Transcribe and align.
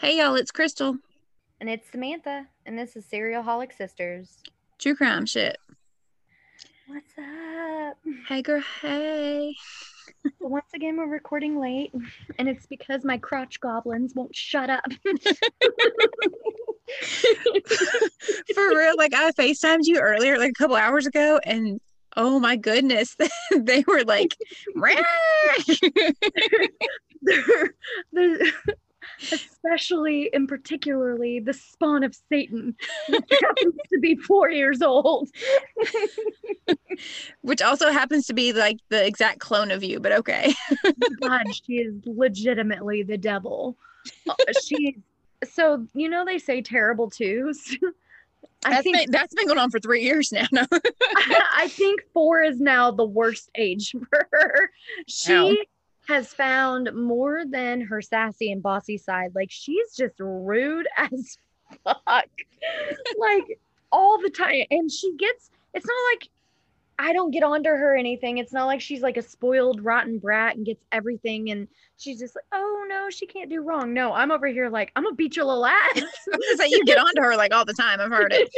Hey 0.00 0.18
y'all, 0.18 0.36
it's 0.36 0.52
Crystal. 0.52 0.96
And 1.60 1.68
it's 1.68 1.90
Samantha, 1.90 2.46
and 2.64 2.78
this 2.78 2.94
is 2.94 3.04
Serial 3.04 3.42
Holic 3.42 3.76
Sisters. 3.76 4.44
True 4.78 4.94
crime 4.94 5.26
shit. 5.26 5.58
What's 6.86 7.10
up? 7.18 7.96
Hey 8.28 8.42
girl, 8.42 8.62
hey. 8.80 9.56
Once 10.40 10.68
again, 10.72 10.96
we're 10.96 11.08
recording 11.08 11.58
late, 11.58 11.92
and 12.38 12.48
it's 12.48 12.64
because 12.66 13.04
my 13.04 13.18
crotch 13.18 13.58
goblins 13.58 14.12
won't 14.14 14.36
shut 14.36 14.70
up. 14.70 14.84
For 18.54 18.68
real, 18.68 18.94
like 18.96 19.14
I 19.14 19.32
FaceTimed 19.32 19.80
you 19.82 19.98
earlier, 19.98 20.38
like 20.38 20.50
a 20.50 20.54
couple 20.54 20.76
hours 20.76 21.08
ago, 21.08 21.40
and 21.44 21.80
oh 22.16 22.38
my 22.38 22.54
goodness, 22.54 23.16
they 23.56 23.82
were 23.88 24.04
like, 24.04 24.36
they're, 27.20 27.74
they're, 28.12 28.38
especially 29.32 30.32
and 30.32 30.48
particularly 30.48 31.40
the 31.40 31.52
spawn 31.52 32.04
of 32.04 32.16
Satan, 32.28 32.74
which 33.08 33.24
happens 33.40 33.74
to 33.92 33.98
be 34.00 34.16
four 34.16 34.50
years 34.50 34.82
old. 34.82 35.28
which 37.42 37.62
also 37.62 37.90
happens 37.90 38.26
to 38.26 38.34
be 38.34 38.52
like 38.52 38.78
the 38.88 39.04
exact 39.04 39.40
clone 39.40 39.70
of 39.70 39.82
you, 39.82 40.00
but 40.00 40.12
okay. 40.12 40.54
God, 41.20 41.44
she 41.54 41.74
is 41.74 41.94
legitimately 42.04 43.02
the 43.02 43.18
devil. 43.18 43.76
Uh, 44.28 44.34
she 44.64 44.98
so 45.44 45.86
you 45.94 46.08
know 46.08 46.24
they 46.24 46.38
say 46.38 46.62
terrible 46.62 47.10
twos. 47.10 47.76
I 48.64 48.70
that's 48.70 48.82
think 48.82 48.96
been, 48.96 49.10
that's 49.10 49.34
been 49.34 49.46
going 49.46 49.58
on 49.58 49.70
for 49.70 49.78
three 49.78 50.02
years 50.02 50.32
now. 50.32 50.46
I, 50.52 51.42
I, 51.56 51.68
think 51.68 52.02
four 52.12 52.42
is 52.42 52.60
now 52.60 52.90
the 52.90 53.04
worst 53.04 53.50
age 53.56 53.92
for 53.92 54.28
her. 54.32 54.70
She 55.06 55.32
wow 55.32 55.54
has 56.08 56.32
found 56.32 56.90
more 56.94 57.44
than 57.46 57.82
her 57.82 58.00
sassy 58.00 58.50
and 58.50 58.62
bossy 58.62 58.96
side. 58.96 59.32
Like 59.34 59.50
she's 59.50 59.94
just 59.94 60.14
rude 60.18 60.88
as 60.96 61.38
fuck. 61.84 62.28
like 63.18 63.60
all 63.92 64.20
the 64.20 64.30
time. 64.30 64.64
And 64.70 64.90
she 64.90 65.14
gets 65.16 65.50
it's 65.74 65.86
not 65.86 65.94
like 66.14 66.28
I 67.00 67.12
don't 67.12 67.30
get 67.30 67.44
onto 67.44 67.68
her 67.68 67.96
anything. 67.96 68.38
It's 68.38 68.52
not 68.52 68.66
like 68.66 68.80
she's 68.80 69.02
like 69.02 69.16
a 69.16 69.22
spoiled, 69.22 69.84
rotten 69.84 70.18
brat 70.18 70.56
and 70.56 70.66
gets 70.66 70.84
everything. 70.90 71.50
And 71.50 71.68
she's 71.96 72.18
just 72.18 72.34
like, 72.34 72.44
oh 72.52 72.86
no, 72.88 73.08
she 73.08 73.24
can't 73.24 73.48
do 73.48 73.62
wrong. 73.62 73.94
No, 73.94 74.12
I'm 74.12 74.32
over 74.32 74.48
here 74.48 74.68
like, 74.68 74.90
I'm 74.96 75.04
gonna 75.04 75.14
beat 75.14 75.36
your 75.36 75.44
little 75.44 75.64
ass. 75.64 76.02
so 76.56 76.64
you 76.64 76.84
get 76.84 76.98
onto 76.98 77.22
her 77.22 77.36
like 77.36 77.54
all 77.54 77.64
the 77.64 77.72
time. 77.74 78.00
I've 78.00 78.10
heard 78.10 78.34
it. 78.34 78.48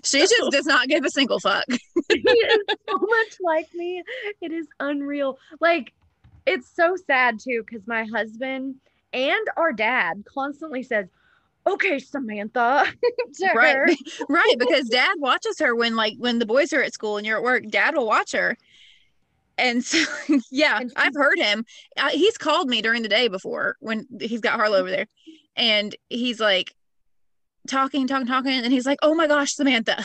she 0.04 0.20
just 0.20 0.50
does 0.52 0.66
not 0.66 0.86
give 0.88 1.04
a 1.04 1.10
single 1.10 1.40
fuck. 1.40 1.64
so 1.68 2.98
much 2.98 3.36
like 3.40 3.68
me. 3.74 4.04
It 4.40 4.52
is 4.52 4.68
unreal. 4.78 5.38
Like, 5.60 5.92
it's 6.46 6.68
so 6.68 6.94
sad 6.94 7.40
too, 7.40 7.64
because 7.66 7.88
my 7.88 8.04
husband 8.04 8.76
and 9.12 9.46
our 9.56 9.72
dad 9.72 10.24
constantly 10.32 10.84
says, 10.84 11.08
okay 11.66 11.98
samantha 11.98 12.86
right 13.54 13.96
right 14.28 14.54
because 14.58 14.88
dad 14.88 15.14
watches 15.18 15.58
her 15.58 15.74
when 15.74 15.96
like 15.96 16.14
when 16.18 16.38
the 16.38 16.46
boys 16.46 16.72
are 16.72 16.82
at 16.82 16.92
school 16.92 17.16
and 17.16 17.26
you're 17.26 17.38
at 17.38 17.42
work 17.42 17.64
dad 17.68 17.94
will 17.96 18.06
watch 18.06 18.32
her. 18.32 18.56
And 19.58 19.82
so 19.82 20.04
yeah 20.50 20.78
and 20.80 20.92
i've 20.96 21.14
heard 21.14 21.38
him. 21.38 21.64
Uh, 21.96 22.10
he's 22.10 22.38
called 22.38 22.68
me 22.68 22.82
during 22.82 23.02
the 23.02 23.08
day 23.08 23.28
before 23.28 23.76
when 23.80 24.06
he's 24.20 24.40
got 24.40 24.54
harlow 24.54 24.78
over 24.78 24.90
there. 24.90 25.06
And 25.56 25.96
he's 26.10 26.40
like 26.40 26.74
talking 27.66 28.06
talking 28.06 28.26
talking 28.26 28.52
and 28.52 28.72
he's 28.72 28.86
like 28.86 28.98
oh 29.02 29.14
my 29.14 29.26
gosh 29.26 29.54
samantha. 29.54 30.04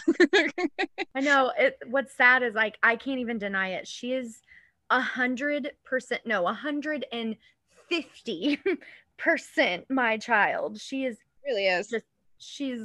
I 1.13 1.19
know 1.19 1.51
it 1.57 1.77
what's 1.87 2.15
sad 2.15 2.43
is 2.43 2.55
like 2.55 2.77
i 2.81 2.95
can't 2.95 3.19
even 3.19 3.37
deny 3.37 3.71
it. 3.71 3.87
She 3.87 4.13
is 4.13 4.41
a 4.89 5.01
hundred 5.01 5.71
percent 5.83 6.21
no 6.25 6.47
a 6.47 6.53
hundred 6.53 7.05
and 7.11 7.35
fifty 7.89 8.59
percent 9.17 9.85
my 9.89 10.17
child. 10.17 10.79
She 10.79 11.05
is 11.05 11.17
really 11.46 11.68
is. 11.68 11.88
Just 11.88 12.06
she's 12.38 12.81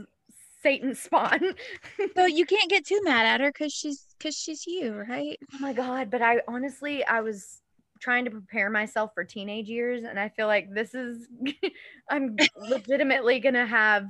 Satan 0.62 0.94
spawn. 0.94 1.55
so 2.17 2.27
you 2.27 2.47
can't 2.47 2.71
get 2.71 2.87
too 2.87 3.00
mad 3.05 3.27
at 3.27 3.41
her 3.41 3.53
because 3.53 3.72
she's 3.72 4.05
because 4.19 4.37
she's 4.37 4.67
you, 4.67 4.94
right? 5.09 5.39
Oh 5.55 5.59
my 5.61 5.72
god! 5.72 6.11
But 6.11 6.22
I 6.22 6.41
honestly, 6.49 7.05
I 7.05 7.21
was 7.21 7.61
trying 8.00 8.25
to 8.25 8.31
prepare 8.31 8.71
myself 8.71 9.12
for 9.15 9.25
teenage 9.25 9.69
years, 9.69 10.05
and 10.05 10.19
I 10.19 10.28
feel 10.28 10.47
like 10.47 10.72
this 10.72 10.95
is 10.95 11.28
I'm 12.11 12.37
legitimately 12.56 13.41
gonna 13.41 13.66
have 13.66 14.09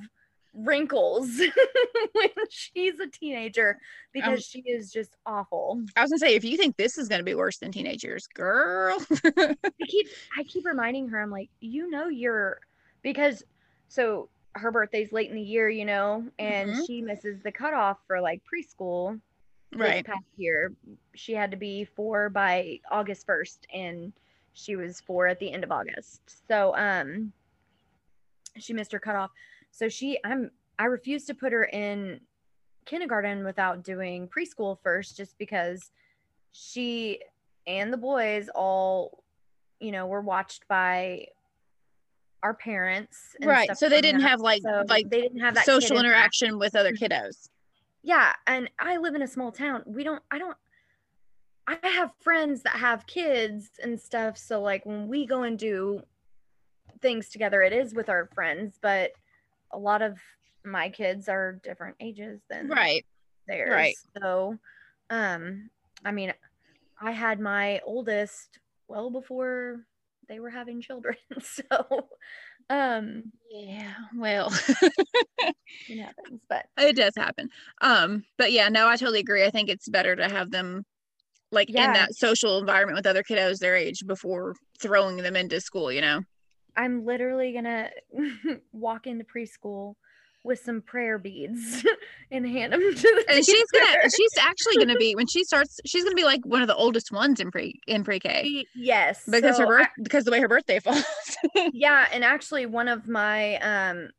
wrinkles 0.54 1.38
when 2.12 2.28
she's 2.48 2.98
a 2.98 3.06
teenager 3.06 3.78
because 4.14 4.38
um, 4.38 4.40
she 4.40 4.60
is 4.60 4.90
just 4.90 5.14
awful. 5.26 5.82
I 5.96 6.02
was 6.02 6.10
gonna 6.10 6.18
say 6.18 6.34
if 6.34 6.44
you 6.44 6.56
think 6.56 6.76
this 6.76 6.96
is 6.96 7.08
gonna 7.08 7.22
be 7.22 7.34
worse 7.34 7.58
than 7.58 7.72
teenagers, 7.72 8.26
girl. 8.28 8.98
I 9.24 9.56
keep 9.86 10.08
I 10.38 10.42
keep 10.44 10.64
reminding 10.64 11.08
her, 11.08 11.20
I'm 11.20 11.30
like, 11.30 11.50
you 11.60 11.90
know, 11.90 12.08
you're 12.08 12.60
because 13.02 13.42
so 13.88 14.30
her 14.58 14.70
birthday's 14.70 15.12
late 15.12 15.30
in 15.30 15.36
the 15.36 15.42
year, 15.42 15.68
you 15.68 15.84
know, 15.84 16.24
and 16.38 16.70
mm-hmm. 16.70 16.84
she 16.84 17.02
misses 17.02 17.40
the 17.42 17.52
cutoff 17.52 17.98
for 18.06 18.20
like 18.20 18.42
preschool. 18.42 19.20
Right. 19.74 20.04
This 20.04 20.14
past 20.14 20.24
year, 20.36 20.72
she 21.14 21.32
had 21.32 21.50
to 21.50 21.56
be 21.56 21.84
four 21.84 22.30
by 22.30 22.80
August 22.90 23.26
1st, 23.26 23.58
and 23.74 24.12
she 24.54 24.76
was 24.76 25.00
four 25.00 25.26
at 25.26 25.38
the 25.38 25.52
end 25.52 25.64
of 25.64 25.72
August. 25.72 26.20
So, 26.48 26.74
um, 26.76 27.32
she 28.58 28.72
missed 28.72 28.92
her 28.92 28.98
cutoff. 28.98 29.30
So 29.70 29.88
she, 29.88 30.18
I'm, 30.24 30.50
I 30.78 30.84
refuse 30.84 31.24
to 31.26 31.34
put 31.34 31.52
her 31.52 31.64
in 31.64 32.20
kindergarten 32.86 33.44
without 33.44 33.84
doing 33.84 34.28
preschool 34.28 34.78
first, 34.82 35.16
just 35.16 35.36
because 35.36 35.90
she 36.52 37.20
and 37.66 37.92
the 37.92 37.98
boys 37.98 38.48
all, 38.54 39.24
you 39.80 39.92
know, 39.92 40.06
were 40.06 40.22
watched 40.22 40.66
by 40.68 41.26
our 42.46 42.54
parents 42.54 43.34
right 43.42 43.76
so 43.76 43.88
they 43.88 44.00
didn't 44.00 44.20
have 44.20 44.40
like 44.40 44.62
so 44.62 44.84
like 44.88 45.10
they 45.10 45.20
didn't 45.20 45.40
have 45.40 45.54
that 45.54 45.66
social 45.66 45.98
interaction 45.98 46.60
with 46.60 46.76
other 46.76 46.92
kiddos. 46.92 47.48
Yeah 48.04 48.32
and 48.46 48.70
i 48.78 48.98
live 48.98 49.16
in 49.16 49.22
a 49.22 49.26
small 49.26 49.50
town. 49.50 49.82
We 49.84 50.04
don't 50.04 50.22
i 50.30 50.38
don't 50.38 50.56
i 51.66 51.76
have 51.82 52.12
friends 52.20 52.62
that 52.62 52.76
have 52.76 53.04
kids 53.08 53.70
and 53.82 54.00
stuff 54.00 54.38
so 54.38 54.62
like 54.62 54.86
when 54.86 55.08
we 55.08 55.26
go 55.26 55.42
and 55.42 55.58
do 55.58 56.00
things 57.00 57.28
together 57.30 57.62
it 57.62 57.72
is 57.72 57.94
with 57.94 58.08
our 58.08 58.30
friends 58.32 58.78
but 58.80 59.10
a 59.72 59.78
lot 59.78 60.02
of 60.02 60.20
my 60.64 60.88
kids 60.88 61.28
are 61.28 61.58
different 61.64 61.96
ages 61.98 62.40
than 62.48 62.68
right 62.68 63.04
theirs 63.48 63.70
right. 63.72 63.96
so 64.22 64.56
um 65.10 65.68
i 66.04 66.12
mean 66.12 66.32
i 67.00 67.10
had 67.10 67.40
my 67.40 67.80
oldest 67.84 68.60
well 68.86 69.10
before 69.10 69.84
they 70.28 70.40
were 70.40 70.50
having 70.50 70.80
children. 70.80 71.16
So, 71.40 72.08
um, 72.70 73.24
yeah, 73.50 73.94
well, 74.16 74.52
it 75.88 75.98
happens, 75.98 76.40
but 76.48 76.66
it 76.78 76.96
does 76.96 77.12
happen. 77.16 77.48
Um, 77.80 78.24
but 78.36 78.52
yeah, 78.52 78.68
no, 78.68 78.88
I 78.88 78.96
totally 78.96 79.20
agree. 79.20 79.44
I 79.44 79.50
think 79.50 79.68
it's 79.68 79.88
better 79.88 80.16
to 80.16 80.28
have 80.28 80.50
them 80.50 80.84
like 81.52 81.68
yeah. 81.70 81.86
in 81.86 81.92
that 81.92 82.14
social 82.14 82.58
environment 82.58 82.96
with 82.96 83.06
other 83.06 83.22
kiddos 83.22 83.58
their 83.58 83.76
age 83.76 84.04
before 84.06 84.54
throwing 84.80 85.18
them 85.18 85.36
into 85.36 85.60
school, 85.60 85.92
you 85.92 86.00
know? 86.00 86.22
I'm 86.76 87.04
literally 87.04 87.52
gonna 87.52 87.90
walk 88.72 89.06
into 89.06 89.24
preschool 89.24 89.94
with 90.46 90.60
some 90.60 90.80
prayer 90.80 91.18
beads 91.18 91.84
and 92.30 92.46
hand 92.46 92.72
them 92.72 92.80
to 92.80 93.02
the 93.02 93.24
and 93.28 93.44
she's 93.44 93.70
gonna 93.72 94.10
she's 94.16 94.38
actually 94.38 94.76
gonna 94.76 94.96
be 94.96 95.14
when 95.14 95.26
she 95.26 95.44
starts 95.44 95.80
she's 95.84 96.04
gonna 96.04 96.14
be 96.14 96.24
like 96.24 96.40
one 96.46 96.62
of 96.62 96.68
the 96.68 96.76
oldest 96.76 97.12
ones 97.12 97.40
in 97.40 97.50
pre 97.50 97.78
in 97.86 98.04
pre-k. 98.04 98.64
Yes 98.74 99.24
because 99.30 99.56
so 99.56 99.62
her 99.62 99.68
birth 99.68 99.86
I, 99.86 100.02
because 100.02 100.24
the 100.24 100.30
way 100.30 100.40
her 100.40 100.48
birthday 100.48 100.78
falls. 100.78 101.04
Yeah 101.72 102.06
and 102.12 102.24
actually 102.24 102.64
one 102.66 102.88
of 102.88 103.08
my 103.08 103.56
um 103.56 104.10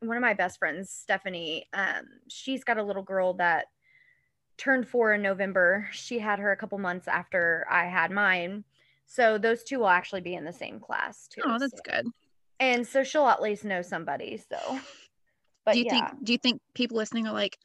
one 0.00 0.16
of 0.16 0.20
my 0.20 0.34
best 0.34 0.58
friends 0.58 0.90
stephanie 0.90 1.66
um 1.72 2.02
she's 2.28 2.64
got 2.64 2.76
a 2.78 2.82
little 2.82 3.02
girl 3.02 3.34
that 3.34 3.66
turned 4.56 4.88
four 4.88 5.14
in 5.14 5.22
november. 5.22 5.88
She 5.92 6.18
had 6.18 6.40
her 6.40 6.50
a 6.50 6.56
couple 6.56 6.78
months 6.78 7.06
after 7.08 7.66
i 7.70 7.84
had 7.86 8.10
mine. 8.10 8.64
So 9.06 9.38
those 9.38 9.62
two 9.62 9.78
will 9.78 9.88
actually 9.88 10.20
be 10.20 10.34
in 10.34 10.44
the 10.44 10.52
same 10.52 10.80
class 10.80 11.28
too 11.28 11.42
oh 11.44 11.58
that's 11.58 11.72
so. 11.72 11.82
good. 11.84 12.06
And 12.60 12.84
so 12.84 13.04
she'll 13.04 13.28
at 13.28 13.40
least 13.40 13.64
know 13.64 13.82
somebody 13.82 14.36
so 14.50 14.80
but 15.68 15.74
do 15.74 15.78
you 15.80 15.86
yeah. 15.86 16.08
think 16.08 16.24
do 16.24 16.32
you 16.32 16.38
think 16.38 16.60
people 16.74 16.96
listening 16.96 17.26
are 17.26 17.32
like, 17.32 17.58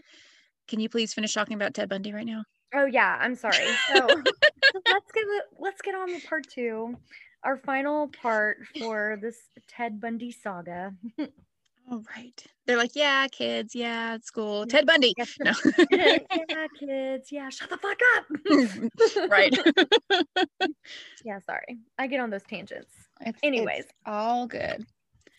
can 0.68 0.80
you 0.80 0.90
please 0.90 1.14
finish 1.14 1.34
talking 1.34 1.56
about 1.56 1.74
Ted 1.74 1.90
Bundy 1.90 2.14
right 2.14 2.26
now? 2.26 2.44
Oh 2.74 2.86
yeah, 2.86 3.18
I'm 3.20 3.36
sorry. 3.36 3.68
So 3.94 4.08
let's 4.88 5.12
get 5.12 5.26
let's 5.58 5.82
get 5.82 5.96
on 5.96 6.14
with 6.14 6.26
part 6.26 6.48
two, 6.50 6.98
our 7.44 7.58
final 7.58 8.10
part 8.10 8.58
for 8.80 9.18
this 9.22 9.38
Ted 9.68 10.02
Bundy 10.02 10.32
saga. 10.32 10.94
All 11.92 12.02
right. 12.16 12.46
They're 12.66 12.78
like, 12.78 12.96
yeah, 12.96 13.28
kids, 13.28 13.76
yeah, 13.76 14.16
it's 14.16 14.28
school. 14.28 14.66
Ted 14.66 14.86
Bundy. 14.86 15.14
Yeah, 15.18 15.26
no. 15.42 15.52
yeah, 15.92 16.18
kids, 16.80 17.30
yeah, 17.30 17.50
shut 17.50 17.70
the 17.70 17.78
fuck 17.78 18.00
up. 18.16 19.30
right. 19.30 19.54
yeah, 21.26 21.40
sorry. 21.46 21.80
I 22.00 22.08
get 22.08 22.22
on 22.22 22.30
those 22.30 22.44
tangents. 22.44 22.94
It's, 23.20 23.38
Anyways, 23.44 23.82
it's 23.82 23.94
all 24.06 24.48
good. 24.48 24.86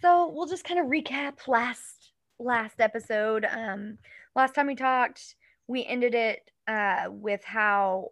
So 0.02 0.31
we'll 0.34 0.46
just 0.46 0.64
kind 0.64 0.78
of 0.78 0.87
recap 0.87 1.49
last 1.49 2.03
last 2.38 2.81
episode. 2.81 3.46
Um, 3.50 3.98
last 4.34 4.54
time 4.54 4.66
we 4.66 4.75
talked, 4.75 5.36
we 5.66 5.84
ended 5.84 6.14
it 6.14 6.50
uh, 6.66 7.06
with 7.08 7.42
how 7.44 8.08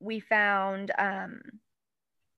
we 0.00 0.20
found 0.20 0.90
um, 0.98 1.40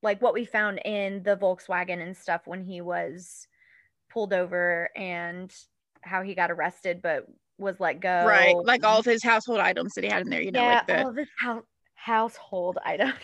like 0.03 0.21
what 0.21 0.35
we 0.35 0.45
found 0.45 0.81
in 0.85 1.23
the 1.23 1.37
Volkswagen 1.37 2.03
and 2.03 2.17
stuff 2.17 2.43
when 2.45 2.63
he 2.63 2.81
was 2.81 3.47
pulled 4.11 4.33
over 4.33 4.91
and 4.95 5.53
how 6.03 6.23
he 6.23 6.35
got 6.35 6.51
arrested 6.51 7.01
but 7.03 7.27
was 7.59 7.81
let 7.81 8.01
go. 8.01 8.25
Right. 8.27 8.55
Like 8.55 8.85
all 8.85 8.99
of 8.99 9.05
his 9.05 9.23
household 9.23 9.61
items 9.61 9.95
that 9.95 10.05
he 10.05 10.11
had 10.11 10.23
in 10.23 10.31
there, 10.31 10.43
you 10.43 10.53
know, 10.53 10.61
yeah, 10.61 10.75
like 10.75 10.87
the 10.87 11.03
all 11.03 11.11
of 11.11 11.17
his 11.17 11.29
house 11.39 11.65
household 11.95 12.79
items. 12.85 13.15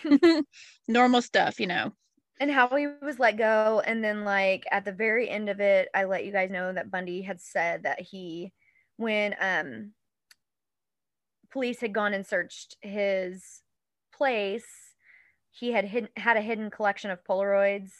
normal 0.87 1.21
stuff, 1.21 1.59
you 1.59 1.67
know. 1.67 1.93
And 2.39 2.51
how 2.51 2.67
he 2.75 2.87
was 3.01 3.19
let 3.19 3.37
go 3.37 3.81
and 3.85 4.03
then 4.03 4.23
like 4.23 4.65
at 4.71 4.85
the 4.85 4.91
very 4.91 5.29
end 5.29 5.49
of 5.49 5.59
it 5.59 5.89
i 5.93 6.03
let 6.03 6.25
you 6.25 6.31
guys 6.31 6.49
know 6.49 6.73
that 6.73 6.91
bundy 6.91 7.21
had 7.21 7.39
said 7.41 7.83
that 7.83 7.99
he 8.01 8.51
when 8.97 9.35
um 9.39 9.93
police 11.49 11.79
had 11.81 11.93
gone 11.93 12.13
and 12.13 12.25
searched 12.25 12.75
his 12.81 13.61
place 14.13 14.95
he 15.53 15.71
had 15.71 15.85
hidden, 15.85 16.09
had 16.17 16.37
a 16.37 16.41
hidden 16.41 16.69
collection 16.69 17.11
of 17.11 17.23
polaroids 17.23 17.91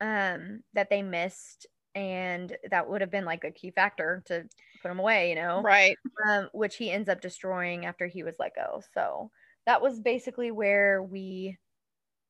um 0.00 0.62
that 0.74 0.90
they 0.90 1.02
missed 1.02 1.66
and 1.94 2.56
that 2.70 2.88
would 2.88 3.00
have 3.00 3.10
been 3.10 3.24
like 3.24 3.44
a 3.44 3.50
key 3.50 3.70
factor 3.70 4.22
to 4.26 4.48
put 4.80 4.90
him 4.90 4.98
away 5.00 5.30
you 5.30 5.34
know 5.34 5.66
Right. 5.66 5.96
um, 6.28 6.50
which 6.54 6.76
he 6.76 6.90
ends 6.90 7.08
up 7.08 7.20
destroying 7.20 7.86
after 7.86 8.06
he 8.06 8.22
was 8.24 8.36
let 8.38 8.54
go. 8.54 8.82
So 8.94 9.30
that 9.66 9.82
was 9.82 10.00
basically 10.00 10.50
where 10.50 11.02
we 11.02 11.58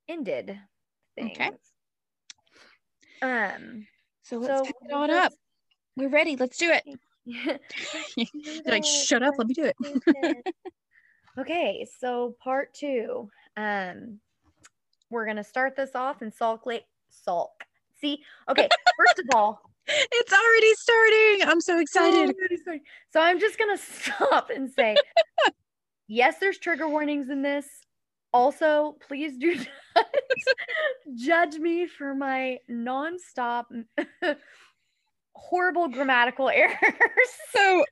ended 0.09 0.59
things. 1.21 1.39
Okay. 1.39 1.51
Um, 3.23 3.87
So 4.23 4.39
let's 4.39 4.59
so 4.59 4.65
pick 4.65 4.75
it 4.83 4.93
on 4.93 5.11
up. 5.11 5.33
We're 5.97 6.09
ready. 6.09 6.37
Let's 6.37 6.59
do 6.59 6.71
it. 6.73 6.85
Like, 8.67 8.85
shut 8.85 9.23
up, 9.23 9.35
let 9.37 9.47
me 9.47 9.55
do 9.55 9.65
it. 9.65 10.55
okay, 11.39 11.87
so 12.01 12.35
part 12.43 12.73
two. 12.75 13.31
Um, 13.57 14.21
we're 15.11 15.27
gonna 15.27 15.45
start 15.45 15.77
this 15.77 15.95
off 15.95 16.23
in 16.23 16.31
Salt 16.33 16.67
Lake. 16.67 16.85
Salt. 17.11 17.53
See, 18.01 18.23
okay. 18.49 18.69
First 18.97 19.19
of 19.19 19.27
all, 19.35 19.63
It's 20.13 20.33
already 20.33 20.75
starting. 20.75 21.49
I'm 21.49 21.61
so 21.61 21.79
excited. 21.81 22.15
Oh, 22.19 22.23
I'm 22.23 22.35
really 22.39 22.63
sorry. 22.63 22.83
So 23.11 23.21
I'm 23.21 23.41
just 23.41 23.59
gonna 23.59 23.79
stop 23.79 24.51
and 24.51 24.71
say, 24.71 24.97
yes, 26.07 26.39
there's 26.39 26.59
trigger 26.59 26.89
warnings 26.89 27.31
in 27.31 27.43
this. 27.43 27.67
Also, 28.33 28.97
please 29.07 29.39
do 29.39 29.55
not 29.97 30.07
judge 31.17 31.57
me 31.59 31.87
for 31.87 32.15
my 32.15 32.59
nonstop 32.71 33.65
horrible 35.35 35.89
grammatical 35.89 36.49
errors. 36.55 36.77
So 37.55 37.85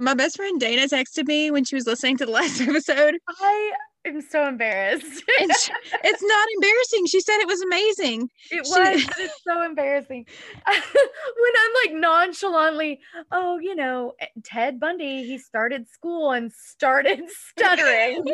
my 0.00 0.14
best 0.14 0.36
friend 0.36 0.58
Dana 0.58 0.82
texted 0.88 1.26
me 1.26 1.50
when 1.50 1.64
she 1.64 1.74
was 1.74 1.86
listening 1.86 2.16
to 2.18 2.26
the 2.26 2.32
last 2.32 2.60
episode. 2.60 3.16
I 3.40 3.72
am 4.06 4.20
so 4.20 4.46
embarrassed. 4.48 5.04
She, 5.06 5.34
it's 5.38 6.22
not 6.22 6.48
embarrassing. 6.56 7.06
She 7.06 7.20
said 7.20 7.38
it 7.38 7.46
was 7.46 7.60
amazing. 7.62 8.28
It 8.50 8.66
She- 8.66 8.72
was, 8.72 9.04
but 9.04 9.14
it's 9.18 9.40
so 9.46 9.62
embarrassing. 9.62 10.26
when 10.66 11.52
I'm 11.58 11.72
like 11.86 12.00
nonchalantly, 12.00 13.00
oh, 13.30 13.58
you 13.58 13.74
know, 13.76 14.14
eh, 14.20 14.26
Ted 14.42 14.80
Bundy, 14.80 15.24
he 15.24 15.38
started 15.38 15.88
school 15.88 16.32
and 16.32 16.50
started 16.52 17.20
stuttering. 17.28 18.24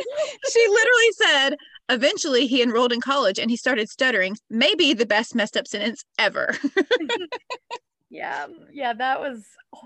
She 0.52 0.66
literally 0.69 1.12
said, 1.12 1.56
eventually 1.90 2.46
he 2.46 2.62
enrolled 2.62 2.92
in 2.92 3.00
college 3.00 3.38
and 3.38 3.50
he 3.50 3.56
started 3.56 3.88
stuttering. 3.90 4.37
Maybe 4.48 4.94
the 4.94 5.06
best 5.06 5.34
messed 5.34 5.56
up 5.56 5.66
sentence 5.66 6.02
ever. 6.19 6.54
yeah, 8.10 8.46
yeah, 8.72 8.92
that 8.94 9.20
was 9.20 9.44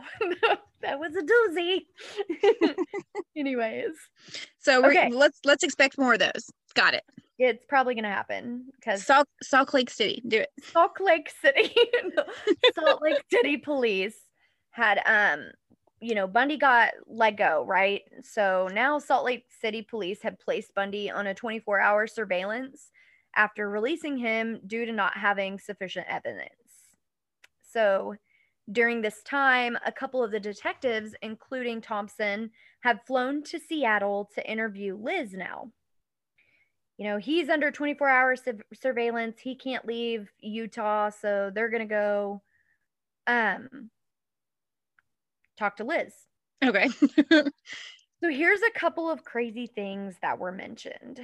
that 0.82 0.98
was 0.98 1.12
a 1.16 1.22
doozy. 1.22 2.74
Anyways, 3.36 3.92
So 4.58 4.80
we're, 4.82 4.90
Okay. 4.90 5.10
let's 5.10 5.38
let's 5.44 5.62
expect 5.64 5.98
more 5.98 6.14
of 6.14 6.20
those. 6.20 6.50
Got 6.74 6.94
it. 6.94 7.02
it's 7.38 7.64
probably 7.68 7.94
gonna 7.94 8.10
happen 8.10 8.66
because 8.76 9.04
Salt 9.04 9.28
Salt 9.42 9.74
Lake 9.74 9.90
City. 9.90 10.22
Do 10.26 10.38
it. 10.38 10.48
Salt 10.72 10.92
Lake 11.00 11.30
City, 11.42 11.74
Salt 12.74 13.02
Lake 13.02 13.22
City 13.30 13.56
police 13.58 14.16
had 14.70 15.00
um 15.06 15.50
you 16.04 16.14
know 16.14 16.26
Bundy 16.26 16.58
got 16.58 16.90
let 17.06 17.38
go, 17.38 17.64
right? 17.66 18.02
So 18.22 18.68
now 18.72 18.98
Salt 18.98 19.24
Lake 19.24 19.46
City 19.48 19.80
police 19.80 20.20
had 20.20 20.38
placed 20.38 20.74
Bundy 20.74 21.10
on 21.10 21.26
a 21.28 21.34
24-hour 21.34 22.06
surveillance 22.08 22.90
after 23.34 23.70
releasing 23.70 24.18
him 24.18 24.60
due 24.66 24.84
to 24.84 24.92
not 24.92 25.16
having 25.16 25.58
sufficient 25.58 26.06
evidence. 26.10 26.50
So 27.62 28.16
during 28.70 29.00
this 29.00 29.22
time, 29.22 29.78
a 29.86 29.90
couple 29.90 30.22
of 30.22 30.30
the 30.30 30.38
detectives, 30.38 31.14
including 31.22 31.80
Thompson, 31.80 32.50
have 32.80 33.04
flown 33.06 33.42
to 33.44 33.58
Seattle 33.58 34.28
to 34.34 34.50
interview 34.50 34.98
Liz 35.00 35.32
now. 35.32 35.70
You 36.98 37.08
know, 37.08 37.16
he's 37.16 37.48
under 37.48 37.70
24 37.70 38.08
hour 38.08 38.36
sur- 38.36 38.58
surveillance. 38.74 39.40
He 39.40 39.54
can't 39.54 39.86
leave 39.86 40.30
Utah, 40.38 41.08
so 41.08 41.50
they're 41.52 41.70
going 41.70 41.88
to 41.88 41.94
go 41.94 42.42
um 43.26 43.90
talk 45.56 45.76
to 45.76 45.84
Liz. 45.84 46.12
Okay. 46.64 46.88
So 48.24 48.30
here's 48.30 48.62
a 48.62 48.78
couple 48.78 49.10
of 49.10 49.22
crazy 49.22 49.66
things 49.66 50.14
that 50.22 50.38
were 50.38 50.50
mentioned. 50.50 51.20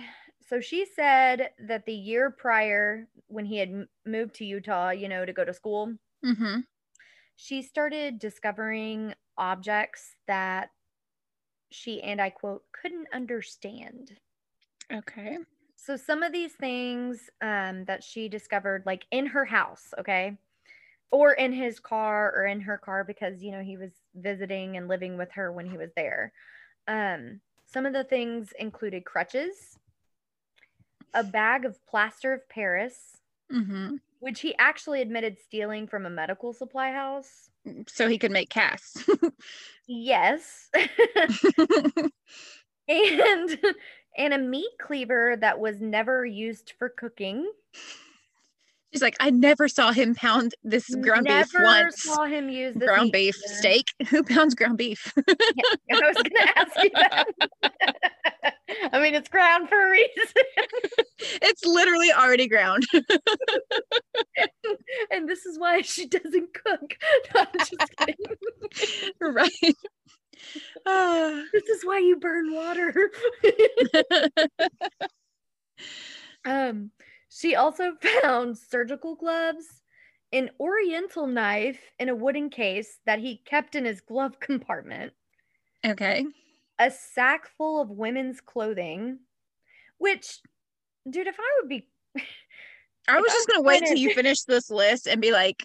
So 0.47 0.61
she 0.61 0.85
said 0.85 1.49
that 1.67 1.87
the 1.87 1.95
year 1.95 2.31
prior 2.31 3.09
when 3.29 3.47
he 3.47 3.57
had 3.57 3.87
moved 4.05 4.35
to 4.35 4.45
Utah, 4.45 4.91
you 4.91 5.09
know, 5.09 5.25
to 5.25 5.33
go 5.33 5.43
to 5.43 5.55
school, 5.55 5.95
mm-hmm. 6.23 6.61
she 7.37 7.63
started 7.63 8.19
discovering 8.19 9.15
objects 9.39 10.11
that 10.27 10.69
she 11.71 12.03
and 12.03 12.21
I 12.21 12.29
quote 12.29 12.65
couldn't 12.73 13.07
understand. 13.15 14.19
Okay. 14.93 15.39
So 15.77 15.97
some 15.97 16.23
of 16.23 16.33
these 16.33 16.53
things 16.53 17.31
um, 17.41 17.87
that 17.87 18.05
she 18.05 18.29
discovered, 18.29 18.83
like 18.85 19.07
in 19.11 19.25
her 19.25 19.47
house, 19.47 19.95
okay, 19.99 20.37
or 21.11 21.33
in 21.33 21.55
his 21.55 21.81
car, 21.81 22.31
or 22.37 22.45
in 22.45 22.61
her 22.61 22.77
car, 22.77 23.05
because 23.05 23.43
you 23.43 23.53
know 23.53 23.63
he 23.63 23.79
was 23.79 23.93
visiting 24.15 24.77
and 24.77 24.89
living 24.89 25.17
with 25.17 25.31
her 25.33 25.53
when 25.53 25.67
he 25.67 25.79
was 25.79 25.91
there. 25.97 26.33
Um, 26.89 27.41
some 27.67 27.87
of 27.87 27.93
the 27.93 28.05
things 28.05 28.53
included 28.59 29.05
crutches, 29.05 29.79
a 31.15 31.25
bag 31.25 31.65
of 31.65 31.85
plaster 31.87 32.33
of 32.33 32.49
Paris, 32.49 33.17
Mm-hmm. 33.53 33.97
which 34.21 34.41
he 34.41 34.55
actually 34.61 35.03
admitted 35.03 35.37
stealing 35.41 35.89
from 35.89 36.07
a 36.07 36.11
medical 36.11 36.53
supply 36.53 36.93
house. 36.93 37.51
So 37.89 38.09
he 38.09 38.17
could 38.17 38.31
make 38.31 38.49
casts. 38.49 39.05
Yes. 39.89 40.71
and 42.89 43.59
and 44.17 44.35
a 44.35 44.39
meat 44.39 44.71
cleaver 44.81 45.37
that 45.41 45.59
was 45.59 45.81
never 45.81 46.25
used 46.25 46.75
for 46.79 46.89
cooking. 46.89 47.51
She's 48.93 49.03
like, 49.03 49.17
I 49.21 49.31
never 49.31 49.69
saw 49.69 49.93
him 49.93 50.17
pound 50.17 50.55
this 50.65 50.93
ground 50.97 51.25
Never 51.25 51.45
beef 51.45 51.63
once. 51.63 52.07
Never 52.07 52.17
saw 52.17 52.25
him 52.25 52.49
use 52.49 52.75
this 52.75 52.89
ground 52.89 53.13
beef 53.13 53.37
cleaver. 53.37 53.59
steak. 53.59 53.87
Who 54.09 54.25
pounds 54.25 54.55
ground 54.57 54.79
beef? 54.79 55.13
I 55.29 55.33
was 55.91 56.17
gonna 56.17 56.53
ask 56.57 56.83
you 56.83 56.91
that. 56.95 57.25
I 58.93 59.01
mean, 59.01 59.15
it's 59.15 59.29
ground 59.29 59.69
for 59.69 59.87
a 59.87 59.91
reason, 59.91 60.09
it's 61.43 61.65
literally 61.65 62.13
already 62.13 62.49
ground. 62.49 62.85
and 65.11 65.29
this 65.29 65.47
is 65.47 65.59
why 65.59 65.83
she 65.83 66.07
doesn't 66.07 66.55
cook. 66.55 66.97
No, 67.35 67.41
I'm 67.43 67.47
just 67.59 67.97
kidding. 67.97 68.17
right. 69.21 69.75
This 71.53 71.65
is 71.65 71.85
why 71.85 71.99
you 71.99 72.17
burn 72.17 72.53
water. 72.55 73.11
um, 76.45 76.91
she 77.31 77.55
also 77.55 77.93
found 78.23 78.59
surgical 78.59 79.15
gloves, 79.15 79.83
an 80.33 80.51
oriental 80.61 81.27
knife 81.27 81.81
in 81.99 82.09
a 82.09 82.15
wooden 82.15 82.51
case 82.51 82.99
that 83.07 83.21
he 83.21 83.39
kept 83.39 83.75
in 83.75 83.87
his 83.87 84.03
glove 84.03 84.39
compartment. 84.41 85.13
okay. 85.87 86.27
a 86.79 86.91
sack 86.91 87.49
full 87.57 87.81
of 87.81 87.91
women's 87.91 88.41
clothing, 88.41 89.21
which, 89.99 90.41
dude, 91.09 91.27
if 91.27 91.37
I 91.39 91.61
would 91.61 91.69
be, 91.69 91.89
I 93.09 93.19
was 93.19 93.33
just 93.33 93.49
gonna 93.49 93.63
wait 93.63 93.79
trying 93.79 93.95
till 93.95 94.03
you 94.03 94.15
finish 94.15 94.43
this 94.43 94.71
list 94.71 95.07
and 95.07 95.21
be 95.21 95.33
like, 95.33 95.65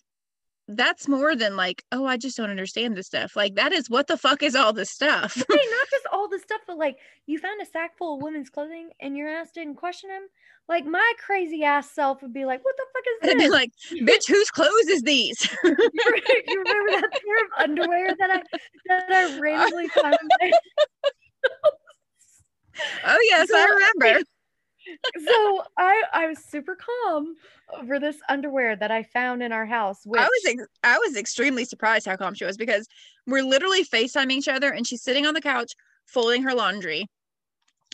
that's 0.68 1.08
more 1.08 1.36
than 1.36 1.56
like, 1.56 1.84
oh, 1.92 2.06
I 2.06 2.18
just 2.18 2.38
don't 2.38 2.50
understand 2.50 2.98
this 2.98 3.06
stuff. 3.06 3.36
Like 3.36 3.56
that 3.56 3.72
is 3.72 3.90
what 3.90 4.08
the 4.08 4.18
fuck 4.18 4.42
is 4.42 4.56
all 4.56 4.74
this 4.74 4.90
stuff? 4.90 5.36
hey, 5.36 5.44
not 5.48 5.88
this 6.36 6.44
stuff, 6.44 6.62
but 6.68 6.78
like 6.78 6.98
you 7.26 7.40
found 7.40 7.62
a 7.62 7.66
sack 7.66 7.98
full 7.98 8.16
of 8.16 8.22
women's 8.22 8.50
clothing 8.50 8.90
and 9.00 9.16
your 9.18 9.30
ass 9.30 9.52
didn't 9.52 9.76
question 9.76 10.10
him. 10.10 10.24
Like 10.68 10.86
my 10.86 11.14
crazy 11.24 11.64
ass 11.64 11.92
self 11.92 12.22
would 12.22 12.34
be 12.34 12.46
like, 12.46 12.64
what 12.66 12.76
the 12.78 12.86
fuck 12.94 13.04
is 13.32 13.38
be 13.38 13.44
this? 13.44 13.52
like, 13.52 13.72
bitch, 14.08 14.28
whose 14.28 14.50
clothes 14.50 14.88
is 14.88 15.02
these? 15.04 15.38
you, 15.64 15.72
remember, 15.72 16.92
that 16.92 17.10
pair 17.12 17.46
of 17.46 17.52
underwear 17.70 18.16
that 18.18 18.30
I 18.32 18.42
that 18.88 19.12
I 19.12 19.40
randomly 19.40 19.88
found? 20.02 20.18
my- 20.42 20.52
oh 23.06 23.20
yes, 23.30 23.50
So- 23.50 23.58
I 23.58 23.66
remember. 24.00 24.24
so 25.26 25.64
I 25.78 26.04
I 26.14 26.28
was 26.28 26.40
super 26.46 26.76
calm 26.76 27.36
over 27.80 28.00
this 28.00 28.18
underwear 28.30 28.76
that 28.76 28.92
I 28.92 29.02
found 29.04 29.42
in 29.42 29.52
our 29.52 29.66
house. 29.66 30.00
Which, 30.06 30.22
I 30.22 30.26
was 30.26 30.46
ex- 30.48 30.68
I 30.84 30.98
was 31.00 31.16
extremely 31.16 31.66
surprised 31.66 32.06
how 32.06 32.16
calm 32.16 32.34
she 32.36 32.46
was 32.46 32.58
because 32.58 32.88
we're 33.26 33.44
literally 33.44 33.84
FaceTiming 33.84 34.32
each 34.34 34.48
other 34.48 34.70
and 34.72 34.86
she's 34.86 35.02
sitting 35.02 35.26
on 35.26 35.34
the 35.34 35.42
couch 35.42 35.74
folding 36.06 36.44
her 36.44 36.54
laundry. 36.54 37.08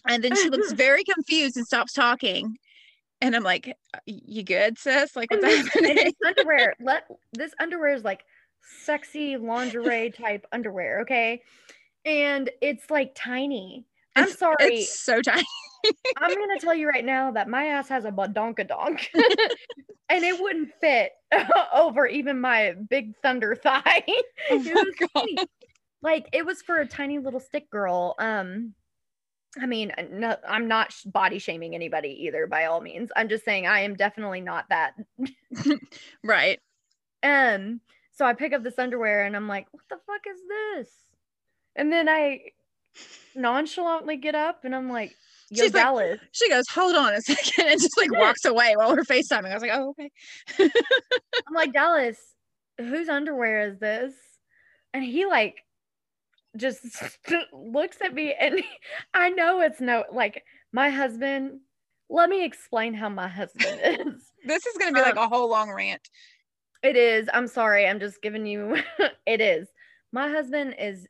And 0.08 0.24
then 0.24 0.36
she 0.36 0.50
looks 0.50 0.72
very 0.74 1.03
confused 1.03 1.58
and 1.58 1.65
stops 1.65 1.94
talking. 1.94 2.58
And 3.22 3.36
I'm 3.36 3.44
like, 3.44 3.75
you 4.06 4.44
good, 4.44 4.80
sis? 4.80 5.15
Like, 5.15 5.30
what's 5.30 5.44
this, 5.44 5.68
happening? 5.68 5.96
this 5.96 6.13
underwear, 6.25 6.74
let 6.82 7.03
this 7.34 7.51
underwear 7.60 7.94
is 7.94 8.03
like 8.03 8.24
sexy 8.84 9.38
lingerie 9.38 10.10
type 10.12 10.46
underwear, 10.51 11.01
okay? 11.01 11.41
And 12.03 12.50
it's 12.62 12.89
like 12.89 13.13
tiny. 13.15 13.86
I'm 14.15 14.24
It's- 14.24 14.39
sorry. 14.39 14.56
It's 14.60 15.00
so 15.00 15.22
tiny. 15.22 15.46
I'm 16.18 16.30
gonna 16.30 16.60
tell 16.60 16.75
you 16.75 16.88
right 16.88 17.03
now 17.03 17.32
that 17.32 17.50
my 17.50 17.65
ass 17.65 17.89
has 17.89 18.06
a 18.06 18.12
badonkadonk, 18.12 19.08
and 20.10 20.24
it 20.24 20.39
wouldn't 20.39 20.70
fit 20.80 21.12
over 21.74 22.06
even 22.06 22.39
my 22.39 22.75
big 22.88 23.15
thunder 23.24 23.56
thigh. 23.56 24.03
Oh 24.51 24.60
my 24.60 24.84
God. 25.15 25.48
Like 26.01 26.27
it 26.34 26.46
was 26.46 26.62
for 26.62 26.77
a 26.77 26.88
tiny 26.88 27.20
little 27.20 27.39
stick 27.39 27.70
girl. 27.70 28.15
Um, 28.20 28.74
I 29.62 29.65
mean, 29.65 29.91
no, 30.12 30.38
I'm 30.48 30.67
not 30.67 30.93
sh- 30.93 31.03
body 31.03 31.38
shaming 31.38 31.75
anybody 31.75 32.25
either, 32.25 32.48
by 32.48 32.65
all 32.65 32.79
means. 32.79 33.10
I'm 33.15 33.27
just 33.27 33.43
saying 33.43 33.67
I 33.67 33.81
am 33.81 33.96
definitely 33.96 34.41
not 34.41 34.65
that. 34.70 34.93
Right. 36.24 36.60
Um, 37.24 37.81
so 38.12 38.25
I 38.25 38.34
pick 38.34 38.53
up 38.53 38.63
this 38.63 38.79
underwear 38.79 39.25
and 39.25 39.36
I'm 39.36 39.48
like, 39.48 39.67
what 39.72 39.84
the 39.89 39.98
fuck 40.08 40.22
is 40.27 40.39
this? 40.48 40.89
And 41.75 41.91
then 41.91 42.10
I 42.10 42.41
nonchalantly 43.36 44.17
get 44.17 44.36
up 44.36 44.65
and 44.65 44.75
I'm 44.75 44.89
like, 44.89 45.15
Yo, 45.53 45.63
She's 45.63 45.74
like, 45.74 45.84
Dallas. 45.84 46.20
She 46.31 46.50
goes, 46.50 46.63
hold 46.70 46.96
on 46.96 47.13
a 47.13 47.20
second, 47.22 47.67
and 47.67 47.81
just 47.81 47.98
like 47.98 48.12
walks 48.13 48.46
away 48.46 48.74
while 48.77 48.91
we're 48.91 49.03
FaceTiming. 49.03 49.51
I 49.51 49.53
was 49.53 49.62
like, 49.62 49.72
oh, 49.74 49.89
okay. 49.89 50.10
I'm 50.60 51.53
like, 51.53 51.74
Dallas, 51.74 52.17
whose 52.77 53.10
underwear 53.10 53.67
is 53.70 53.77
this? 53.77 54.13
And 54.93 55.03
he 55.03 55.25
like 55.25 55.58
just 56.58 56.86
looks 57.53 57.98
at 58.03 58.13
me 58.13 58.34
and 58.34 58.62
I 59.13 59.29
know 59.29 59.62
it's 59.62 59.81
no 59.81 60.05
like 60.12 60.43
my 60.72 60.89
husband. 60.89 61.60
Let 62.10 62.29
me 62.29 62.43
explain 62.43 62.93
how 62.93 63.10
my 63.10 63.27
husband 63.27 63.79
is. 63.84 64.31
This 64.46 64.65
is 64.65 64.77
gonna 64.77 64.91
be 64.91 65.01
like 65.01 65.15
a 65.15 65.27
whole 65.27 65.50
long 65.50 65.72
rant. 65.72 66.10
It 66.84 66.98
is. 66.98 67.29
I'm 67.34 67.48
sorry. 67.48 67.88
I'm 67.88 68.00
just 68.00 68.22
giving 68.22 68.46
you 68.46 68.77
it 69.25 69.41
is. 69.41 69.70
My 70.12 70.29
husband 70.29 70.75
is 70.79 71.08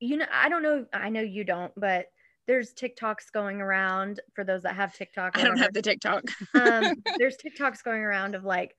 you 0.00 0.16
know, 0.16 0.26
I 0.32 0.48
don't 0.48 0.62
know, 0.62 0.86
I 0.92 1.08
know 1.08 1.20
you 1.20 1.42
don't, 1.44 1.72
but 1.76 2.06
there's 2.46 2.72
TikToks 2.72 3.32
going 3.32 3.60
around 3.60 4.20
for 4.34 4.44
those 4.44 4.62
that 4.62 4.74
have 4.74 4.94
TikTok. 4.94 5.36
I 5.36 5.42
don't 5.42 5.50
whatever. 5.50 5.64
have 5.64 5.74
the 5.74 5.82
TikTok. 5.82 6.24
um, 6.54 6.94
there's 7.18 7.36
TikToks 7.36 7.82
going 7.82 8.02
around 8.02 8.34
of 8.34 8.44
like, 8.44 8.74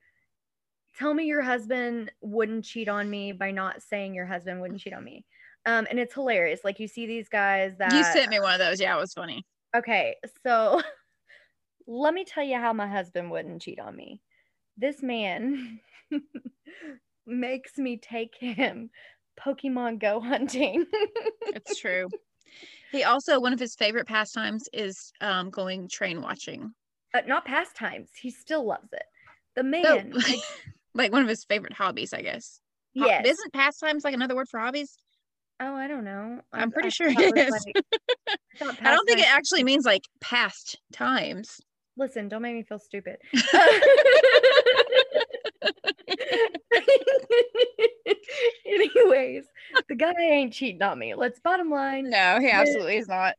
tell 0.97 1.13
me 1.13 1.25
your 1.25 1.41
husband 1.41 2.11
wouldn't 2.21 2.65
cheat 2.65 2.89
on 2.89 3.09
me 3.09 3.31
by 3.31 3.51
not 3.51 3.83
saying 3.83 4.15
your 4.15 4.25
husband 4.25 4.59
wouldn't 4.59 4.79
cheat 4.79 4.93
on 4.93 5.03
me. 5.03 5.23
Um, 5.65 5.87
and 5.89 5.99
it's 5.99 6.13
hilarious. 6.13 6.61
Like 6.63 6.79
you 6.79 6.87
see 6.87 7.05
these 7.05 7.29
guys 7.29 7.73
that 7.79 7.93
you 7.93 8.03
sent 8.03 8.29
me 8.29 8.39
one 8.39 8.53
of 8.53 8.59
those. 8.59 8.79
Yeah, 8.79 8.95
it 8.95 8.99
was 8.99 9.13
funny. 9.13 9.45
Okay, 9.75 10.15
so 10.45 10.81
let 11.87 12.13
me 12.13 12.23
tell 12.25 12.43
you 12.43 12.57
how 12.57 12.73
my 12.73 12.87
husband 12.87 13.29
wouldn't 13.29 13.61
cheat 13.61 13.79
on 13.79 13.95
me. 13.95 14.21
This 14.77 15.03
man 15.03 15.79
makes 17.27 17.77
me 17.77 17.97
take 17.97 18.35
him 18.35 18.89
Pokemon 19.39 19.99
Go 19.99 20.19
hunting. 20.21 20.85
It's 21.47 21.77
true. 21.77 22.07
he 22.91 23.03
also 23.03 23.39
one 23.39 23.53
of 23.53 23.59
his 23.59 23.75
favorite 23.75 24.07
pastimes 24.07 24.67
is 24.73 25.11
um 25.21 25.49
going 25.49 25.87
train 25.89 26.21
watching. 26.21 26.73
uh, 27.13 27.21
not 27.27 27.45
pastimes. 27.45 28.09
He 28.19 28.31
still 28.31 28.65
loves 28.65 28.91
it. 28.93 29.03
The 29.55 29.63
man, 29.63 30.11
like, 30.11 30.39
like 30.93 31.11
one 31.11 31.21
of 31.21 31.27
his 31.27 31.43
favorite 31.43 31.73
hobbies, 31.73 32.13
I 32.13 32.21
guess. 32.21 32.61
Yes. 32.93 33.25
Isn't 33.25 33.53
pastimes 33.53 34.03
like 34.03 34.13
another 34.13 34.35
word 34.35 34.47
for 34.49 34.59
hobbies? 34.59 34.95
Oh, 35.61 35.75
I 35.75 35.87
don't 35.87 36.05
know. 36.05 36.41
I'm 36.53 36.69
I- 36.69 36.71
pretty 36.71 36.87
I 36.87 36.89
sure 36.89 37.07
it 37.09 37.37
is. 37.37 37.51
like- 37.51 37.85
I 38.61 38.77
I 38.81 38.91
don't 38.91 39.05
think 39.07 39.19
it 39.19 39.31
actually 39.31 39.63
means 39.63 39.85
like 39.85 40.03
past 40.21 40.79
times. 40.93 41.59
Listen, 41.97 42.29
don't 42.29 42.41
make 42.41 42.55
me 42.55 42.63
feel 42.63 42.79
stupid. 42.79 43.17
Anyways, 48.65 49.45
the 49.87 49.95
guy 49.95 50.13
ain't 50.19 50.53
cheating 50.53 50.81
on 50.81 50.99
me. 50.99 51.15
Let's 51.15 51.39
bottom 51.39 51.69
line. 51.69 52.09
No, 52.09 52.39
he 52.39 52.49
absolutely 52.49 52.97
is 52.97 53.07
not. 53.07 53.35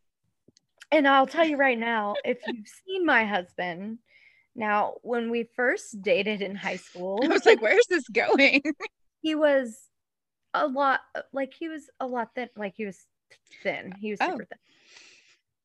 And 0.92 1.06
I'll 1.06 1.26
tell 1.26 1.44
you 1.44 1.56
right 1.56 1.78
now, 1.78 2.14
if 2.24 2.38
you've 2.46 2.66
seen 2.86 3.06
my 3.06 3.24
husband, 3.24 3.98
now 4.56 4.94
when 5.02 5.30
we 5.30 5.48
first 5.54 6.02
dated 6.02 6.42
in 6.42 6.56
high 6.56 6.76
school, 6.76 7.20
I 7.24 7.28
was 7.28 7.46
like, 7.46 7.62
where's 7.62 7.86
this 7.88 8.08
going? 8.08 8.62
he 9.22 9.34
was 9.34 9.78
a 10.54 10.66
lot 10.66 11.00
like 11.32 11.54
he 11.54 11.68
was 11.68 11.90
a 12.00 12.06
lot 12.06 12.34
thin, 12.34 12.48
like 12.56 12.74
he 12.76 12.86
was 12.86 13.06
thin. 13.62 13.92
He 14.00 14.10
was 14.10 14.20
Oh. 14.20 14.30
super 14.30 14.44
thin. 14.44 14.58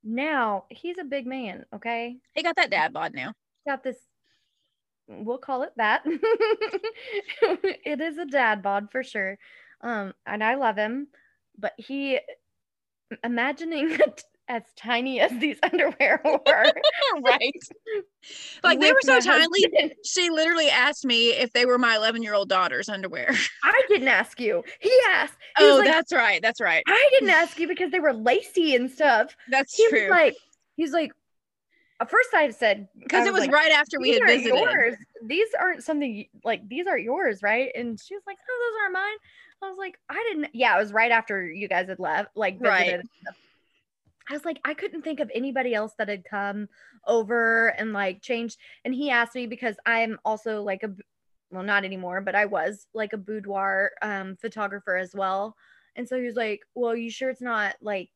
Now 0.04 0.66
he's 0.70 0.98
a 1.00 1.04
big 1.04 1.26
man, 1.26 1.66
okay? 1.74 2.18
he 2.34 2.44
got 2.44 2.56
that 2.58 2.70
dad 2.70 2.94
bod 2.94 3.14
now. 3.14 3.34
got 3.68 3.84
this 3.84 3.98
we'll 5.08 5.38
call 5.38 5.62
it 5.64 5.72
that 5.78 6.02
it 7.42 8.02
is 8.02 8.18
a 8.18 8.26
dad 8.26 8.64
bod 8.64 8.90
for 8.92 9.04
sure 9.04 9.38
um 9.82 10.14
and 10.26 10.44
i 10.44 10.56
love 10.56 10.76
him 10.76 11.08
but 11.60 11.74
he 11.78 12.20
imagining 13.24 13.90
as 14.48 14.64
tiny 14.76 15.20
as 15.20 15.32
these 15.40 15.58
underwear 15.64 16.22
were 16.26 16.72
right. 17.24 17.54
Like 18.64 18.80
they 18.80 18.92
were 18.92 19.00
so 19.04 19.20
tiny. 19.20 19.46
husband. 19.64 19.94
She 20.04 20.30
literally 20.32 20.70
asked 20.70 21.06
me 21.06 21.30
if 21.30 21.52
they 21.54 21.66
were 21.66 21.78
my 21.78 21.96
11 21.96 22.24
year 22.24 22.34
old 22.34 22.50
daughter's 22.50 22.90
underwear. 22.90 23.30
i 23.64 23.82
didn't 23.88 24.08
ask 24.08 24.40
you 24.40 24.64
he 24.80 24.92
asked 25.12 25.36
he 25.58 25.64
oh, 25.66 25.76
like, 25.78 25.86
that's 25.88 26.12
right. 26.12 26.42
That's 26.42 26.60
right. 26.60 26.84
i 26.88 27.10
didn't 27.14 27.30
ask 27.30 27.60
you 27.60 27.68
because 27.68 27.92
they 27.92 28.00
were 28.00 28.14
lacy 28.14 28.76
and 28.76 28.90
stuff 28.90 29.36
That's 29.50 29.76
he 29.76 29.88
true. 29.90 30.10
like 30.10 30.36
he's 30.76 30.92
like 30.92 31.12
at 32.02 32.10
first 32.10 32.30
i 32.34 32.50
said 32.50 32.88
Because 33.00 33.26
it 33.28 33.34
was 33.34 33.42
like, 33.42 33.52
right 33.52 33.72
after 33.72 34.00
we 34.00 34.12
had 34.14 34.22
visited. 34.26 34.56
yours. 34.60 34.96
These 35.28 35.48
aren't 35.60 35.84
something 35.84 36.28
like 36.44 36.68
these 36.68 36.86
aren't 36.88 37.04
yours, 37.04 37.42
right? 37.42 37.72
And 37.74 38.00
she 38.00 38.14
was 38.16 38.24
like, 38.28 38.38
"No, 38.38 38.54
those 38.66 38.80
aren't 38.84 38.94
mine." 38.94 39.18
I 39.64 39.70
was 39.70 39.78
like, 39.78 39.98
"I 40.10 40.24
didn't." 40.30 40.50
Yeah, 40.54 40.76
it 40.76 40.80
was 40.80 40.92
right 40.94 41.12
after 41.12 41.46
you 41.50 41.68
guys 41.70 41.88
had 41.88 42.00
left, 42.00 42.36
like 42.36 42.58
Right. 42.60 42.86
visited. 42.88 43.08
stuff. 43.22 43.36
I 44.30 44.34
was 44.34 44.46
like, 44.46 44.60
I 44.66 44.74
couldn't 44.74 45.04
think 45.04 45.20
of 45.20 45.32
anybody 45.34 45.74
else 45.74 45.94
that 45.98 46.10
had 46.10 46.26
come 46.26 46.68
over 47.06 47.68
and 47.70 47.94
like 47.94 48.22
changed. 48.22 48.60
And 48.84 48.94
he 48.94 49.10
asked 49.12 49.36
me 49.36 49.48
because 49.48 49.78
I'm 49.86 50.20
also 50.26 50.62
like 50.64 50.84
a, 50.84 50.96
well, 51.52 51.64
not 51.64 51.86
anymore, 51.86 52.22
but 52.22 52.36
I 52.36 52.46
was 52.46 52.88
like 52.94 53.14
a 53.14 53.18
boudoir 53.18 53.92
um, 54.02 54.36
photographer 54.38 54.96
as 54.98 55.14
well. 55.16 55.56
And 55.96 56.08
so 56.10 56.18
he 56.20 56.26
was 56.26 56.36
like, 56.36 56.62
"Well, 56.76 56.96
you 56.96 57.10
sure 57.10 57.30
it's 57.30 57.42
not 57.42 57.76
like 57.82 58.10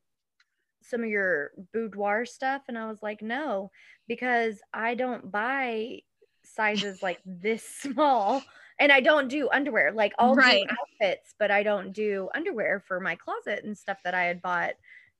some 0.81 1.03
of 1.03 1.09
your 1.09 1.51
boudoir 1.73 2.25
stuff?" 2.25 2.63
And 2.67 2.77
I 2.77 2.87
was 2.87 3.01
like, 3.03 3.21
"No." 3.21 3.71
because 4.07 4.61
I 4.73 4.95
don't 4.95 5.31
buy 5.31 6.01
sizes 6.43 7.01
like 7.03 7.21
this 7.25 7.63
small 7.63 8.47
and 8.79 8.91
I 8.91 9.01
don't 9.01 9.27
do 9.27 9.49
underwear. 9.51 9.91
Like 9.91 10.13
I'll 10.19 10.37
Right. 10.37 10.59
do 10.59 10.63
outfits, 11.01 11.35
but 11.39 11.51
I 11.51 11.63
don't 11.63 11.91
do 11.93 12.29
underwear 12.33 12.79
for 12.79 12.99
my 12.99 13.15
closet 13.15 13.63
and 13.65 13.77
stuff 13.77 13.99
that 14.03 14.15
I 14.15 14.23
had 14.25 14.41
bought 14.41 14.75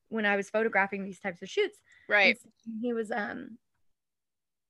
when 0.10 0.26
I 0.26 0.36
was 0.36 0.50
photographing 0.50 1.04
these 1.06 1.20
types 1.20 1.42
of 1.42 1.50
shoots. 1.50 1.78
Right. 2.08 2.38
he 2.82 2.94
was 2.94 3.12
um 3.12 3.58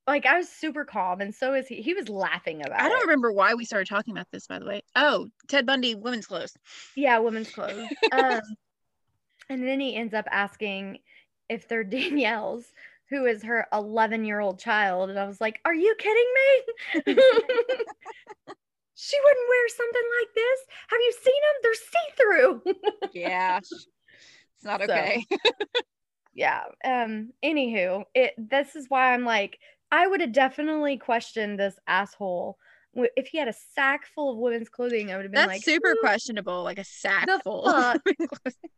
like 0.08 0.26
I 0.26 0.38
was 0.38 0.50
super 0.50 0.86
calm 0.86 1.22
and 1.22 1.34
so 1.34 1.54
is 1.54 1.68
he. 1.68 1.82
He 1.82 1.94
was 1.94 2.10
laughing 2.10 2.62
about 2.66 2.82
I 2.82 2.90
don't 2.90 3.00
it. 3.02 3.06
remember 3.06 3.32
why 3.32 3.54
we 3.54 3.66
started 3.66 3.88
talking 3.88 4.12
about 4.14 4.28
this, 4.32 4.48
by 4.48 4.60
the 4.60 4.66
way. 4.66 4.82
Oh, 4.96 5.28
Ted 5.48 5.66
Bundy 5.66 5.96
women's 5.96 6.26
clothes. 6.28 6.58
Yeah, 6.96 7.20
women's 7.20 7.52
clothes. 7.52 7.88
um, 8.12 8.42
and 9.50 9.68
then 9.68 9.80
he 9.80 9.96
ends 9.96 10.14
up 10.14 10.26
asking 10.32 11.00
if 11.48 11.68
they're 11.68 11.84
Danielle's, 11.86 12.66
who 13.10 13.26
is 13.26 13.44
her 13.44 13.68
11 13.74 14.26
year 14.26 14.40
old 14.40 14.60
child. 14.60 15.10
And 15.10 15.20
I 15.20 15.26
was 15.26 15.40
like, 15.40 15.60
Are 15.66 15.76
you 15.76 15.96
kidding 15.98 16.34
me? 16.36 16.94
she 18.96 19.18
wouldn't 19.24 19.50
wear 19.50 19.68
something 19.70 20.08
like 20.20 20.36
this. 20.36 20.60
Have 20.90 21.00
you 21.00 21.14
seen 21.24 21.42
them? 21.44 21.56
They're 21.64 21.74
see 21.76 22.08
through. 22.18 22.62
Yeah. 23.14 23.60
It's 24.60 24.66
not 24.66 24.82
So, 24.82 24.92
okay. 24.92 25.26
yeah. 26.34 26.64
Um, 26.84 27.32
anywho, 27.44 28.04
it 28.14 28.34
this 28.38 28.76
is 28.76 28.88
why 28.90 29.14
I'm 29.14 29.24
like, 29.24 29.58
I 29.90 30.06
would 30.06 30.20
have 30.20 30.34
definitely 30.34 30.98
questioned 30.98 31.58
this 31.58 31.80
asshole. 31.88 32.58
If 32.94 33.28
he 33.28 33.38
had 33.38 33.48
a 33.48 33.54
sack 33.74 34.06
full 34.14 34.32
of 34.32 34.38
women's 34.38 34.68
clothing, 34.68 35.12
I 35.12 35.16
would 35.16 35.24
have 35.24 35.32
been 35.32 35.40
That's 35.40 35.48
like, 35.48 35.64
super 35.64 35.92
"Who 35.92 36.00
questionable. 36.02 36.64
Like 36.64 36.80
a 36.80 36.84
sack 36.84 37.28
the 37.28 37.40
full. 37.40 37.64
fuck? 37.64 38.02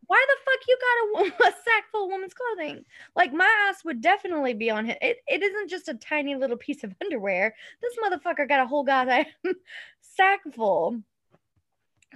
why 0.06 0.26
the 0.28 0.36
fuck 0.44 0.60
you 0.68 0.78
got 0.78 1.24
a, 1.24 1.48
a 1.48 1.50
sack 1.50 1.84
full 1.90 2.04
of 2.04 2.12
women's 2.12 2.34
clothing? 2.34 2.84
Like 3.16 3.32
my 3.32 3.50
ass 3.68 3.84
would 3.84 4.00
definitely 4.00 4.54
be 4.54 4.70
on 4.70 4.84
him. 4.84 4.96
It, 5.02 5.16
it 5.26 5.42
isn't 5.42 5.68
just 5.68 5.88
a 5.88 5.94
tiny 5.94 6.36
little 6.36 6.58
piece 6.58 6.84
of 6.84 6.94
underwear. 7.02 7.56
This 7.80 7.96
motherfucker 8.04 8.48
got 8.48 8.60
a 8.60 8.66
whole 8.66 8.84
goddamn 8.84 9.26
sack 10.00 10.40
full. 10.54 11.02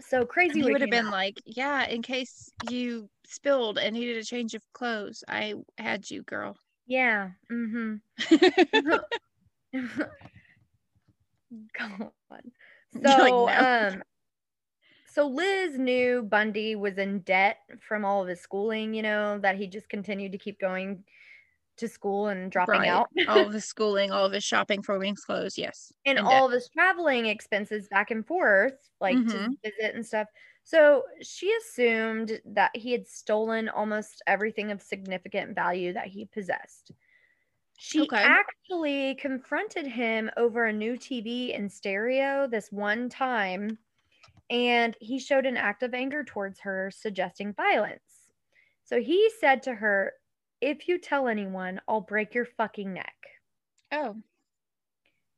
So 0.01 0.25
crazy. 0.25 0.61
he 0.61 0.71
would 0.71 0.83
have 0.83 0.91
been 0.91 1.07
out. 1.07 1.13
like, 1.13 1.41
yeah, 1.47 1.87
in 1.87 2.03
case 2.03 2.53
you 2.71 3.09
spilled 3.29 3.79
and 3.79 3.95
needed 3.95 4.17
a 4.19 4.25
change 4.25 4.55
of 4.55 4.63
clothes, 4.73 5.25
I 5.29 5.55
had 5.79 6.11
you, 6.11 6.23
girl. 6.23 6.57
yeah. 6.87 7.33
Mm-hmm. 7.51 7.97
God. 11.79 12.13
You're 12.93 13.19
So 13.19 13.23
like, 13.25 13.37
"No." 13.37 13.55
um 13.57 14.03
so 15.07 15.27
Liz 15.29 15.79
knew 15.79 16.23
Bundy 16.23 16.75
was 16.75 16.99
in 16.99 17.21
debt 17.21 17.59
from 17.81 18.05
all 18.05 18.23
of 18.23 18.29
his 18.29 18.41
schooling, 18.41 18.93
you 18.93 19.03
know, 19.03 19.39
that 19.39 19.57
he 19.57 19.67
just 19.67 19.89
continued 19.89 20.33
to 20.33 20.39
keep 20.39 20.59
going 20.59 21.05
to 21.79 21.89
school 21.89 22.29
and 22.29 22.53
dropping 22.53 22.87
Right. 22.87 22.89
out. 22.89 23.09
all 23.27 23.47
of 23.47 23.53
his 23.53 23.65
schooling, 23.65 24.11
all 24.11 24.25
of 24.27 24.33
his 24.33 24.45
shopping 24.45 24.83
for 24.83 24.99
Wings 24.99 25.25
clothes. 25.25 25.59
Yes. 25.59 25.93
and 26.05 26.19
all 26.21 26.47
of 26.47 26.53
his 26.53 26.69
traveling 26.69 27.27
expenses 27.27 27.89
back 27.89 28.11
and 28.11 28.27
forth, 28.27 28.91
like 29.01 29.27
to 29.29 29.41
Mhm. 29.41 29.57
visit 29.65 29.95
and 29.95 30.07
stuff. 30.07 30.29
So 30.67 31.05
she 31.23 31.55
assumed 31.55 32.43
that 32.45 32.75
he 32.77 32.91
had 32.93 33.07
stolen 33.07 33.69
almost 33.69 34.21
everything 34.27 34.73
of 34.73 34.83
significant 34.83 35.55
value 35.55 35.93
that 35.93 36.09
he 36.09 36.27
possessed. 36.27 36.91
She 37.79 38.11
Okay. 38.11 38.37
actually 38.37 39.15
confronted 39.17 39.87
him 39.87 40.31
over 40.37 40.65
a 40.67 40.73
new 40.73 40.99
TV 40.99 41.55
and 41.55 41.73
stereo 41.73 42.47
this 42.49 42.73
one 42.73 43.09
time, 43.09 43.79
and 44.51 44.97
he 45.01 45.19
showed 45.19 45.47
an 45.47 45.57
act 45.57 45.83
of 45.83 45.95
anger 45.95 46.25
towards 46.25 46.61
her, 46.61 46.91
suggesting 46.91 47.55
violence. 47.55 48.31
So 48.85 49.01
he 49.03 49.31
said 49.41 49.63
to 49.65 49.77
her, 49.77 50.15
If 50.61 50.89
you 50.89 50.99
tell 50.99 51.29
anyone, 51.29 51.81
I'll 51.89 52.03
break 52.03 52.35
your 52.35 52.47
fucking 52.47 52.93
neck 52.93 53.17
Oh. 53.91 54.23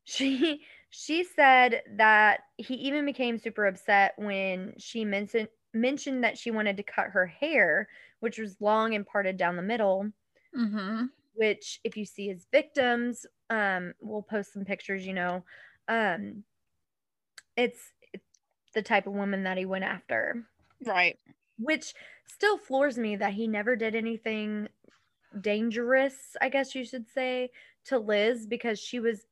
she 0.05 0.65
she 0.91 1.25
said 1.25 1.83
that 1.97 2.41
he 2.57 2.75
even 2.75 3.05
became 3.05 3.39
super 3.39 3.67
upset 3.67 4.15
when 4.17 4.75
she 4.79 5.05
mentioned 5.05 5.49
mentioned 5.75 6.25
that 6.25 6.39
she 6.39 6.51
wanted 6.51 6.77
to 6.77 6.83
cut 6.83 7.11
her 7.11 7.27
hair 7.27 7.89
which 8.21 8.39
was 8.39 8.61
long 8.61 8.95
and 8.95 9.07
parted 9.07 9.37
down 9.37 9.57
the 9.57 9.63
middle 9.63 10.11
Mm-hmm. 10.57 11.07
which 11.35 11.81
if 11.85 11.97
you 11.97 12.05
see 12.05 12.29
his 12.29 12.47
victims 12.51 13.27
um 13.51 13.95
we'll 14.01 14.23
post 14.23 14.53
some 14.53 14.65
pictures 14.65 15.07
you 15.07 15.15
know 15.15 15.45
um 15.89 16.45
it's, 17.57 17.93
it's 18.13 18.25
the 18.75 18.83
type 18.83 19.07
of 19.07 19.13
woman 19.13 19.43
that 19.45 19.59
he 19.59 19.65
went 19.65 19.85
after 19.85 20.47
Right. 20.85 21.19
which 21.59 21.95
still 22.25 22.59
floors 22.59 22.99
me 22.99 23.17
that 23.17 23.33
he 23.35 23.47
never 23.47 23.77
did 23.77 23.95
anything 23.95 24.69
dangerous, 25.41 26.37
I 26.41 26.49
guess 26.49 26.75
you 26.75 26.85
should 26.85 27.09
say, 27.09 27.51
to 27.87 27.99
Liz 27.99 28.47
because 28.47 28.79
she 28.81 29.01
was 29.01 29.27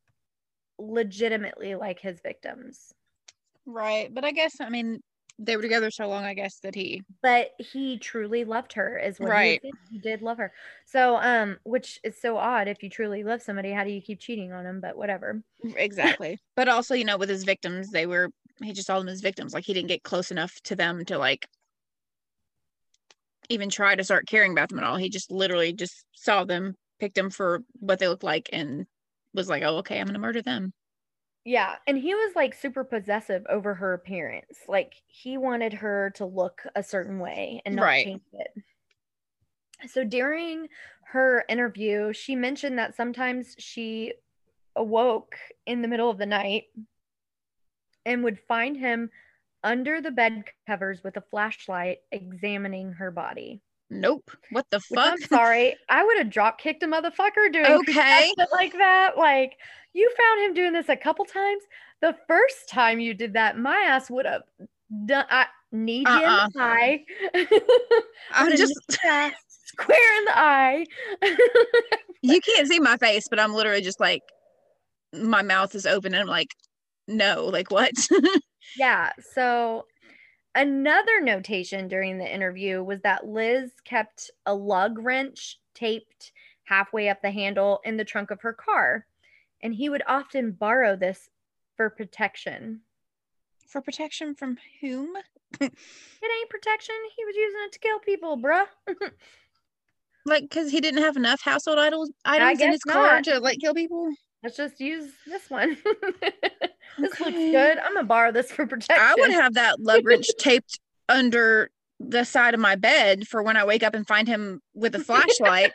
legitimately 0.78 1.74
like 1.74 2.00
his 2.00 2.20
victims. 2.20 2.92
Right. 3.64 4.12
But 4.12 4.24
I 4.24 4.32
guess 4.32 4.60
I 4.60 4.68
mean 4.68 5.00
they 5.38 5.54
were 5.56 5.62
together 5.62 5.90
so 5.90 6.08
long. 6.08 6.24
I 6.24 6.32
guess 6.34 6.60
that 6.60 6.74
he. 6.74 7.02
But 7.22 7.50
he 7.58 7.98
truly 7.98 8.44
loved 8.44 8.72
her, 8.72 8.98
is 8.98 9.20
what 9.20 9.28
Right. 9.28 9.60
he, 9.62 9.70
did. 9.70 9.78
he 9.90 9.98
did 9.98 10.22
love 10.22 10.38
her. 10.38 10.50
So, 10.86 11.16
um, 11.16 11.58
which 11.62 12.00
is 12.02 12.18
so 12.18 12.38
odd. 12.38 12.68
If 12.68 12.82
you 12.82 12.88
truly 12.88 13.22
love 13.22 13.42
somebody, 13.42 13.70
how 13.70 13.84
do 13.84 13.90
you 13.90 14.00
keep 14.00 14.18
cheating 14.18 14.52
on 14.54 14.64
them? 14.64 14.80
But 14.80 14.96
whatever. 14.96 15.42
Exactly. 15.76 16.38
but 16.54 16.68
also, 16.68 16.94
you 16.94 17.04
know, 17.04 17.18
with 17.18 17.28
his 17.28 17.44
victims, 17.44 17.90
they 17.90 18.06
were 18.06 18.30
he 18.62 18.72
just 18.72 18.86
saw 18.86 18.98
them 18.98 19.08
as 19.08 19.20
victims. 19.20 19.52
Like 19.52 19.64
he 19.66 19.74
didn't 19.74 19.88
get 19.88 20.02
close 20.02 20.30
enough 20.30 20.54
to 20.64 20.74
them 20.76 21.04
to 21.06 21.18
like 21.18 21.46
even 23.50 23.68
try 23.68 23.94
to 23.94 24.04
start 24.04 24.26
caring 24.26 24.52
about 24.52 24.70
them 24.70 24.78
at 24.78 24.84
all. 24.84 24.96
He 24.96 25.10
just 25.10 25.30
literally 25.30 25.72
just 25.74 26.04
saw 26.14 26.44
them, 26.44 26.74
picked 26.98 27.14
them 27.14 27.28
for 27.30 27.62
what 27.78 27.98
they 27.98 28.08
looked 28.08 28.24
like, 28.24 28.48
and 28.52 28.86
was 29.36 29.48
like, 29.48 29.62
"Oh, 29.62 29.76
okay, 29.78 30.00
I'm 30.00 30.06
gonna 30.06 30.18
murder 30.18 30.42
them." 30.42 30.72
Yeah, 31.44 31.76
and 31.86 31.96
he 31.96 32.14
was 32.14 32.34
like 32.34 32.54
super 32.54 32.82
possessive 32.82 33.46
over 33.48 33.74
her 33.74 33.92
appearance. 33.94 34.58
Like 34.66 34.94
he 35.06 35.38
wanted 35.38 35.74
her 35.74 36.10
to 36.16 36.24
look 36.26 36.62
a 36.74 36.82
certain 36.82 37.20
way 37.20 37.62
and 37.64 37.76
not 37.76 37.84
Right. 37.84 38.04
change 38.04 38.22
it. 38.32 38.64
So 39.88 40.04
during 40.04 40.68
her 41.04 41.44
interview, 41.48 42.12
she 42.12 42.34
mentioned 42.34 42.78
that 42.78 42.96
sometimes 42.96 43.54
she 43.58 44.14
awoke 44.74 45.36
in 45.66 45.82
the 45.82 45.88
middle 45.88 46.10
of 46.10 46.18
the 46.18 46.26
night 46.26 46.64
and 48.04 48.24
would 48.24 48.40
find 48.40 48.76
him 48.76 49.10
under 49.62 50.00
the 50.00 50.10
bed 50.10 50.44
covers 50.66 51.02
with 51.04 51.16
a 51.16 51.20
flashlight 51.20 51.98
examining 52.10 52.92
her 52.92 53.10
body. 53.10 53.60
Nope. 53.90 54.30
What 54.50 54.66
the 54.70 54.80
fuck? 54.80 55.12
I'm 55.12 55.18
sorry, 55.28 55.76
I 55.88 56.04
would 56.04 56.18
have 56.18 56.30
drop 56.30 56.58
kicked 56.58 56.82
a 56.82 56.86
motherfucker 56.86 57.52
doing 57.52 57.66
Okay. 57.66 58.32
like 58.52 58.72
that. 58.72 59.16
Like 59.16 59.52
you 59.92 60.10
found 60.18 60.40
him 60.46 60.54
doing 60.54 60.72
this 60.72 60.88
a 60.88 60.96
couple 60.96 61.24
times. 61.24 61.62
The 62.00 62.16
first 62.28 62.68
time 62.68 63.00
you 63.00 63.14
did 63.14 63.32
that, 63.34 63.58
my 63.58 63.76
ass 63.86 64.10
would 64.10 64.26
have 64.26 64.42
done. 65.06 65.24
I 65.30 65.46
need 65.72 66.08
you 66.08 66.14
Uh-uh. 66.14 66.46
in 66.46 66.50
the 66.54 66.60
eye. 66.62 67.04
I'm 68.32 68.56
just 68.56 68.74
nicked 68.88 69.02
your 69.02 69.12
ass 69.12 69.32
square 69.66 70.18
in 70.18 70.24
the 70.26 70.38
eye. 70.38 70.86
you 72.22 72.40
can't 72.40 72.68
see 72.68 72.80
my 72.80 72.96
face, 72.96 73.26
but 73.28 73.40
I'm 73.40 73.54
literally 73.54 73.82
just 73.82 74.00
like 74.00 74.22
my 75.12 75.42
mouth 75.42 75.74
is 75.74 75.86
open 75.86 76.12
and 76.12 76.22
I'm 76.22 76.26
like, 76.28 76.48
no, 77.08 77.46
like 77.46 77.70
what? 77.70 77.92
yeah. 78.78 79.12
So 79.32 79.86
another 80.56 81.20
notation 81.20 81.86
during 81.86 82.18
the 82.18 82.34
interview 82.34 82.82
was 82.82 83.00
that 83.02 83.28
Liz 83.28 83.70
kept 83.84 84.30
a 84.46 84.54
lug 84.54 84.98
wrench 84.98 85.60
taped 85.74 86.32
halfway 86.64 87.08
up 87.08 87.22
the 87.22 87.30
handle 87.30 87.80
in 87.84 87.96
the 87.96 88.04
trunk 88.04 88.30
of 88.32 88.40
her 88.40 88.52
car, 88.52 89.06
and 89.62 89.74
he 89.74 89.88
would 89.88 90.02
often 90.08 90.50
borrow 90.50 90.96
this 90.96 91.28
for 91.76 91.90
protection. 91.90 92.80
For 93.68 93.80
protection 93.80 94.34
from 94.34 94.58
whom? 94.80 95.14
It 95.60 96.40
ain't 96.40 96.50
protection. 96.50 96.96
He 97.16 97.24
was 97.24 97.36
using 97.36 97.60
it 97.66 97.72
to 97.72 97.78
kill 97.78 97.98
people, 98.00 98.36
bruh. 98.36 98.66
Like, 100.26 100.42
because 100.42 100.72
he 100.72 100.80
didn't 100.80 101.04
have 101.04 101.16
enough 101.16 101.40
household 101.40 101.78
items 101.78 102.10
items 102.24 102.60
in 102.60 102.72
his 102.72 102.82
car 102.82 103.14
not. 103.14 103.24
to 103.24 103.38
like 103.38 103.60
kill 103.60 103.74
people. 103.74 104.12
Let's 104.46 104.58
just 104.58 104.80
use 104.80 105.10
this 105.26 105.50
one. 105.50 105.76
this 106.20 107.18
looks 107.18 107.32
good. 107.32 107.78
I'm 107.78 107.94
gonna 107.94 108.06
borrow 108.06 108.30
this 108.30 108.52
for 108.52 108.64
protection. 108.64 109.04
I 109.04 109.16
would 109.18 109.32
have 109.32 109.54
that 109.54 109.80
lug 109.80 110.02
wrench 110.06 110.28
taped 110.38 110.78
under 111.08 111.68
the 111.98 112.22
side 112.22 112.54
of 112.54 112.60
my 112.60 112.76
bed 112.76 113.26
for 113.26 113.42
when 113.42 113.56
I 113.56 113.64
wake 113.64 113.82
up 113.82 113.96
and 113.96 114.06
find 114.06 114.28
him 114.28 114.60
with 114.72 114.94
a 114.94 114.98
flashlight. 115.04 115.72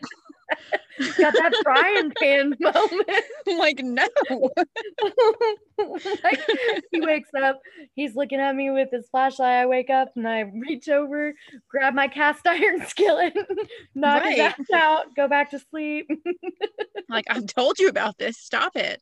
Got 1.18 1.34
that 1.34 1.54
frying 1.64 2.12
pan 2.20 2.56
moment. 2.60 3.24
I'm 3.48 3.58
like, 3.58 3.80
no. 3.84 4.08
like 6.24 6.40
he 6.92 7.02
wakes 7.02 7.30
up, 7.42 7.60
he's 7.96 8.16
looking 8.16 8.40
at 8.40 8.56
me 8.56 8.70
with 8.72 8.90
his 8.92 9.08
flashlight. 9.10 9.50
I 9.64 9.66
wake 9.66 9.90
up 9.90 10.10
and 10.16 10.28
I 10.28 10.42
reach 10.42 10.90
over, 10.90 11.34
grab 11.70 11.94
my 11.94 12.08
cast 12.08 12.46
iron 12.48 12.86
skillet, 12.86 13.34
knock 13.96 14.24
his 14.24 14.40
Right. 14.40 14.54
ass 14.60 14.66
out, 14.74 15.16
go 15.16 15.28
back 15.28 15.52
to 15.52 15.60
sleep. 15.72 16.10
Like, 17.10 17.26
I've 17.30 17.48
told 17.48 17.80
you 17.80 17.88
about 17.90 18.18
this. 18.18 18.38
Stop 18.38 18.76
it. 18.76 19.02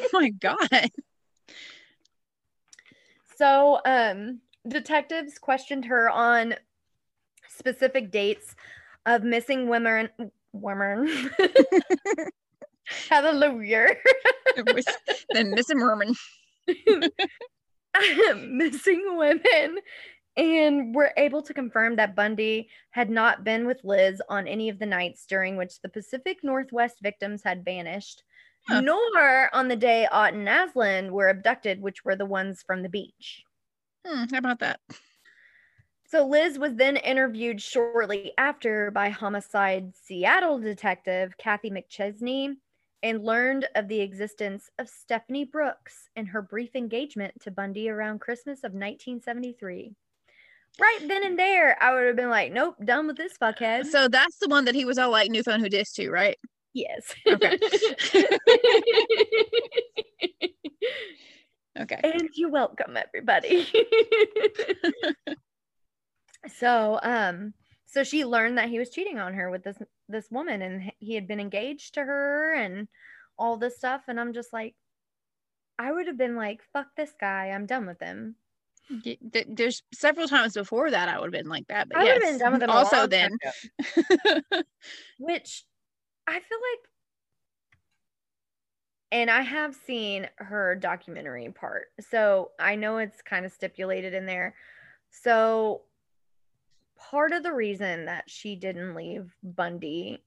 oh 0.00 0.08
my 0.12 0.30
God. 0.30 0.90
So, 3.36 3.80
um, 3.84 4.40
detectives 4.66 5.38
questioned 5.38 5.84
her 5.86 6.08
on 6.10 6.54
specific 7.48 8.10
dates 8.10 8.54
of 9.04 9.22
missing 9.22 9.68
women. 9.68 10.08
Women. 10.62 11.30
Hallelujah. 13.08 13.88
The 14.56 15.44
missing 15.44 15.78
Merman. 15.78 16.14
missing 18.48 19.16
women 19.16 19.78
and 20.36 20.94
were 20.94 21.12
able 21.16 21.42
to 21.42 21.52
confirm 21.54 21.96
that 21.96 22.14
Bundy 22.16 22.68
had 22.90 23.10
not 23.10 23.44
been 23.44 23.66
with 23.66 23.80
Liz 23.84 24.22
on 24.28 24.46
any 24.48 24.68
of 24.68 24.78
the 24.78 24.86
nights 24.86 25.26
during 25.26 25.56
which 25.56 25.80
the 25.82 25.88
Pacific 25.88 26.38
Northwest 26.42 26.96
victims 27.02 27.42
had 27.44 27.64
vanished, 27.64 28.22
Huh. 28.68 28.80
nor 28.80 29.54
on 29.54 29.68
the 29.68 29.76
day 29.76 30.06
Ott 30.10 30.32
and 30.34 30.46
Naslund 30.46 31.10
were 31.10 31.28
abducted, 31.28 31.80
which 31.80 32.04
were 32.04 32.16
the 32.16 32.26
ones 32.26 32.62
from 32.66 32.82
the 32.82 32.88
beach. 32.88 33.44
Hmm, 34.06 34.24
how 34.30 34.38
about 34.38 34.58
that? 34.60 34.80
So 36.08 36.24
Liz 36.26 36.58
was 36.58 36.74
then 36.74 36.96
interviewed 36.96 37.60
shortly 37.60 38.32
after 38.38 38.92
by 38.92 39.08
homicide 39.08 39.92
Seattle 39.96 40.58
detective 40.58 41.36
Kathy 41.36 41.70
McChesney 41.70 42.54
and 43.02 43.24
learned 43.24 43.66
of 43.74 43.88
the 43.88 44.00
existence 44.00 44.70
of 44.78 44.88
Stephanie 44.88 45.44
Brooks 45.44 46.08
and 46.14 46.28
her 46.28 46.42
brief 46.42 46.76
engagement 46.76 47.34
to 47.42 47.50
Bundy 47.50 47.88
around 47.88 48.20
Christmas 48.20 48.58
of 48.58 48.72
1973. 48.72 49.92
Right 50.80 50.98
then 51.08 51.24
and 51.24 51.38
there, 51.38 51.76
I 51.82 51.92
would 51.94 52.06
have 52.06 52.16
been 52.16 52.30
like, 52.30 52.52
nope, 52.52 52.76
done 52.84 53.06
with 53.06 53.16
this 53.16 53.36
fuckhead. 53.40 53.86
So 53.86 54.08
that's 54.08 54.38
the 54.38 54.48
one 54.48 54.64
that 54.66 54.74
he 54.74 54.84
was 54.84 54.98
all 54.98 55.10
like, 55.10 55.30
new 55.30 55.42
phone 55.42 55.60
who 55.60 55.68
dis 55.68 55.92
to, 55.94 56.10
right? 56.10 56.38
yes. 56.72 57.14
Okay. 57.26 57.58
Okay. 61.78 62.00
and 62.02 62.30
you're 62.32 62.48
welcome 62.48 62.96
everybody 62.96 63.68
so 66.48 66.98
um 67.02 67.52
so 67.86 68.02
she 68.04 68.24
learned 68.24 68.58
that 68.58 68.68
he 68.68 68.78
was 68.78 68.90
cheating 68.90 69.18
on 69.18 69.34
her 69.34 69.50
with 69.50 69.62
this 69.62 69.78
this 70.08 70.30
woman 70.30 70.62
and 70.62 70.92
he 70.98 71.14
had 71.14 71.26
been 71.26 71.40
engaged 71.40 71.94
to 71.94 72.04
her 72.04 72.54
and 72.54 72.88
all 73.38 73.56
this 73.56 73.76
stuff 73.76 74.02
and 74.08 74.20
i'm 74.20 74.32
just 74.32 74.52
like 74.52 74.74
i 75.78 75.90
would 75.90 76.06
have 76.06 76.18
been 76.18 76.36
like 76.36 76.60
fuck 76.72 76.88
this 76.96 77.12
guy 77.18 77.46
i'm 77.50 77.66
done 77.66 77.86
with 77.86 78.00
him 78.00 78.36
There's 79.48 79.82
several 79.92 80.28
times 80.28 80.54
before 80.54 80.92
that 80.92 81.08
I 81.08 81.18
would 81.18 81.26
have 81.26 81.42
been 81.42 81.50
like 81.50 81.66
that, 81.68 81.88
but 81.88 81.98
i 81.98 82.04
would 82.04 82.12
have 82.12 82.22
yes. 82.22 82.32
been 82.32 82.38
done 82.38 82.52
with 82.52 82.62
him 82.62 82.70
also 82.70 83.06
then. 83.06 83.36
which 85.18 85.64
i 86.26 86.32
feel 86.32 86.58
like 86.58 86.88
and 89.12 89.30
i 89.30 89.40
have 89.42 89.74
seen 89.74 90.28
her 90.36 90.74
documentary 90.74 91.48
part 91.50 91.86
so 92.00 92.50
i 92.58 92.74
know 92.74 92.98
it's 92.98 93.22
kind 93.22 93.44
of 93.44 93.52
stipulated 93.52 94.14
in 94.14 94.26
there 94.26 94.54
so 95.10 95.82
part 96.98 97.32
of 97.32 97.42
the 97.42 97.52
reason 97.52 98.06
that 98.06 98.30
she 98.30 98.56
didn't 98.56 98.94
leave 98.94 99.34
bundy 99.42 100.24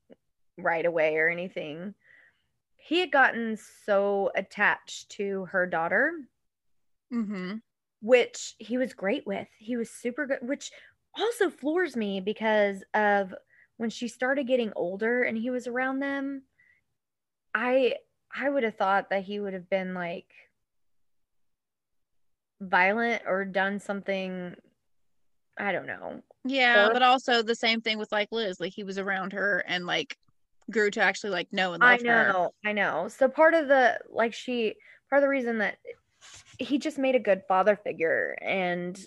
right 0.58 0.86
away 0.86 1.18
or 1.18 1.30
anything. 1.30 1.96
He 2.78 3.00
had 3.00 3.12
gotten 3.12 3.58
so 3.86 4.32
attached 4.36 5.10
to 5.12 5.46
her 5.46 5.66
daughter, 5.68 6.14
Mm-hmm. 7.14 7.58
which 8.02 8.56
he 8.60 8.78
was 8.78 8.94
great 8.94 9.26
with. 9.28 9.48
He 9.58 9.78
was 9.78 9.90
super 9.90 10.26
good, 10.26 10.40
which 10.42 10.72
also 11.18 11.50
floors 11.50 11.96
me 11.96 12.22
because 12.22 12.84
of 12.94 13.34
when 13.78 13.90
she 13.90 14.08
started 14.08 14.48
getting 14.48 14.72
older 14.76 15.24
and 15.24 15.38
he 15.38 15.50
was 15.50 15.68
around 15.68 16.00
them. 16.00 16.44
I 17.54 17.96
I 18.34 18.50
would 18.50 18.64
have 18.64 18.76
thought 18.78 19.10
that 19.10 19.24
he 19.24 19.40
would 19.40 19.54
have 19.54 19.70
been 19.70 19.94
like 19.94 20.32
violent 22.62 23.24
or 23.26 23.46
done 23.46 23.80
something 23.80 24.56
I 25.58 25.72
don't 25.72 25.88
know. 25.88 26.22
Yeah, 26.46 26.90
but 26.94 27.04
also 27.04 27.42
the 27.42 27.56
same 27.56 27.82
thing 27.82 27.98
with 27.98 28.12
like 28.12 28.30
Liz. 28.32 28.60
Like 28.60 28.74
he 28.74 28.84
was 28.84 28.98
around 28.98 29.34
her 29.34 29.64
and 29.68 29.86
like 29.86 30.18
grew 30.72 30.90
to 30.92 31.02
actually 31.02 31.32
like 31.32 31.52
know 31.52 31.74
and 31.74 31.84
I 31.84 31.94
love 31.94 32.02
her. 32.02 32.32
know, 32.34 32.52
I 32.66 32.72
know. 32.74 33.08
So 33.10 33.28
part 33.28 33.54
of 33.54 33.68
the 33.68 34.00
like 34.10 34.34
she 34.34 34.76
part 35.10 35.22
of 35.22 35.24
the 35.24 35.30
reason 35.30 35.58
that 35.60 35.78
he 36.60 36.78
just 36.78 36.98
made 36.98 37.16
a 37.16 37.20
good 37.20 37.44
father 37.48 37.76
figure 37.76 38.38
and 38.42 39.00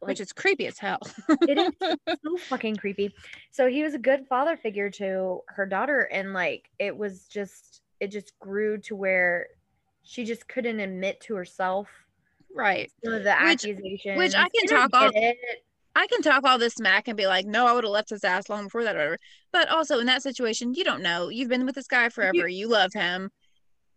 Which 0.00 0.20
is 0.20 0.32
creepy 0.32 0.66
as 0.66 0.78
hell. 0.78 1.00
it 1.42 1.58
is 1.58 1.72
so 2.24 2.36
fucking 2.48 2.76
creepy. 2.76 3.14
So 3.50 3.66
he 3.68 3.82
was 3.82 3.94
a 3.94 3.98
good 3.98 4.26
father 4.28 4.56
figure 4.56 4.90
to 4.92 5.40
her 5.48 5.66
daughter 5.66 6.00
and 6.00 6.32
like 6.32 6.70
it 6.78 6.96
was 6.96 7.24
just 7.24 7.82
it 8.00 8.08
just 8.10 8.38
grew 8.38 8.78
to 8.78 8.96
where 8.96 9.48
she 10.02 10.24
just 10.24 10.48
couldn't 10.48 10.80
admit 10.80 11.20
to 11.22 11.34
herself 11.34 11.88
right. 12.54 12.90
some 13.04 13.12
of 13.12 13.22
the 13.24 13.34
Which- 13.42 13.64
accusations. 13.66 14.16
which 14.18 14.34
I 14.34 14.48
can 14.48 14.66
talk 14.68 14.90
all- 14.94 15.10
it. 15.14 15.36
I 15.96 16.06
can 16.06 16.22
talk 16.22 16.44
all 16.44 16.58
this 16.58 16.74
smack 16.74 17.08
and 17.08 17.16
be 17.16 17.26
like, 17.26 17.46
no, 17.46 17.66
I 17.66 17.72
would 17.72 17.84
have 17.84 17.90
left 17.90 18.10
his 18.10 18.24
ass 18.24 18.48
long 18.48 18.64
before 18.64 18.84
that 18.84 18.94
or 18.94 18.98
whatever. 18.98 19.18
But 19.52 19.68
also 19.68 19.98
in 19.98 20.06
that 20.06 20.22
situation, 20.22 20.74
you 20.74 20.84
don't 20.84 21.02
know. 21.02 21.28
You've 21.28 21.48
been 21.48 21.66
with 21.66 21.74
this 21.74 21.88
guy 21.88 22.08
forever. 22.08 22.48
You, 22.48 22.68
love 22.68 22.92
him. 22.92 23.30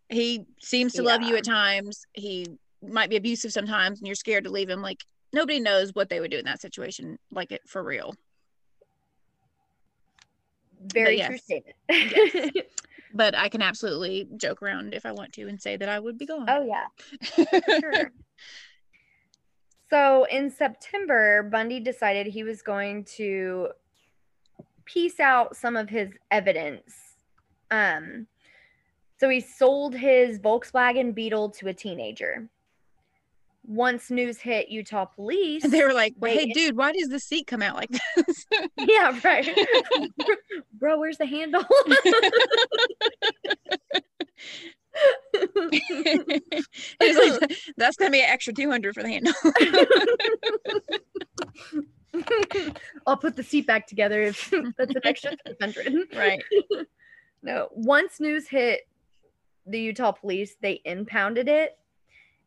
He 0.10 0.46
seems 0.60 0.94
to 0.94 1.04
love 1.04 1.22
you 1.22 1.36
at 1.36 1.46
times. 1.46 2.06
He 2.14 2.48
might 2.82 3.10
be 3.10 3.16
abusive 3.16 3.54
sometimes 3.54 4.00
and 4.00 4.08
you're 4.08 4.16
scared 4.16 4.44
to 4.46 4.50
leave 4.50 4.70
him. 4.70 4.82
Like 4.82 5.04
nobody 5.32 5.60
knows 5.60 5.92
what 5.94 6.10
they 6.10 6.20
would 6.20 6.32
do 6.32 6.38
in 6.38 6.46
that 6.46 6.62
situation, 6.62 7.18
like 7.32 7.52
it 7.52 7.62
for 7.68 7.84
real. 7.84 8.14
Very 10.82 11.18
yes. 11.18 11.28
true 11.28 11.38
statement. 11.38 11.76
Yes. 11.90 12.66
But 13.16 13.38
I 13.38 13.48
can 13.48 13.62
absolutely 13.62 14.28
joke 14.38 14.64
around 14.64 14.96
if 14.96 15.06
I 15.06 15.12
want 15.12 15.34
to 15.34 15.48
and 15.48 15.62
say 15.62 15.78
that 15.78 15.88
I 15.88 16.00
would 16.00 16.18
be 16.18 16.26
gone. 16.26 16.48
oh 16.50 16.66
yeah. 16.66 16.86
sure. 17.80 18.12
So 19.90 20.26
in 20.26 20.50
September, 20.50 21.44
Bundy 21.44 21.80
decided 21.80 22.28
he 22.28 22.44
was 22.44 22.62
going 22.62 23.06
to 23.18 23.70
piece 24.86 25.20
out 25.20 25.56
some 25.56 25.76
of 25.76 25.90
his 25.90 26.10
evidence. 26.32 26.94
Um, 27.72 28.28
so 29.20 29.30
he 29.30 29.40
sold 29.40 29.96
his 29.96 30.40
Volkswagen 30.40 31.16
Beetle 31.16 31.50
to 31.52 31.68
a 31.68 31.74
teenager. 31.74 32.50
Once 33.66 34.12
news 34.12 34.40
hit 34.40 34.68
Utah 34.68 35.06
police, 35.06 35.64
they 35.64 35.82
were 35.82 35.94
like, 35.94 36.14
Wait. 36.20 36.38
hey, 36.38 36.52
dude, 36.52 36.76
why 36.76 36.92
does 36.92 37.08
the 37.08 37.20
seat 37.20 37.48
come 37.48 37.62
out 37.62 37.78
like 37.78 37.90
this? 38.16 38.46
yeah, 38.78 39.18
right. 39.24 39.48
Bro, 40.74 41.00
where's 41.00 41.18
the 41.18 41.26
handle? 41.26 41.64
Like, 47.00 47.58
that's 47.78 47.98
going 47.98 48.12
to 48.12 48.12
be 48.12 48.22
an 48.22 48.30
extra 48.30 48.54
200 48.54 48.94
for 48.94 49.04
the 49.04 49.10
handle. 49.10 49.34
I'll 53.08 53.18
put 53.18 53.36
the 53.36 53.44
seat 53.44 53.68
back 53.68 53.88
together 53.88 54.22
if 54.22 54.52
that's 54.78 54.96
an 54.96 55.02
extra 55.04 55.36
300. 55.60 56.08
right. 56.16 56.42
No, 57.42 57.70
once 57.72 58.20
news 58.20 58.48
hit 58.48 58.82
the 59.66 59.80
Utah 59.80 60.12
police, 60.12 60.56
they 60.62 60.82
impounded 60.86 61.48
it 61.48 61.78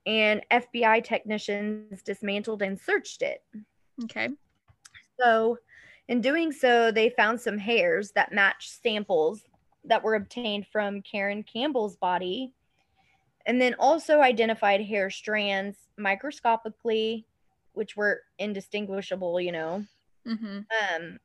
and 0.06 0.40
FBI 0.50 1.02
technicians 1.04 2.02
dismantled 2.02 2.62
and 2.62 2.78
searched 2.78 3.22
it. 3.22 3.42
Okay. 4.04 4.28
So, 5.20 5.58
in 6.08 6.20
doing 6.20 6.52
so, 6.52 6.92
they 6.92 7.10
found 7.10 7.40
some 7.40 7.58
hairs 7.58 8.12
that 8.12 8.32
matched 8.32 8.82
samples 8.82 9.42
that 9.86 10.02
were 10.02 10.14
obtained 10.14 10.66
from 10.66 11.02
Caryn 11.02 11.44
Campbell's 11.46 11.96
body, 11.96 12.52
and 13.46 13.60
then 13.60 13.74
also 13.78 14.20
identified 14.20 14.80
hair 14.80 15.10
strands 15.10 15.76
microscopically, 15.96 17.26
which 17.72 17.96
were 17.96 18.22
indistinguishable, 18.38 19.40
you 19.40 19.52
know, 19.52 19.84
hmm 20.26 20.60
um, 20.94 21.18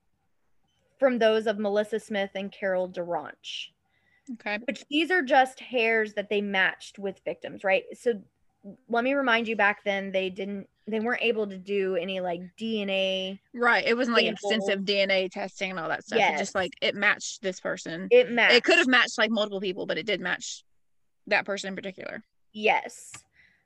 from 1.00 1.18
those 1.18 1.48
of 1.48 1.58
Melissa 1.58 2.00
Smith 2.00 2.30
and 2.36 2.52
Carol 2.52 2.88
DaRonch. 2.88 3.70
Okay. 4.34 4.60
Which 4.66 4.86
these 4.90 5.10
are 5.10 5.24
just 5.24 5.60
hairs 5.60 6.14
that 6.14 6.30
they 6.30 6.42
matched 6.42 7.00
with 7.00 7.20
victims, 7.26 7.64
right? 7.64 7.84
So 7.94 8.22
let 8.88 9.04
me 9.04 9.14
remind 9.14 9.48
you 9.48 9.56
back 9.56 9.84
then 9.84 10.12
they 10.12 10.30
didn't 10.30 10.70
they 10.88 11.00
weren't 11.00 11.22
able 11.22 11.48
to 11.48 11.58
do 11.58 11.96
any 11.96 12.20
like 12.20 12.42
DNA. 12.60 13.40
Right. 13.54 13.86
It 13.86 13.96
wasn't 13.96 14.18
like 14.18 14.26
Samples. 14.26 14.54
extensive 14.54 14.86
DNA 14.86 15.30
testing 15.32 15.72
and 15.72 15.80
all 15.80 15.90
that 15.90 16.04
stuff. 16.04 16.18
It 16.18 16.22
Yes. 16.22 16.40
just 16.40 16.56
like 16.56 16.74
it 16.82 16.96
matched 16.96 17.42
this 17.42 17.60
person. 17.60 18.08
It 18.12 18.32
matched. 18.32 18.56
It 18.56 18.64
could 18.64 18.78
have 18.78 18.88
matched 18.88 19.18
like 19.18 19.32
multiple 19.32 19.62
people, 19.62 19.86
but 19.86 19.98
it 19.98 20.06
did 20.06 20.20
match 20.22 20.64
that 21.28 21.46
person 21.46 21.70
in 21.70 21.76
particular. 21.76 22.24
Yes. 22.54 23.12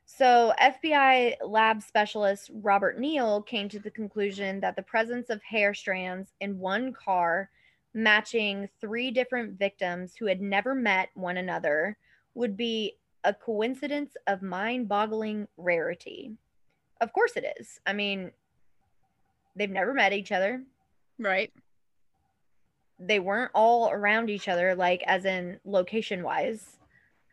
So, 0.08 0.54
FBI 0.62 1.38
lab 1.43 1.82
specialist 1.82 2.51
Robert 2.54 2.99
Neill 2.99 3.41
came 3.41 3.67
to 3.69 3.80
the 3.80 3.89
conclusion 3.89 4.60
that 4.60 4.75
the 4.75 4.84
presence 4.84 5.30
of 5.32 5.41
hair 5.41 5.73
strands 5.73 6.34
in 6.41 6.60
one 6.60 6.93
car 6.93 7.49
matching 7.95 8.69
three 8.80 9.10
different 9.10 9.58
victims 9.58 10.13
who 10.19 10.28
had 10.28 10.41
never 10.41 10.75
met 10.75 11.10
one 11.15 11.38
another 11.38 11.97
would 12.36 12.56
be 12.56 12.97
a 13.23 13.34
coincidence 13.34 14.15
of 14.28 14.43
mind 14.43 14.88
boggling 14.88 15.47
rarity. 15.58 16.34
Of 17.01 17.13
course, 17.13 17.34
it 17.36 17.45
is. 17.60 17.79
I 17.86 17.93
mean, 17.93 18.31
they've 19.55 19.69
never 19.69 19.93
met 19.93 20.13
each 20.13 20.31
other. 20.31 20.63
Right. 21.19 21.51
They 22.99 23.19
weren't 23.19 23.51
all 23.53 23.89
around 23.91 24.29
each 24.29 24.47
other, 24.47 24.75
like 24.75 25.03
as 25.05 25.25
in 25.25 25.60
location 25.65 26.23
wise. 26.23 26.77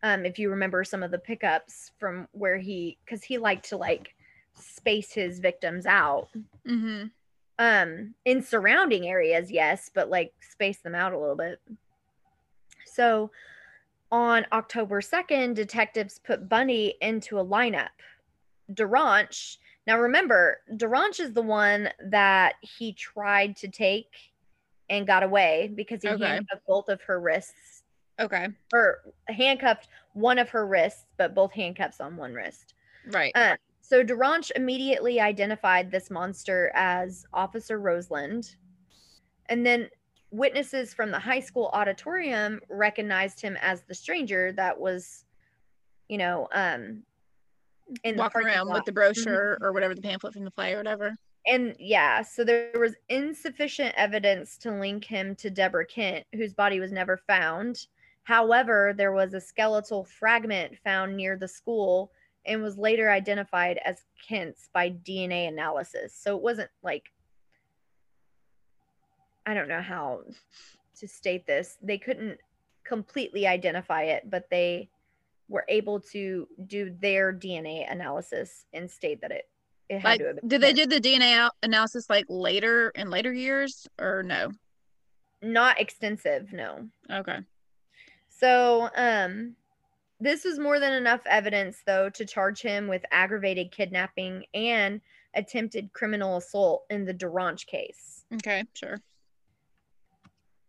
Um, 0.03 0.27
if 0.27 0.39
you 0.39 0.51
remember 0.51 0.83
some 0.83 1.03
of 1.03 1.13
the 1.13 1.19
pickups 1.19 1.93
from 1.99 2.27
where 2.33 2.59
he, 2.59 2.99
because 3.05 3.23
he 3.23 3.39
liked 3.39 3.69
to 3.69 3.77
like 3.77 4.15
space 4.55 5.13
his 5.13 5.39
victims 5.39 5.87
out. 5.87 6.29
Mm-hmm. 6.67 7.07
Um, 7.59 8.15
in 8.25 8.43
surrounding 8.43 9.07
areas, 9.07 9.51
yes, 9.51 9.91
but 9.93 10.11
like 10.11 10.33
space 10.41 10.79
them 10.79 10.95
out 10.95 11.13
a 11.13 11.19
little 11.19 11.37
bit. 11.37 11.61
So 12.85 13.31
on 14.11 14.47
October 14.53 15.01
2nd, 15.01 15.55
detectives 15.55 16.19
put 16.19 16.49
Bundy 16.49 16.95
into 17.01 17.39
a 17.39 17.45
lineup. 17.45 17.89
DaRonch, 18.73 19.57
now 19.87 19.99
remember, 19.99 20.59
DaRonch 20.75 21.21
is 21.21 21.33
the 21.33 21.43
one 21.43 21.91
that 22.05 22.55
he 22.61 22.93
tried 22.93 23.57
to 23.57 23.69
take 23.69 24.15
and 24.89 25.07
got 25.07 25.23
away 25.23 25.73
because 25.75 26.03
he 26.03 26.09
Okay. 26.09 26.25
handcuffed 26.25 26.67
both 26.67 26.89
of 26.89 27.01
her 27.03 27.21
wrists 27.21 27.83
Okay. 28.21 28.49
or 28.73 29.01
handcuffed 29.29 29.89
one 30.15 30.39
of 30.39 30.49
her 30.51 30.67
wrists, 30.67 31.07
but 31.17 31.35
both 31.35 31.53
handcuffs 31.53 32.01
on 32.01 32.17
one 32.17 32.35
wrist. 32.35 32.75
Right. 33.07 33.33
Uh, 33.35 33.57
so 33.81 34.05
DaRonch 34.05 34.51
immediately 34.55 35.21
identified 35.21 35.91
this 35.91 36.11
monster 36.11 36.71
as 36.75 37.25
Officer 37.33 37.79
Roseland. 37.81 38.57
And 39.47 39.67
then 39.67 39.89
witnesses 40.31 40.95
from 40.95 41.11
the 41.11 41.19
high 41.19 41.41
school 41.41 41.71
auditorium 41.73 42.61
recognized 42.71 43.41
him 43.41 43.57
as 43.61 43.83
the 43.83 43.95
stranger 43.95 44.53
that 44.53 44.79
was, 44.79 45.25
you 46.09 46.17
know, 46.17 46.49
um, 46.53 47.03
in 48.05 48.17
Walking 48.17 48.43
around 48.43 48.69
lot. 48.69 48.75
with 48.75 48.85
the 48.85 48.93
brochure 48.93 49.55
mm-hmm. 49.55 49.65
or 49.65 49.73
whatever, 49.73 49.95
the 49.95 50.03
pamphlet 50.03 50.35
from 50.35 50.45
the 50.45 50.51
play 50.51 50.75
or 50.75 50.79
whatever. 50.79 51.15
And 51.47 51.75
yeah, 51.79 52.23
so 52.23 52.45
there 52.45 52.71
was 52.79 52.95
insufficient 53.09 53.95
evidence 53.97 54.57
to 54.59 54.71
link 54.71 55.05
him 55.05 55.35
to 55.37 55.51
Deborah 55.51 55.87
Kent, 55.87 56.25
whose 56.35 56.55
body 56.55 56.79
was 56.79 56.93
never 56.93 57.17
found. 57.17 57.87
However, 58.23 58.95
there 58.97 59.13
was 59.13 59.35
a 59.35 59.41
skeletal 59.41 60.05
fragment 60.05 60.79
found 60.85 61.17
near 61.17 61.37
the 61.37 61.49
school 61.49 62.13
and 62.47 62.63
was 62.63 62.79
later 62.79 63.11
identified 63.11 63.81
as 63.85 64.05
Kent's 64.29 64.69
by 64.73 64.91
DNA 64.91 65.49
analysis. 65.49 66.15
So 66.15 66.37
it 66.37 66.43
wasn't 66.43 66.71
like, 66.83 67.11
I 69.47 69.55
don't 69.55 69.69
know 69.69 69.83
how 69.83 70.21
to 70.99 71.09
state 71.09 71.47
this. 71.47 71.79
They 71.83 71.99
couldn't 71.99 72.39
completely 72.85 73.47
identify 73.47 74.03
it, 74.05 74.31
but 74.31 74.49
they 74.51 74.89
were 75.53 75.65
able 75.69 76.01
to 76.01 76.49
do 76.67 76.97
their 76.99 77.33
DNA 77.33 77.85
analysis 77.93 78.65
and 78.73 78.91
state 78.91 79.21
that 79.21 79.31
it, 79.31 79.45
it 79.91 79.99
had 80.01 80.09
Like, 80.13 80.19
to 80.21 80.27
have 80.27 80.37
been 80.41 80.49
did 80.49 80.61
they 80.63 80.73
do 80.73 80.87
the 80.87 80.99
DNA 81.01 81.49
analysis 81.63 82.09
like 82.09 82.25
later 82.29 82.91
in 82.95 83.11
later 83.11 83.33
years 83.33 83.87
or 84.01 84.23
no? 84.23 84.51
not 85.43 85.79
extensive 85.81 86.53
no 86.53 86.89
Okay. 87.11 87.39
so 88.31 88.89
um 88.97 89.55
this 90.21 90.45
was 90.45 90.59
more 90.61 90.79
than 90.79 90.93
enough 90.93 91.21
evidence 91.27 91.79
though 91.85 92.09
to 92.11 92.25
charge 92.25 92.63
him 92.63 92.87
with 92.87 93.05
aggravated 93.11 93.73
kidnapping 93.73 94.45
and 94.55 95.01
attempted 95.35 95.93
criminal 95.93 96.37
assault 96.37 96.85
in 96.91 97.05
the 97.05 97.13
DaRonch 97.15 97.67
case 97.67 98.25
Okay. 98.35 98.63
Sure. 98.75 98.97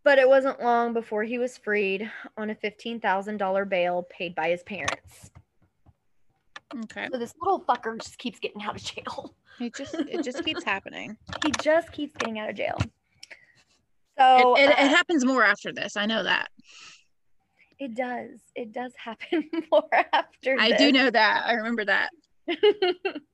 But 0.04 0.18
it 0.18 0.28
wasn't 0.28 0.62
long 0.62 0.92
before 0.92 1.24
he 1.24 1.38
was 1.38 1.56
freed 1.56 2.10
on 2.36 2.50
a 2.50 2.54
$15,000 2.54 3.68
bail 3.68 4.06
paid 4.10 4.34
by 4.34 4.50
his 4.50 4.62
parents. 4.62 5.30
Okay. 6.84 7.08
So 7.10 7.18
this 7.18 7.32
little 7.40 7.60
fucker 7.60 7.98
just 8.00 8.18
keeps 8.18 8.38
getting 8.38 8.62
out 8.62 8.76
of 8.76 8.82
jail. 8.82 9.34
It 9.60 9.74
just 9.74 9.94
it 9.94 10.24
just 10.24 10.44
keeps 10.44 10.64
happening. 10.72 11.16
He 11.44 11.52
just 11.62 11.92
keeps 11.92 12.14
getting 12.16 12.38
out 12.38 12.50
of 12.50 12.56
jail. 12.56 12.76
So 14.18 14.56
it, 14.56 14.64
it, 14.64 14.68
uh, 14.70 14.84
it 14.84 14.88
happens 14.88 15.24
more 15.24 15.44
after 15.44 15.72
this. 15.72 15.96
I 15.96 16.06
know 16.06 16.22
that. 16.24 16.48
it 17.78 17.94
does. 17.94 18.40
It 18.54 18.72
does 18.72 18.92
happen 18.96 19.48
more 19.72 19.88
after 20.12 20.56
I 20.58 20.72
do 20.76 20.92
know 20.92 21.10
that. 21.10 21.44
I 21.46 21.52
remember 21.54 21.84
that. 21.84 22.10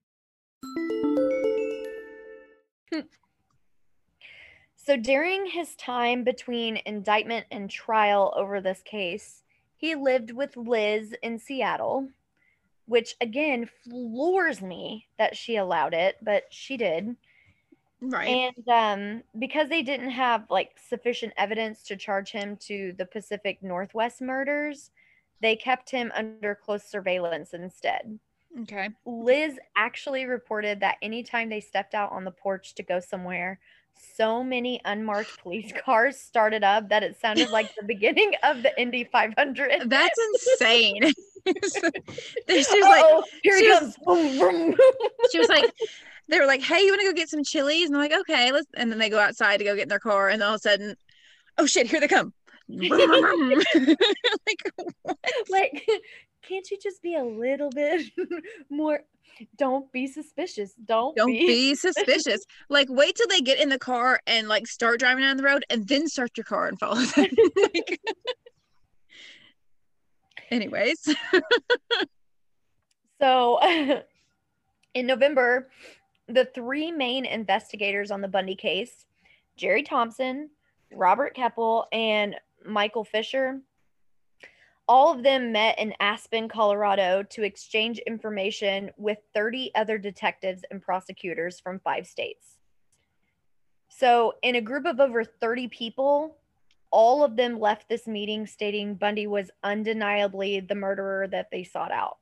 So 4.83 4.97
during 4.97 5.45
his 5.45 5.75
time 5.75 6.23
between 6.23 6.81
indictment 6.87 7.45
and 7.51 7.69
trial 7.69 8.33
over 8.35 8.59
this 8.59 8.81
case, 8.81 9.43
he 9.77 9.93
lived 9.93 10.31
with 10.31 10.57
Liz 10.57 11.15
in 11.21 11.37
Seattle, 11.37 12.09
which 12.87 13.15
again 13.21 13.69
floors 13.83 14.59
me 14.59 15.07
that 15.19 15.37
she 15.37 15.55
allowed 15.55 15.93
it, 15.93 16.17
but 16.23 16.45
she 16.49 16.77
did. 16.77 17.15
Right. 18.01 18.53
And 18.57 18.67
um, 18.67 19.23
because 19.37 19.69
they 19.69 19.83
didn't 19.83 20.09
have 20.09 20.45
like 20.49 20.71
sufficient 20.83 21.33
evidence 21.37 21.83
to 21.83 21.95
charge 21.95 22.31
him 22.31 22.57
to 22.61 22.93
the 22.97 23.05
Pacific 23.05 23.61
Northwest 23.61 24.19
murders, 24.19 24.89
they 25.41 25.55
kept 25.55 25.91
him 25.91 26.11
under 26.15 26.55
close 26.55 26.83
surveillance 26.83 27.53
instead. 27.53 28.19
Okay. 28.61 28.89
Liz 29.05 29.57
actually 29.75 30.25
reported 30.25 30.79
that 30.81 30.97
anytime 31.01 31.49
they 31.49 31.61
stepped 31.61 31.93
out 31.95 32.11
on 32.11 32.23
the 32.23 32.31
porch 32.31 32.75
to 32.75 32.83
go 32.83 32.99
somewhere, 32.99 33.59
so 34.15 34.43
many 34.43 34.81
unmarked 34.85 35.39
police 35.41 35.71
cars 35.85 36.17
started 36.17 36.63
up 36.63 36.89
that 36.89 37.03
it 37.03 37.19
sounded 37.19 37.49
like 37.49 37.73
the 37.75 37.85
beginning 37.85 38.33
of 38.43 38.63
the 38.63 38.79
Indy 38.79 39.03
500. 39.03 39.83
That's 39.89 40.19
insane. 40.33 41.13
There's 41.45 42.67
just 42.67 42.81
like 42.81 43.03
Uh-oh, 43.03 43.23
here 43.41 43.57
she 43.57 43.65
he 43.65 43.69
was- 43.71 43.97
comes. 44.05 44.37
Vroom. 44.37 44.75
she 45.31 45.39
was 45.39 45.49
like 45.49 45.65
they 46.29 46.39
were 46.39 46.45
like, 46.45 46.61
Hey, 46.61 46.81
you 46.81 46.91
wanna 46.91 47.03
go 47.03 47.13
get 47.13 47.29
some 47.29 47.43
chilies? 47.43 47.87
And 47.87 47.95
I'm 47.95 48.01
like, 48.01 48.13
okay, 48.13 48.51
let's 48.51 48.67
and 48.75 48.91
then 48.91 48.99
they 48.99 49.09
go 49.09 49.17
outside 49.19 49.57
to 49.57 49.63
go 49.63 49.73
get 49.75 49.83
in 49.83 49.89
their 49.89 49.97
car 49.99 50.29
and 50.29 50.43
all 50.43 50.49
of 50.53 50.57
a 50.57 50.59
sudden, 50.59 50.95
oh 51.57 51.65
shit, 51.65 51.87
here 51.87 51.99
they 51.99 52.07
come. 52.07 52.31
like 52.69 52.91
what? 55.01 55.17
like, 55.49 55.87
can't 56.47 56.69
you 56.69 56.77
just 56.81 57.01
be 57.01 57.15
a 57.15 57.23
little 57.23 57.69
bit 57.69 58.11
more? 58.69 59.01
Don't 59.57 59.91
be 59.91 60.07
suspicious. 60.07 60.73
Don't, 60.85 61.15
Don't 61.15 61.31
be. 61.31 61.45
be 61.45 61.75
suspicious. 61.75 62.43
Like 62.69 62.87
wait 62.89 63.15
till 63.15 63.27
they 63.27 63.41
get 63.41 63.59
in 63.59 63.69
the 63.69 63.79
car 63.79 64.19
and 64.27 64.47
like 64.47 64.67
start 64.67 64.99
driving 64.99 65.23
down 65.23 65.37
the 65.37 65.43
road 65.43 65.65
and 65.69 65.87
then 65.87 66.07
start 66.07 66.31
your 66.37 66.43
car 66.43 66.67
and 66.67 66.79
follow 66.79 67.01
them. 67.01 67.27
like, 67.57 67.99
anyways. 70.49 71.15
So, 73.21 73.59
in 74.93 75.05
November, 75.05 75.69
the 76.27 76.45
three 76.45 76.91
main 76.91 77.25
investigators 77.25 78.09
on 78.09 78.21
the 78.21 78.27
Bundy 78.27 78.55
case, 78.55 79.05
Jerry 79.57 79.83
Thompson, 79.83 80.49
Robert 80.91 81.35
Keppel, 81.35 81.87
and 81.91 82.35
Michael 82.65 83.03
Fisher, 83.03 83.59
all 84.87 85.13
of 85.13 85.23
them 85.23 85.51
met 85.51 85.79
in 85.79 85.93
Aspen, 85.99 86.49
Colorado 86.49 87.23
to 87.23 87.43
exchange 87.43 87.99
information 87.99 88.91
with 88.97 89.19
30 89.33 89.71
other 89.75 89.97
detectives 89.97 90.63
and 90.69 90.81
prosecutors 90.81 91.59
from 91.59 91.79
five 91.79 92.05
states. 92.07 92.57
So, 93.89 94.33
in 94.41 94.55
a 94.55 94.61
group 94.61 94.85
of 94.85 94.99
over 94.99 95.23
30 95.23 95.67
people, 95.67 96.37
all 96.91 97.23
of 97.23 97.35
them 97.35 97.59
left 97.59 97.87
this 97.87 98.07
meeting 98.07 98.45
stating 98.47 98.95
Bundy 98.95 99.27
was 99.27 99.51
undeniably 99.63 100.59
the 100.59 100.75
murderer 100.75 101.27
that 101.27 101.49
they 101.51 101.63
sought 101.63 101.91
out 101.91 102.17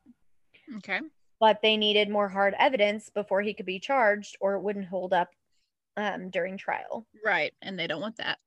Okay. 0.78 1.00
but 1.40 1.62
they 1.64 1.76
needed 1.78 2.08
more 2.10 2.30
hard 2.30 2.54
evidence 2.60 3.10
before 3.10 3.42
he 3.42 3.54
could 3.56 3.66
be 3.66 3.80
charged 3.80 4.38
or 4.40 4.54
it 4.56 4.62
wouldn't 4.62 4.86
hold 4.86 5.12
up 5.14 5.30
um, 5.98 6.30
during 6.30 6.56
trial. 6.58 7.08
Right. 7.26 7.52
And 7.64 7.80
they 7.80 7.88
don't 7.88 8.02
want 8.02 8.18
that. 8.18 8.38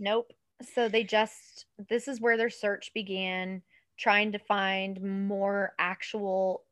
Nope. 0.00 0.32
So 0.62 0.88
they 0.88 1.04
just, 1.04 1.66
this 1.88 2.08
is 2.08 2.20
where 2.20 2.36
their 2.36 2.50
search 2.50 2.92
began, 2.94 3.62
trying 3.96 4.32
to 4.32 4.38
find 4.38 5.28
more 5.28 5.72
actual 5.78 6.64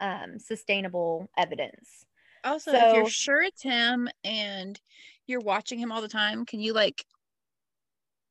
um, 0.00 0.38
sustainable 0.38 1.28
evidence. 1.36 2.06
Also, 2.44 2.72
if 2.72 2.92
you're 2.92 3.10
sure 3.10 3.42
it's 3.42 3.62
him 3.62 4.08
and 4.22 4.80
you're 5.26 5.40
watching 5.40 5.78
him 5.78 5.90
all 5.90 6.00
the 6.00 6.08
time, 6.08 6.44
can 6.44 6.60
you 6.60 6.72
like 6.72 7.04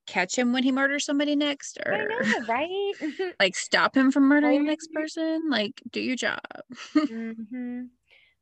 catch 0.07 0.37
him 0.37 0.53
when 0.53 0.63
he 0.63 0.71
murders 0.71 1.05
somebody 1.05 1.35
next 1.35 1.79
I 1.85 1.97
or 1.97 2.07
know, 2.07 2.45
right? 2.47 2.93
like 3.39 3.55
stop 3.55 3.95
him 3.95 4.11
from 4.11 4.23
murdering 4.23 4.59
the 4.59 4.67
next 4.69 4.93
person? 4.93 5.49
Like 5.49 5.81
do 5.91 5.99
your 5.99 6.15
job. 6.15 6.39
hmm 6.93 7.83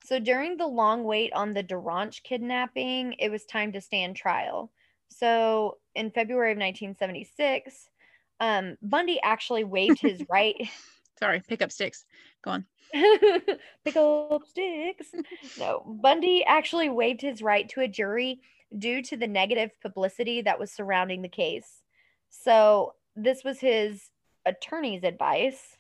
So 0.06 0.20
during 0.20 0.58
the 0.58 0.68
long 0.68 1.04
wait 1.04 1.34
on 1.34 1.54
the 1.54 1.64
DaRonch 1.64 2.24
kidnapping, 2.24 3.14
it 3.14 3.30
was 3.30 3.46
time 3.46 3.72
to 3.72 3.82
stand 3.82 4.16
trial. 4.16 4.72
So 5.18 5.78
in 5.96 6.12
February 6.12 6.52
of 6.52 6.58
1976, 6.58 7.90
um, 8.40 8.78
Bundy 8.82 9.20
actually 9.22 9.64
waived 9.64 10.00
his 10.00 10.24
right. 10.30 10.56
Sorry, 11.20 11.42
pick 11.48 11.62
up 11.62 11.72
sticks. 11.72 12.06
Go 12.44 12.52
on. 12.52 12.66
Pick 13.86 13.96
up 13.96 14.44
sticks. 14.46 15.08
No, 15.58 15.84
Bundy 15.86 16.44
actually 16.46 16.90
waived 16.90 17.22
his 17.22 17.42
right 17.42 17.68
to 17.70 17.82
a 17.82 17.88
jury 17.88 18.42
due 18.78 19.02
to 19.04 19.18
the 19.18 19.28
negative 19.28 19.72
publicity 19.82 20.42
that 20.42 20.60
was 20.60 20.72
surrounding 20.72 21.22
the 21.22 21.30
case. 21.30 21.82
So, 22.30 22.94
this 23.16 23.44
was 23.44 23.60
his 23.60 24.10
attorney's 24.46 25.04
advice. 25.04 25.78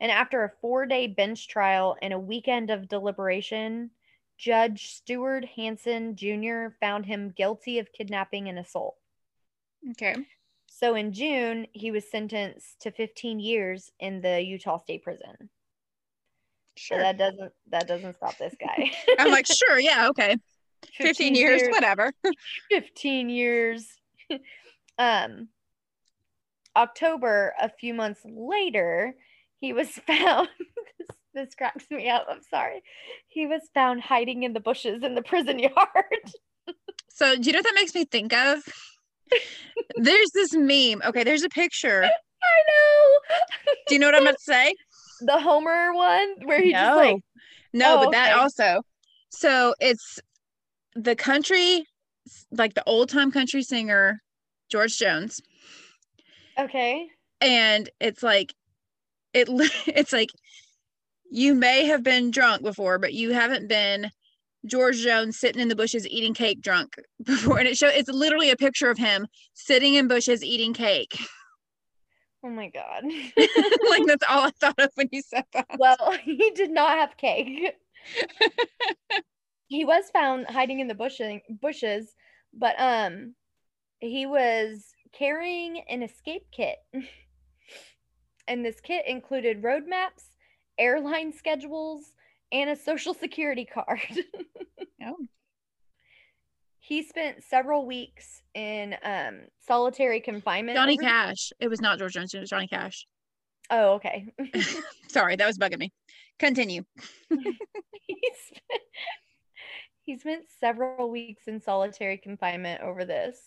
And 0.00 0.10
after 0.10 0.42
a 0.42 0.52
four 0.60 0.84
day 0.84 1.06
bench 1.06 1.48
trial 1.48 1.96
and 2.02 2.12
a 2.12 2.18
weekend 2.18 2.70
of 2.70 2.88
deliberation, 2.88 3.90
Judge 4.42 4.88
Stewart 4.88 5.44
Hanson 5.56 6.16
Jr. 6.16 6.74
found 6.80 7.06
him 7.06 7.30
guilty 7.30 7.78
of 7.78 7.92
kidnapping 7.92 8.48
and 8.48 8.58
assault. 8.58 8.96
Okay. 9.92 10.16
So, 10.66 10.96
in 10.96 11.12
June, 11.12 11.68
he 11.72 11.92
was 11.92 12.10
sentenced 12.10 12.80
to 12.80 12.90
15 12.90 13.38
years 13.38 13.92
in 14.00 14.20
the 14.20 14.40
Utah 14.42 14.78
State 14.78 15.04
Prison. 15.04 15.36
So 16.76 16.94
Sure. 16.94 16.98
that 16.98 17.18
doesn't 17.18 17.52
that 17.68 17.86
doesn't 17.86 18.16
stop 18.16 18.36
this 18.38 18.54
guy. 18.58 18.90
I'm 19.18 19.30
like, 19.30 19.46
sure, 19.46 19.78
yeah, 19.78 20.08
okay. 20.08 20.36
15, 20.96 21.36
years, 21.36 21.62
whatever. 21.70 22.12
15 22.70 23.28
years. 23.28 23.86
um 24.98 25.48
October, 26.74 27.52
a 27.60 27.68
few 27.68 27.94
months 27.94 28.20
later, 28.24 29.14
he 29.60 29.72
was 29.72 29.90
found 29.90 30.48
this, 31.34 31.54
cracks 31.54 31.84
me 31.90 32.08
up. 32.08 32.26
I'm 32.28 32.42
sorry. 32.50 32.82
He 33.28 33.46
was 33.46 33.62
found 33.74 34.00
hiding 34.02 34.42
in 34.42 34.52
the 34.52 34.60
bushes 34.60 35.02
in 35.02 35.14
the 35.14 35.22
prison 35.22 35.58
yard. 35.58 35.74
So 37.08 37.36
do 37.36 37.42
you 37.42 37.52
know 37.52 37.58
what 37.58 37.64
that 37.64 37.74
makes 37.74 37.94
me 37.94 38.04
think 38.04 38.32
of? 38.32 38.62
There's 39.96 40.30
this 40.32 40.52
meme. 40.54 41.02
Okay, 41.04 41.24
there's 41.24 41.42
a 41.42 41.48
picture. 41.48 42.04
I 42.04 42.06
know. 42.06 43.72
Do 43.88 43.94
you 43.94 43.98
know 44.00 44.06
what 44.08 44.14
I'm 44.14 44.22
about 44.22 44.36
to 44.38 44.44
say? 44.44 44.74
the 45.20 45.38
Homer 45.40 45.94
one 45.94 46.34
where 46.44 46.60
he 46.62 46.72
just 46.72 46.96
like 46.96 47.16
No, 47.72 47.96
Oh, 48.00 48.04
but 48.04 48.12
that 48.12 48.36
also. 48.36 48.82
So 49.30 49.74
it's 49.80 50.18
the 50.94 51.16
country, 51.16 51.86
like 52.50 52.74
the 52.74 52.84
old 52.84 53.08
time 53.08 53.30
country 53.30 53.62
singer, 53.62 54.20
George 54.70 54.98
Jones, 54.98 55.40
okay. 56.58 57.06
and 57.40 57.88
it's 58.00 58.22
like, 58.22 58.54
it. 59.32 59.48
It's 59.86 60.12
like, 60.12 60.28
you 61.32 61.54
may 61.54 61.86
have 61.86 62.02
been 62.02 62.30
drunk 62.30 62.62
before, 62.62 62.98
but 62.98 63.14
you 63.14 63.32
haven't 63.32 63.66
been 63.66 64.10
George 64.66 64.98
Jones 64.98 65.38
sitting 65.40 65.62
in 65.62 65.68
the 65.68 65.74
bushes 65.74 66.06
eating 66.06 66.34
cake 66.34 66.60
drunk 66.60 66.94
before. 67.24 67.58
And 67.58 67.66
it 67.66 67.76
show 67.78 67.88
it's 67.88 68.10
literally 68.10 68.50
a 68.50 68.56
picture 68.56 68.90
of 68.90 68.98
him 68.98 69.26
sitting 69.54 69.94
in 69.94 70.08
bushes 70.08 70.44
eating 70.44 70.74
cake. 70.74 71.18
Oh 72.44 72.50
my 72.50 72.70
god. 72.70 73.04
like 73.88 74.04
that's 74.04 74.24
all 74.28 74.46
I 74.46 74.50
thought 74.58 74.80
of 74.80 74.90
when 74.96 75.08
you 75.12 75.22
said 75.22 75.44
that. 75.52 75.68
well, 75.78 76.12
he 76.24 76.50
did 76.56 76.72
not 76.72 76.98
have 76.98 77.16
cake. 77.16 77.76
he 79.68 79.84
was 79.84 80.10
found 80.12 80.46
hiding 80.48 80.80
in 80.80 80.88
the 80.88 80.94
bushing, 80.96 81.40
bushes, 81.60 82.12
But 82.52 82.74
um 82.80 83.36
he 84.00 84.26
was 84.26 84.88
carrying 85.12 85.84
an 85.88 86.02
escape 86.02 86.42
kit. 86.50 86.78
and 88.48 88.64
this 88.66 88.80
kit 88.80 89.06
included 89.06 89.62
road 89.62 89.84
maps, 89.86 90.24
airline 90.78 91.32
schedules, 91.32 92.12
and 92.52 92.70
a 92.70 92.76
social 92.76 93.14
security 93.14 93.64
card. 93.64 94.00
oh. 95.04 95.16
He 96.78 97.02
spent 97.02 97.44
several 97.44 97.86
weeks 97.86 98.42
in 98.54 98.96
um, 99.04 99.42
solitary 99.66 100.20
confinement. 100.20 100.76
Johnny 100.76 100.98
Cash. 100.98 101.52
It 101.60 101.68
was 101.68 101.80
not 101.80 101.98
George 101.98 102.12
Jones. 102.12 102.34
It 102.34 102.40
was 102.40 102.50
Johnny 102.50 102.66
Cash. 102.66 103.06
Oh, 103.70 103.94
okay. 103.94 104.26
Sorry, 105.08 105.36
that 105.36 105.46
was 105.46 105.58
bugging 105.58 105.78
me. 105.78 105.92
Continue. 106.38 106.82
he, 107.30 108.32
spent, 108.46 108.82
he 110.02 110.18
spent 110.18 110.44
several 110.60 111.10
weeks 111.10 111.44
in 111.46 111.60
solitary 111.60 112.18
confinement 112.18 112.82
over 112.82 113.04
this. 113.04 113.38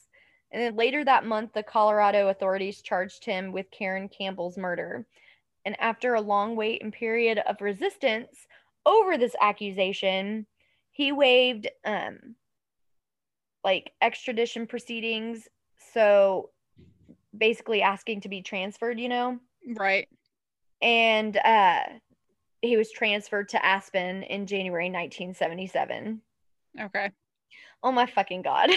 And 0.52 0.62
then 0.62 0.76
later 0.76 1.04
that 1.04 1.26
month, 1.26 1.54
the 1.54 1.64
Colorado 1.64 2.30
authorities 2.30 2.82
charged 2.82 3.26
him 3.26 3.52
with 3.52 3.66
Caryn 3.78 4.10
Campbell's 4.10 4.58
murder. 4.58 5.06
And 5.66 5.76
after 5.80 6.14
a 6.14 6.22
long 6.22 6.56
wait 6.56 6.84
and 6.84 6.94
period 6.94 7.40
of 7.40 7.62
resistance 7.62 8.48
over 8.86 9.18
this 9.18 9.36
accusation, 9.42 10.46
he 10.92 11.12
waived 11.12 11.68
um, 11.84 12.36
like 13.64 13.92
extradition 14.02 14.68
proceedings. 14.68 15.48
So 15.94 16.52
basically 17.36 17.82
asking 17.82 18.22
to 18.22 18.30
be 18.30 18.42
transferred, 18.42 19.00
you 19.00 19.10
know? 19.10 19.40
Right. 19.76 20.08
And 20.82 21.36
uh, 21.38 21.82
he 22.62 22.78
was 22.78 22.92
transferred 22.92 23.50
to 23.50 23.66
Aspen 23.66 24.24
in 24.24 24.46
January 24.46 24.90
1977. 24.90 26.22
Okay. 26.80 27.12
Oh 27.84 27.92
my 27.92 28.06
fucking 28.06 28.42
God. 28.42 28.70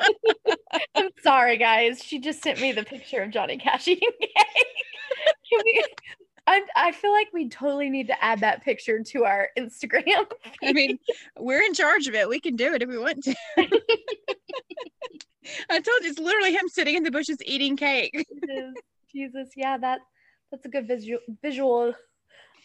I'm 0.94 1.10
sorry, 1.22 1.58
guys. 1.58 2.02
She 2.02 2.18
just 2.18 2.42
sent 2.42 2.60
me 2.60 2.72
the 2.72 2.84
picture 2.84 3.22
of 3.22 3.30
Johnny 3.30 3.56
Cash 3.58 3.88
eating 3.88 4.10
cake. 4.20 4.32
I, 6.48 6.62
I 6.76 6.92
feel 6.92 7.12
like 7.12 7.28
we 7.34 7.50
totally 7.50 7.90
need 7.90 8.06
to 8.06 8.24
add 8.24 8.40
that 8.40 8.62
picture 8.62 9.02
to 9.02 9.24
our 9.24 9.50
Instagram. 9.58 10.30
I 10.64 10.72
mean, 10.72 10.98
we're 11.38 11.60
in 11.62 11.74
charge 11.74 12.08
of 12.08 12.14
it. 12.14 12.26
We 12.26 12.40
can 12.40 12.56
do 12.56 12.72
it 12.72 12.82
if 12.82 12.88
we 12.88 12.96
want 12.98 13.22
to. 13.24 13.34
I 15.70 15.80
told 15.80 16.02
you, 16.02 16.10
it's 16.10 16.18
literally 16.18 16.54
him 16.54 16.68
sitting 16.68 16.94
in 16.96 17.02
the 17.02 17.10
bushes 17.10 17.36
eating 17.44 17.76
cake. 17.76 18.26
Jesus, 19.12 19.50
yeah, 19.56 19.76
that 19.78 20.00
that's 20.50 20.64
a 20.64 20.68
good 20.68 20.86
visual 20.88 21.20
visual 21.42 21.94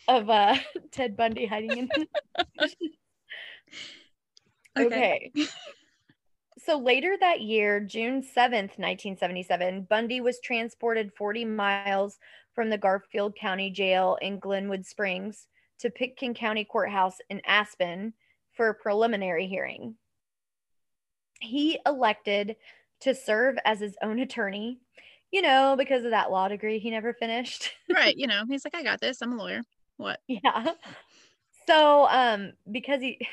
of 0.08 0.30
uh 0.30 0.56
Ted 0.92 1.18
Bundy 1.18 1.46
hiding 1.46 1.78
in. 1.78 1.90
okay. 4.78 5.32
okay. 5.36 5.48
So 6.60 6.78
later 6.78 7.18
that 7.20 7.42
year, 7.42 7.82
June 7.82 8.22
7th, 8.22 8.80
1977, 8.80 9.88
Bundy 9.90 10.22
was 10.22 10.40
transported 10.40 11.12
40 11.18 11.44
miles 11.44 12.18
from 12.54 12.70
the 12.70 12.78
Garfield 12.78 13.36
County 13.36 13.70
Jail 13.70 14.18
in 14.22 14.40
Glenwood 14.40 14.86
Springs 14.86 15.48
to 15.80 15.90
Pitkin 15.90 16.34
County 16.34 16.64
Courthouse 16.64 17.18
in 17.30 17.42
Aspen 17.46 18.14
for 18.54 18.70
a 18.70 18.76
preliminary 18.76 19.48
hearing. 19.48 19.96
He 21.42 21.80
elected 21.86 22.56
to 23.02 23.14
serve 23.14 23.58
as 23.66 23.80
his 23.80 23.98
own 24.02 24.20
attorney, 24.20 24.80
you 25.32 25.42
know, 25.42 25.76
because 25.78 26.06
of 26.06 26.12
that 26.12 26.32
law 26.32 26.48
degree 26.48 26.80
he 26.80 26.90
never 26.90 27.14
finished. 27.14 27.72
right. 27.94 28.16
You 28.16 28.28
know, 28.28 28.44
he's 28.48 28.64
like, 28.64 28.76
I 28.76 28.84
got 28.84 29.02
this. 29.02 29.22
I'm 29.22 29.34
a 29.34 29.36
lawyer. 29.36 29.62
What? 29.98 30.20
Yeah. 30.28 30.72
So, 31.68 32.08
um, 32.10 32.54
because 32.72 33.02
he, 33.02 33.26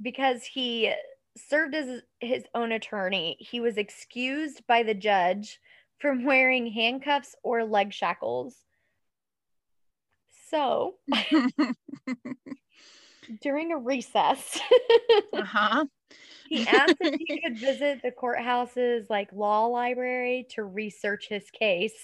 because 0.00 0.44
he 0.44 0.92
served 1.36 1.74
as 1.74 2.02
his 2.20 2.44
own 2.54 2.72
attorney, 2.72 3.36
he 3.40 3.60
was 3.60 3.76
excused 3.76 4.66
by 4.66 4.82
the 4.82 4.94
judge 4.94 5.60
from 5.98 6.24
wearing 6.24 6.66
handcuffs 6.66 7.34
or 7.42 7.64
leg 7.64 7.92
shackles. 7.92 8.56
So, 10.50 10.94
during 13.42 13.72
a 13.72 13.78
recess, 13.78 14.58
uh-huh. 15.32 15.84
he 16.48 16.66
asked 16.66 16.96
if 17.00 17.14
he 17.18 17.38
could 17.42 17.58
visit 17.58 18.00
the 18.02 18.10
courthouse's 18.10 19.10
like 19.10 19.30
law 19.32 19.66
library 19.66 20.46
to 20.50 20.62
research 20.62 21.26
his 21.28 21.50
case. 21.50 22.00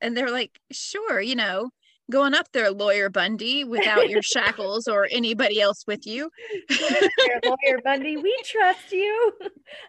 And 0.00 0.16
they're 0.16 0.30
like, 0.30 0.58
sure, 0.70 1.20
you 1.20 1.36
know, 1.36 1.70
going 2.10 2.34
up 2.34 2.46
there, 2.52 2.70
Lawyer 2.70 3.10
Bundy, 3.10 3.64
without 3.64 4.08
your 4.08 4.22
shackles 4.22 4.88
or 4.88 5.08
anybody 5.10 5.60
else 5.60 5.84
with 5.86 6.06
you. 6.06 6.30
Lawyer 7.44 7.80
Bundy, 7.84 8.16
we 8.16 8.36
trust 8.44 8.92
you. 8.92 9.32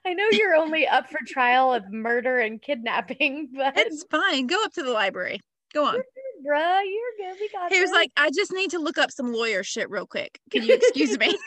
I 0.05 0.13
know 0.13 0.25
you're 0.31 0.55
only 0.55 0.87
up 0.87 1.09
for 1.09 1.19
trial 1.27 1.73
of 1.73 1.91
murder 1.91 2.39
and 2.39 2.61
kidnapping, 2.61 3.49
but 3.55 3.77
it's 3.77 4.05
fine. 4.09 4.47
Go 4.47 4.63
up 4.63 4.73
to 4.73 4.83
the 4.83 4.91
library. 4.91 5.39
Go 5.73 5.85
on. 5.85 5.95
Bruh, 5.95 6.81
you're 6.85 7.31
good. 7.31 7.37
We 7.39 7.49
got 7.49 7.71
He 7.71 7.81
was 7.81 7.91
like, 7.91 8.11
I 8.17 8.29
just 8.33 8.51
need 8.53 8.71
to 8.71 8.79
look 8.79 8.97
up 8.97 9.11
some 9.11 9.33
lawyer 9.33 9.63
shit 9.63 9.89
real 9.89 10.05
quick. 10.05 10.39
Can 10.51 10.63
you 10.63 10.73
excuse 10.75 11.17
me? 11.17 11.27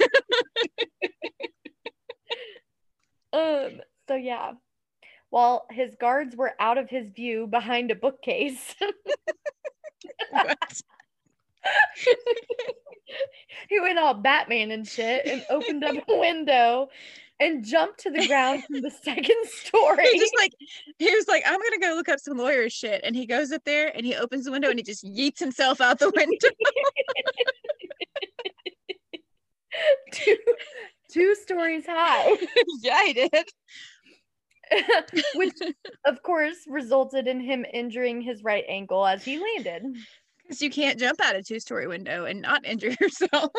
um, 3.32 3.80
so 4.08 4.14
yeah. 4.14 4.52
While 5.30 5.66
his 5.70 5.94
guards 5.98 6.36
were 6.36 6.52
out 6.60 6.76
of 6.76 6.90
his 6.90 7.08
view 7.08 7.46
behind 7.46 7.90
a 7.90 7.94
bookcase 7.94 8.74
he 13.68 13.80
went 13.80 13.98
all 13.98 14.14
Batman 14.14 14.70
and 14.70 14.86
shit 14.86 15.26
and 15.26 15.44
opened 15.50 15.84
up 15.84 15.96
a 16.08 16.18
window 16.18 16.88
and 17.40 17.64
jumped 17.64 18.00
to 18.00 18.10
the 18.10 18.26
ground 18.26 18.64
from 18.64 18.80
the 18.80 18.90
second 18.90 19.46
story. 19.46 20.06
He 20.12 20.18
just 20.18 20.34
like 20.38 20.52
he 20.98 21.14
was 21.14 21.26
like, 21.28 21.42
I'm 21.46 21.58
gonna 21.58 21.78
go 21.80 21.94
look 21.94 22.08
up 22.08 22.20
some 22.20 22.36
lawyer 22.36 22.70
shit. 22.70 23.02
And 23.04 23.16
he 23.16 23.26
goes 23.26 23.52
up 23.52 23.64
there 23.64 23.94
and 23.94 24.06
he 24.06 24.14
opens 24.14 24.44
the 24.44 24.52
window 24.52 24.70
and 24.70 24.78
he 24.78 24.82
just 24.82 25.04
yeets 25.04 25.38
himself 25.38 25.80
out 25.80 25.98
the 25.98 26.12
window. 26.14 26.48
two, 30.12 30.36
two 31.10 31.34
stories 31.34 31.86
high. 31.86 32.36
yeah, 32.82 33.04
he 33.04 33.12
did. 33.14 33.48
which 35.34 35.54
of 36.06 36.22
course 36.22 36.56
resulted 36.66 37.26
in 37.26 37.40
him 37.40 37.64
injuring 37.72 38.20
his 38.20 38.42
right 38.42 38.64
ankle 38.68 39.06
as 39.06 39.24
he 39.24 39.38
landed. 39.38 39.82
Because 40.42 40.60
you 40.60 40.70
can't 40.70 40.98
jump 40.98 41.20
out 41.22 41.36
a 41.36 41.42
two 41.42 41.60
story 41.60 41.86
window 41.86 42.24
and 42.24 42.42
not 42.42 42.64
injure 42.66 42.94
yourself. 43.00 43.50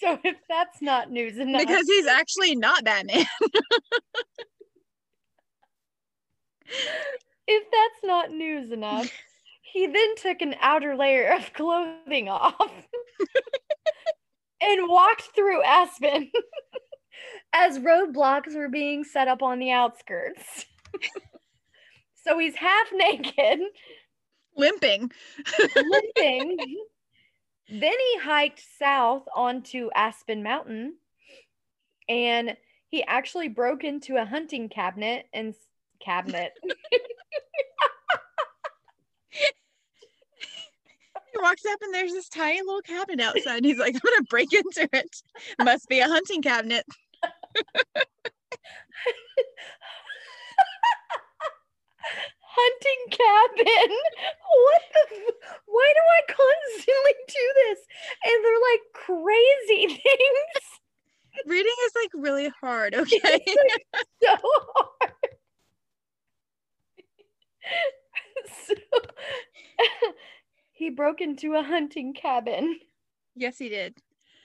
so 0.00 0.18
if 0.24 0.36
that's 0.48 0.82
not 0.82 1.10
news 1.10 1.38
enough. 1.38 1.60
Because 1.60 1.86
he's 1.86 2.06
actually 2.06 2.56
not 2.56 2.84
Batman. 2.84 3.24
if 7.46 7.64
that's 7.70 8.04
not 8.04 8.30
news 8.30 8.72
enough, 8.72 9.10
he 9.62 9.86
then 9.86 10.16
took 10.16 10.42
an 10.42 10.54
outer 10.60 10.96
layer 10.96 11.32
of 11.32 11.52
clothing 11.52 12.28
off 12.28 12.72
and 14.60 14.88
walked 14.88 15.34
through 15.34 15.62
Aspen 15.62 16.30
as 17.52 17.78
roadblocks 17.78 18.54
were 18.54 18.68
being 18.68 19.04
set 19.04 19.28
up 19.28 19.42
on 19.42 19.58
the 19.58 19.70
outskirts. 19.70 20.66
so 22.24 22.38
he's 22.38 22.54
half 22.54 22.86
naked, 22.92 23.60
limping. 24.56 25.10
limping. 25.76 26.56
then 27.68 27.92
he 27.92 28.18
hiked 28.20 28.62
south 28.78 29.24
onto 29.34 29.90
Aspen 29.94 30.42
Mountain 30.42 30.94
and 32.08 32.56
he 32.88 33.02
actually 33.04 33.48
broke 33.48 33.84
into 33.84 34.16
a 34.16 34.24
hunting 34.24 34.68
cabinet 34.68 35.26
and 35.32 35.54
cabinet. 36.00 36.52
he 39.30 39.42
walks 41.40 41.64
up 41.66 41.78
and 41.82 41.92
there's 41.92 42.12
this 42.12 42.28
tiny 42.28 42.60
little 42.60 42.82
cabin 42.82 43.20
outside. 43.20 43.64
he's 43.64 43.78
like, 43.78 43.94
I'm 43.94 44.00
gonna 44.02 44.22
break 44.30 44.52
into 44.52 44.88
it. 44.92 45.16
Must 45.62 45.88
be 45.88 46.00
a 46.00 46.06
hunting 46.06 46.42
cabinet. 46.42 46.84
Hunting 52.58 53.02
cabin. 53.10 53.96
What 54.48 54.82
the? 54.94 55.02
Why 55.66 55.92
do 55.94 56.00
I 56.00 56.20
constantly 56.32 57.14
do 57.28 57.52
this? 57.54 57.80
And 58.24 58.44
they're 58.44 58.64
like 58.72 58.84
crazy 58.94 59.86
things. 60.02 60.64
Reading 61.46 61.74
is 61.86 61.92
like 61.94 62.10
really 62.14 62.50
hard. 62.60 62.94
Okay, 62.94 63.20
like 63.22 63.46
so 64.22 64.36
hard. 64.42 65.12
so 68.66 68.74
he 70.72 70.90
broke 70.90 71.20
into 71.20 71.54
a 71.54 71.62
hunting 71.62 72.14
cabin. 72.14 72.78
Yes, 73.34 73.58
he 73.58 73.68
did. 73.68 73.94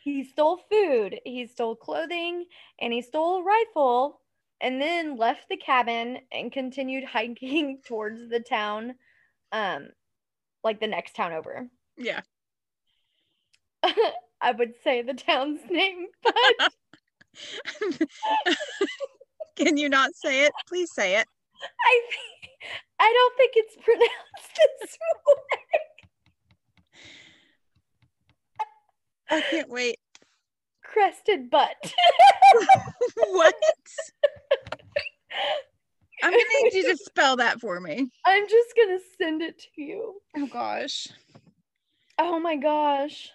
He 0.03 0.23
stole 0.23 0.59
food, 0.69 1.19
he 1.25 1.45
stole 1.45 1.75
clothing, 1.75 2.45
and 2.79 2.91
he 2.91 3.03
stole 3.03 3.37
a 3.37 3.43
rifle, 3.43 4.19
and 4.59 4.81
then 4.81 5.15
left 5.15 5.47
the 5.49 5.57
cabin 5.57 6.19
and 6.31 6.51
continued 6.51 7.03
hiking 7.13 7.79
towards 7.85 8.27
the 8.29 8.39
town, 8.39 8.95
um, 9.51 9.89
like 10.63 10.79
the 10.79 10.87
next 10.87 11.15
town 11.15 11.33
over. 11.33 11.67
Yeah. 11.97 12.21
I 13.83 14.51
would 14.51 14.73
say 14.83 15.03
the 15.03 15.13
town's 15.13 15.61
name, 15.69 16.07
but 16.23 16.73
Can 19.55 19.77
you 19.77 19.89
not 19.89 20.15
say 20.15 20.45
it? 20.45 20.53
Please 20.67 20.91
say 20.93 21.15
it. 21.17 21.27
I 21.63 22.01
think, 22.09 22.51
I 22.99 23.11
don't 23.13 23.37
think 23.37 23.51
it's 23.55 23.75
pronounced 23.83 24.59
this 24.81 24.97
way. 25.27 25.79
I 29.31 29.41
can't 29.49 29.69
wait. 29.69 29.97
Crested 30.83 31.49
butt. 31.49 31.75
what? 33.29 33.55
I'm 36.23 36.31
gonna 36.31 36.43
need 36.63 36.73
you 36.73 36.83
to 36.89 36.97
spell 36.97 37.37
that 37.37 37.59
for 37.59 37.79
me. 37.79 38.09
I'm 38.25 38.47
just 38.47 38.75
gonna 38.75 38.99
send 39.17 39.41
it 39.41 39.57
to 39.59 39.81
you. 39.81 40.21
Oh 40.37 40.45
gosh. 40.47 41.07
Oh 42.19 42.39
my 42.39 42.57
gosh. 42.57 43.31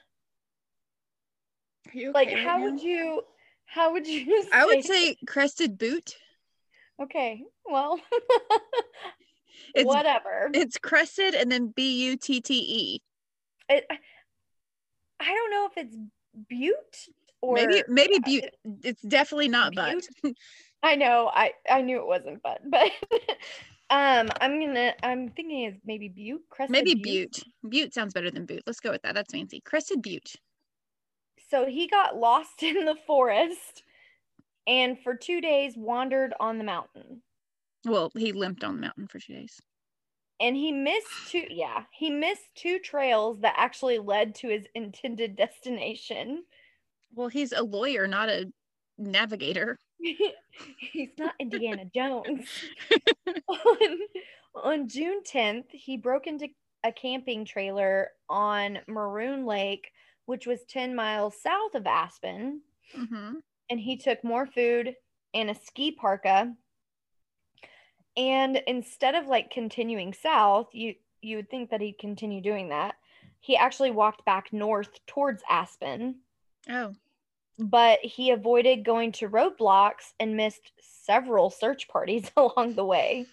Are 1.89 1.99
you 1.99 2.13
Like 2.13 2.31
how 2.31 2.59
now? 2.59 2.65
would 2.71 2.81
you 2.83 3.23
how 3.65 3.93
would 3.93 4.07
you 4.07 4.45
I 4.53 4.67
would 4.67 4.85
say 4.85 5.17
crested 5.27 5.79
boot. 5.79 6.15
Okay. 7.03 7.43
Well 7.65 7.99
It's 9.75 9.87
whatever. 9.87 10.51
it's 10.55 10.79
crested 10.79 11.35
and 11.35 11.51
then 11.51 11.69
B 11.75 12.05
U 12.11 12.17
T 12.17 12.41
T 12.41 12.55
E. 12.55 13.01
It, 13.69 13.85
I 15.21 15.25
don't 15.25 15.51
know 15.51 15.69
if 15.71 15.77
it's 15.77 15.97
butte 16.49 17.09
or 17.41 17.55
Maybe 17.55 17.83
maybe 17.89 18.19
butte. 18.25 18.55
It's 18.83 19.03
definitely 19.03 19.49
not 19.49 19.75
butt. 19.75 20.07
I 20.83 20.97
know. 20.97 21.31
I 21.33 21.53
I 21.71 21.83
knew 21.83 21.99
it 21.99 22.07
wasn't, 22.07 22.43
but 22.43 22.61
but 22.71 22.91
um, 23.91 24.29
I'm 24.41 24.61
gonna. 24.61 24.95
I'm 25.03 25.31
thinking 25.31 25.65
it's 25.65 25.81
maybe 25.85 26.09
Butte. 26.09 26.43
Crested 26.51 26.73
Maybe 26.73 26.95
butte. 26.95 27.43
Butte 27.69 27.95
sounds 27.95 28.13
better 28.13 28.31
than 28.31 28.47
boot. 28.47 28.63
Let's 28.67 28.81
go 28.81 28.91
with 28.91 29.03
that. 29.03 29.15
That's 29.15 29.33
fancy. 29.33 29.61
Crested 29.61 30.03
butte. 30.03 30.35
So 31.49 31.67
he 31.67 31.87
got 31.87 32.17
lost 32.17 32.63
in 32.63 32.85
the 32.85 32.97
forest, 33.07 33.85
and 34.67 34.99
for 34.99 35.15
two 35.15 35.41
days 35.41 35.75
wandered 35.77 36.35
on 36.41 36.59
the 36.59 36.65
mountain. 36.65 37.23
Well, 37.85 38.11
he 38.17 38.33
limped 38.33 38.65
on 38.65 38.77
the 38.77 38.81
mountain 38.81 39.07
for 39.07 39.21
two 39.21 39.35
days. 39.35 39.61
And 40.41 40.57
he 40.57 40.73
missed 40.73 41.27
two. 41.27 41.47
Yeah, 41.51 41.85
he 41.93 42.11
missed 42.11 42.55
two 42.55 42.79
trails 42.79 43.41
that 43.41 43.55
actually 43.57 43.99
led 43.99 44.35
to 44.37 44.49
his 44.49 44.67
intended 44.75 45.37
destination. 45.37 46.45
Well, 47.13 47.29
he's 47.29 47.53
a 47.53 47.63
lawyer, 47.63 48.07
not 48.07 48.29
a 48.29 48.53
navigator. 48.99 49.77
He's 50.79 51.11
not 51.19 51.35
Indiana 51.39 51.85
Jones. 51.85 52.49
on, 53.49 53.99
on 54.55 54.89
June 54.89 55.23
10th, 55.23 55.71
he 55.71 55.97
broke 55.97 56.27
into 56.27 56.49
a 56.85 56.93
camping 56.93 57.45
trailer 57.45 58.11
on 58.29 58.81
Maroon 58.87 59.47
Lake, 59.47 59.91
which 60.27 60.47
was 60.47 60.65
10 60.65 60.95
miles 60.95 61.41
south 61.41 61.75
of 61.75 61.87
Aspen, 61.87 62.63
hmm 62.95 63.39
and 63.69 63.81
he 63.81 63.97
took 63.97 64.23
more 64.25 64.47
food 64.47 64.95
and 65.35 65.51
a 65.51 65.55
ski 65.55 65.93
parka. 65.93 66.55
And 68.17 68.63
instead 68.67 69.15
of 69.15 69.27
like 69.27 69.51
continuing 69.51 70.15
south, 70.15 70.69
you 70.73 70.95
you 71.23 71.37
would 71.37 71.51
think 71.51 71.71
that 71.71 71.81
he'd 71.81 71.99
continue 71.99 72.41
doing 72.41 72.69
that. 72.69 72.95
He 73.41 73.57
actually 73.57 73.91
walked 73.91 74.25
back 74.25 74.53
north 74.53 75.05
towards 75.07 75.43
Aspen 75.49 76.17
Oh, 76.69 76.95
but 77.59 78.01
he 78.01 78.31
avoided 78.31 78.85
going 78.85 79.13
to 79.13 79.29
roadblocks 79.29 80.13
and 80.21 80.37
missed 80.37 80.73
several 80.81 81.51
search 81.51 81.89
parties 81.89 82.31
along 82.37 82.75
the 82.75 82.85
way. 82.85 83.27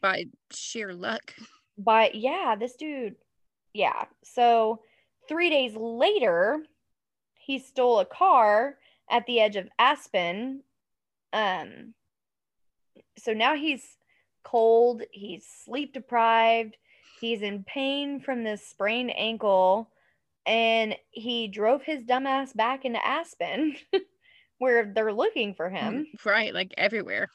by 0.00 0.26
sheer 0.50 0.92
luck. 0.94 1.34
But 1.76 2.14
yeah, 2.14 2.56
this 2.58 2.76
dude, 2.76 3.16
yeah. 3.74 4.04
So 4.24 4.80
three 5.28 5.50
days 5.50 5.76
later, 5.76 6.64
he 7.34 7.58
stole 7.58 7.98
a 7.98 8.06
car 8.06 8.78
at 9.10 9.26
the 9.26 9.40
edge 9.40 9.56
of 9.56 9.68
Aspen. 9.78 10.62
Um, 11.32 11.92
so 13.18 13.32
now 13.32 13.54
he's 13.54 13.96
cold, 14.44 15.02
he's 15.10 15.44
sleep 15.64 15.92
deprived, 15.92 16.76
he's 17.20 17.42
in 17.42 17.64
pain 17.64 18.20
from 18.20 18.44
this 18.44 18.66
sprained 18.66 19.12
ankle, 19.16 19.90
and 20.44 20.94
he 21.10 21.48
drove 21.48 21.82
his 21.82 22.04
dumbass 22.04 22.54
back 22.54 22.84
into 22.84 23.04
Aspen 23.04 23.76
where 24.58 24.92
they're 24.94 25.12
looking 25.12 25.54
for 25.54 25.68
him. 25.68 26.06
Mm, 26.14 26.24
right, 26.24 26.54
like 26.54 26.72
everywhere. 26.76 27.28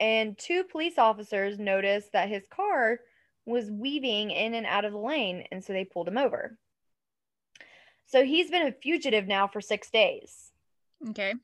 and 0.00 0.36
two 0.36 0.64
police 0.64 0.98
officers 0.98 1.58
noticed 1.58 2.12
that 2.12 2.28
his 2.28 2.46
car 2.48 2.98
was 3.46 3.70
weaving 3.70 4.30
in 4.30 4.54
and 4.54 4.66
out 4.66 4.84
of 4.84 4.92
the 4.92 4.98
lane 4.98 5.44
and 5.52 5.62
so 5.62 5.72
they 5.72 5.84
pulled 5.84 6.08
him 6.08 6.18
over 6.18 6.58
so 8.06 8.24
he's 8.24 8.50
been 8.50 8.66
a 8.66 8.72
fugitive 8.72 9.26
now 9.26 9.46
for 9.46 9.60
six 9.60 9.90
days 9.90 10.50
Okay. 11.10 11.34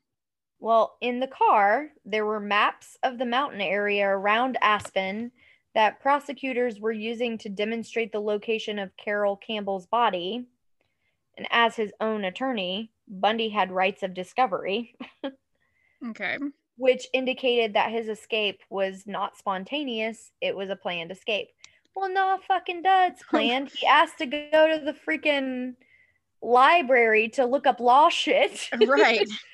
Well 0.61 0.95
in 1.01 1.19
the 1.19 1.27
car 1.27 1.89
there 2.05 2.25
were 2.25 2.39
maps 2.39 2.97
of 3.03 3.17
the 3.17 3.25
mountain 3.25 3.59
area 3.61 4.07
around 4.07 4.57
aspen 4.61 5.31
that 5.75 5.99
prosecutors 5.99 6.79
were 6.79 6.91
using 6.93 7.37
to 7.37 7.49
demonstrate 7.49 8.11
the 8.13 8.19
location 8.21 8.79
of 8.79 8.95
carol 8.95 9.35
campbell's 9.35 9.87
body 9.87 10.45
and 11.37 11.45
as 11.51 11.75
his 11.75 11.91
own 11.99 12.23
attorney 12.23 12.89
bundy 13.09 13.49
had 13.49 13.71
rights 13.71 14.03
of 14.03 14.13
discovery 14.13 14.95
Okay. 16.09 16.37
which 16.77 17.07
indicated 17.13 17.73
that 17.75 17.91
his 17.91 18.07
escape 18.07 18.61
was 18.71 19.05
not 19.05 19.37
spontaneous, 19.37 20.31
it 20.41 20.55
was 20.55 20.71
a 20.71 20.75
planned 20.75 21.11
escape. 21.11 21.49
Well, 21.95 22.09
no 22.11 22.39
fucking 22.47 22.81
duds 22.81 23.21
planned. 23.29 23.69
he 23.69 23.85
asked 23.85 24.17
to 24.17 24.25
go 24.25 24.67
to 24.67 24.83
the 24.83 24.95
freaking 25.07 25.75
library 26.41 27.29
to 27.29 27.45
look 27.45 27.67
up 27.67 27.79
law 27.79 28.09
shit. 28.09 28.67
Right. 28.87 29.27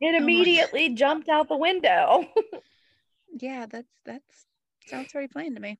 it 0.00 0.12
my- 0.12 0.18
immediately 0.18 0.90
jumped 0.94 1.28
out 1.28 1.48
the 1.48 1.56
window. 1.56 2.26
yeah, 3.40 3.66
that's 3.66 3.92
that's 4.04 4.46
sounds 4.86 5.12
very 5.12 5.28
plain 5.28 5.54
to 5.54 5.60
me. 5.60 5.78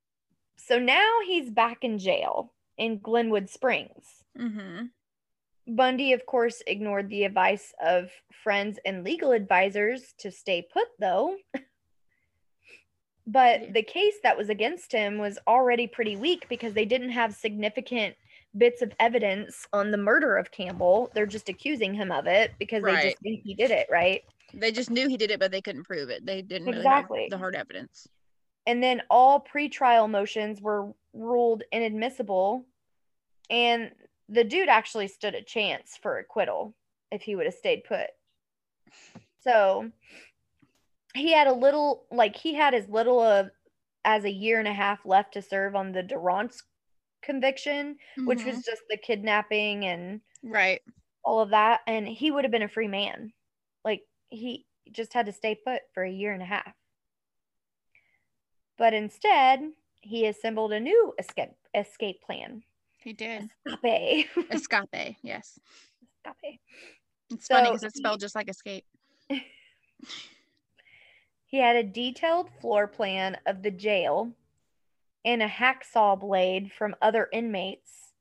so 0.56 0.78
now 0.78 1.18
he's 1.26 1.50
back 1.50 1.78
in 1.82 1.98
jail 1.98 2.52
in 2.76 2.98
Glenwood 2.98 3.48
Springs. 3.48 4.04
Mm-hmm. 4.38 4.86
Bundy, 5.74 6.12
of 6.12 6.24
course, 6.24 6.62
ignored 6.66 7.10
the 7.10 7.24
advice 7.24 7.74
of 7.84 8.10
friends 8.42 8.78
and 8.86 9.04
legal 9.04 9.32
advisors 9.32 10.14
to 10.18 10.30
stay 10.30 10.66
put, 10.72 10.86
though. 10.98 11.36
but 13.26 13.74
the 13.74 13.82
case 13.82 14.14
that 14.22 14.38
was 14.38 14.48
against 14.48 14.92
him 14.92 15.18
was 15.18 15.38
already 15.46 15.86
pretty 15.86 16.16
weak 16.16 16.46
because 16.48 16.72
they 16.72 16.86
didn't 16.86 17.10
have 17.10 17.34
significant 17.34 18.14
bits 18.56 18.82
of 18.82 18.92
evidence 18.98 19.66
on 19.72 19.90
the 19.90 19.98
murder 19.98 20.36
of 20.36 20.50
Campbell. 20.50 21.10
They're 21.14 21.26
just 21.26 21.48
accusing 21.48 21.94
him 21.94 22.10
of 22.10 22.26
it 22.26 22.52
because 22.58 22.82
they 22.82 22.94
just 22.94 23.18
think 23.18 23.42
he 23.44 23.54
did 23.54 23.70
it, 23.70 23.86
right? 23.90 24.22
They 24.54 24.72
just 24.72 24.90
knew 24.90 25.08
he 25.08 25.16
did 25.16 25.30
it, 25.30 25.38
but 25.38 25.50
they 25.50 25.60
couldn't 25.60 25.84
prove 25.84 26.08
it. 26.08 26.24
They 26.24 26.42
didn't 26.42 26.66
really 26.66 26.78
Exactly. 26.78 27.22
have 27.22 27.30
the 27.30 27.38
hard 27.38 27.54
evidence. 27.54 28.08
And 28.66 28.82
then 28.82 29.02
all 29.10 29.44
pretrial 29.44 30.08
motions 30.10 30.60
were 30.60 30.92
ruled 31.12 31.62
inadmissible. 31.72 32.64
And 33.50 33.92
the 34.28 34.44
dude 34.44 34.68
actually 34.68 35.08
stood 35.08 35.34
a 35.34 35.42
chance 35.42 35.98
for 36.00 36.18
acquittal 36.18 36.74
if 37.10 37.22
he 37.22 37.36
would 37.36 37.46
have 37.46 37.54
stayed 37.54 37.84
put. 37.84 38.06
So 39.40 39.90
he 41.14 41.32
had 41.32 41.46
a 41.46 41.52
little, 41.52 42.04
like, 42.10 42.36
he 42.36 42.54
had 42.54 42.74
as 42.74 42.88
little 42.88 43.20
of 43.20 43.50
as 44.04 44.24
a 44.24 44.30
year 44.30 44.58
and 44.58 44.68
a 44.68 44.72
half 44.72 45.04
left 45.04 45.34
to 45.34 45.42
serve 45.42 45.74
on 45.74 45.92
the 45.92 46.02
DaRonch 46.02 46.62
conviction, 47.22 47.98
which 48.24 48.40
Mhm. 48.40 48.46
was 48.46 48.64
just 48.64 48.82
the 48.88 48.96
kidnapping 48.96 49.84
and 49.84 50.20
right. 50.42 50.82
all 51.24 51.40
of 51.40 51.50
that. 51.50 51.80
And 51.86 52.06
he 52.08 52.30
would 52.30 52.44
have 52.44 52.50
been 52.50 52.62
a 52.62 52.68
free 52.68 52.88
man. 52.88 53.32
Like, 53.84 54.02
he 54.30 54.66
just 54.90 55.12
had 55.12 55.26
to 55.26 55.32
stay 55.32 55.54
put 55.54 55.82
for 55.92 56.02
a 56.02 56.10
year 56.10 56.32
and 56.32 56.42
a 56.42 56.46
half. 56.46 56.74
But 58.76 58.94
instead, 58.94 59.72
he 60.00 60.26
assembled 60.26 60.72
a 60.72 60.80
new 60.80 61.14
escape 61.18 61.50
escape 61.74 62.22
plan. 62.22 62.62
He 62.98 63.12
did. 63.12 63.50
Escape. 63.66 64.28
Escape. 64.50 65.16
Yes. 65.22 65.58
Escape. 66.26 66.60
It's 67.30 67.46
funny 67.46 67.68
because 67.68 67.82
it's 67.84 67.94
he- 67.94 68.00
spelled 68.00 68.20
just 68.20 68.34
like 68.34 68.48
escape. 68.48 68.84
He 71.50 71.56
had 71.56 71.76
a 71.76 71.82
detailed 71.82 72.50
floor 72.60 72.86
plan 72.86 73.38
of 73.46 73.62
the 73.62 73.70
jail 73.70 74.30
and 75.24 75.42
a 75.42 75.48
hacksaw 75.48 76.18
blade 76.18 76.70
from 76.76 76.94
other 77.02 77.28
inmates 77.32 78.12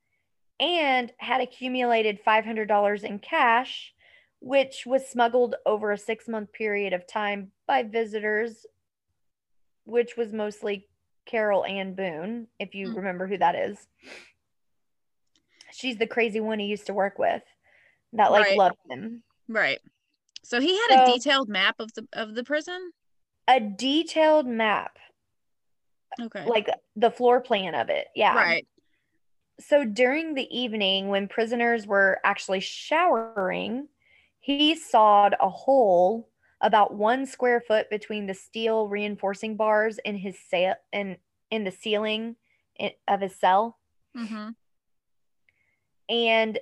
and 0.59 1.11
had 1.19 1.41
accumulated 1.41 2.19
$500 2.25 3.03
in 3.03 3.19
cash, 3.19 3.93
which 4.39 4.85
was 4.85 5.07
smuggled 5.07 5.55
over 5.65 5.91
a 5.91 5.97
six 5.97 6.27
month 6.27 6.51
period 6.51 6.93
of 6.93 7.07
time 7.07 7.51
by 7.67 7.83
visitors, 7.83 8.65
which 9.85 10.17
was 10.17 10.33
mostly 10.33 10.87
Carole 11.25 11.65
Ann 11.65 11.93
Boone, 11.93 12.47
if 12.59 12.73
you 12.73 12.89
Mm. 12.89 12.95
remember 12.95 13.27
who 13.27 13.37
that 13.37 13.55
is. 13.55 13.87
She's 15.71 15.97
the 15.97 16.07
crazy 16.07 16.39
one 16.39 16.59
he 16.59 16.65
used 16.67 16.87
to 16.87 16.93
work 16.93 17.19
with 17.19 17.43
that 18.13 18.31
like 18.31 18.45
Right. 18.45 18.57
loved 18.57 18.77
him. 18.89 19.23
Right. 19.47 19.79
So 20.43 20.61
he 20.61 20.75
had 20.77 21.01
a 21.01 21.05
detailed 21.05 21.49
map 21.49 21.75
of 21.79 21.93
the 21.93 22.07
of 22.13 22.33
the 22.33 22.43
prison. 22.43 22.91
A 23.49 23.59
detailed 23.59 24.47
map 24.47 24.97
Okay. 26.19 26.45
like 26.45 26.69
the 26.95 27.11
floor 27.11 27.41
plan 27.41 27.75
of 27.75 27.89
it. 27.89 28.07
Yeah. 28.15 28.35
right. 28.35 28.67
So 29.59 29.83
during 29.85 30.35
the 30.35 30.47
evening, 30.55 31.07
when 31.07 31.27
prisoners 31.27 31.87
were 31.87 32.19
actually 32.23 32.59
showering, 32.59 33.87
he 34.39 34.75
sawed 34.75 35.35
a 35.39 35.49
hole 35.49 36.29
about 36.61 36.93
one 36.93 37.25
square 37.25 37.59
foot 37.61 37.89
between 37.89 38.27
the 38.27 38.33
steel 38.33 38.87
reinforcing 38.87 39.55
bars 39.55 39.99
in 40.05 40.15
his 40.15 40.37
sa- 40.49 40.75
in, 40.93 41.17
in 41.51 41.63
the 41.63 41.71
ceiling 41.71 42.35
of 43.07 43.21
his 43.21 43.35
cell 43.35 43.77
Mm-hmm. 44.15 44.49
and 46.09 46.59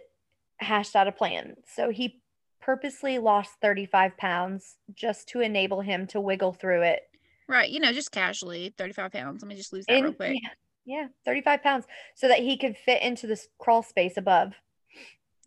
hashed 0.57 0.95
out 0.95 1.07
a 1.07 1.11
plan. 1.11 1.55
So 1.73 1.89
he 1.89 2.21
purposely 2.61 3.17
lost 3.19 3.51
35 3.61 4.17
pounds 4.17 4.75
just 4.93 5.27
to 5.29 5.41
enable 5.41 5.81
him 5.81 6.07
to 6.07 6.19
wiggle 6.21 6.53
through 6.53 6.81
it. 6.83 7.03
Right. 7.47 7.69
You 7.69 7.79
know, 7.79 7.93
just 7.93 8.11
casually, 8.11 8.73
35 8.77 9.11
pounds. 9.11 9.41
Let 9.41 9.49
me 9.49 9.55
just 9.55 9.73
lose 9.73 9.85
that 9.87 10.01
real 10.01 10.13
quick. 10.13 10.37
yeah, 10.41 10.49
yeah, 10.85 11.07
35 11.25 11.63
pounds 11.63 11.85
so 12.15 12.27
that 12.27 12.39
he 12.39 12.57
could 12.57 12.75
fit 12.77 13.01
into 13.01 13.27
this 13.27 13.47
crawl 13.59 13.83
space 13.83 14.17
above. 14.17 14.53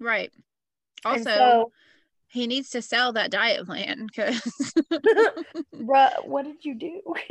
Right. 0.01 0.33
Also, 1.05 1.25
so, 1.25 1.73
he 2.29 2.47
needs 2.47 2.71
to 2.71 2.83
sell 2.83 3.13
that 3.15 3.31
diet 3.31 3.67
plan 3.67 4.07
because 4.07 4.41
bruh, 5.75 6.27
what 6.27 6.45
did 6.45 6.65
you 6.65 6.75
do? 6.75 7.01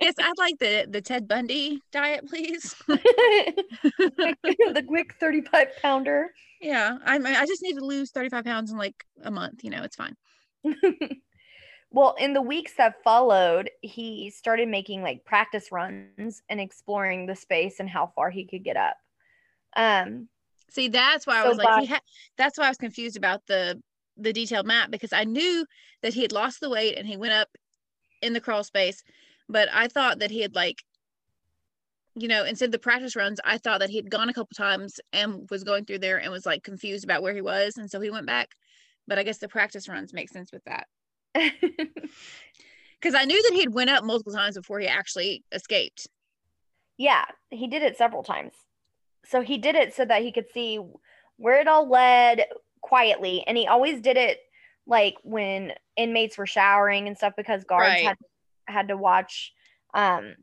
yes, 0.00 0.14
I'd 0.18 0.38
like 0.38 0.58
the 0.58 0.86
the 0.88 1.00
Ted 1.02 1.26
Bundy 1.26 1.80
diet, 1.90 2.28
please. 2.28 2.74
the 2.86 4.84
quick 4.86 5.14
35 5.18 5.68
pounder. 5.82 6.32
yeah, 6.60 6.98
I 7.04 7.16
I 7.16 7.46
just 7.46 7.62
need 7.62 7.74
to 7.74 7.84
lose 7.84 8.10
35 8.12 8.44
pounds 8.44 8.70
in 8.70 8.78
like 8.78 9.04
a 9.22 9.30
month. 9.30 9.64
You 9.64 9.70
know, 9.70 9.82
it's 9.82 9.96
fine. 9.96 10.14
Well, 11.92 12.14
in 12.18 12.32
the 12.34 12.42
weeks 12.42 12.74
that 12.76 13.02
followed, 13.02 13.70
he 13.82 14.30
started 14.30 14.68
making 14.68 15.02
like 15.02 15.24
practice 15.24 15.72
runs 15.72 16.42
and 16.48 16.60
exploring 16.60 17.26
the 17.26 17.34
space 17.34 17.80
and 17.80 17.88
how 17.88 18.12
far 18.14 18.30
he 18.30 18.44
could 18.44 18.62
get 18.62 18.76
up. 18.76 18.96
Um, 19.76 20.28
See, 20.70 20.88
that's 20.88 21.26
why 21.26 21.38
I 21.38 21.42
So 21.42 21.48
was 21.48 21.58
like, 21.58 21.88
ha- 21.88 22.00
that's 22.38 22.56
why 22.56 22.66
I 22.66 22.68
was 22.68 22.76
confused 22.76 23.16
about 23.16 23.46
the 23.46 23.82
the 24.16 24.32
detailed 24.32 24.66
map 24.66 24.90
because 24.90 25.12
I 25.12 25.24
knew 25.24 25.64
that 26.02 26.12
he 26.14 26.22
had 26.22 26.32
lost 26.32 26.60
the 26.60 26.68
weight 26.68 26.98
and 26.98 27.06
he 27.08 27.16
went 27.16 27.32
up 27.32 27.48
in 28.22 28.34
the 28.34 28.40
crawl 28.40 28.62
space, 28.62 29.02
but 29.48 29.68
I 29.72 29.88
thought 29.88 30.18
that 30.18 30.30
he 30.30 30.40
had 30.42 30.54
like, 30.54 30.82
you 32.14 32.28
know, 32.28 32.44
instead 32.44 32.66
of 32.66 32.72
the 32.72 32.78
practice 32.78 33.16
runs, 33.16 33.40
I 33.44 33.58
thought 33.58 33.80
that 33.80 33.90
he 33.90 33.96
had 33.96 34.10
gone 34.10 34.28
a 34.28 34.34
couple 34.34 34.54
times 34.54 35.00
and 35.12 35.48
was 35.50 35.64
going 35.64 35.86
through 35.86 36.00
there 36.00 36.18
and 36.20 36.30
was 36.30 36.44
like 36.46 36.62
confused 36.62 37.02
about 37.04 37.22
where 37.22 37.34
he 37.34 37.40
was, 37.40 37.76
and 37.76 37.90
so 37.90 38.00
he 38.00 38.10
went 38.10 38.26
back. 38.26 38.50
But 39.08 39.18
I 39.18 39.22
guess 39.24 39.38
the 39.38 39.48
practice 39.48 39.88
runs 39.88 40.12
make 40.12 40.28
sense 40.28 40.52
with 40.52 40.62
that 40.64 40.86
because 41.34 43.14
I 43.14 43.24
knew 43.24 43.42
that 43.42 43.52
he'd 43.52 43.72
went 43.74 43.90
up 43.90 44.04
multiple 44.04 44.32
times 44.32 44.56
before 44.56 44.80
he 44.80 44.86
actually 44.86 45.44
escaped. 45.52 46.06
yeah, 46.98 47.24
he 47.50 47.66
did 47.66 47.82
it 47.82 47.96
several 47.96 48.22
times. 48.22 48.52
So 49.24 49.40
he 49.42 49.58
did 49.58 49.74
it 49.74 49.94
so 49.94 50.04
that 50.04 50.22
he 50.22 50.32
could 50.32 50.46
see 50.52 50.78
where 51.36 51.60
it 51.60 51.68
all 51.68 51.88
led 51.88 52.44
quietly. 52.82 53.44
And 53.46 53.56
he 53.56 53.66
always 53.66 54.00
did 54.00 54.16
it 54.16 54.38
like 54.86 55.14
when 55.22 55.72
inmates 55.96 56.36
were 56.36 56.46
showering 56.46 57.06
and 57.06 57.16
stuff 57.16 57.34
because 57.36 57.64
guards 57.64 57.86
Right. 57.92 58.02
had 58.02 58.16
had 58.66 58.88
to 58.88 58.96
watch. 58.96 59.52
Um, 59.94 60.34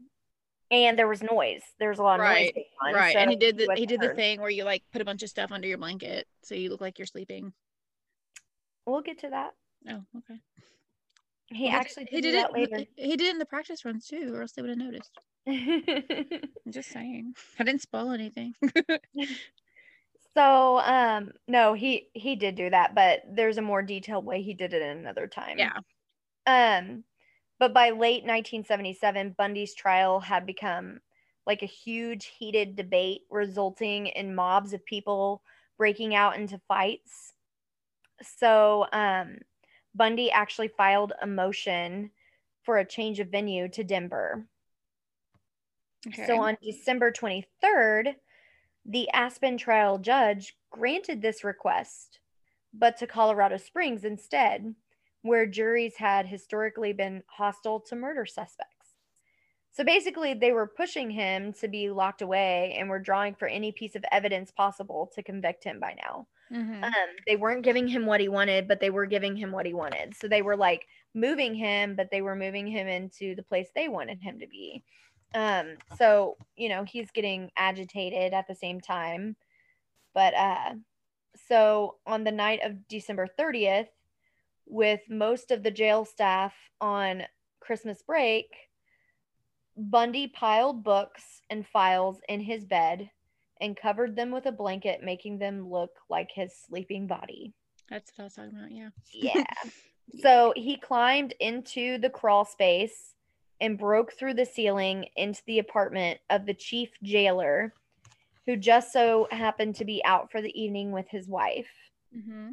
and 0.69 0.97
there 0.99 1.07
was 1.07 1.21
noise. 1.23 1.61
There 1.79 1.89
was 1.89 1.99
a 1.99 2.03
lot 2.03 2.19
of 2.19 2.25
Right, 2.25 2.53
noise 2.55 2.65
on. 2.85 2.93
right, 2.93 3.15
and 3.15 3.31
he 3.31 3.38
did 3.38 3.57
the 3.57 3.63
he 3.63 3.67
wasn't 3.67 3.89
did 3.89 4.01
the 4.01 4.09
thing 4.15 4.41
where 4.41 4.49
you 4.49 4.63
like 4.63 4.83
put 4.91 5.01
a 5.01 5.05
bunch 5.05 5.23
of 5.23 5.29
stuff 5.29 5.51
under 5.51 5.67
your 5.67 5.77
blanket 5.77 6.27
so 6.43 6.55
you 6.55 6.69
look 6.69 6.81
like 6.81 6.97
you're 6.99 7.05
sleeping. 7.05 7.53
We'll 8.85 9.01
get 9.01 9.19
to 9.19 9.29
that. 9.29 9.51
Oh, 9.89 10.01
okay. 10.17 10.39
He 11.49 11.69
Well, 11.69 11.79
actually 11.79 12.05
did, 12.05 12.13
he 12.15 12.21
did 12.21 12.35
that 12.35 12.51
it. 12.51 12.53
later. 12.53 12.85
He 12.95 13.15
did 13.17 13.21
it 13.27 13.31
in 13.31 13.39
the 13.39 13.45
practice 13.45 13.85
runs 13.85 14.07
too, 14.07 14.33
or 14.33 14.41
else 14.41 14.51
they 14.53 14.61
would 14.61 14.69
have 14.69 14.77
noticed. 14.77 15.19
I'm 15.47 16.71
just 16.71 16.91
saying. 16.91 17.35
I 17.59 17.63
didn't 17.63 17.81
spoil 17.81 18.11
anything. 18.11 18.53
so 20.35 20.79
um 20.79 21.31
no, 21.47 21.73
he 21.73 22.09
he 22.13 22.35
did 22.35 22.55
do 22.55 22.69
that, 22.69 22.95
but 22.95 23.21
there's 23.29 23.57
a 23.57 23.61
more 23.61 23.81
detailed 23.81 24.25
way 24.25 24.41
he 24.41 24.53
did 24.53 24.73
it 24.73 24.81
in 24.81 24.97
another 24.97 25.27
time. 25.27 25.57
yeah. 25.57 25.79
Um, 26.47 27.03
but 27.59 27.73
by 27.73 27.89
late 27.91 28.23
1977, 28.25 29.35
Bundy's 29.37 29.75
trial 29.75 30.19
had 30.21 30.45
become 30.45 31.01
like 31.45 31.63
a 31.63 31.67
huge 31.67 32.27
heated 32.27 32.75
debate, 32.75 33.21
resulting 33.31 34.07
in 34.07 34.35
mobs 34.35 34.73
of 34.73 34.85
people 34.85 35.43
breaking 35.77 36.15
out 36.15 36.37
into 36.37 36.59
fights. 36.67 37.33
So, 38.21 38.87
um, 38.93 39.39
Bundy 39.97 40.31
actually 40.31 40.67
filed 40.69 41.13
a 41.21 41.27
motion 41.27 42.11
for 42.63 42.77
a 42.77 42.85
change 42.85 43.19
of 43.19 43.29
venue 43.29 43.67
to 43.69 43.83
Denver. 43.83 44.45
Okay. 46.07 46.27
So 46.27 46.39
on 46.39 46.57
December 46.61 47.11
23rd, 47.11 48.15
the 48.85 49.09
Aspen 49.11 49.57
trial 49.57 49.97
judge 49.97 50.55
granted 50.69 51.21
this 51.21 51.43
request, 51.43 52.19
but 52.73 52.97
to 52.97 53.07
Colorado 53.07 53.57
Springs 53.57 54.05
instead, 54.05 54.75
where 55.23 55.45
juries 55.45 55.95
had 55.97 56.27
historically 56.27 56.93
been 56.93 57.23
hostile 57.27 57.79
to 57.81 57.95
murder 57.95 58.25
suspects. 58.25 58.93
So 59.71 59.83
basically, 59.83 60.33
they 60.33 60.53
were 60.53 60.67
pushing 60.67 61.11
him 61.11 61.53
to 61.53 61.67
be 61.67 61.89
locked 61.89 62.21
away 62.21 62.75
and 62.79 62.89
were 62.89 62.99
drawing 62.99 63.35
for 63.35 63.47
any 63.47 63.71
piece 63.71 63.95
of 63.95 64.05
evidence 64.11 64.51
possible 64.51 65.11
to 65.13 65.21
convict 65.21 65.63
him 65.63 65.79
by 65.79 65.95
now. 65.97 66.27
Mhm. 66.51 66.83
Um, 66.83 67.09
they 67.25 67.35
weren't 67.35 67.63
giving 67.63 67.87
him 67.87 68.05
what 68.05 68.21
he 68.21 68.29
wanted, 68.29 68.67
but 68.67 68.79
they 68.79 68.89
were 68.89 69.05
giving 69.05 69.35
him 69.35 69.51
what 69.51 69.65
he 69.65 69.73
wanted. 69.73 70.15
So 70.15 70.27
they 70.27 70.41
were 70.41 70.55
like 70.57 70.87
moving 71.13 71.55
him, 71.55 71.95
but 71.95 72.09
they 72.11 72.21
were 72.21 72.35
moving 72.35 72.67
him 72.67 72.87
into 72.87 73.35
the 73.35 73.43
place 73.43 73.69
they 73.73 73.89
wanted 73.89 74.21
him 74.21 74.39
to 74.39 74.47
be. 74.47 74.83
Um, 75.33 75.77
so 75.97 76.37
you 76.55 76.69
know 76.69 76.83
he's 76.85 77.11
getting 77.11 77.51
agitated 77.57 78.33
at 78.33 78.47
the 78.47 78.55
same 78.55 78.79
time. 78.81 79.35
But 80.13 80.33
uh, 80.35 80.75
so 81.47 81.97
on 82.05 82.23
the 82.23 82.31
night 82.31 82.61
of 82.63 82.87
December 82.87 83.27
30th, 83.27 83.89
with 84.67 85.01
most 85.09 85.51
of 85.51 85.63
the 85.63 85.71
jail 85.71 86.05
staff 86.05 86.53
on 86.81 87.23
Christmas 87.61 88.01
break, 88.03 88.47
Bundy 89.77 90.27
piled 90.27 90.83
books 90.83 91.41
and 91.49 91.65
files 91.65 92.19
in 92.27 92.41
his 92.41 92.65
bed 92.65 93.11
and 93.62 93.76
covered 93.76 94.16
them 94.16 94.32
with 94.32 94.45
a 94.45 94.51
blanket, 94.51 95.03
making 95.03 95.39
them 95.39 95.70
look 95.70 95.91
like 96.10 96.30
his 96.34 96.53
sleeping 96.68 97.08
body. 97.08 97.53
That's 97.89 98.12
what 98.16 98.24
I 98.24 98.26
was 98.26 98.34
talking 98.34 98.58
about. 98.58 98.72
Yeah. 98.72 98.89
Yeah. 99.12 99.43
so 100.22 100.53
he 100.55 100.78
climbed 100.78 101.34
into 101.39 101.97
the 101.97 102.10
crawl 102.10 102.45
space 102.45 103.14
and 103.60 103.78
broke 103.78 104.14
through 104.14 104.36
the 104.36 104.45
ceiling 104.45 105.08
into 105.16 105.41
the 105.47 105.60
apartment 105.60 106.20
of 106.30 106.45
the 106.45 106.53
chief 106.53 106.89
jailer, 107.03 107.74
who 108.45 108.55
just 108.55 108.93
so 108.93 109.28
happened 109.32 109.76
to 109.76 109.86
be 109.86 110.01
out 110.05 110.32
for 110.32 110.41
the 110.41 110.62
evening 110.62 110.91
with 110.91 111.08
his 111.10 111.28
wife. 111.28 111.70
Mm-hmm. 112.16 112.51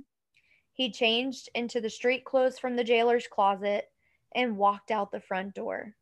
He 0.72 0.90
changed 0.90 1.48
into 1.54 1.80
the 1.80 1.90
street 1.90 2.24
clothes 2.24 2.58
from 2.58 2.74
the 2.74 2.84
jailer's 2.84 3.26
closet 3.28 3.86
and 4.34 4.56
walked 4.56 4.90
out 4.90 5.12
the 5.12 5.20
front 5.20 5.54
door. 5.54 5.94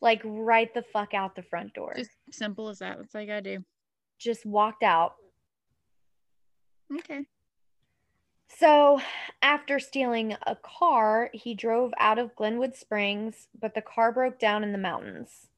Like 0.00 0.22
right 0.24 0.72
the 0.72 0.82
fuck 0.82 1.12
out 1.12 1.34
the 1.34 1.42
front 1.42 1.74
door. 1.74 1.92
Just 1.96 2.10
simple 2.30 2.68
as 2.68 2.78
that. 2.78 2.98
That's 2.98 3.14
like 3.14 3.28
I 3.28 3.40
do. 3.40 3.64
Just 4.18 4.44
walked 4.44 4.82
out. 4.82 5.14
Okay. 6.92 7.26
So, 8.48 9.00
after 9.40 9.78
stealing 9.78 10.36
a 10.46 10.56
car, 10.56 11.30
he 11.32 11.54
drove 11.54 11.92
out 11.98 12.18
of 12.18 12.34
Glenwood 12.34 12.74
Springs, 12.74 13.46
but 13.58 13.74
the 13.74 13.82
car 13.82 14.10
broke 14.10 14.38
down 14.38 14.64
in 14.64 14.72
the 14.72 14.78
mountains. 14.78 15.48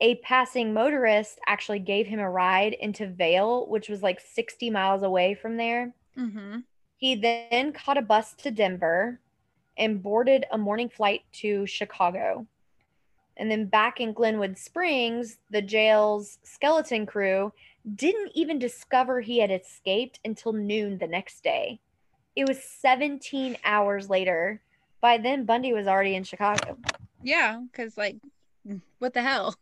A 0.00 0.16
passing 0.16 0.74
motorist 0.74 1.38
actually 1.46 1.78
gave 1.78 2.06
him 2.06 2.18
a 2.18 2.28
ride 2.28 2.72
into 2.72 3.06
Vail, 3.06 3.66
which 3.68 3.88
was 3.88 4.02
like 4.02 4.20
60 4.20 4.70
miles 4.70 5.02
away 5.02 5.34
from 5.34 5.56
there. 5.56 5.94
Mm-hmm. 6.18 6.60
He 6.96 7.14
then 7.14 7.72
caught 7.72 7.98
a 7.98 8.02
bus 8.02 8.34
to 8.38 8.50
Denver 8.50 9.20
and 9.76 10.02
boarded 10.02 10.46
a 10.50 10.58
morning 10.58 10.88
flight 10.88 11.22
to 11.32 11.66
Chicago. 11.66 12.46
And 13.36 13.50
then 13.50 13.66
back 13.66 14.00
in 14.00 14.12
Glenwood 14.12 14.58
Springs, 14.58 15.38
the 15.50 15.62
jail's 15.62 16.38
skeleton 16.44 17.06
crew 17.06 17.52
didn't 17.94 18.32
even 18.34 18.58
discover 18.58 19.20
he 19.20 19.38
had 19.38 19.50
escaped 19.50 20.20
until 20.24 20.52
noon 20.52 20.98
the 20.98 21.06
next 21.06 21.42
day. 21.42 21.80
It 22.36 22.48
was 22.48 22.62
17 22.62 23.56
hours 23.64 24.08
later. 24.08 24.60
By 25.00 25.18
then, 25.18 25.44
Bundy 25.44 25.72
was 25.72 25.86
already 25.86 26.14
in 26.14 26.24
Chicago. 26.24 26.78
Yeah, 27.22 27.60
because 27.70 27.96
like, 27.96 28.16
what 28.98 29.14
the 29.14 29.22
hell? 29.22 29.54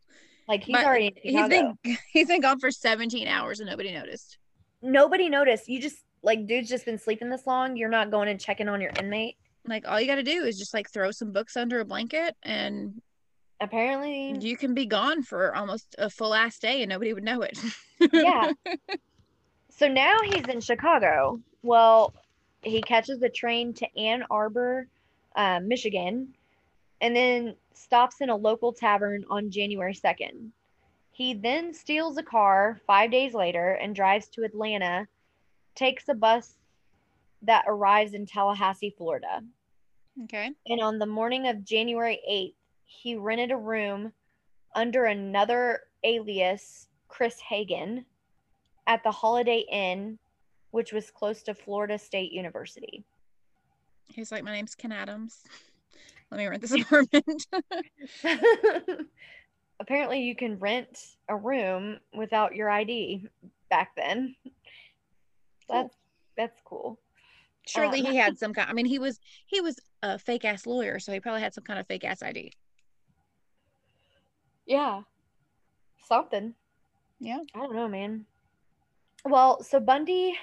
Like 0.49 0.65
he's 0.65 0.75
But 0.75 0.85
already 0.85 1.15
He's 1.23 1.49
been 1.49 1.79
he's 2.13 2.29
been 2.29 2.41
gone 2.41 2.61
for 2.61 2.71
17 2.71 3.27
hours 3.29 3.61
and 3.61 3.69
nobody 3.69 3.93
noticed. 3.93 4.39
Nobody 4.83 5.29
noticed. 5.29 5.69
You 5.69 5.81
just 5.81 5.97
like 6.23 6.47
dude's 6.47 6.69
just 6.69 6.85
been 6.85 6.99
sleeping 6.99 7.31
this 7.31 7.47
long. 7.47 7.77
You're 7.77 7.89
not 7.89 8.11
going 8.11 8.29
and 8.29 8.41
checking 8.41 8.69
on 8.69 8.81
your 8.81 8.93
inmate. 9.01 9.37
Like 9.67 9.87
all 9.87 10.01
you 10.01 10.07
got 10.07 10.17
to 10.17 10.23
do 10.23 10.45
is 10.45 10.59
just 10.59 10.75
like 10.75 10.91
throw 10.91 11.11
some 11.11 11.33
books 11.33 11.57
under 11.57 11.81
a 11.81 11.85
blanket 11.85 12.37
and 12.43 13.01
Apparently, 13.63 14.37
you 14.41 14.57
can 14.57 14.75
be 14.75 14.87
gone 14.87 15.23
for 15.23 15.55
almost 15.55 15.95
a 15.97 16.11
full 16.11 16.35
ass 16.35 16.59
day 16.59 16.83
and 16.83 16.91
nobody 16.91 17.13
would 17.13 17.23
know 17.25 17.43
it. 17.43 17.59
yeah. 18.13 18.53
So 19.75 19.89
now 19.89 20.21
he's 20.23 20.47
in 20.49 20.61
Chicago. 20.61 21.41
Well, 21.63 22.13
he 22.63 22.83
catches 22.83 23.23
a 23.23 23.29
train 23.29 23.73
to 23.75 23.99
Ann 23.99 24.23
Arbor, 24.31 24.87
uh, 25.35 25.61
Michigan, 25.61 26.35
and 27.01 27.17
then 27.17 27.57
stops 27.75 28.21
in 28.21 28.29
a 28.29 28.37
local 28.37 28.73
tavern 28.73 29.25
on 29.31 29.51
January 29.51 29.95
2nd. 29.95 30.51
He 31.11 31.35
then 31.35 31.75
steals 31.75 32.17
a 32.19 32.23
car 32.23 32.81
five 32.87 33.11
days 33.11 33.35
later 33.35 33.73
and 33.73 33.97
drives 33.97 34.29
to 34.29 34.45
Atlanta, 34.45 35.09
takes 35.75 36.09
a 36.09 36.15
bus 36.15 36.55
that 37.41 37.65
arrives 37.67 38.15
in 38.15 38.27
Tallahassee, 38.27 38.95
Florida. 38.97 39.43
Okay. 40.25 40.53
And 40.67 40.81
on 40.81 40.99
the 40.99 41.07
morning 41.07 41.49
of 41.49 41.65
January 41.65 42.21
8th, 42.31 42.55
he 42.93 43.17
rented 43.17 43.51
a 43.51 43.57
room 43.57 44.13
under 44.75 45.07
another 45.07 45.81
alias, 46.05 46.89
Chris 47.09 47.41
Hagen, 47.41 48.05
at 48.87 49.03
the 49.03 49.11
Holiday 49.11 49.65
Inn, 49.71 50.19
which 50.71 50.93
was 50.93 51.11
close 51.11 51.43
to 51.45 51.55
Florida 51.55 51.99
State 51.99 52.33
University. 52.33 53.05
He's 54.09 54.31
like, 54.31 54.45
my 54.45 54.53
name's 54.53 54.75
Ken 54.75 54.93
Adams. 54.93 55.43
Let 56.31 56.39
me 56.39 56.47
rent 56.47 56.63
this 56.63 56.73
apartment. 56.81 57.47
Apparently, 59.81 60.21
you 60.21 60.37
can 60.37 60.59
rent 60.59 61.17
a 61.29 61.37
room 61.37 61.99
without 62.15 62.55
your 62.55 62.71
ID 62.71 63.27
back 63.71 63.91
then. 63.97 64.37
That's 65.69 65.97
that's 66.37 66.61
cool. 66.65 66.99
Surely 67.67 68.01
Um, 68.01 68.07
he 68.07 68.17
had 68.17 68.39
some 68.39 68.53
kind. 68.53 68.69
I 68.69 68.75
mean, 68.75 68.87
he 68.87 68.99
was 68.99 69.19
he 69.47 69.61
was 69.61 69.79
a 70.03 70.19
fake 70.19 70.45
ass 70.45 70.67
lawyer, 70.67 70.99
so 70.99 71.13
he 71.13 71.21
probably 71.21 71.43
had 71.43 71.55
some 71.55 71.65
kind 71.65 71.79
of 71.79 71.87
fake 71.87 72.05
ass 72.05 72.23
ID. 72.23 72.53
Yeah. 74.67 75.03
Something. 76.07 76.55
Yeah. 77.21 77.41
I 77.55 77.59
don't 77.59 77.75
know, 77.75 77.89
man. 77.89 78.27
Well, 79.25 79.63
so 79.63 79.79
Bundy 79.79 80.37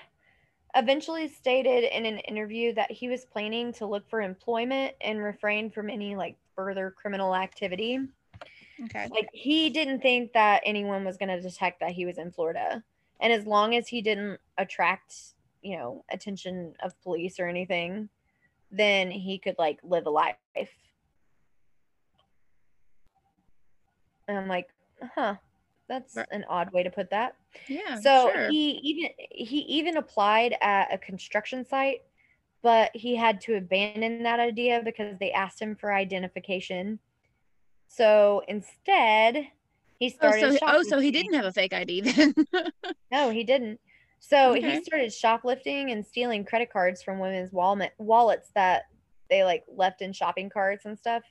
eventually 0.75 1.27
stated 1.27 1.83
in 1.95 2.05
an 2.05 2.19
interview 2.19 2.73
that 2.75 2.91
he 2.91 3.09
was 3.09 3.25
planning 3.25 3.73
to 3.73 3.85
look 3.85 4.09
for 4.09 4.21
employment 4.21 4.93
and 5.01 5.21
refrain 5.21 5.69
from 5.69 5.89
any 5.89 6.15
like 6.15 6.37
further 6.55 6.91
criminal 6.91 7.35
activity. 7.35 7.99
Okay. 8.85 9.07
Like 9.11 9.29
he 9.33 9.69
didn't 9.69 10.01
think 10.01 10.33
that 10.33 10.61
anyone 10.65 11.03
was 11.03 11.17
going 11.17 11.29
to 11.29 11.41
detect 11.41 11.81
that 11.81 11.91
he 11.91 12.05
was 12.05 12.17
in 12.17 12.31
Florida. 12.31 12.83
And 13.19 13.33
as 13.33 13.45
long 13.45 13.75
as 13.75 13.87
he 13.87 14.01
didn't 14.01 14.39
attract, 14.57 15.13
you 15.61 15.77
know, 15.77 16.05
attention 16.09 16.73
of 16.81 16.99
police 17.01 17.39
or 17.39 17.47
anything, 17.47 18.07
then 18.71 19.11
he 19.11 19.37
could 19.37 19.55
like 19.57 19.79
live 19.83 20.05
a 20.05 20.09
life. 20.09 20.37
And 24.29 24.37
I'm 24.37 24.47
like, 24.47 24.69
huh, 25.15 25.35
that's 25.87 26.15
Right. 26.15 26.27
an 26.31 26.45
odd 26.47 26.71
way 26.71 26.83
to 26.83 26.91
put 26.91 27.09
that. 27.09 27.35
Yeah. 27.67 27.95
So 27.99 28.31
sure. 28.31 28.49
he 28.49 28.79
even 28.83 29.09
he 29.31 29.59
even 29.61 29.97
applied 29.97 30.55
at 30.61 30.93
a 30.93 30.97
construction 30.99 31.65
site, 31.65 32.03
but 32.61 32.91
he 32.95 33.15
had 33.15 33.41
to 33.41 33.55
abandon 33.55 34.21
that 34.23 34.39
idea 34.39 34.81
because 34.85 35.17
they 35.19 35.31
asked 35.31 35.59
him 35.59 35.75
for 35.75 35.91
identification. 35.91 36.99
So 37.87 38.43
instead, 38.47 39.47
he 39.97 40.05
oh, 40.21 40.31
started. 40.31 40.59
so 40.59 40.65
oh, 40.67 40.83
so 40.83 40.99
he 40.99 41.09
didn't 41.09 41.33
have 41.33 41.45
a 41.45 41.51
fake 41.51 41.73
ID 41.73 42.01
then. 42.01 42.33
No, 43.11 43.31
he 43.31 43.43
didn't. 43.43 43.79
So 44.19 44.51
Okay. 44.51 44.75
he 44.77 44.83
started 44.83 45.11
shoplifting 45.11 45.89
and 45.89 46.05
stealing 46.05 46.45
credit 46.45 46.71
cards 46.71 47.01
from 47.01 47.17
women's 47.17 47.51
wallet 47.51 47.93
wallets 47.97 48.51
that 48.53 48.83
they 49.29 49.43
like 49.43 49.63
left 49.75 50.03
in 50.03 50.13
shopping 50.13 50.51
carts 50.51 50.85
and 50.85 50.99
stuff. 50.99 51.23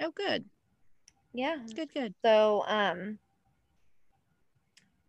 oh, 0.00 0.10
good. 0.10 0.44
Yeah. 1.32 1.56
Good. 1.74 1.92
Good. 1.92 2.14
So 2.22 2.64
um 2.66 3.18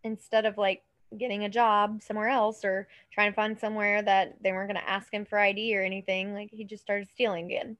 instead 0.03 0.45
of 0.45 0.57
like 0.57 0.83
getting 1.17 1.43
a 1.43 1.49
job 1.49 2.01
somewhere 2.01 2.29
else 2.29 2.63
or 2.63 2.87
trying 3.11 3.31
to 3.31 3.35
find 3.35 3.59
somewhere 3.59 4.01
that 4.01 4.35
they 4.41 4.51
weren't 4.51 4.71
going 4.71 4.81
to 4.81 4.89
ask 4.89 5.13
him 5.13 5.25
for 5.25 5.37
ID 5.37 5.77
or 5.77 5.83
anything, 5.83 6.33
like 6.33 6.49
he 6.51 6.63
just 6.63 6.81
started 6.81 7.07
stealing 7.13 7.45
again. 7.45 7.77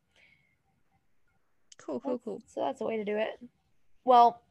Cool. 1.77 1.99
Cool. 2.01 2.11
That's- 2.11 2.21
Cool. 2.25 2.41
So 2.47 2.61
that's 2.61 2.81
a 2.81 2.85
way 2.85 2.97
to 2.97 3.05
do 3.05 3.15
it. 3.17 3.39
Well, 4.03 4.41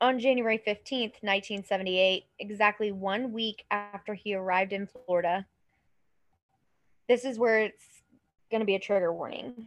on 0.00 0.18
January 0.18 0.58
15th, 0.58 1.20
1978, 1.22 2.24
exactly 2.38 2.92
one 2.92 3.32
week 3.32 3.64
after 3.70 4.14
he 4.14 4.34
arrived 4.34 4.72
in 4.72 4.86
Florida, 4.86 5.44
this 7.08 7.24
is 7.24 7.38
where 7.38 7.58
it's 7.64 7.84
going 8.50 8.60
to 8.60 8.64
be 8.66 8.76
a 8.76 8.78
trigger 8.78 9.12
warning. 9.12 9.66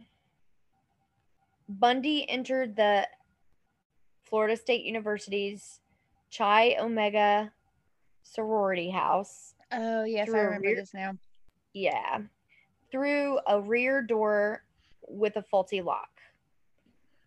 Bundy 1.68 2.28
entered 2.28 2.74
the 2.76 3.06
Florida 4.24 4.56
State 4.56 4.84
University's 4.84 5.80
Chi 6.36 6.76
Omega 6.80 7.52
sorority 8.22 8.90
house 8.90 9.54
Oh 9.70 10.04
yes, 10.04 10.28
I 10.28 10.38
remember 10.38 10.68
rear- 10.68 10.76
this 10.76 10.94
now. 10.94 11.12
yeah, 11.72 12.18
through 12.90 13.38
a 13.46 13.60
rear 13.60 14.02
door 14.02 14.64
with 15.08 15.36
a 15.36 15.42
faulty 15.42 15.80
lock. 15.82 16.08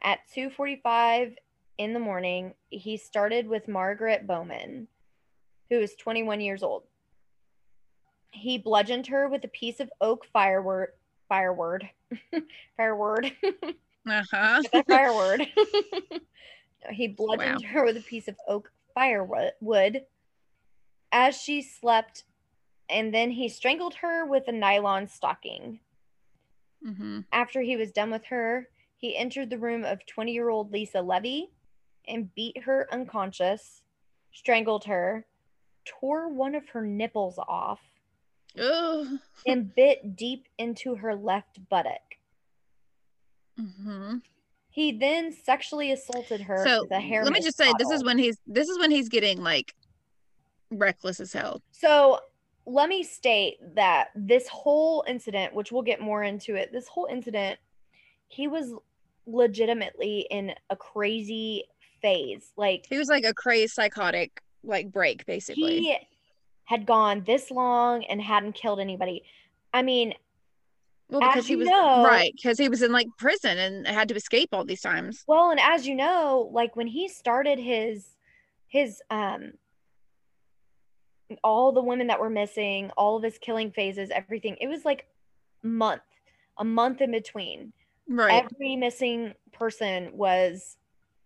At 0.01 0.19
2:45 0.33 1.35
in 1.77 1.93
the 1.93 1.99
morning, 1.99 2.53
he 2.69 2.97
started 2.97 3.47
with 3.47 3.67
Margaret 3.67 4.25
Bowman, 4.25 4.87
who 5.69 5.79
is 5.79 5.95
21 5.95 6.41
years 6.41 6.63
old. 6.63 6.83
He 8.31 8.57
bludgeoned 8.57 9.07
her 9.07 9.27
with 9.27 9.43
a 9.43 9.47
piece 9.49 9.79
of 9.79 9.91
oak 10.01 10.25
fireword 10.33 10.87
fireword 11.31 11.89
fireword 12.79 13.31
Uh 14.09 14.23
huh. 14.31 14.61
That 14.71 14.87
fireword. 14.87 15.47
He 16.89 17.07
bludgeoned 17.07 17.63
her 17.65 17.85
with 17.85 17.97
a 17.97 18.01
piece 18.01 18.27
of 18.27 18.35
oak 18.47 18.71
firewood 18.93 20.03
as 21.11 21.35
she 21.35 21.61
slept, 21.61 22.23
and 22.89 23.13
then 23.13 23.31
he 23.31 23.49
strangled 23.49 23.95
her 23.95 24.25
with 24.25 24.47
a 24.47 24.51
nylon 24.51 25.07
stocking. 25.07 25.79
Mm-hmm. 26.85 27.21
After 27.31 27.61
he 27.61 27.75
was 27.75 27.91
done 27.91 28.11
with 28.11 28.25
her, 28.25 28.67
he 28.97 29.15
entered 29.15 29.49
the 29.49 29.57
room 29.57 29.83
of 29.83 30.05
20 30.05 30.31
year 30.31 30.49
old 30.49 30.71
Lisa 30.71 31.01
Levy 31.01 31.49
and 32.07 32.33
beat 32.35 32.63
her 32.63 32.87
unconscious, 32.91 33.81
strangled 34.31 34.85
her, 34.85 35.25
tore 35.85 36.29
one 36.29 36.55
of 36.55 36.69
her 36.69 36.81
nipples 36.81 37.39
off, 37.47 37.81
and 39.45 39.73
bit 39.75 40.15
deep 40.15 40.47
into 40.57 40.95
her 40.95 41.15
left 41.15 41.59
buttock. 41.69 42.15
Mm-hmm. 43.59 44.17
He 44.77 44.91
then 44.91 45.31
sexually 45.33 45.91
assaulted 45.91 46.39
her 46.41 46.63
So 46.63 46.83
with 46.83 46.91
a 46.91 46.99
hair. 46.99 47.23
let 47.23 47.33
me 47.33 47.41
just 47.41 47.57
say, 47.57 47.73
this 47.79 47.89
is 47.89 48.03
when 48.03 48.19
he's 48.19 48.37
this 48.45 48.69
is 48.69 48.77
when 48.77 48.91
he's 48.91 49.09
getting 49.09 49.41
like 49.41 49.73
reckless 50.69 51.19
as 51.19 51.33
hell. 51.33 51.63
So 51.71 52.19
let 52.67 52.87
me 52.87 53.01
state 53.01 53.55
that 53.73 54.09
this 54.15 54.47
whole 54.47 55.03
incident, 55.07 55.55
which 55.55 55.71
we'll 55.71 55.81
get 55.81 55.99
more 55.99 56.21
into 56.21 56.53
it, 56.53 56.71
this 56.71 56.87
whole 56.87 57.07
incident, 57.09 57.57
he 58.27 58.47
was 58.47 58.71
legitimately 59.25 60.27
in 60.29 60.53
a 60.69 60.75
crazy 60.75 61.63
phase. 61.99 62.51
Like 62.55 62.85
He 62.87 62.99
was 62.99 63.07
like 63.07 63.25
a 63.25 63.33
crazy 63.33 63.69
psychotic 63.69 64.43
like 64.63 64.91
break 64.91 65.25
basically. 65.25 65.79
he 65.79 65.97
had 66.65 66.85
gone 66.85 67.23
this 67.25 67.49
long 67.49 68.03
and 68.03 68.21
hadn't 68.21 68.53
killed 68.53 68.79
anybody. 68.79 69.23
I 69.73 69.81
mean, 69.81 70.13
well, 71.09 71.23
as 71.23 71.33
because 71.33 71.47
he 71.47 71.55
was 71.55 71.67
know- 71.67 72.03
right 72.05 72.33
because 72.35 72.57
he 72.57 72.69
was 72.69 72.81
in 72.81 72.91
like 72.91 73.07
prison 73.17 73.57
and 73.57 73.87
had 73.87 74.09
to 74.09 74.15
escape 74.15 74.49
all 74.51 74.65
these 74.65 74.81
times. 74.81 75.23
well, 75.27 75.51
and 75.51 75.59
as 75.59 75.87
you 75.87 75.95
know, 75.95 76.49
like 76.51 76.75
when 76.75 76.87
he 76.87 77.07
started 77.07 77.59
his 77.59 78.15
his 78.67 79.01
um 79.09 79.53
all 81.43 81.71
the 81.71 81.81
women 81.81 82.07
that 82.07 82.19
were 82.19 82.29
missing, 82.29 82.89
all 82.97 83.17
of 83.17 83.23
his 83.23 83.37
killing 83.37 83.71
phases, 83.71 84.09
everything, 84.11 84.55
it 84.61 84.67
was 84.67 84.85
like 84.85 85.07
month, 85.63 86.01
a 86.57 86.63
month 86.63 87.01
in 87.01 87.11
between. 87.11 87.73
Right. 88.09 88.45
every 88.45 88.77
missing 88.77 89.33
person 89.51 90.11
was 90.13 90.77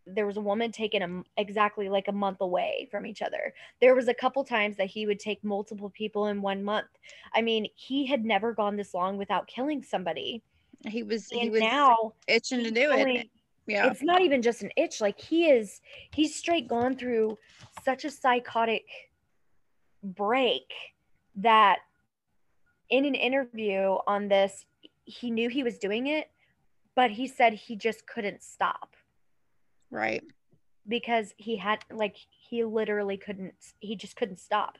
there 0.07 0.25
was 0.25 0.37
a 0.37 0.41
woman 0.41 0.71
taken 0.71 1.01
a 1.01 1.41
exactly 1.41 1.89
like 1.89 2.07
a 2.07 2.11
month 2.11 2.41
away 2.41 2.87
from 2.89 3.05
each 3.05 3.21
other 3.21 3.53
there 3.79 3.95
was 3.95 4.07
a 4.07 4.13
couple 4.13 4.43
times 4.43 4.75
that 4.77 4.87
he 4.87 5.05
would 5.05 5.19
take 5.19 5.43
multiple 5.43 5.89
people 5.91 6.27
in 6.27 6.41
one 6.41 6.63
month 6.63 6.87
i 7.35 7.41
mean 7.41 7.67
he 7.75 8.05
had 8.05 8.25
never 8.25 8.53
gone 8.53 8.75
this 8.75 8.93
long 8.93 9.17
without 9.17 9.47
killing 9.47 9.83
somebody 9.83 10.41
he 10.87 11.03
was 11.03 11.29
he 11.29 11.49
was 11.49 11.61
now 11.61 12.13
itching 12.27 12.63
to 12.63 12.71
do 12.71 12.91
it. 12.91 13.29
Yeah. 13.67 13.87
it's 13.87 14.01
not 14.01 14.21
even 14.21 14.41
just 14.41 14.63
an 14.63 14.71
itch 14.75 14.99
like 14.99 15.21
he 15.21 15.49
is 15.49 15.81
he's 16.13 16.35
straight 16.35 16.67
gone 16.67 16.97
through 16.97 17.37
such 17.85 18.05
a 18.05 18.09
psychotic 18.09 18.85
break 20.03 20.73
that 21.35 21.79
in 22.89 23.05
an 23.05 23.15
interview 23.15 23.97
on 24.07 24.27
this 24.27 24.65
he 25.05 25.29
knew 25.29 25.47
he 25.47 25.63
was 25.63 25.77
doing 25.77 26.07
it 26.07 26.31
but 26.95 27.11
he 27.11 27.27
said 27.27 27.53
he 27.53 27.75
just 27.75 28.07
couldn't 28.07 28.41
stop 28.41 28.95
Right. 29.91 30.23
because 30.87 31.33
he 31.37 31.57
had 31.57 31.79
like 31.91 32.15
he 32.29 32.63
literally 32.63 33.17
couldn't 33.17 33.53
he 33.79 33.95
just 33.95 34.15
couldn't 34.15 34.39
stop 34.39 34.77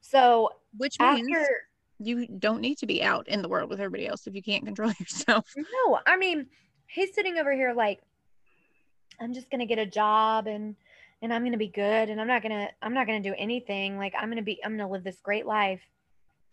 so 0.00 0.50
Which 0.76 1.00
means 1.00 1.28
after 1.32 1.48
you 1.98 2.26
don't 2.26 2.60
need 2.60 2.78
to 2.78 2.86
be 2.86 3.02
out 3.02 3.26
in 3.26 3.42
the 3.42 3.48
world 3.48 3.68
with 3.70 3.80
everybody 3.80 4.06
else 4.06 4.26
if 4.26 4.34
you 4.34 4.42
can't 4.42 4.64
control 4.64 4.92
yourself. 5.00 5.52
no 5.56 5.98
i 6.06 6.16
mean 6.16 6.46
he's 6.86 7.12
sitting 7.14 7.38
over 7.38 7.52
here 7.52 7.72
like 7.72 8.00
i'm 9.20 9.32
just 9.34 9.50
gonna 9.50 9.66
get 9.66 9.78
a 9.78 9.86
job 9.86 10.46
and 10.46 10.76
and 11.22 11.34
i'm 11.34 11.42
gonna 11.42 11.56
be 11.56 11.68
good 11.68 12.08
and 12.08 12.20
i'm 12.20 12.28
not 12.28 12.42
gonna 12.42 12.68
i'm 12.82 12.94
not 12.94 13.06
gonna 13.06 13.20
do 13.20 13.34
anything 13.36 13.98
like 13.98 14.14
i'm 14.18 14.28
gonna 14.28 14.42
be 14.42 14.62
i'm 14.64 14.76
gonna 14.76 14.88
live 14.88 15.02
this 15.02 15.20
great 15.22 15.46
life 15.46 15.80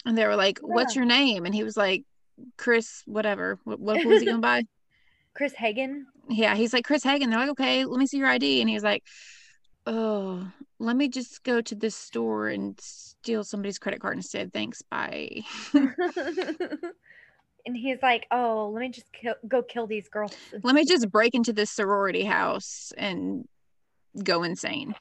And 0.06 0.18
they 0.18 0.26
were 0.26 0.36
like, 0.36 0.60
"What's 0.60 0.96
your 0.96 1.06
name?" 1.06 1.46
And 1.46 1.54
he 1.54 1.64
was 1.64 1.76
like, 1.76 2.04
"Chris, 2.58 3.02
whatever. 3.06 3.58
What, 3.64 3.80
what 3.80 4.06
was 4.06 4.20
he 4.20 4.26
going 4.26 4.38
to 4.42 4.42
buy?" 4.42 4.64
Chris 5.36 5.54
hagen 5.54 6.08
Yeah, 6.28 6.56
he's 6.56 6.74
like 6.74 6.86
Chris 6.86 7.04
Hagen. 7.04 7.30
They're 7.30 7.40
like, 7.40 7.52
"Okay, 7.52 7.86
let 7.86 8.00
me 8.00 8.08
see 8.08 8.18
your 8.18 8.28
ID." 8.28 8.60
And 8.60 8.68
he 8.68 8.76
was 8.76 8.84
like, 8.84 9.04
oh, 9.88 10.48
let 10.80 10.96
me 10.96 11.08
just 11.08 11.44
go 11.44 11.62
to 11.62 11.76
this 11.76 11.96
store 11.96 12.50
and 12.50 12.80
steal 12.80 13.44
somebody's 13.44 13.80
credit 13.80 14.02
card 14.02 14.18
instead. 14.18 14.54
Thanks. 14.54 14.82
Bye. 14.82 15.44
and 15.74 17.76
he's 17.76 18.00
like, 18.02 18.26
"Oh, 18.32 18.72
let 18.74 18.82
me 18.82 18.90
just 18.90 19.12
kill, 19.14 19.36
go 19.48 19.62
kill 19.62 19.88
these 19.88 20.10
girls." 20.10 20.36
Let 20.64 20.76
me 20.76 20.86
just 20.86 21.12
break 21.12 21.36
into 21.36 21.54
this 21.54 21.72
sorority 21.72 22.24
house 22.24 22.92
and 22.98 23.48
go 24.24 24.44
insane. 24.44 24.96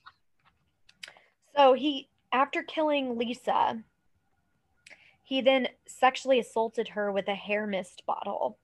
So 1.57 1.75
he, 1.75 2.09
after 2.33 2.63
killing 2.63 3.17
Lisa, 3.17 3.83
he 5.23 5.41
then 5.41 5.69
sexually 5.87 6.39
assaulted 6.39 6.89
her 6.89 7.13
with 7.13 7.29
a 7.29 7.35
hair 7.35 7.67
mist 7.67 8.03
bottle. 8.07 8.59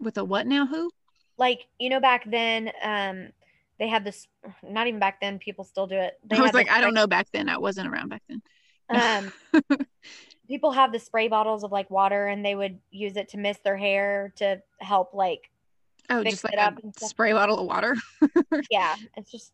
With 0.00 0.18
a 0.18 0.24
what 0.24 0.46
now? 0.46 0.66
Who? 0.66 0.90
Like 1.38 1.66
you 1.78 1.88
know, 1.88 2.00
back 2.00 2.30
then, 2.30 2.70
um, 2.82 3.28
they 3.78 3.88
had 3.88 4.04
this. 4.04 4.26
Not 4.62 4.86
even 4.86 5.00
back 5.00 5.20
then, 5.20 5.38
people 5.38 5.64
still 5.64 5.86
do 5.86 5.96
it. 5.96 6.18
They 6.24 6.38
I 6.38 6.40
was 6.42 6.54
like, 6.54 6.70
I 6.70 6.80
don't 6.80 6.94
know 6.94 7.06
back 7.06 7.28
then. 7.32 7.48
I 7.48 7.58
wasn't 7.58 7.88
around 7.88 8.08
back 8.08 8.22
then. 8.28 8.42
Um, 8.88 9.32
people 10.48 10.72
have 10.72 10.92
the 10.92 10.98
spray 10.98 11.28
bottles 11.28 11.64
of 11.64 11.72
like 11.72 11.90
water, 11.90 12.26
and 12.26 12.44
they 12.44 12.54
would 12.54 12.78
use 12.90 13.16
it 13.16 13.28
to 13.30 13.38
mist 13.38 13.64
their 13.64 13.76
hair 13.76 14.32
to 14.36 14.62
help 14.80 15.14
like 15.14 15.50
Oh, 16.08 16.22
just 16.22 16.44
like 16.44 16.54
it 16.54 16.58
a 16.58 17.06
spray 17.06 17.32
bottle 17.32 17.58
of 17.58 17.66
water. 17.66 17.96
yeah, 18.70 18.94
it's 19.16 19.30
just 19.30 19.52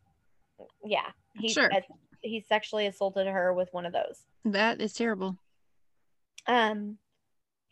yeah. 0.84 1.10
He 1.34 1.48
Sure. 1.48 1.70
said 1.72 1.84
he 2.20 2.40
sexually 2.40 2.86
assaulted 2.86 3.26
her 3.26 3.54
with 3.54 3.72
one 3.72 3.86
of 3.86 3.92
those. 3.92 4.26
That 4.44 4.80
is 4.80 4.92
terrible. 4.92 5.38
Um 6.46 6.98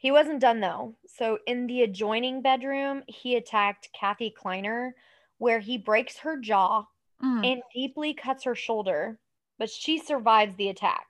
he 0.00 0.10
wasn't 0.10 0.40
done 0.40 0.60
though. 0.60 0.96
So 1.06 1.38
in 1.46 1.66
the 1.66 1.82
adjoining 1.82 2.40
bedroom, 2.40 3.02
he 3.06 3.36
attacked 3.36 3.90
Kathy 3.92 4.30
Kleiner 4.30 4.96
where 5.36 5.60
he 5.60 5.76
breaks 5.76 6.16
her 6.18 6.38
jaw 6.38 6.86
Mm, 7.22 7.44
and 7.44 7.62
deeply 7.74 8.14
cuts 8.14 8.44
her 8.44 8.54
shoulder, 8.54 9.18
but 9.58 9.68
she 9.68 9.98
survives 9.98 10.56
the 10.56 10.70
attack. 10.70 11.06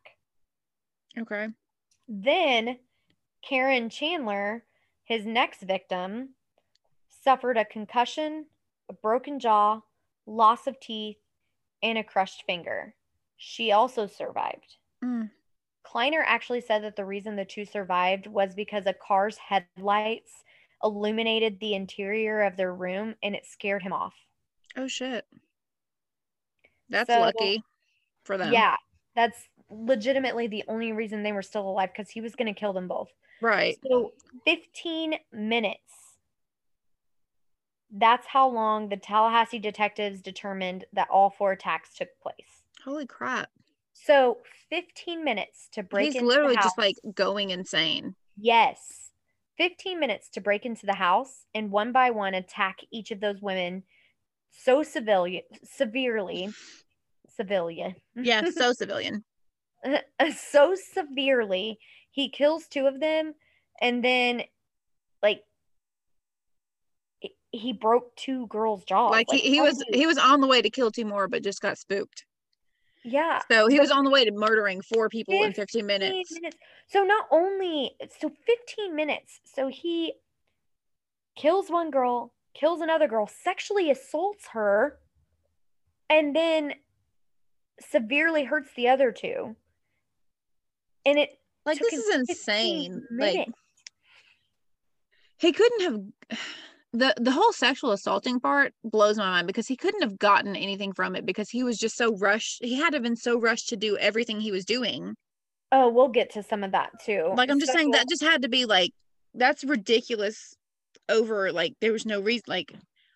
okay. 1.16 1.50
Then 2.08 2.80
Karen 3.42 3.88
Chandler, 3.90 4.64
his 5.04 5.24
next 5.24 5.62
victim, 5.62 6.30
suffered 7.08 7.56
a 7.56 7.64
concussion, 7.64 8.46
a 8.88 8.92
broken 8.92 9.38
jaw, 9.38 9.82
loss 10.26 10.66
of 10.66 10.80
teeth, 10.80 11.18
and 11.80 11.96
a 11.96 12.02
crushed 12.02 12.42
finger. 12.42 12.96
She 13.36 13.70
also 13.70 14.08
survived. 14.08 14.78
Mm, 15.04 15.30
Kleiner 15.90 16.22
actually 16.24 16.60
said 16.60 16.84
that 16.84 16.94
the 16.94 17.04
reason 17.04 17.34
the 17.34 17.44
two 17.44 17.64
survived 17.64 18.28
was 18.28 18.54
because 18.54 18.86
a 18.86 18.92
car's 18.94 19.36
headlights 19.38 20.44
illuminated 20.84 21.58
the 21.58 21.74
interior 21.74 22.42
of 22.42 22.56
their 22.56 22.72
room 22.72 23.16
and 23.24 23.34
it 23.34 23.44
scared 23.44 23.82
him 23.82 23.92
off. 23.92 24.14
Oh 24.76 24.86
shit. 24.86 25.26
That's 26.88 27.12
So- 27.12 27.18
lucky 27.18 27.64
for 28.22 28.38
them. 28.38 28.52
Yeah, 28.52 28.76
that's 29.16 29.48
legitimately 29.68 30.46
the 30.46 30.62
only 30.68 30.92
reason 30.92 31.24
they 31.24 31.32
were 31.32 31.42
still 31.42 31.68
alive 31.68 31.90
because 31.92 32.10
he 32.10 32.20
was 32.20 32.36
going 32.36 32.52
to 32.52 32.58
kill 32.58 32.72
them 32.72 32.86
both. 32.86 33.10
Right. 33.42 33.76
So 33.88 34.12
15 34.44 35.14
minutes. 35.32 36.18
That's 37.90 38.28
how 38.28 38.48
long 38.48 38.90
the 38.90 38.96
Tallahassee 38.96 39.58
detectives 39.58 40.20
determined 40.22 40.84
that 40.92 41.08
all 41.10 41.30
four 41.30 41.50
attacks 41.52 41.94
took 41.96 42.10
place. 42.22 42.62
Holy 42.84 43.06
crap. 43.06 43.50
So 44.06 44.38
15 44.70 45.24
minutes 45.24 45.68
to 45.72 45.82
break 45.82 46.06
He's 46.06 46.14
into 46.16 46.26
literally 46.28 46.54
the 46.54 46.60
house. 46.60 46.66
just 46.66 46.78
like 46.78 46.96
going 47.14 47.50
insane. 47.50 48.14
yes. 48.36 48.78
15 49.58 50.00
minutes 50.00 50.30
to 50.30 50.40
break 50.40 50.64
into 50.64 50.86
the 50.86 50.94
house 50.94 51.44
and 51.54 51.70
one 51.70 51.92
by 51.92 52.10
one 52.10 52.32
attack 52.32 52.78
each 52.90 53.10
of 53.10 53.20
those 53.20 53.42
women 53.42 53.82
so 54.52 54.82
civilian 54.82 55.42
severely 55.64 56.48
civilian 57.36 57.94
Yeah, 58.16 58.42
so 58.50 58.72
civilian. 58.78 59.22
so 60.34 60.74
severely 60.74 61.78
he 62.10 62.30
kills 62.30 62.68
two 62.68 62.86
of 62.86 63.00
them 63.00 63.34
and 63.82 64.02
then 64.02 64.44
like 65.22 65.42
he- 67.52 67.72
broke 67.74 68.16
two 68.16 68.46
girls 68.46 68.82
jaws 68.84 69.10
Like 69.10 69.26
he, 69.30 69.38
he 69.40 69.60
was 69.60 69.84
he 69.92 70.06
was 70.06 70.16
on 70.16 70.40
the 70.40 70.46
way 70.46 70.62
to 70.62 70.70
kill 70.70 70.90
two 70.90 71.04
more, 71.04 71.28
but 71.28 71.42
just 71.44 71.60
got 71.60 71.76
spooked. 71.76 72.24
Yeah 73.04 73.40
So 73.50 73.68
he 73.68 73.80
was 73.80 73.90
on 73.90 74.04
the 74.04 74.10
way 74.10 74.24
to 74.24 74.32
murdering 74.32 74.82
four 74.82 75.08
people 75.08 75.34
in 75.42 75.52
15 75.52 75.84
15 75.84 75.86
minutes. 75.86 76.34
so 76.88 77.02
not 77.02 77.26
only 77.30 77.92
so 78.20 78.30
15 78.46 78.94
minutes 78.94 79.40
so 79.44 79.68
he 79.68 80.12
kills 81.36 81.70
one 81.70 81.90
girl 81.90 82.32
kills 82.54 82.80
another 82.80 83.06
girl 83.08 83.26
sexually 83.26 83.90
assaults 83.90 84.48
her 84.52 84.98
and 86.08 86.34
then 86.34 86.74
severely 87.80 88.44
hurts 88.44 88.70
the 88.76 88.88
other 88.88 89.12
two 89.12 89.56
and 91.06 91.18
it 91.18 91.30
Like 91.64 91.78
this 91.78 91.94
is 91.94 92.06
15 92.26 92.28
insane. 92.28 93.06
Like 93.10 93.48
he 95.38 95.52
couldn't 95.52 95.80
have 95.80 96.38
the 96.92 97.14
the 97.20 97.30
whole 97.30 97.52
sexual 97.52 97.92
assaulting 97.92 98.40
part 98.40 98.74
blows 98.82 99.16
my 99.16 99.30
mind 99.30 99.46
because 99.46 99.68
he 99.68 99.76
couldn't 99.76 100.02
have 100.02 100.18
gotten 100.18 100.56
anything 100.56 100.92
from 100.92 101.14
it 101.14 101.24
because 101.24 101.48
he 101.50 101.62
was 101.62 101.78
just 101.78 101.96
so 101.96 102.16
rushed. 102.16 102.62
He 102.64 102.74
had 102.76 102.90
to 102.90 102.96
have 102.96 103.02
been 103.02 103.16
so 103.16 103.38
rushed 103.38 103.68
to 103.68 103.76
do 103.76 103.96
everything 103.98 104.40
he 104.40 104.50
was 104.52 104.64
doing. 104.64 105.14
oh 105.72 105.88
we'll 105.88 106.08
get 106.08 106.30
to 106.32 106.42
some 106.42 106.64
of 106.64 106.72
that 106.72 106.90
too 107.04 107.32
Like 107.36 107.50
I'm 107.50 107.60
just 107.60 107.72
saying 107.72 107.90
that 107.92 108.08
just 108.08 108.22
had 108.22 108.42
to 108.42 108.48
be 108.48 108.64
like 108.64 108.90
that's 109.34 109.62
ridiculous 109.64 110.56
over 111.08 111.52
like 111.52 111.74
there 111.80 111.92
was 111.92 112.06
no 112.06 112.20
reason 112.20 112.44
like 112.48 112.72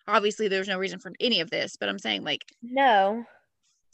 obviously 0.07 0.47
there 0.47 0.59
was 0.59 0.67
no 0.67 0.77
reason 0.77 0.99
for 0.99 1.11
any 1.19 1.41
of 1.41 1.49
this, 1.49 1.75
but 1.77 1.89
I'm 1.89 1.99
saying 1.99 2.23
like 2.23 2.45
no 2.61 3.25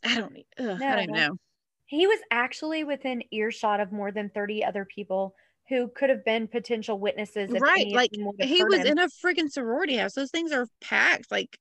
I 0.04 0.16
don't 0.20 0.38
ugh, 0.60 0.82
I 0.82 0.96
don't 0.96 1.08
No. 1.08 1.14
know. 1.14 1.38
He 1.86 2.08
was 2.08 2.20
actually 2.32 2.84
within 2.84 3.22
earshot 3.32 3.80
of 3.82 3.92
more 3.92 4.12
than 4.12 4.30
30 4.30 4.64
other 4.64 4.86
people 4.86 5.36
who 5.72 5.88
could 5.88 6.10
have 6.10 6.26
been 6.26 6.50
potential 6.50 7.00
witnesses. 7.00 7.54
if 7.54 7.62
Right. 7.62 7.88
Like 7.92 8.12
them 8.12 8.26
would 8.26 8.42
have 8.42 8.50
he 8.50 8.62
was 8.64 8.80
him. 8.80 8.88
in 8.88 9.00
a 9.00 9.08
freaking 9.08 9.50
sorority 9.50 9.96
house. 9.96 10.14
Those 10.14 10.30
things 10.30 10.52
are 10.52 10.68
packed. 10.82 11.32
Like 11.32 11.58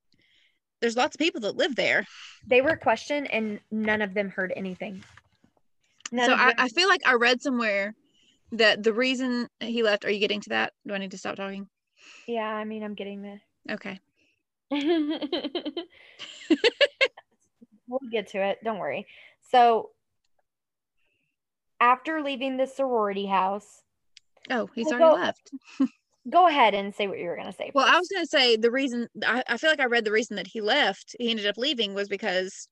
there's 0.80 0.96
lots 0.96 1.14
of 1.14 1.20
people 1.20 1.42
that 1.42 1.54
live 1.56 1.76
there. 1.76 2.04
They 2.46 2.60
were 2.60 2.76
questioned 2.76 3.30
and 3.30 3.60
none 3.70 4.02
of 4.02 4.14
them 4.14 4.30
heard 4.30 4.52
anything. 4.56 5.04
None 6.10 6.26
so 6.26 6.34
I, 6.34 6.54
I 6.58 6.66
feel 6.68 6.88
like 6.88 7.02
I 7.06 7.14
read 7.14 7.40
somewhere 7.40 7.94
that 8.52 8.82
the 8.82 8.92
reason 8.92 9.46
he 9.60 9.84
left. 9.84 10.04
Are 10.04 10.10
you 10.10 10.18
getting 10.18 10.40
to 10.40 10.48
that? 10.50 10.72
Do 10.84 10.94
I 10.94 10.98
need 10.98 11.12
to 11.12 11.18
stop 11.18 11.36
talking? 11.36 11.68
yeah, 12.26 12.48
I 12.48 12.64
mean, 12.64 12.82
I'm 12.82 12.94
getting 12.94 13.22
there. 13.22 13.40
Okay. 13.70 14.00
we'll 14.70 14.80
get 18.10 18.28
to 18.28 18.42
it. 18.42 18.58
Don't 18.64 18.78
worry. 18.78 19.06
So, 19.52 19.90
after 21.80 22.22
leaving 22.22 22.56
the 22.56 22.66
sorority 22.66 23.26
house, 23.26 23.82
Oh, 24.50 24.68
he's 24.74 24.86
Well, 24.86 24.94
already 25.02 25.16
go- 25.16 25.22
left. 25.22 25.50
go 26.30 26.46
ahead 26.48 26.74
and 26.74 26.94
say 26.94 27.06
what 27.06 27.18
you 27.18 27.26
were 27.28 27.36
going 27.36 27.46
to 27.50 27.52
say. 27.56 27.70
Well, 27.74 27.86
I 27.88 27.98
was 27.98 28.08
gonna 28.12 28.26
say 28.26 28.56
the 28.56 28.70
reason 28.70 29.08
I, 29.26 29.42
I 29.48 29.56
feel 29.56 29.70
like 29.70 29.80
I 29.80 29.86
read 29.86 30.04
the 30.04 30.12
reason 30.12 30.36
that 30.36 30.46
he 30.46 30.60
left. 30.60 31.14
He 31.18 31.30
ended 31.30 31.46
up 31.46 31.56
leaving 31.56 31.94
was 31.94 32.08
because, 32.08 32.68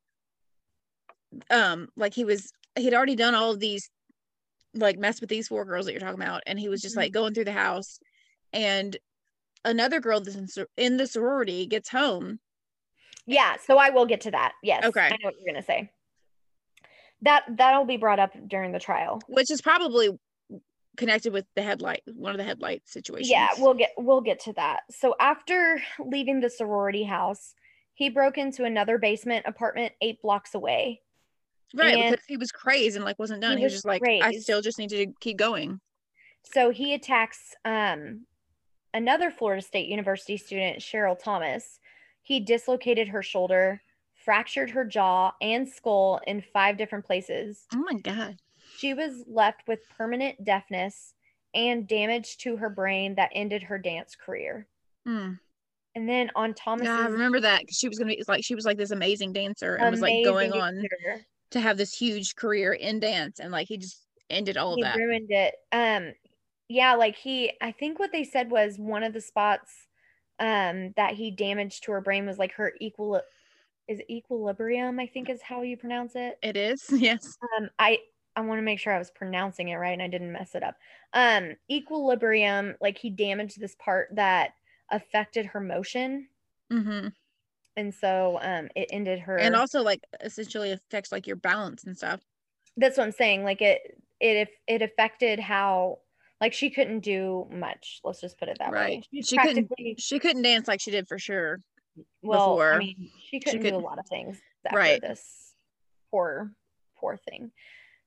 um, 1.51 1.89
like 1.97 2.15
he 2.15 2.25
was 2.25 2.53
he'd 2.77 2.95
already 2.95 3.17
done 3.17 3.35
all 3.35 3.51
of 3.51 3.61
these, 3.61 3.91
like 4.75 4.99
mess 4.99 5.21
with 5.21 5.31
these 5.31 5.49
four 5.49 5.65
girls 5.65 5.87
that 5.87 5.93
you're 5.93 6.01
talking 6.01 6.21
about, 6.23 6.43
and 6.47 6.59
he 6.59 6.69
was 6.69 6.81
just 6.83 6.95
Mhm. 6.95 6.99
like 6.99 7.13
going 7.13 7.35
through 7.35 7.45
the 7.47 7.53
house, 7.53 7.99
and 8.53 8.97
another 9.65 10.01
girl 10.01 10.21
that's 10.21 10.37
in, 10.37 10.47
sor- 10.49 10.69
in 10.77 10.97
the 10.97 11.07
sorority 11.07 11.67
gets 11.67 11.89
home. 11.89 12.39
Yeah, 13.27 13.57
so 13.67 13.77
I 13.77 13.91
will 13.91 14.07
get 14.07 14.23
to 14.23 14.31
that. 14.31 14.53
Yes. 14.63 14.85
Okay. 14.85 15.01
I 15.07 15.11
know 15.11 15.17
what 15.25 15.35
you're 15.39 15.53
going 15.53 15.63
to 15.63 15.67
say. 15.67 15.91
That 17.23 17.45
that'll 17.59 17.85
be 17.85 17.97
brought 17.99 18.19
up 18.21 18.33
during 18.47 18.73
the 18.73 18.79
trial. 18.79 19.21
which 19.29 19.51
is 19.51 19.61
probably 19.61 20.09
connected 20.99 21.33
with 21.33 21.47
the 21.55 21.63
headlight, 21.63 22.03
one 22.13 22.33
of 22.33 22.39
the 22.39 22.45
headlight 22.45 22.83
situations. 22.87 23.31
Yeah, 23.31 23.49
we'll 23.57 23.73
get 23.73 23.93
we'll 23.97 24.21
get 24.21 24.41
to 24.41 24.53
that. 24.55 24.81
So 24.91 25.15
after 25.19 25.81
leaving 25.99 26.41
the 26.41 26.51
sorority 26.51 27.05
house, 27.05 27.55
he 27.95 28.11
broke 28.11 28.37
into 28.37 28.65
another 28.65 28.99
basement 28.99 29.47
apartment 29.47 29.95
8 30.03 30.21
blocks 30.21 30.55
away. 30.55 31.01
right 31.75 31.97
and 31.97 32.11
because 32.11 32.25
he 32.27 32.37
was 32.37 32.53
crazed 32.53 32.97
and 32.97 33.05
like 33.05 33.19
wasn't 33.19 33.41
done. 33.41 33.53
he 33.53 33.59
He 33.59 33.65
was 33.65 33.73
was 33.73 33.83
just 33.83 33.87
like, 33.87 34.03
I 34.05 34.33
still 34.33 34.61
just 34.61 34.79
need 34.79 34.91
to 34.91 35.07
keep 35.21 35.39
going. 35.39 35.81
So 36.43 36.71
he 36.71 36.93
attacks 36.93 37.55
um 37.65 38.27
another 38.93 39.31
Florida 39.31 39.63
State 39.63 39.89
University 39.89 40.37
student, 40.37 40.81
Cheryl 40.81 41.19
Thomas. 41.19 41.79
He 42.23 42.41
dislocated 42.41 43.09
her 43.09 43.23
shoulder, 43.23 43.81
fractured 44.15 44.71
her 44.71 44.85
jaw 44.85 45.33
and 45.41 45.67
skull 45.67 46.21
in 46.27 46.43
five 46.53 46.77
different 46.77 47.07
places. 47.07 47.67
Oh 47.73 47.79
my 47.79 47.95
god. 47.95 48.37
She 48.79 48.95
was 48.95 49.25
left 49.27 49.67
with 49.67 49.81
permanent 49.97 50.45
deafness 50.45 51.15
and 51.53 51.89
damage 51.89 52.37
to 52.39 52.57
her 52.57 52.71
brain 52.71 53.17
that 53.17 53.31
ended 53.35 53.65
her 53.65 53.77
dance 53.77 54.15
career. 54.15 54.69
Mm. 55.07 55.41
And 55.97 56.09
then 56.09 56.31
on 56.37 56.55
Thomas's 56.55 56.87
Yeah, 56.87 57.01
I 57.01 57.07
remember 57.07 57.41
that 57.41 57.65
she 57.71 57.89
was 57.89 57.99
gonna 57.99 58.15
be 58.15 58.23
like 58.29 58.45
she 58.45 58.55
was 58.55 58.65
like 58.65 58.77
this 58.77 58.93
amazing 58.93 59.33
dancer 59.33 59.75
and 59.75 59.91
was 59.91 60.01
like 60.01 60.25
going 60.25 60.53
on 60.53 60.85
to 61.51 61.61
have 61.61 61.77
this 61.77 61.93
huge 61.93 62.37
career 62.37 62.73
in 62.73 63.01
dance 63.01 63.41
and 63.41 63.51
like 63.51 63.67
he 63.67 63.79
just 63.79 64.07
ended 64.31 64.57
all 64.57 64.75
of 64.75 64.81
that. 64.83 64.97
ruined 64.97 65.31
it. 65.31 65.57
Um, 65.73 66.13
yeah, 66.69 66.95
like 66.95 67.17
he, 67.17 67.53
I 67.61 67.73
think 67.73 67.99
what 67.99 68.13
they 68.13 68.23
said 68.23 68.49
was 68.51 68.79
one 68.79 69.03
of 69.03 69.13
the 69.13 69.21
spots 69.21 69.73
um 70.39 70.93
that 70.97 71.15
he 71.15 71.33
damaged 71.33 71.83
to 71.83 71.93
her 71.93 72.01
brain 72.01 72.27
was 72.27 72.39
like 72.39 72.53
her 72.53 72.75
equal 72.81 73.21
is 73.89 74.01
equilibrium, 74.09 75.01
I 75.01 75.07
think 75.07 75.29
is 75.29 75.43
how 75.43 75.63
you 75.63 75.77
pronounce 75.77 76.13
it. 76.15 76.39
It 76.43 76.57
is, 76.57 76.85
yes. 76.93 77.37
Um, 77.59 77.71
I 77.79 77.99
I 78.39 78.41
want 78.43 78.59
to 78.59 78.63
make 78.63 78.79
sure 78.79 78.93
I 78.95 78.99
was 78.99 79.11
pronouncing 79.11 79.69
it 79.69 79.75
right 79.77 79.93
and 79.93 80.01
I 80.03 80.07
didn't 80.07 80.33
mess 80.33 80.55
it 80.55 80.63
up. 80.63 80.77
Um, 81.13 81.57
equilibrium, 81.71 82.77
like 82.81 82.97
he 82.97 83.11
damaged 83.11 83.61
this 83.61 83.75
part 83.81 84.11
that 84.15 84.51
affected 84.91 85.47
her 85.47 85.61
motion, 85.61 86.29
Mm-hmm. 86.73 87.09
and 87.77 87.95
so 87.95 88.39
um, 88.43 88.69
it 88.77 88.89
ended 88.93 89.19
her. 89.21 89.39
And 89.39 89.57
also, 89.57 89.83
like, 89.83 90.01
essentially 90.23 90.71
affects 90.73 91.11
like 91.11 91.27
your 91.27 91.37
balance 91.37 91.85
and 91.85 91.97
stuff. 91.97 92.21
that's 92.77 92.97
what 92.99 93.05
I'm 93.05 93.13
saying. 93.13 93.43
Like 93.43 93.61
it, 93.63 93.81
it, 94.21 94.37
if 94.37 94.49
it 94.69 94.83
affected 94.83 95.41
how, 95.41 95.99
like 96.41 96.53
she 96.53 96.71
couldn't 96.71 97.01
do 97.01 97.49
much. 97.51 98.01
Let's 98.05 98.21
just 98.21 98.39
put 98.39 98.49
it 98.49 98.59
that 98.61 98.71
Right. 98.71 98.99
way. 98.99 99.03
She's 99.13 99.29
She 99.29 99.39
couldn't. 99.39 99.71
She 99.99 100.19
couldn't 100.21 100.43
dance 100.43 100.69
like 100.69 100.81
she 100.81 100.91
did 100.93 101.09
for 101.09 101.19
sure. 101.19 101.61
well, 102.23 102.61
I 102.61 102.79
mean, 102.79 103.11
she 103.31 103.41
couldn't 103.41 103.61
do 103.63 103.67
a 103.67 103.71
couldn't- 103.71 103.83
lot 103.85 103.99
of 103.99 104.07
things 104.07 104.39
after 104.67 104.77
Right. 104.79 105.01
this 105.01 105.55
poor, 106.13 106.53
poor 106.99 107.17
thing. 107.17 107.51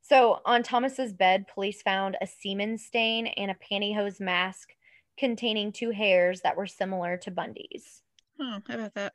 So 0.02 0.40
on 0.46 0.64
Thomas's 0.64 1.14
bed, 1.14 1.46
police 1.54 1.82
found 1.82 2.18
a 2.22 2.28
semen 2.28 2.78
stain 2.78 3.28
and 3.28 3.52
a 3.52 3.56
pantyhose 3.56 4.20
mask 4.20 4.70
containing 5.18 5.72
two 5.72 5.92
hairs 5.92 6.42
that 6.42 6.58
were 6.58 6.68
similar 6.68 7.18
to 7.18 7.32
Bundy's. 7.32 8.02
Oh, 8.40 8.60
how 8.68 8.74
about 8.74 8.94
that? 8.96 9.14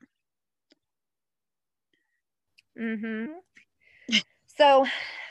Mm-hmm. 2.78 3.32
so 4.57 4.87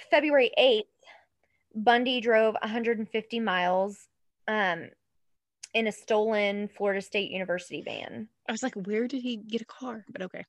February 0.10 0.52
8th, 0.60 0.84
Bundy 1.76 2.20
drove 2.20 2.56
150 2.62 3.40
miles 3.40 4.08
um, 4.48 4.90
in 5.74 5.88
a 5.88 5.92
stolen 5.92 6.68
Florida 6.68 7.02
State 7.02 7.32
University 7.32 7.82
van. 7.82 8.28
I 8.48 8.52
was 8.52 8.64
like, 8.64 8.76
where 8.76 9.08
did 9.08 9.22
he 9.22 9.38
get 9.38 9.62
a 9.62 9.66
car? 9.66 10.06
But 10.10 10.24
okay. 10.24 10.46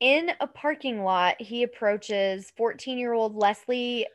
In 0.00 0.30
a 0.40 0.46
parking 0.46 1.04
lot, 1.04 1.40
he 1.40 1.62
approaches 1.62 2.52
14 2.56 2.98
year 2.98 3.12
old 3.12 3.36
Leslie. 3.36 4.06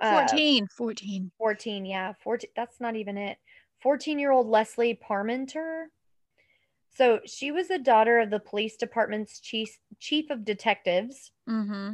uh, 0.00 0.26
14. 0.28 0.66
14. 0.68 1.30
14, 1.38 1.84
yeah. 1.86 2.12
14. 2.22 2.50
That's 2.54 2.80
not 2.80 2.94
even 2.96 3.16
it. 3.16 3.38
14 3.80 4.18
year 4.18 4.30
old 4.30 4.46
Leslie 4.46 4.98
Parmenter. 5.02 5.86
So 6.94 7.20
she 7.24 7.50
was 7.50 7.68
the 7.68 7.78
daughter 7.78 8.18
of 8.18 8.30
the 8.30 8.40
police 8.40 8.76
department's 8.76 9.40
chief, 9.40 9.78
chief 10.00 10.30
of 10.30 10.44
detectives. 10.44 11.30
Mm-hmm. 11.48 11.92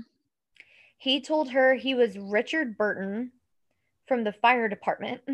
He 0.97 1.21
told 1.21 1.51
her 1.51 1.75
he 1.75 1.95
was 1.95 2.17
Richard 2.19 2.79
Burton 2.79 3.33
from 4.07 4.25
the 4.25 4.33
fire 4.33 4.69
department. 4.69 5.21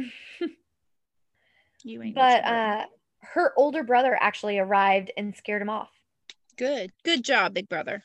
You 1.82 2.02
ain't. 2.02 2.14
but 2.14 2.44
uh, 2.44 2.84
her 3.20 3.52
older 3.56 3.82
brother 3.82 4.16
actually 4.20 4.58
arrived 4.58 5.10
and 5.16 5.34
scared 5.34 5.62
him 5.62 5.70
off. 5.70 5.90
Good. 6.60 6.92
Good 7.04 7.24
job, 7.24 7.54
big 7.54 7.68
brother. 7.68 8.04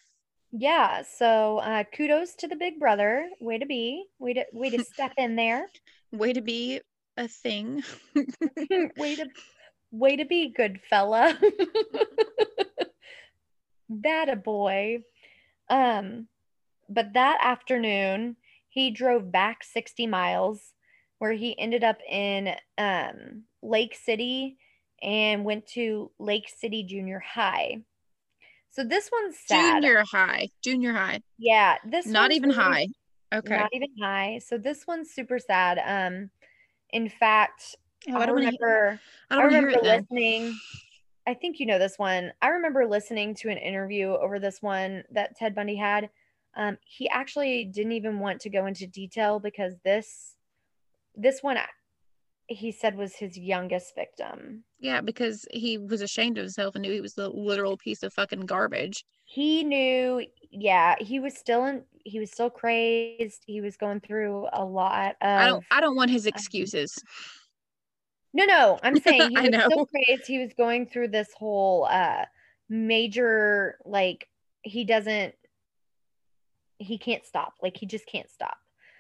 Yeah, 0.52 1.04
so 1.04 1.58
uh, 1.58 1.84
kudos 1.96 2.36
to 2.36 2.48
the 2.48 2.56
big 2.56 2.80
brother. 2.80 3.28
Way 3.42 3.60
to 3.60 3.66
be. 3.66 4.06
Way 4.18 4.34
to 4.34 4.46
way 4.54 4.70
to 4.70 4.84
step 4.84 5.12
in 5.18 5.36
there. 5.36 5.68
Way 6.14 6.32
to 6.32 6.42
be 6.42 6.80
a 7.18 7.28
thing. 7.28 7.84
way 8.98 9.18
to 9.18 9.28
way 9.92 10.16
to 10.16 10.26
be 10.26 10.54
good 10.56 10.80
fella 10.90 11.38
that 13.90 14.30
a 14.30 14.36
boy 14.36 14.98
um 15.70 16.28
but 16.90 17.14
that 17.14 17.38
afternoon 17.42 18.36
he 18.68 18.92
drove 18.92 19.32
back 19.32 19.64
60 19.64 20.08
miles 20.08 20.74
where 21.20 21.32
he 21.32 21.58
ended 21.58 21.84
up 21.84 21.98
in 22.10 22.56
um 22.78 23.44
lake 23.62 23.96
city 23.96 24.58
and 25.02 25.46
went 25.46 25.66
to 25.68 26.12
lake 26.20 26.50
city 26.50 26.84
junior 26.84 27.20
high 27.20 27.78
so 28.76 28.84
this 28.84 29.10
one's 29.12 29.38
sad 29.46 29.82
Junior 29.84 30.04
high. 30.12 30.50
Junior 30.62 30.94
high. 30.94 31.22
yeah 31.38 31.76
this 31.86 32.06
Not 32.06 32.32
even 32.32 32.50
really 32.50 32.62
high. 32.62 32.88
Okay. 33.34 33.58
not 33.58 33.70
even 33.74 33.90
high 34.02 34.40
so 34.46 34.58
this 34.58 34.86
one's 34.88 35.12
super 35.12 35.40
sad 35.40 35.80
um 35.86 36.30
in 36.92 37.10
fact 37.10 37.76
Oh, 38.08 38.18
I, 38.18 38.24
I 38.24 38.26
don't 38.28 38.36
remember 38.36 39.00
I 39.32 39.36
I 39.38 39.42
don't 39.42 39.50
hear 39.50 39.62
remember 39.62 39.80
it 39.80 39.84
then. 39.84 40.00
listening. 40.02 40.60
I 41.26 41.34
think 41.34 41.60
you 41.60 41.66
know 41.66 41.80
this 41.80 41.98
one. 41.98 42.32
I 42.40 42.50
remember 42.50 42.86
listening 42.86 43.34
to 43.36 43.50
an 43.50 43.58
interview 43.58 44.10
over 44.10 44.38
this 44.38 44.62
one 44.62 45.04
that 45.12 45.36
Ted 45.36 45.56
Bundy 45.56 45.76
had. 45.76 46.12
Um, 46.56 46.78
he 46.86 47.10
actually 47.10 47.66
didn't 47.66 47.94
even 47.94 48.20
want 48.20 48.42
to 48.42 48.50
go 48.52 48.68
into 48.68 48.86
detail 48.86 49.40
because 49.40 49.74
this, 49.84 50.36
this 51.16 51.42
one, 51.42 51.58
he 52.48 52.72
said 52.72 52.96
was 52.96 53.16
his 53.16 53.38
youngest 53.38 53.96
victim. 53.96 54.64
Yeah, 54.80 55.02
because 55.02 55.46
he 55.52 55.78
was 55.78 56.02
ashamed 56.02 56.38
of 56.38 56.44
himself 56.44 56.76
and 56.76 56.84
knew 56.84 56.92
he 56.92 57.02
was 57.02 57.14
the 57.14 57.30
literal 57.30 57.78
piece 57.78 58.04
of 58.04 58.14
fucking 58.14 58.42
garbage. 58.42 59.04
He 59.26 59.64
knew, 59.64 60.26
yeah, 60.52 60.96
he 61.00 61.20
was 61.20 61.36
still 61.36 61.66
in. 61.66 61.84
He 62.04 62.20
was 62.20 62.32
still 62.32 62.52
crazed. 62.52 63.44
He 63.48 63.62
was 63.62 63.78
going 63.78 64.00
through 64.00 64.48
a 64.54 64.64
lot 64.64 65.16
of. 65.22 65.28
I 65.28 65.48
don't. 65.48 65.64
I 65.72 65.82
don't 65.82 65.96
want 65.96 66.10
um, 66.10 66.14
his 66.14 66.28
excuses. 66.28 66.96
No, 68.34 68.46
no, 68.46 68.80
I'm 68.84 69.00
saying 69.02 69.32
he 69.32 69.40
was 69.40 69.50
know. 69.50 69.68
so 69.70 69.86
crazed. 69.86 70.28
He 70.28 70.40
was 70.40 70.54
going 70.54 70.86
through 70.86 71.08
this 71.08 71.30
whole 71.36 71.86
uh 71.86 72.26
major 72.70 73.78
like 73.86 74.28
he 74.62 74.84
doesn't 74.84 75.34
he 76.78 76.98
can't 76.98 77.26
stop. 77.26 77.54
Like 77.62 77.78
he 77.78 77.86
just 77.86 78.06
can't 78.06 78.30
stop. 78.30 78.58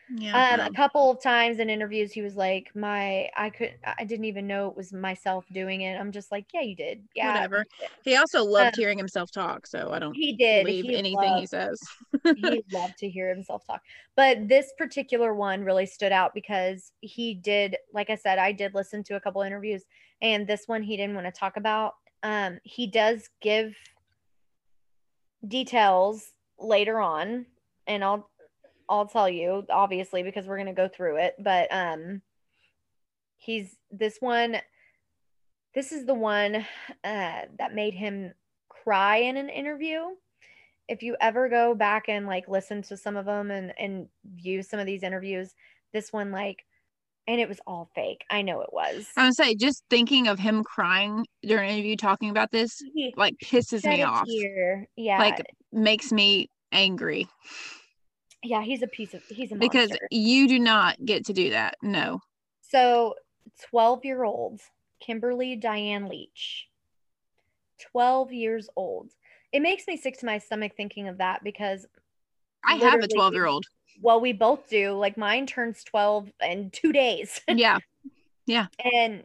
Yeah. 0.10 0.53
Um 0.53 0.60
a 0.60 0.72
couple 0.74 1.10
of 1.12 1.22
times 1.22 1.60
in 1.60 1.70
interviews 1.70 2.12
he 2.12 2.22
was 2.22 2.36
like, 2.36 2.72
My 2.76 3.30
I 3.36 3.49
could 3.49 3.74
I 3.86 4.03
didn't 4.03 4.26
even 4.26 4.47
know 4.47 4.68
it 4.70 4.78
was 4.78 4.93
myself 4.93 5.45
doing 5.51 5.82
it. 5.82 5.99
I'm 5.99 6.12
just 6.12 6.32
like, 6.32 6.45
Yeah, 6.53 6.62
you 6.62 6.76
did. 6.76 7.03
Yeah. 7.16 7.34
Whatever. 7.34 7.66
He 8.03 8.16
also 8.16 8.43
loved 8.43 8.76
um, 8.76 8.82
hearing 8.82 8.97
himself 8.97 9.32
talk, 9.32 9.66
so 9.68 9.91
I 9.91 9.99
don't 9.99 10.16
He 10.16 10.34
did. 10.34 10.68
believe 10.68 10.86
He 10.86 10.95
anything 10.95 11.38
he 11.38 11.45
says. 11.47 11.80
he 12.36 12.64
loved 12.72 12.97
to 12.99 13.10
hear 13.10 13.30
himself 13.30 13.66
talk. 13.66 13.82
But 14.16 14.47
this 14.47 14.72
particular 14.78 15.34
one 15.34 15.64
really 15.64 15.86
stood 15.86 16.12
out 16.12 16.34
because 16.34 16.91
he 17.01 17.34
did, 17.34 17.78
like 17.93 18.10
I 18.10 18.16
said, 18.16 18.38
I 18.38 18.51
did 18.51 18.74
listen 18.74 19.03
to 19.06 19.16
a 19.16 19.20
couple 19.20 19.41
interviews, 19.41 19.84
and 20.22 20.45
this 20.47 20.64
one 20.68 20.84
he 20.84 20.97
didn't 20.97 21.16
want 21.16 21.26
to 21.28 21.32
talk 21.32 21.58
about. 21.58 21.93
Um, 22.24 22.60
he 22.64 22.88
does 22.88 23.30
give 23.41 23.76
details 25.47 26.34
later 26.60 26.99
on, 26.99 27.45
and 27.88 28.03
I'll 28.03 28.30
I'll 28.88 29.07
tell 29.07 29.29
you 29.29 29.65
obviously 29.69 30.23
because 30.23 30.45
we're 30.45 30.57
gonna 30.57 30.73
go 30.73 30.88
through 30.88 31.17
it. 31.17 31.36
But 31.39 31.67
um, 31.71 32.21
he's 33.38 33.75
this 33.91 34.17
one. 34.19 34.57
This 35.73 35.91
is 35.91 36.05
the 36.05 36.13
one 36.13 36.55
uh, 36.55 37.41
that 37.57 37.73
made 37.73 37.93
him 37.93 38.33
cry 38.69 39.17
in 39.17 39.36
an 39.36 39.49
interview 39.49 39.99
if 40.88 41.01
you 41.01 41.15
ever 41.19 41.49
go 41.49 41.73
back 41.73 42.09
and 42.09 42.27
like 42.27 42.47
listen 42.47 42.81
to 42.83 42.97
some 42.97 43.15
of 43.15 43.25
them 43.25 43.51
and 43.51 43.73
and 43.79 44.07
view 44.36 44.61
some 44.61 44.79
of 44.79 44.86
these 44.86 45.03
interviews 45.03 45.53
this 45.93 46.13
one 46.13 46.31
like 46.31 46.65
and 47.27 47.41
it 47.41 47.49
was 47.49 47.59
all 47.65 47.89
fake 47.95 48.23
i 48.29 48.41
know 48.41 48.61
it 48.61 48.69
was 48.71 49.07
I 49.17 49.25
would 49.25 49.36
say 49.36 49.55
just 49.55 49.83
thinking 49.89 50.27
of 50.27 50.39
him 50.39 50.63
crying 50.63 51.25
during 51.43 51.69
an 51.69 51.75
interview 51.75 51.95
talking 51.95 52.29
about 52.29 52.51
this 52.51 52.81
like 53.17 53.36
pisses 53.43 53.83
me 53.83 54.03
off. 54.03 54.27
tear. 54.27 54.88
yeah 54.95 55.19
Like 55.19 55.41
makes 55.71 56.11
me 56.11 56.49
angry 56.71 57.27
yeah 58.45 58.61
he's 58.61 58.81
a 58.81 58.87
piece 58.87 59.13
of 59.13 59.23
he's 59.29 59.51
a 59.51 59.55
because 59.55 59.89
monster. 59.89 60.07
you 60.11 60.47
do 60.47 60.59
not 60.59 61.03
get 61.03 61.25
to 61.25 61.33
do 61.33 61.49
that. 61.51 61.75
No. 61.81 62.21
so 62.61 63.15
12 63.69 64.05
year 64.05 64.23
old 64.23 64.61
kimberly 64.99 65.55
diane 65.55 66.07
leach 66.07 66.67
12 67.91 68.31
years 68.31 68.69
old 68.75 69.11
it 69.51 69.61
makes 69.61 69.87
me 69.87 69.97
sick 69.97 70.17
to 70.19 70.25
my 70.25 70.37
stomach 70.37 70.73
thinking 70.75 71.07
of 71.07 71.17
that 71.19 71.43
because 71.43 71.85
I 72.63 72.75
have 72.75 73.01
a 73.01 73.07
12 73.07 73.33
year 73.33 73.45
old. 73.45 73.65
well 74.01 74.19
we 74.19 74.33
both 74.33 74.69
do 74.69 74.93
like 74.93 75.17
mine 75.17 75.45
turns 75.45 75.83
12 75.83 76.31
in 76.49 76.69
two 76.71 76.91
days 76.91 77.41
Yeah. 77.47 77.79
Yeah. 78.47 78.67
And 78.93 79.23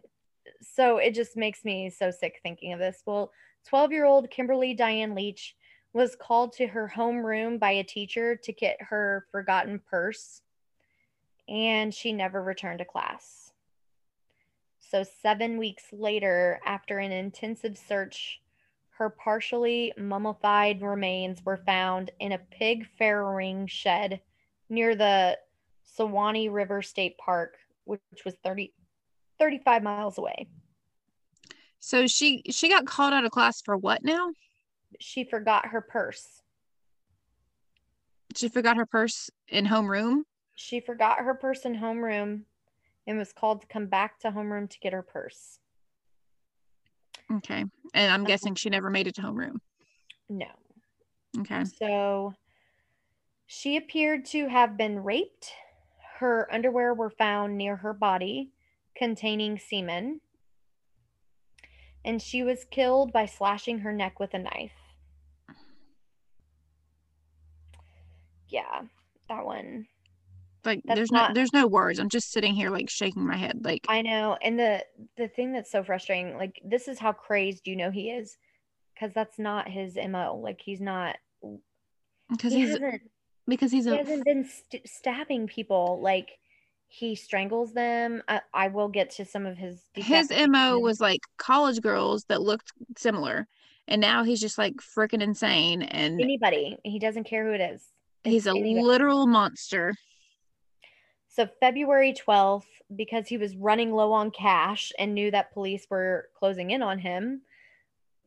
so 0.63 0.99
it 0.99 1.15
just 1.15 1.37
makes 1.37 1.65
me 1.65 1.91
so 1.91 2.11
sick 2.11 2.41
thinking 2.43 2.73
of 2.73 2.79
this. 2.79 3.03
Well, 3.07 3.33
12 3.69 3.93
year 3.93 4.05
old 4.05 4.31
Kimberly 4.31 4.75
Diane 4.75 5.15
Leach 5.15 5.55
was 5.93 6.17
called 6.17 6.53
to 6.55 6.67
her 6.69 6.93
homeroom 6.95 7.59
by 7.59 7.73
a 7.73 7.85
teacher 7.85 8.37
to 8.37 8.53
get 8.53 8.81
her 8.81 9.27
forgotten 9.31 9.81
purse, 9.91 10.43
and 11.49 11.93
she 11.93 12.13
never 12.13 12.43
returned 12.43 12.79
to 12.79 12.85
class. 12.85 13.53
So, 14.79 15.05
seven 15.23 15.59
weeks 15.59 15.85
later, 15.93 16.61
after 16.65 16.99
an 16.99 17.13
intensive 17.13 17.77
search, 17.79 18.41
her 18.91 19.11
partially 19.11 19.93
mummified 19.97 20.83
remains 20.83 21.45
were 21.45 21.57
found 21.57 22.11
in 22.21 22.33
a 22.33 22.39
pig 22.39 22.87
farrowing 23.01 23.69
shed 23.69 24.21
near 24.69 24.95
the 24.95 25.39
Suwannee 25.85 26.49
River 26.49 26.83
State 26.83 27.17
Park, 27.19 27.57
which 27.85 28.25
was 28.25 28.35
30, 28.45 28.73
35 29.39 29.83
miles 29.83 30.19
away. 30.19 30.49
So 31.79 32.07
she 32.07 32.43
she 32.51 32.69
got 32.69 32.87
called 32.87 33.15
out 33.15 33.25
of 33.25 33.31
class 33.31 33.63
for 33.63 33.77
what 33.77 34.05
now? 34.05 34.33
She 34.99 35.25
forgot 35.25 35.67
her 35.69 35.81
purse. 35.81 36.43
She 38.37 38.49
forgot 38.49 38.77
her 38.77 38.87
purse 38.87 39.31
in 39.49 39.67
homeroom. 39.67 40.23
She 40.55 40.81
forgot 40.81 41.19
her 41.19 41.35
purse 41.35 41.65
in 41.65 41.77
homeroom 41.77 42.43
and 43.07 43.19
was 43.19 43.33
called 43.33 43.63
to 43.63 43.67
come 43.67 43.87
back 43.87 44.19
to 44.21 44.31
homeroom 44.31 44.69
to 44.71 44.79
get 44.81 44.93
her 44.93 45.03
purse. 45.03 45.59
Okay. 47.33 47.65
And 47.95 48.13
I'm 48.13 48.25
guessing 48.25 48.55
she 48.55 48.71
never 48.71 48.91
made 48.91 49.07
it 49.07 49.15
to 49.17 49.23
homeroom. 49.23 49.57
No. 50.29 50.47
Okay. 51.41 51.65
So 51.65 52.35
she 53.47 53.77
appeared 53.77 54.25
to 54.27 54.49
have 54.49 54.77
been 54.77 55.03
raped. 55.03 55.53
Her 56.19 56.49
underwear 56.53 56.93
were 56.93 57.11
found 57.11 57.57
near 57.57 57.77
her 57.77 57.93
body 57.93 58.53
containing 58.95 59.59
semen. 59.59 60.21
And 62.05 62.21
she 62.21 62.43
was 62.43 62.65
killed 62.71 63.13
by 63.13 63.27
slashing 63.27 63.81
her 63.81 63.93
neck 63.93 64.21
with 64.21 64.35
a 64.35 64.39
knife. 64.39 64.73
Yeah, 68.51 68.83
that 69.29 69.45
one. 69.45 69.87
Like 70.65 70.83
That's 70.85 70.99
there's 70.99 71.13
not- 71.13 71.31
no 71.31 71.35
there's 71.35 71.53
no 71.53 71.67
words. 71.67 71.99
I'm 71.99 72.09
just 72.11 72.33
sitting 72.33 72.55
here 72.55 72.71
like 72.71 72.91
shaking 72.91 73.27
my 73.27 73.37
head. 73.37 73.65
Like 73.65 73.87
I 73.89 74.03
know. 74.03 74.37
And 74.43 74.59
the 74.59 74.85
the 75.17 75.29
thing 75.29 75.53
that's 75.53 75.71
so 75.71 75.83
frustrating, 75.83 76.37
like 76.37 76.61
this 76.65 76.89
is 76.89 76.99
how 76.99 77.13
crazed 77.13 77.67
you 77.67 77.77
know 77.77 77.91
he 77.91 78.11
is. 78.11 78.37
Cause 78.99 79.13
that's 79.15 79.39
not 79.39 79.67
his 79.67 79.97
MO. 79.97 80.37
Like 80.37 80.61
he's 80.61 80.81
not 80.81 81.17
because 82.31 82.53
he 82.53 82.61
he's 82.61 82.71
hasn't 82.71 83.03
because 83.47 83.73
he's 83.73 83.87
he 83.87 83.93
a 83.93 83.97
hasn't 83.97 84.25
been 84.25 84.45
st- 84.45 84.89
stabbing 84.89 85.47
people 85.47 86.01
like 86.03 86.39
he 86.89 87.15
strangles 87.15 87.73
them 87.73 88.23
I, 88.29 88.41
I 88.53 88.69
will 88.69 88.89
get 88.89 89.11
to 89.13 89.25
some 89.25 89.47
of 89.47 89.57
his 89.57 89.81
his 89.95 90.31
mo 90.49 90.79
was 90.79 91.01
like 91.01 91.21
college 91.39 91.81
girls 91.81 92.25
that 92.25 92.43
looked 92.43 92.73
similar 92.97 93.47
and 93.89 94.01
now 94.01 94.25
he's 94.25 94.41
just 94.41 94.59
like 94.59 94.75
freaking 94.77 95.23
insane 95.23 95.83
and 95.83 96.21
anybody 96.21 96.77
he 96.85 96.99
doesn't 96.99 97.25
care 97.25 97.47
who 97.47 97.53
it 97.53 97.61
is 97.61 97.83
he's 98.25 98.47
a 98.47 98.53
literal 98.53 99.27
monster. 99.27 99.95
So 101.29 101.49
february 101.61 102.13
12th 102.13 102.65
because 102.97 103.29
he 103.29 103.37
was 103.37 103.57
running 103.57 103.93
low 103.93 104.13
on 104.13 104.31
cash 104.31 104.93
and 104.99 105.15
knew 105.15 105.31
that 105.31 105.53
police 105.53 105.87
were 105.89 106.29
closing 106.37 106.73
in 106.73 106.83
on 106.83 106.99
him 106.99 107.43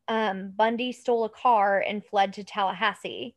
um, 0.07 0.53
bundy 0.55 0.91
stole 0.91 1.25
a 1.25 1.29
car 1.29 1.79
and 1.79 2.05
fled 2.05 2.33
to 2.33 2.43
tallahassee. 2.43 3.35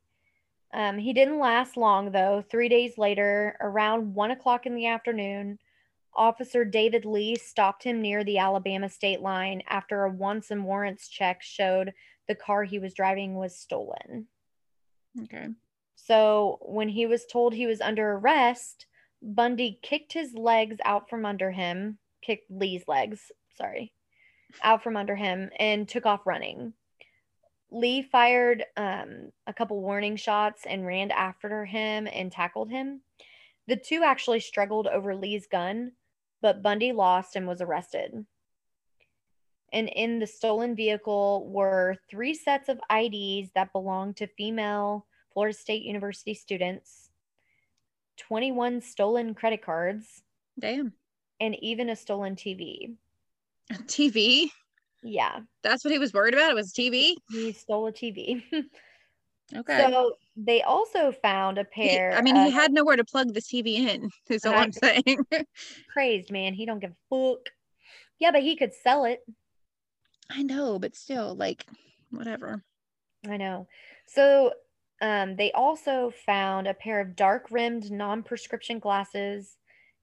Um, 0.75 0.99
he 0.99 1.13
didn't 1.13 1.39
last 1.39 1.77
long 1.77 2.11
though. 2.11 2.43
Three 2.51 2.69
days 2.69 2.99
later 2.99 3.57
around 3.61 4.15
one 4.15 4.31
o'clock 4.31 4.67
in 4.67 4.75
the 4.75 4.87
afternoon 4.87 5.59
Officer 6.15 6.65
David 6.65 7.05
Lee 7.05 7.37
stopped 7.37 7.85
him 7.85 8.01
near 8.01 8.25
the 8.25 8.39
Alabama 8.39 8.89
state 8.89 9.21
line 9.21 9.63
after 9.69 10.05
a 10.05 10.11
wants 10.11 10.51
and 10.51 10.65
warrants 10.65 11.09
check 11.09 11.43
showed 11.43 11.93
the 12.27 12.35
car 12.35 12.65
he 12.65 12.79
was 12.79 12.95
driving 12.95 13.35
was 13.35 13.55
stolen. 13.57 14.27
okay 15.23 15.49
So, 15.97 16.59
when 16.63 16.89
he 16.89 17.07
was 17.07 17.27
told 17.27 17.53
he 17.53 17.67
was 17.67 17.81
under 17.81 18.13
arrest, 18.13 18.87
Bundy 19.23 19.81
kicked 19.83 20.13
his 20.13 20.35
legs 20.35 20.77
out 20.85 21.09
from 21.11 21.25
under 21.25 21.51
him, 21.51 21.99
kicked 22.23 22.51
Lee's 22.51 22.87
legs, 22.87 23.33
sorry, 23.57 23.93
out 24.63 24.83
from 24.83 24.97
under 24.97 25.17
him, 25.17 25.51
and 25.59 25.89
took 25.89 26.07
off 26.07 26.27
running. 26.27 26.75
Lee 27.71 28.03
fired 28.03 28.65
um, 28.77 29.33
a 29.47 29.53
couple 29.53 29.81
warning 29.81 30.17
shots 30.17 30.65
and 30.67 30.87
ran 30.87 31.11
after 31.11 31.65
him 31.65 32.07
and 32.13 32.31
tackled 32.31 32.71
him. 32.71 33.01
The 33.67 33.77
two 33.77 34.05
actually 34.05 34.41
struggled 34.41 34.87
over 34.87 35.17
Lee's 35.17 35.49
gun, 35.49 35.93
but 36.41 36.63
Bundy 36.63 36.93
lost 36.93 37.35
and 37.35 37.49
was 37.49 37.61
arrested. 37.61 38.25
And 39.73 39.89
in 39.89 40.21
the 40.21 40.27
stolen 40.27 40.77
vehicle 40.77 41.49
were 41.49 41.97
three 42.09 42.35
sets 42.35 42.69
of 42.69 42.81
IDs 42.91 43.51
that 43.55 43.73
belonged 43.73 44.17
to 44.19 44.29
female 44.29 45.07
Florida 45.37 45.53
State 45.55 45.83
University 45.83 46.33
students, 46.33 47.11
21 48.17 48.81
stolen 48.81 49.35
credit 49.35 49.61
cards, 49.61 50.23
damn 50.59 50.95
and 51.39 51.55
even 51.63 51.91
a 51.91 51.97
stolen 51.97 52.37
TV. 52.37 52.95
tv 53.85 54.49
Yeah, 55.03 55.41
that's 55.63 55.85
what 55.85 55.93
he 55.93 55.99
was 55.99 56.15
worried 56.15 56.33
about 56.33 56.51
it 56.51 56.55
was 56.55 56.73
tv 56.73 57.17
he 57.31 57.53
stole 57.53 57.87
a 57.89 57.93
TV. 57.93 58.43
okay 59.55 59.79
So 59.93 60.15
they 60.39 60.63
also 60.63 61.13
found 61.13 61.59
a 61.59 61.67
He- 61.75 61.89
pair. 61.91 62.15
i 62.17 62.23
mean 62.23 62.39
of, 62.39 62.45
he 62.47 62.51
had 62.51 62.73
nowhere 62.73 62.97
to 62.97 63.05
plug 63.05 63.35
the 63.35 63.43
tv 63.43 63.75
in 63.75 64.09
is 64.31 64.47
all 64.47 64.55
I- 64.55 64.63
i'm 64.63 64.73
saying 64.73 65.19
crazed 65.93 66.31
man. 66.31 66.55
He 66.55 66.65
don't 66.65 66.79
give 66.79 66.93
a 66.93 67.15
fuck. 67.35 67.51
Yeah, 68.19 68.31
but 68.31 68.41
he 68.43 68.57
could 68.57 68.73
sell 68.73 69.05
it. 69.05 69.21
i 70.31 70.43
know 70.43 70.79
but 70.79 70.97
still 70.97 71.35
like 71.35 71.67
whatever 72.09 72.63
I 73.29 73.37
know. 73.39 73.67
So 74.07 74.53
um, 75.01 75.37
they 75.37 75.53
also 75.53 76.13
found 76.25 76.67
a 76.67 76.75
pair 76.75 77.01
of 77.01 77.17
dark 77.17 77.49
rimmed 77.51 77.91
non 77.91 78.23
prescription 78.23 78.79
glasses 78.79 79.57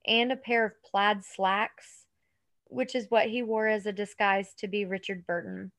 and 0.05 0.31
a 0.31 0.35
pair 0.35 0.65
of 0.65 0.83
plaid 0.83 1.23
slacks, 1.23 2.05
which 2.67 2.93
is 2.93 3.07
what 3.09 3.27
he 3.27 3.41
wore 3.41 3.67
as 3.67 3.85
a 3.85 3.91
disguise 3.91 4.53
to 4.59 4.67
be 4.67 4.85
Richard 4.85 5.25
Burton. 5.25 5.71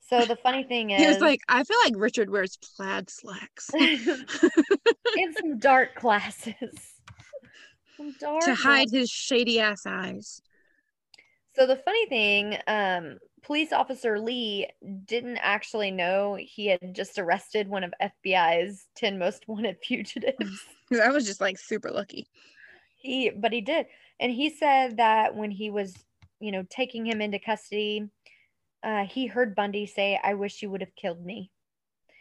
So 0.00 0.24
the 0.24 0.36
funny 0.36 0.64
thing 0.64 0.90
is, 0.90 1.00
he 1.02 1.06
was 1.06 1.20
like 1.20 1.40
i 1.48 1.62
feel 1.62 1.76
like 1.84 1.92
richard 1.96 2.30
wears 2.30 2.56
plaid 2.56 3.10
slacks 3.10 3.70
and 3.74 5.36
some 5.38 5.58
dark 5.58 6.00
glasses. 6.00 6.94
Some 7.96 8.14
dark 8.18 8.42
to 8.44 8.54
hide 8.54 8.88
glasses. 8.88 8.92
his 8.92 9.10
shady 9.10 9.60
ass 9.60 9.82
eyes 9.86 10.40
So 11.54 11.66
the 11.66 11.76
funny 11.76 12.06
thing, 12.06 12.56
um, 12.66 13.18
police 13.42 13.72
officer 13.72 14.18
Lee 14.18 14.68
didn't 15.04 15.38
actually 15.38 15.90
know 15.90 16.36
he 16.38 16.66
had 16.66 16.94
just 16.94 17.18
arrested 17.18 17.68
one 17.68 17.84
of 17.84 17.92
FBI's 18.02 18.86
10 18.96 19.18
most 19.18 19.44
wanted 19.48 19.76
fugitives. 19.82 20.64
i 21.02 21.10
was 21.10 21.26
just 21.26 21.40
like 21.40 21.58
super 21.58 21.90
lucky 21.90 22.26
he 22.98 23.30
but 23.30 23.52
he 23.52 23.60
did. 23.60 23.86
And 24.20 24.32
he 24.32 24.50
said 24.50 24.96
that 24.96 25.34
when 25.34 25.50
he 25.50 25.70
was, 25.70 25.94
you 26.40 26.50
know, 26.50 26.64
taking 26.68 27.06
him 27.06 27.20
into 27.20 27.38
custody, 27.38 28.08
uh, 28.82 29.04
he 29.04 29.26
heard 29.26 29.54
Bundy 29.54 29.86
say, 29.86 30.20
I 30.22 30.34
wish 30.34 30.60
you 30.60 30.70
would 30.70 30.80
have 30.80 30.94
killed 30.96 31.24
me. 31.24 31.50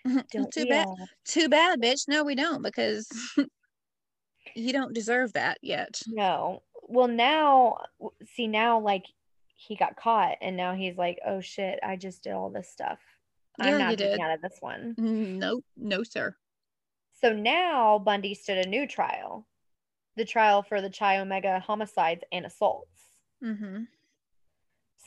Don't 0.31 0.53
too 0.53 0.67
bad 0.67 0.85
all? 0.85 1.07
too 1.25 1.49
bad 1.49 1.81
bitch 1.81 2.07
no 2.07 2.23
we 2.23 2.33
don't 2.33 2.61
because 2.61 3.09
you 4.55 4.71
don't 4.71 4.93
deserve 4.93 5.33
that 5.33 5.57
yet 5.61 6.01
No. 6.07 6.63
Well, 6.89 7.09
now, 7.09 7.79
see, 8.33 8.47
now, 8.47 8.79
like, 8.79 9.03
he 9.57 9.75
got 9.75 9.95
caught, 9.97 10.37
and 10.39 10.55
now 10.55 10.73
he's 10.75 10.97
like, 10.97 11.19
oh 11.25 11.41
shit, 11.41 11.79
I 11.83 11.95
just 11.95 12.23
did 12.23 12.33
all 12.33 12.49
this 12.49 12.69
stuff. 12.69 12.99
Yeah, 13.59 13.71
I'm 13.71 13.79
not 13.79 13.97
getting 13.97 14.21
out 14.21 14.35
of 14.35 14.41
this 14.41 14.57
one. 14.59 14.93
No, 14.97 15.61
no 15.75 16.03
sir 16.03 16.35
So 17.19 17.33
now 17.33 17.97
Bundy 17.97 18.35
stood 18.35 18.59
a 18.59 18.69
new 18.69 18.87
trial, 18.87 19.47
the 20.15 20.25
trial 20.25 20.61
for 20.61 20.79
the 20.79 20.91
Chi 20.91 21.17
Omega 21.17 21.59
homicides 21.59 22.23
and 22.31 22.45
assaults. 22.45 23.01
mm-hmm. 23.43 23.83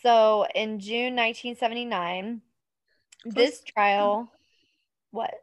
So 0.03 0.47
in 0.55 0.81
June 0.81 1.15
1979, 1.15 2.41
this 3.27 3.61
trial, 3.61 4.33
what? 5.13 5.35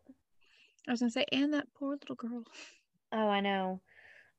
i 0.88 0.92
was 0.92 1.00
gonna 1.00 1.12
say 1.12 1.26
and 1.32 1.54
that 1.54 1.68
poor 1.78 1.92
little 1.92 2.16
girl 2.16 2.44
Oh, 3.14 3.30
I 3.30 3.40
know. 3.40 3.80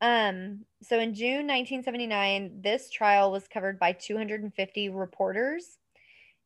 Um, 0.01 0.65
so 0.83 0.99
in 1.01 1.15
June 1.15 1.47
1979, 1.47 2.61
this 2.63 2.91
trial 2.91 3.33
was 3.33 3.49
covered 3.49 3.79
by 3.79 3.93
250 3.93 4.91
reporters. 4.91 5.79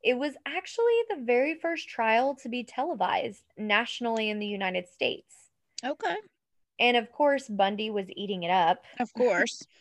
It 0.02 0.14
was 0.14 0.34
actually 0.46 0.98
the 1.10 1.22
very 1.22 1.54
first 1.54 1.88
trial 1.88 2.34
to 2.42 2.48
be 2.48 2.64
televised 2.64 3.44
nationally 3.56 4.30
in 4.30 4.38
the 4.38 4.46
United 4.46 4.88
States. 4.88 5.34
okay 5.84 6.16
And 6.78 6.96
of 6.96 7.12
course, 7.12 7.48
Bundy 7.48 7.90
was 7.90 8.06
eating 8.16 8.42
it 8.42 8.50
up. 8.50 8.84
of 8.98 9.12
course 9.12 9.62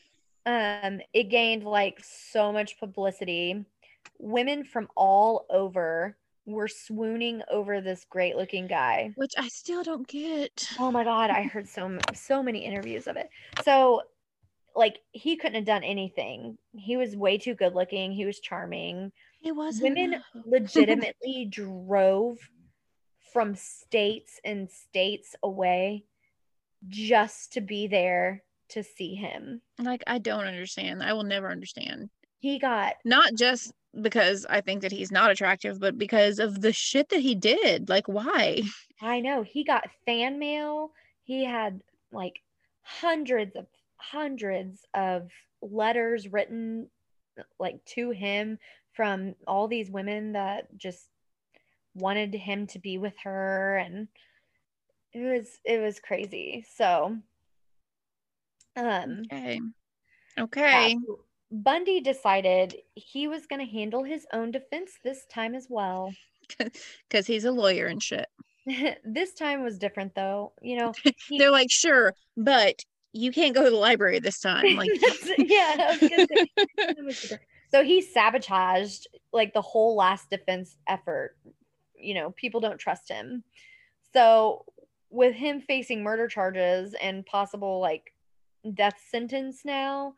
Um, 0.45 1.01
it 1.13 1.29
gained 1.29 1.63
like 1.63 2.01
so 2.03 2.51
much 2.51 2.79
publicity. 2.79 3.63
Women 4.17 4.63
from 4.63 4.87
all 4.95 5.45
over 5.49 6.17
were 6.53 6.67
swooning 6.67 7.41
over 7.49 7.81
this 7.81 8.05
great 8.09 8.35
looking 8.35 8.67
guy. 8.67 9.11
which 9.15 9.33
i 9.37 9.47
still 9.47 9.83
don't 9.83 10.07
get 10.07 10.69
Oh 10.79 10.91
my 10.91 11.03
god, 11.03 11.29
I 11.29 11.43
heard 11.43 11.67
so 11.67 11.97
so 12.13 12.41
many 12.43 12.65
interviews 12.65 13.07
of 13.07 13.15
it. 13.17 13.29
So 13.63 14.01
like 14.75 14.99
he 15.11 15.35
couldn't 15.35 15.55
have 15.55 15.65
done 15.65 15.83
anything. 15.83 16.57
He 16.73 16.95
was 16.97 17.15
way 17.15 17.37
too 17.37 17.55
good 17.55 17.75
looking. 17.75 18.11
He 18.13 18.25
was 18.25 18.39
charming. 18.39 19.11
it 19.43 19.51
wasn't 19.51 19.95
Women 19.95 20.21
legitimately 20.45 21.47
drove 21.49 22.37
from 23.33 23.55
states 23.55 24.39
and 24.43 24.69
states 24.69 25.35
away 25.43 26.03
just 26.87 27.53
to 27.53 27.61
be 27.61 27.87
there 27.87 28.43
to 28.69 28.83
see 28.83 29.15
him. 29.15 29.61
like 29.79 30.03
i 30.07 30.17
don't 30.17 30.45
understand 30.45 31.03
i 31.03 31.11
will 31.13 31.23
never 31.23 31.49
understand 31.51 32.09
He 32.39 32.57
got 32.59 32.95
not 33.05 33.33
just 33.35 33.73
because 33.99 34.45
i 34.49 34.61
think 34.61 34.81
that 34.81 34.91
he's 34.91 35.11
not 35.11 35.31
attractive 35.31 35.79
but 35.79 35.97
because 35.97 36.39
of 36.39 36.61
the 36.61 36.71
shit 36.71 37.09
that 37.09 37.19
he 37.19 37.35
did 37.35 37.89
like 37.89 38.07
why 38.07 38.61
I 39.01 39.19
know 39.19 39.41
he 39.41 39.63
got 39.63 39.89
fan 40.05 40.37
mail. 40.37 40.91
He 41.23 41.43
had 41.43 41.81
like 42.11 42.41
hundreds 42.83 43.55
of 43.55 43.65
hundreds 43.97 44.85
of 44.93 45.29
letters 45.61 46.31
written 46.31 46.89
like 47.59 47.83
to 47.85 48.11
him 48.11 48.59
from 48.93 49.35
all 49.47 49.67
these 49.67 49.89
women 49.89 50.33
that 50.33 50.75
just 50.77 51.07
wanted 51.95 52.33
him 52.33 52.67
to 52.67 52.79
be 52.79 52.97
with 52.97 53.13
her 53.23 53.77
and 53.77 54.07
it 55.13 55.19
was 55.19 55.59
it 55.65 55.81
was 55.81 55.99
crazy. 55.99 56.65
So 56.75 57.17
um 58.75 59.23
okay 59.31 59.59
okay 60.39 60.97
so 61.05 61.19
Bundy 61.51 61.99
decided 61.99 62.75
he 62.95 63.27
was 63.27 63.45
going 63.45 63.65
to 63.65 63.71
handle 63.71 64.03
his 64.03 64.25
own 64.31 64.51
defense 64.51 64.93
this 65.03 65.25
time 65.25 65.53
as 65.53 65.67
well. 65.69 66.11
because 67.09 67.27
he's 67.27 67.45
a 67.45 67.51
lawyer 67.51 67.85
and 67.87 68.01
shit 68.03 68.27
this 69.05 69.33
time 69.33 69.63
was 69.63 69.77
different 69.77 70.13
though. 70.15 70.53
You 70.61 70.77
know, 70.77 70.93
he- 71.27 71.37
They're 71.37 71.51
like, 71.51 71.71
sure, 71.71 72.13
but 72.37 72.75
you 73.13 73.31
can't 73.31 73.55
go 73.55 73.63
to 73.63 73.69
the 73.69 73.75
library 73.75 74.19
this 74.19 74.39
time. 74.39 74.75
Like, 74.75 74.89
yeah. 75.37 75.75
I 75.79 75.97
was 75.99 76.09
gonna 76.09 76.27
say, 76.27 76.47
that 76.77 76.95
was 77.03 77.19
different. 77.21 77.43
so 77.69 77.83
he 77.83 78.01
sabotaged 78.01 79.07
like 79.33 79.53
the 79.53 79.61
whole 79.61 79.95
last 79.95 80.29
defense 80.29 80.77
effort. 80.87 81.35
You 81.97 82.13
know, 82.13 82.31
people 82.31 82.61
don't 82.61 82.79
trust 82.79 83.09
him. 83.09 83.43
So 84.13 84.65
with 85.09 85.35
him 85.35 85.59
facing 85.61 86.03
murder 86.03 86.27
charges 86.27 86.95
and 87.01 87.25
possible 87.25 87.79
like 87.81 88.13
death 88.73 88.99
sentence 89.09 89.61
now, 89.65 90.13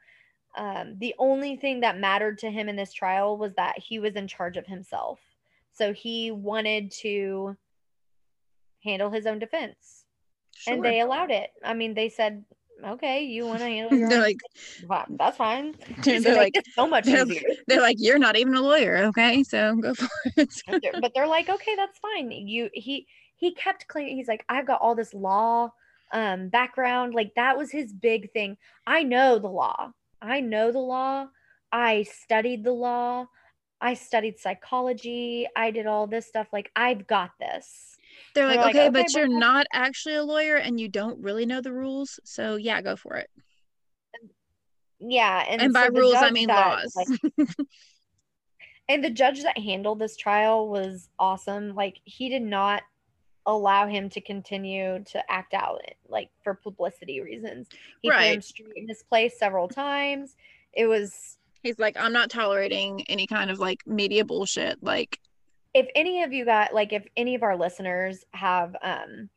um, 0.56 0.96
the 1.00 1.16
only 1.18 1.56
thing 1.56 1.80
that 1.82 1.98
mattered 2.00 2.38
to 2.40 2.52
him 2.52 2.70
in 2.70 2.76
this 2.76 2.94
trial 2.94 3.38
was 3.38 3.54
that 3.56 3.78
he 3.80 4.00
was 4.00 4.16
in 4.16 4.28
charge 4.28 4.58
of 4.58 4.66
himself. 4.68 5.20
So 5.72 5.94
he 5.94 6.30
wanted 6.32 6.92
to 7.02 7.58
handle 8.84 9.10
his 9.10 9.26
own 9.26 9.40
defense. 9.40 10.06
And 10.68 10.84
they 10.84 11.00
allowed 11.00 11.32
it. 11.32 11.50
I 11.64 11.74
mean, 11.74 11.94
they 11.96 12.10
said, 12.10 12.46
okay, 12.86 13.24
you 13.24 13.46
want 13.48 13.60
to 13.62 13.66
handle 13.68 13.98
your 13.98 14.08
they're 14.10 14.18
own 14.20 14.24
like? 14.24 14.38
Fine, 14.88 15.18
that's 15.18 15.38
fine. 15.38 15.76
they're, 16.04 16.22
So 16.22 16.32
like, 16.36 16.54
so 16.76 16.88
much 16.88 17.06
they're, 17.06 17.26
easier. 17.26 17.42
they're 17.68 17.82
like, 17.82 17.96
you're 18.00 18.20
not 18.20 18.36
even 18.38 18.54
a 18.56 18.62
lawyer, 18.62 18.98
okay? 19.06 19.44
So 19.44 19.76
go 19.78 19.94
for 19.94 20.08
it. 20.38 20.50
But 20.68 20.82
they're- 20.82 21.10
they're 21.16 21.28
like, 21.28 21.50
okay, 21.50 21.76
that's 21.76 21.98
fine. 22.00 22.32
You 22.32 22.70
he 22.74 23.08
he 23.36 23.54
kept 23.56 23.88
clear. 23.88 24.08
He's 24.08 24.28
like, 24.28 24.46
I've 24.50 24.68
got 24.68 24.82
all 24.82 24.96
this 24.96 25.14
law 25.14 25.72
um 26.12 26.50
background. 26.50 27.14
Like 27.14 27.34
that 27.36 27.58
was 27.58 27.72
his 27.72 27.92
big 27.94 28.32
thing. 28.32 28.58
I 28.86 29.04
know 29.04 29.40
the 29.40 29.48
law. 29.48 29.92
I 30.24 30.40
know 30.40 30.72
the 30.72 30.80
law. 30.80 31.28
I 31.72 32.04
studied 32.04 32.64
the 32.64 32.72
law. 32.72 33.26
I 33.82 33.96
studied 33.96 34.40
psychology. 34.40 35.48
I 35.56 35.72
did 35.72 35.86
all 35.86 36.08
this 36.08 36.26
stuff. 36.26 36.48
Like 36.54 36.72
I've 36.76 37.06
got 37.06 37.32
this. 37.40 37.98
They're 38.34 38.48
They're 38.48 38.56
like, 38.56 38.66
like, 38.66 38.76
okay, 38.76 38.80
"Okay, 38.86 38.90
but 38.90 39.04
but 39.08 39.14
you're 39.14 39.30
what-" 39.30 39.40
not 39.40 39.68
actually 39.74 40.16
a 40.16 40.24
lawyer 40.24 40.56
and 40.56 40.80
you 40.80 40.88
don't 40.88 41.20
really 41.22 41.46
know 41.46 41.60
the 41.62 41.74
rules. 41.74 42.20
So 42.24 42.56
yeah, 42.56 42.82
go 42.82 42.96
for 42.96 43.18
it. 43.18 43.30
Yeah, 45.00 45.44
and, 45.50 45.62
And, 45.62 45.74
by 45.74 45.88
so 45.88 45.92
the 45.92 46.00
rules, 46.00 46.16
I 46.16 46.32
mean 46.32 46.48
that, 46.48 46.80
laws. 46.80 46.96
like, 46.96 47.50
and 48.88 49.04
the 49.04 49.10
judge 49.10 49.44
that 49.44 49.58
handled 49.58 50.00
this 50.00 50.16
trial 50.16 50.70
was 50.70 51.10
awesome. 51.20 51.76
Like 51.76 51.98
he 52.06 52.30
did 52.30 52.44
not 52.44 52.84
allow 53.46 53.88
him 53.88 54.10
to 54.10 54.22
continue 54.22 55.04
to 55.04 55.32
act 55.32 55.54
out 55.54 55.82
like 56.08 56.30
for 56.44 56.54
publicity 56.54 57.22
reasons. 57.22 57.68
He 58.02 58.10
him 58.10 58.12
Right. 58.12 58.44
straight 58.44 58.74
in 58.76 58.88
his 58.88 59.04
place 59.04 59.38
several 59.38 59.68
times. 59.68 60.36
It 60.74 60.88
was 60.88 61.38
He's 61.62 61.80
like, 61.80 61.96
I'm 61.98 62.12
not 62.12 62.30
tolerating 62.30 63.04
any 63.08 63.26
kind 63.26 63.50
of 63.50 63.60
like 63.60 63.88
media 63.88 64.26
bullshit. 64.26 64.84
Like, 64.84 65.20
if 65.74 65.88
any 65.96 66.22
of 66.24 66.34
you 66.34 66.46
got 66.46 66.74
like 66.74 66.94
if 66.94 67.06
any 67.16 67.36
of 67.36 67.44
our 67.44 67.58
listeners 67.58 68.26
have 68.32 68.76
um 68.82 69.30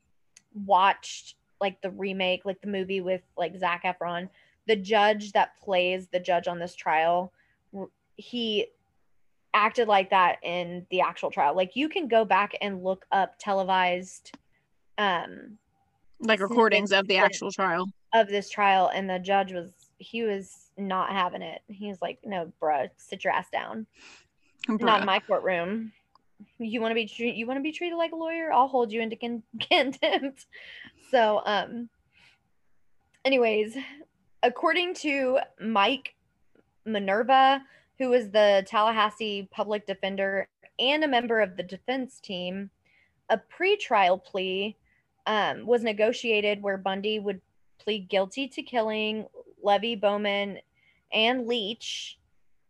watched 0.65 1.37
like 1.61 1.81
the 1.83 1.91
remake, 1.91 2.45
like 2.45 2.61
the 2.61 2.69
movie 2.69 3.01
with 3.01 3.23
like 3.37 3.57
Zac 3.57 3.85
Efron, 3.85 4.29
the 4.67 4.77
judge 4.77 5.33
that 5.33 5.57
plays 5.59 6.09
the 6.09 6.21
judge 6.21 6.49
on 6.49 6.59
this 6.59 6.75
trial, 6.75 7.33
he 8.17 8.67
acted 9.55 9.89
like 9.89 10.11
that 10.11 10.37
in 10.43 10.87
the 10.91 11.01
actual 11.01 11.31
trial. 11.31 11.57
Like 11.57 11.77
you 11.77 11.89
can 11.89 12.09
go 12.09 12.25
back 12.25 12.53
and 12.61 12.83
look 12.83 13.07
up 13.13 13.35
televised 13.39 14.37
um 14.99 15.59
like 16.21 16.41
recordings 16.41 16.93
of 16.93 17.07
the 17.09 17.19
actual 17.19 17.51
trial. 17.51 17.87
of 18.15 18.29
this 18.29 18.49
trial 18.49 18.91
and 18.95 19.09
the 19.09 19.19
judge 19.19 19.53
was 19.53 19.71
he 19.99 20.23
was 20.23 20.71
not 20.77 21.11
having 21.11 21.43
it. 21.43 21.63
He 21.69 21.89
was 21.89 22.01
like, 22.03 22.19
"No, 22.25 22.53
bruh, 22.61 22.89
sit 22.97 23.25
your 23.25 23.33
ass 23.33 23.49
down." 23.51 23.87
not 24.69 25.01
in 25.01 25.07
my 25.07 25.21
courtroom. 25.21 25.93
You 26.59 26.81
want 26.81 26.91
to 26.91 26.95
be 26.95 27.07
tre- 27.07 27.33
you 27.33 27.47
want 27.47 27.59
to 27.59 27.63
be 27.63 27.73
treated 27.73 27.97
like 27.97 28.13
a 28.13 28.17
lawyer? 28.17 28.53
I'll 28.53 28.69
hold 28.69 28.93
you 28.93 29.01
into 29.01 29.17
con- 29.17 29.43
contempt. 29.71 30.47
So, 31.11 31.41
um, 31.45 31.89
anyways, 33.25 33.77
according 34.43 34.95
to 34.95 35.39
Mike 35.61 36.15
Minerva, 36.85 37.63
who 37.99 38.13
is 38.13 38.31
the 38.31 38.65
Tallahassee 38.67 39.49
public 39.51 39.87
defender 39.87 40.49
and 40.79 41.05
a 41.05 41.09
member 41.09 41.41
of 41.41 41.57
the 41.57 41.63
defense 41.63 42.21
team, 42.21 42.71
a 43.29 43.39
pretrial 43.39 44.23
plea 44.23 44.77
um, 45.27 45.67
was 45.67 45.83
negotiated 45.83 46.63
where 46.63 46.77
Bundy 46.77 47.19
would 47.19 47.41
plead 47.79 48.09
guilty 48.09 48.49
to 48.49 48.63
killing 48.63 49.27
Levy 49.63 49.97
Bowman 49.97 50.59
and 51.13 51.47
Leach 51.47 52.19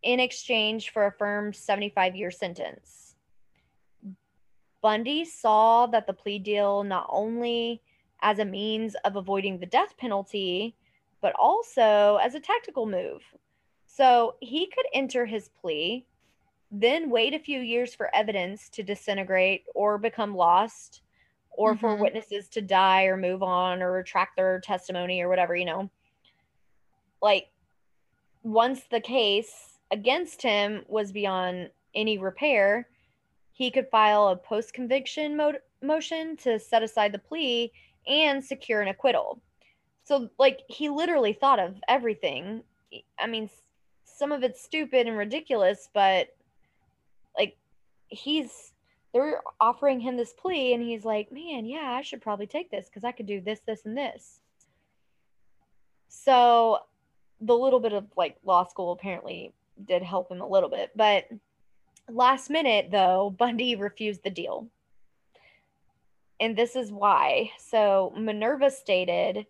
in 0.03 0.19
exchange 0.19 0.91
for 0.91 1.07
a 1.07 1.11
firm 1.11 1.53
75 1.53 2.15
year 2.15 2.31
sentence. 2.31 3.15
Bundy 4.81 5.25
saw 5.25 5.87
that 5.87 6.07
the 6.07 6.13
plea 6.13 6.39
deal 6.39 6.83
not 6.83 7.07
only 7.09 7.81
as 8.21 8.39
a 8.39 8.45
means 8.45 8.95
of 9.03 9.15
avoiding 9.15 9.59
the 9.59 9.65
death 9.65 9.95
penalty, 9.97 10.75
but 11.21 11.33
also 11.37 12.19
as 12.21 12.35
a 12.35 12.39
tactical 12.39 12.85
move. 12.85 13.21
So 13.97 14.35
he 14.41 14.67
could 14.67 14.85
enter 14.93 15.25
his 15.25 15.49
plea, 15.49 16.05
then 16.69 17.09
wait 17.09 17.33
a 17.33 17.39
few 17.39 17.61
years 17.61 17.95
for 17.95 18.13
evidence 18.15 18.69
to 18.69 18.83
disintegrate 18.83 19.63
or 19.73 19.97
become 19.97 20.35
lost, 20.35 21.01
or 21.49 21.75
for 21.75 21.97
Mhm. 21.97 22.01
witnesses 22.01 22.47
to 22.49 22.61
die 22.61 23.05
or 23.05 23.17
move 23.17 23.41
on 23.41 23.81
or 23.81 23.91
retract 23.91 24.35
their 24.35 24.59
testimony 24.59 25.19
or 25.19 25.29
whatever, 25.29 25.55
you 25.55 25.65
know. 25.65 25.89
Like, 27.23 27.49
once 28.43 28.83
the 28.83 29.01
case 29.01 29.79
against 29.89 30.43
him 30.43 30.85
was 30.87 31.11
beyond 31.11 31.71
any 31.95 32.19
repair, 32.19 32.87
he 33.51 33.71
could 33.71 33.89
file 33.89 34.27
a 34.27 34.35
post 34.37 34.73
conviction 34.75 35.35
mo- 35.35 35.57
motion 35.81 36.37
to 36.37 36.59
set 36.59 36.83
aside 36.83 37.13
the 37.13 37.17
plea 37.17 37.71
and 38.05 38.45
secure 38.45 38.83
an 38.83 38.89
acquittal. 38.89 39.41
So, 40.03 40.29
like, 40.37 40.61
he 40.69 40.87
literally 40.87 41.33
thought 41.33 41.57
of 41.57 41.81
everything. 41.87 42.63
I 43.17 43.25
mean, 43.25 43.49
some 44.17 44.31
of 44.31 44.43
it's 44.43 44.63
stupid 44.63 45.07
and 45.07 45.17
ridiculous, 45.17 45.89
but 45.93 46.35
like, 47.37 47.57
he's 48.07 48.73
they're 49.13 49.41
offering 49.61 49.99
him 49.99 50.17
this 50.17 50.33
plea, 50.33 50.73
and 50.73 50.83
he's 50.83 51.05
like, 51.05 51.31
man, 51.31 51.65
yeah, 51.65 51.95
I 51.97 52.01
should 52.01 52.21
probably 52.21 52.47
take 52.47 52.69
this 52.69 52.87
because 52.87 53.03
I 53.03 53.11
could 53.11 53.25
do 53.25 53.39
this, 53.39 53.61
this, 53.65 53.85
and 53.85 53.97
this. 53.97 54.41
So, 56.09 56.79
the 57.39 57.55
little 57.55 57.79
bit 57.79 57.93
of 57.93 58.05
like 58.17 58.37
law 58.43 58.65
school 58.65 58.91
apparently 58.91 59.53
did 59.85 60.01
help 60.01 60.31
him 60.31 60.41
a 60.41 60.47
little 60.47 60.69
bit, 60.69 60.91
but 60.95 61.25
last 62.09 62.49
minute 62.49 62.89
though, 62.91 63.33
Bundy 63.37 63.75
refused 63.75 64.23
the 64.23 64.29
deal. 64.29 64.67
And 66.39 66.55
this 66.55 66.75
is 66.75 66.91
why. 66.91 67.51
So 67.57 68.13
Minerva 68.15 68.69
stated 68.69 69.45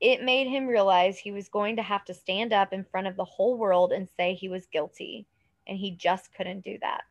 it 0.00 0.22
made 0.22 0.46
him 0.46 0.66
realize 0.66 1.18
he 1.18 1.32
was 1.32 1.48
going 1.48 1.76
to 1.76 1.82
have 1.82 2.04
to 2.06 2.14
stand 2.14 2.52
up 2.52 2.72
in 2.72 2.84
front 2.84 3.06
of 3.06 3.16
the 3.16 3.24
whole 3.24 3.56
world 3.56 3.92
and 3.92 4.08
say 4.16 4.34
he 4.34 4.48
was 4.48 4.66
guilty, 4.66 5.26
and 5.66 5.78
he 5.78 5.92
just 5.92 6.34
couldn't 6.34 6.64
do 6.64 6.78
that. 6.82 7.02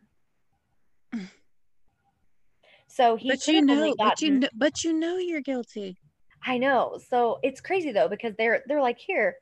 So 2.92 3.16
he 3.16 3.30
but 3.30 3.46
you 3.48 3.62
know, 3.62 3.76
only 3.76 3.94
but 3.96 4.20
you 4.20 4.32
know, 4.32 4.48
but 4.56 4.84
you 4.84 4.94
know 4.94 5.18
you're 5.18 5.42
guilty. 5.42 5.96
I 6.44 6.58
know. 6.58 7.00
So 7.08 7.38
it's 7.44 7.62
crazy 7.62 7.92
though 7.92 8.08
because 8.08 8.34
they're 8.36 8.64
they're 8.68 8.82
like 8.82 8.98
here 8.98 9.36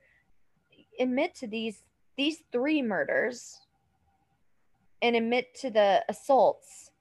admit 0.99 1.35
to 1.35 1.47
these 1.47 1.83
these 2.17 2.43
three 2.51 2.81
murders 2.81 3.61
and 5.01 5.15
admit 5.15 5.53
to 5.55 5.69
the 5.69 6.03
assaults. 6.09 6.91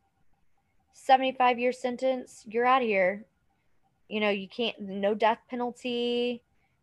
75 0.92 1.58
year 1.58 1.72
sentence, 1.72 2.44
you're 2.46 2.66
out 2.66 2.82
of 2.82 2.88
here. 2.88 3.24
You 4.08 4.20
know, 4.20 4.30
you 4.30 4.48
can't 4.48 4.78
no 4.80 5.14
death 5.14 5.38
penalty. 5.48 6.42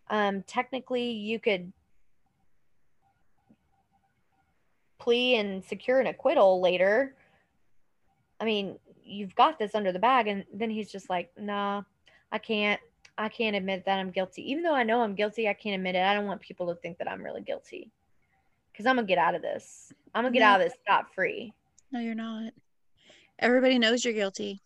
Um 0.10 0.44
technically 0.44 1.12
you 1.12 1.40
could 1.40 1.72
plea 5.00 5.36
and 5.36 5.64
secure 5.64 6.00
an 6.00 6.08
acquittal 6.08 6.62
later. 6.62 7.16
I 8.40 8.46
mean, 8.46 8.78
you've 9.04 9.36
got 9.36 9.60
this 9.60 9.76
under 9.76 9.92
the 9.92 10.00
bag 10.00 10.28
and 10.28 10.46
then 10.54 10.70
he's 10.70 10.92
just 10.92 11.10
like, 11.10 11.32
"Nah, 11.38 11.84
I 12.32 12.38
can't 12.38 12.80
I 13.18 13.30
can't 13.30 13.56
admit 13.56 13.86
that 13.86 14.00
I'm 14.00 14.10
guilty. 14.12 14.50
Even 14.50 14.64
though 14.64 14.74
I 14.74 14.84
know 14.84 15.02
I'm 15.02 15.14
guilty, 15.14 15.48
I 15.48 15.54
can't 15.54 15.76
admit 15.76 15.96
it. 15.96 16.04
I 16.04 16.14
don't 16.16 16.26
want 16.26 16.42
people 16.42 16.68
to 16.68 16.76
think 16.82 16.98
that 16.98 17.08
I'm 17.10 17.22
really 17.24 17.42
guilty. 17.42 17.92
Cuz 18.76 18.88
I'm 18.88 18.96
going 18.96 19.06
to 19.06 19.12
get 19.12 19.20
out 19.20 19.36
of 19.36 19.44
this. 19.44 19.94
I'm 20.16 20.24
going 20.24 20.34
to 20.34 20.40
get 20.40 20.44
No. 20.44 20.52
out 20.52 20.62
of 20.62 20.68
this 20.68 20.78
scot 20.84 21.14
free. 21.14 21.54
No, 21.92 22.00
you're 22.00 22.16
not. 22.16 22.54
Everybody 23.38 23.78
knows 23.78 24.04
you're 24.04 24.16
guilty 24.16 24.62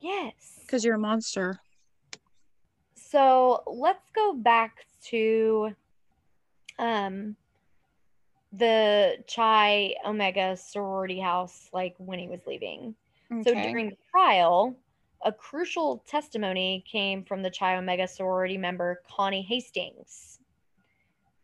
Yes. 0.00 0.58
because 0.60 0.84
you're 0.84 0.94
a 0.94 0.98
monster. 1.00 1.58
So, 3.10 3.62
let's 3.66 4.08
go 4.10 4.34
back 4.34 4.86
to 5.06 5.74
um 6.78 7.36
the 8.52 9.16
Chi 9.32 9.94
Omega 10.04 10.56
sorority 10.56 11.20
house 11.20 11.68
like 11.72 11.94
when 11.98 12.18
he 12.18 12.28
was 12.28 12.40
leaving. 12.46 12.94
So 13.44 13.54
during 13.54 13.90
the 13.90 13.96
trial, 14.10 14.76
a 15.24 15.32
crucial 15.32 16.02
testimony 16.06 16.84
came 16.90 17.22
from 17.24 17.42
the 17.42 17.50
Chi 17.50 17.76
Omega 17.76 18.08
sorority 18.08 18.58
member 18.58 19.02
Connie 19.08 19.42
Hastings. 19.42 20.40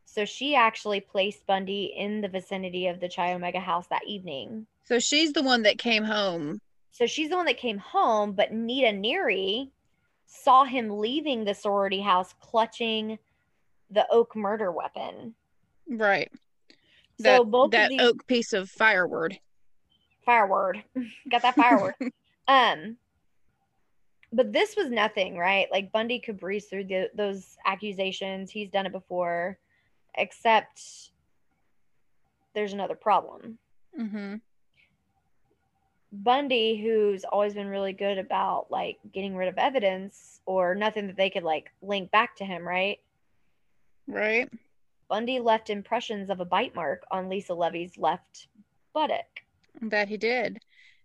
So 0.04 0.24
she 0.24 0.56
actually 0.56 1.00
placed 1.00 1.46
Bundy 1.46 1.94
in 1.96 2.20
the 2.20 2.28
vicinity 2.28 2.88
of 2.88 2.98
the 2.98 3.08
Chi 3.08 3.34
Omega 3.34 3.60
house 3.60 3.86
that 3.88 4.04
evening. 4.06 4.66
So 4.84 4.98
she's 4.98 5.32
the 5.32 5.42
one 5.42 5.62
that 5.62 5.78
came 5.78 6.02
home 6.02 6.58
So 6.90 7.06
she's 7.06 7.28
the 7.28 7.36
one 7.36 7.46
that 7.46 7.58
came 7.58 7.78
home, 7.78 8.32
but 8.32 8.52
Nita 8.52 8.88
Neary 8.88 9.70
saw 10.26 10.64
him 10.64 10.98
leaving 10.98 11.44
the 11.44 11.54
sorority 11.54 12.00
house 12.00 12.34
clutching 12.40 13.18
the 13.90 14.06
oak 14.10 14.34
murder 14.34 14.72
weapon. 14.72 15.34
Right. 15.88 16.30
So 17.20 17.44
That, 17.44 17.50
both 17.50 17.70
that 17.72 17.84
of 17.84 17.90
these 17.90 18.00
oak 18.00 18.26
piece 18.26 18.52
of 18.52 18.70
fireword. 18.70 19.38
fireword. 20.26 20.82
Got 21.30 21.42
that 21.42 21.56
fireword. 21.56 21.94
um 22.48 22.96
but 24.32 24.52
this 24.52 24.76
was 24.76 24.90
nothing, 24.90 25.36
right? 25.36 25.68
Like 25.70 25.92
Bundy 25.92 26.18
could 26.18 26.38
breeze 26.38 26.66
through 26.66 26.84
the, 26.84 27.08
those 27.14 27.56
accusations. 27.64 28.50
He's 28.50 28.68
done 28.68 28.84
it 28.84 28.92
before, 28.92 29.58
except 30.16 31.10
there's 32.54 32.72
another 32.72 32.96
problem. 32.96 33.58
Mm-hmm. 33.98 34.34
Bundy, 36.12 36.80
who's 36.80 37.24
always 37.24 37.54
been 37.54 37.66
really 37.66 37.92
good 37.92 38.18
about 38.18 38.66
like 38.70 38.98
getting 39.12 39.36
rid 39.36 39.48
of 39.48 39.58
evidence 39.58 40.40
or 40.46 40.74
nothing 40.74 41.06
that 41.08 41.16
they 41.16 41.30
could 41.30 41.42
like 41.42 41.70
link 41.82 42.10
back 42.10 42.36
to 42.36 42.44
him, 42.44 42.66
right? 42.66 42.98
Right. 44.06 44.48
Bundy 45.08 45.40
left 45.40 45.70
impressions 45.70 46.30
of 46.30 46.40
a 46.40 46.44
bite 46.44 46.74
mark 46.74 47.04
on 47.10 47.28
Lisa 47.28 47.54
Levy's 47.54 47.96
left 47.96 48.48
buttock. 48.92 49.26
That 49.80 50.08
he 50.08 50.16
did. 50.16 50.60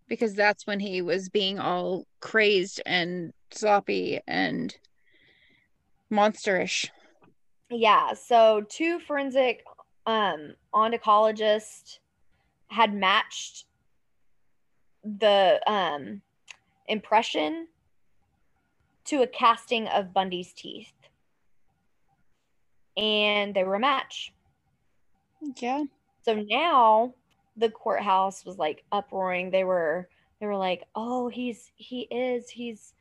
Because 0.07 0.34
that's 0.34 0.68
when 0.68 0.80
he 0.80 1.02
was 1.02 1.30
being 1.30 1.60
all 1.60 2.06
crazed 2.19 2.82
and 2.86 3.34
sloppy 3.52 4.19
and 4.28 4.76
monsterish. 6.11 6.90
Yeah, 7.69 8.14
so 8.14 8.65
two 8.68 8.99
forensic 8.99 9.64
um 10.07 10.56
oncologist 10.73 11.99
had 12.69 12.94
matched 12.94 13.65
the 15.03 15.60
um 15.68 16.22
impression 16.88 17.68
to 19.06 19.22
a 19.22 19.28
casting 19.28 19.88
of 19.88 20.14
Bundy's 20.14 20.53
teeth. 20.53 20.94
And 22.98 23.53
they 23.56 23.64
were 23.64 23.76
a 23.76 23.80
match. 23.80 24.34
Yeah. 25.57 25.84
So 26.23 26.36
now 26.36 27.14
the 27.57 27.69
courthouse 27.69 28.45
was 28.45 28.57
like 28.57 28.84
uproaring. 28.91 29.49
They 29.49 29.64
were 29.64 30.07
they 30.40 30.45
were 30.45 30.57
like, 30.57 30.84
"Oh, 30.95 31.28
he's 31.30 31.72
he 31.76 32.02
is 32.11 32.49
he's 32.49 32.94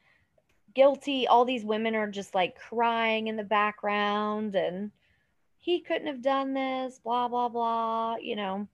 guilty." 0.74 1.26
All 1.26 1.44
these 1.44 1.64
women 1.64 1.94
are 1.94 2.10
just 2.10 2.34
like 2.34 2.58
crying 2.58 3.26
in 3.26 3.36
the 3.36 3.44
background 3.44 4.54
and 4.54 4.90
he 5.58 5.80
couldn't 5.80 6.06
have 6.06 6.22
done 6.22 6.54
this, 6.54 6.98
blah 6.98 7.28
blah 7.28 7.48
blah, 7.48 8.16
you 8.16 8.36
know. 8.36 8.66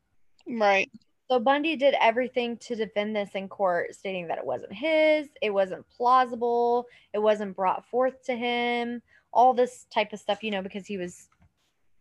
Right. 0.49 0.91
So 1.29 1.41
Bundy 1.41 1.75
did 1.75 1.95
everything 2.01 2.57
to 2.59 2.77
defend 2.77 3.17
this 3.17 3.31
in 3.35 3.49
court, 3.49 3.95
stating 3.95 4.29
that 4.29 4.39
it 4.39 4.47
wasn't 4.47 4.73
his, 4.73 5.27
it 5.43 5.51
wasn't 5.51 5.89
plausible, 5.89 6.87
it 7.13 7.19
wasn't 7.19 7.57
brought 7.57 7.85
forth 7.87 8.23
to 8.27 8.37
him, 8.37 9.03
all 9.33 9.53
this 9.53 9.87
type 9.91 10.13
of 10.13 10.21
stuff, 10.21 10.45
you 10.45 10.53
know, 10.53 10.63
because 10.63 10.87
he 10.87 10.97
was 10.97 11.29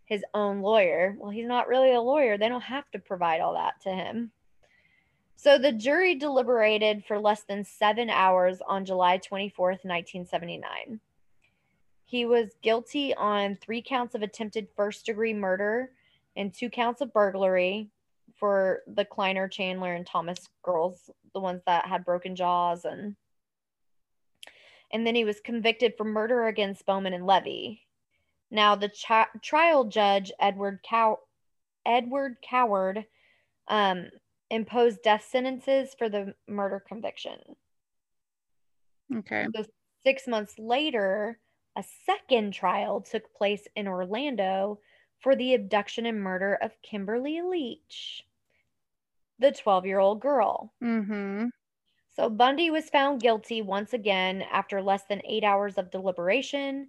his 0.06 0.24
own 0.36 0.62
lawyer. 0.62 1.16
Well, 1.18 1.32
he's 1.32 1.48
not 1.48 1.68
really 1.68 1.94
a 1.94 2.02
lawyer. 2.02 2.38
They 2.38 2.50
don't 2.50 2.62
have 2.62 2.90
to 2.92 3.00
provide 3.00 3.42
all 3.42 3.56
that 3.56 3.82
to 3.82 3.90
him. 3.90 4.32
So 5.36 5.58
the 5.58 5.72
jury 5.72 6.16
deliberated 6.16 7.04
for 7.06 7.20
less 7.20 7.44
than 7.44 7.64
seven 7.64 8.12
hours 8.12 8.60
on 8.68 8.86
July 8.86 9.18
24th, 9.18 9.84
1979. 9.84 11.00
He 12.06 12.26
was 12.26 12.52
guilty 12.62 13.16
on 13.16 13.56
three 13.56 13.82
counts 13.82 14.14
of 14.14 14.22
attempted 14.22 14.68
first 14.76 15.08
degree 15.08 15.34
murder 15.34 15.90
and 16.38 16.54
two 16.54 16.70
counts 16.70 17.02
of 17.02 17.12
burglary 17.12 17.90
for 18.40 18.82
the 18.88 19.06
Kleiner, 19.06 19.48
Chandler, 19.48 19.94
and 19.94 20.06
Thomas 20.06 20.50
girls, 20.64 21.10
the 21.34 21.40
ones 21.40 21.62
that 21.66 21.86
had 21.86 22.06
broken 22.06 22.36
jaws 22.36 22.86
and 22.86 23.16
and 24.92 25.06
then 25.06 25.16
he 25.16 25.26
was 25.26 25.40
convicted 25.40 25.94
for 25.98 26.04
murder 26.04 26.48
against 26.48 26.86
Bowman 26.86 27.14
and 27.14 27.26
Levy. 27.26 27.82
Now, 28.52 28.76
the 28.76 28.90
chi- 28.90 29.28
trial 29.42 29.86
judge, 29.86 30.32
Edward 30.40 30.80
Cow- 30.84 31.20
Edward 31.86 32.38
Cowart, 32.48 33.06
um, 33.68 34.10
imposed 34.50 35.02
death 35.04 35.28
sentences 35.30 35.96
for 35.98 36.08
the 36.08 36.36
murder 36.48 36.80
conviction. 36.80 37.40
Okay. 39.14 39.48
So 39.56 39.66
six 40.06 40.28
months 40.28 40.58
later, 40.58 41.40
a 41.76 41.84
second 42.06 42.54
trial 42.54 43.02
took 43.02 43.34
place 43.34 43.68
in 43.76 43.88
Orlando 43.88 44.80
for 45.20 45.36
the 45.36 45.54
abduction 45.54 46.06
and 46.06 46.22
murder 46.22 46.58
of 46.62 46.82
Kimberly 46.82 47.42
Leach, 47.42 48.26
the 49.40 49.52
12 49.52 49.86
year 49.86 50.00
old 50.00 50.22
girl. 50.22 50.74
Mm-hmm. 50.84 51.48
So 52.16 52.30
Bundy 52.30 52.70
was 52.70 52.90
found 52.90 53.22
guilty 53.22 53.62
once 53.62 53.94
again 53.94 54.44
after 54.52 54.82
less 54.82 55.04
than 55.10 55.22
eight 55.26 55.44
hours 55.44 55.78
of 55.78 55.92
deliberation. 55.92 56.88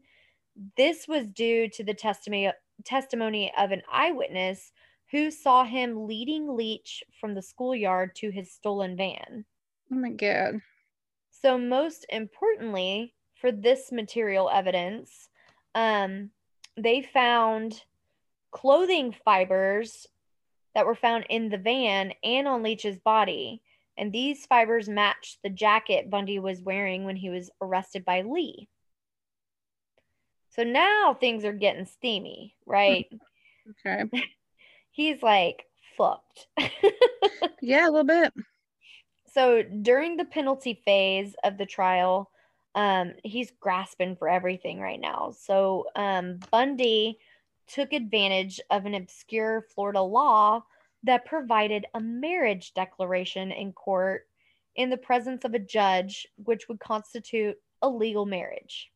This 0.77 1.09
was 1.09 1.27
due 1.27 1.69
to 1.71 1.85
the 1.85 1.95
testimony 1.95 2.53
testimony 2.85 3.53
of 3.59 3.73
an 3.73 3.83
eyewitness 3.91 4.73
who 5.11 5.31
saw 5.31 5.65
him 5.65 6.07
leading 6.07 6.57
Leach 6.57 7.03
from 7.21 7.35
the 7.35 7.43
schoolyard 7.43 8.15
to 8.17 8.31
his 8.31 8.53
stolen 8.53 8.97
van. 8.97 9.45
Oh 9.93 9.97
my 9.97 10.11
god. 10.11 10.61
So 11.31 11.59
most 11.59 12.07
importantly, 12.09 13.15
for 13.35 13.53
this 13.53 13.93
material 13.93 14.51
evidence, 14.53 15.29
um, 15.75 16.31
they 16.77 17.03
found 17.03 17.85
clothing 18.57 19.15
fibers 19.23 20.07
that 20.75 20.87
were 20.87 20.95
found 20.95 21.27
in 21.29 21.51
the 21.51 21.59
van 21.59 22.15
and 22.25 22.49
on 22.49 22.63
Leach's 22.63 22.97
body. 22.97 23.61
And 23.99 24.11
these 24.11 24.47
fibers 24.47 24.89
matched 24.89 25.39
the 25.43 25.51
jacket 25.51 26.09
Bundy 26.09 26.39
was 26.39 26.63
wearing 26.63 27.05
when 27.05 27.17
he 27.17 27.29
was 27.29 27.51
arrested 27.61 28.03
by 28.07 28.23
Lee. 28.23 28.67
So 30.49 30.65
now 30.65 31.15
things 31.21 31.45
are 31.45 31.53
getting 31.53 31.87
steamy, 31.87 32.55
right? 32.65 33.07
Okay. 33.85 34.05
He's 34.93 35.21
like 35.23 35.65
fucked. 35.99 36.47
Yeah, 37.61 37.89
a 37.89 37.91
little 37.91 38.05
bit. 38.05 38.33
so 39.33 39.65
during 39.65 40.17
the 40.17 40.25
penalty 40.25 40.81
phase 40.85 41.35
of 41.43 41.59
the 41.59 41.67
trial, 41.67 42.31
um, 42.77 43.15
he's 43.25 43.51
grasping 43.59 44.15
for 44.15 44.29
everything 44.29 44.79
right 44.79 45.01
now. 45.01 45.33
So 45.37 45.87
um, 45.97 46.39
Bundy 46.53 47.19
took 47.67 47.93
advantage 47.93 48.61
of 48.71 48.87
an 48.87 48.95
obscure 48.95 49.63
Florida 49.75 50.03
law 50.03 50.65
that 51.03 51.25
provided 51.25 51.87
a 51.95 52.01
marriage 52.01 52.75
declaration 52.75 53.53
in 53.53 53.73
court 53.73 54.27
in 54.75 54.91
the 54.91 54.97
presence 54.97 55.45
of 55.45 55.55
a 55.55 55.59
judge, 55.59 56.27
which 56.37 56.69
would 56.69 56.81
constitute 56.81 57.57
a 57.83 57.89
legal 57.89 58.27
marriage. 58.27 58.91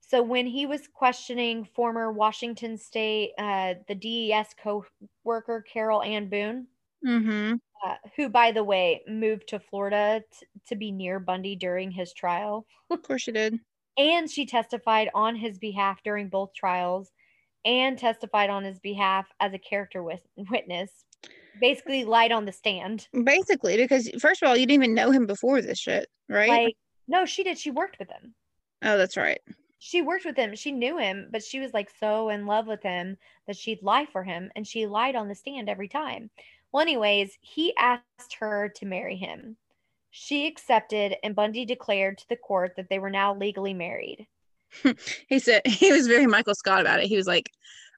So 0.00 0.22
when 0.22 0.46
he 0.46 0.64
was 0.66 0.88
questioning 0.88 1.64
former 1.64 2.10
Washington 2.10 2.78
State, 2.78 3.32
uh, 3.38 3.74
the 3.86 3.94
DES 3.94 4.54
co-worker 4.62 5.62
Carole 5.70 6.02
Ann 6.02 6.28
Boone, 6.28 6.66
Mm-hmm. 7.04 7.54
uh, 7.86 7.94
who, 8.16 8.28
by 8.28 8.50
the 8.52 8.64
way, 8.64 9.02
moved 9.06 9.48
to 9.48 9.60
Florida 9.60 10.22
t- 10.32 10.46
to 10.66 10.76
be 10.76 10.90
near 10.90 11.20
Bundy 11.20 11.54
during 11.56 11.90
his 11.90 12.12
trial. 12.12 12.66
Of 12.90 13.02
course 13.02 13.26
you 13.26 13.32
did. 13.32 13.60
And 13.98 14.30
she 14.30 14.46
testified 14.46 15.10
on 15.14 15.34
his 15.36 15.58
behalf 15.58 16.00
during 16.04 16.28
both 16.28 16.54
trials 16.54 17.10
and 17.64 17.98
testified 17.98 18.48
on 18.48 18.64
his 18.64 18.78
behalf 18.78 19.26
as 19.40 19.52
a 19.52 19.58
character 19.58 20.02
witness. 20.02 20.90
Basically, 21.60 22.04
lied 22.04 22.30
on 22.30 22.44
the 22.44 22.52
stand. 22.52 23.08
Basically, 23.24 23.76
because 23.76 24.08
first 24.20 24.42
of 24.42 24.48
all, 24.48 24.56
you 24.56 24.64
didn't 24.64 24.84
even 24.84 24.94
know 24.94 25.10
him 25.10 25.26
before 25.26 25.60
this 25.60 25.78
shit, 25.78 26.08
right? 26.28 26.48
Like, 26.48 26.76
no, 27.08 27.26
she 27.26 27.42
did. 27.42 27.58
She 27.58 27.72
worked 27.72 27.98
with 27.98 28.08
him. 28.08 28.34
oh, 28.84 28.96
that's 28.96 29.16
right. 29.16 29.40
She 29.80 30.02
worked 30.02 30.24
with 30.24 30.36
him. 30.36 30.54
She 30.54 30.72
knew 30.72 30.98
him, 30.98 31.28
but 31.32 31.42
she 31.42 31.58
was 31.58 31.74
like 31.74 31.90
so 31.98 32.28
in 32.28 32.46
love 32.46 32.66
with 32.66 32.82
him 32.82 33.16
that 33.46 33.56
she'd 33.56 33.82
lie 33.82 34.06
for 34.12 34.22
him. 34.22 34.50
And 34.54 34.66
she 34.66 34.86
lied 34.86 35.16
on 35.16 35.28
the 35.28 35.34
stand 35.34 35.68
every 35.68 35.88
time. 35.88 36.30
Well, 36.72 36.82
anyways, 36.82 37.36
he 37.40 37.74
asked 37.76 38.34
her 38.38 38.68
to 38.76 38.86
marry 38.86 39.16
him. 39.16 39.56
She 40.10 40.46
accepted, 40.46 41.16
and 41.22 41.34
Bundy 41.34 41.64
declared 41.64 42.18
to 42.18 42.28
the 42.28 42.36
court 42.36 42.72
that 42.76 42.88
they 42.88 42.98
were 42.98 43.10
now 43.10 43.34
legally 43.34 43.74
married. 43.74 44.26
He 45.28 45.38
said 45.38 45.66
he 45.66 45.92
was 45.92 46.06
very 46.06 46.26
Michael 46.26 46.54
Scott 46.54 46.80
about 46.80 47.00
it. 47.00 47.06
He 47.06 47.16
was 47.16 47.26
like, 47.26 47.50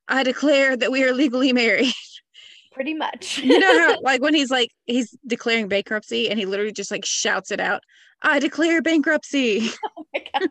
I 0.08 0.22
declare 0.22 0.76
that 0.76 0.92
we 0.92 1.04
are 1.04 1.12
legally 1.12 1.52
married. 1.52 1.92
Pretty 2.72 2.94
much. 2.94 3.38
you 3.38 3.58
know 3.58 3.78
how 3.80 3.96
like 4.02 4.22
when 4.22 4.34
he's 4.34 4.50
like 4.50 4.70
he's 4.86 5.16
declaring 5.26 5.68
bankruptcy 5.68 6.30
and 6.30 6.38
he 6.38 6.46
literally 6.46 6.72
just 6.72 6.90
like 6.90 7.04
shouts 7.04 7.50
it 7.50 7.60
out, 7.60 7.82
I 8.22 8.38
declare 8.38 8.82
bankruptcy. 8.82 9.68
Oh 9.96 10.06
my 10.14 10.24
God. 10.32 10.48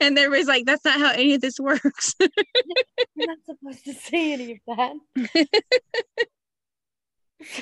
And 0.00 0.16
everybody's 0.16 0.46
like, 0.46 0.66
that's 0.66 0.84
not 0.84 1.00
how 1.00 1.10
any 1.12 1.34
of 1.34 1.40
this 1.40 1.58
works. 1.58 2.14
You're 2.20 2.28
not 3.16 3.38
supposed 3.44 3.84
to 3.84 3.94
say 3.94 4.32
any 4.32 4.52
of 4.68 4.76
that. 4.76 5.48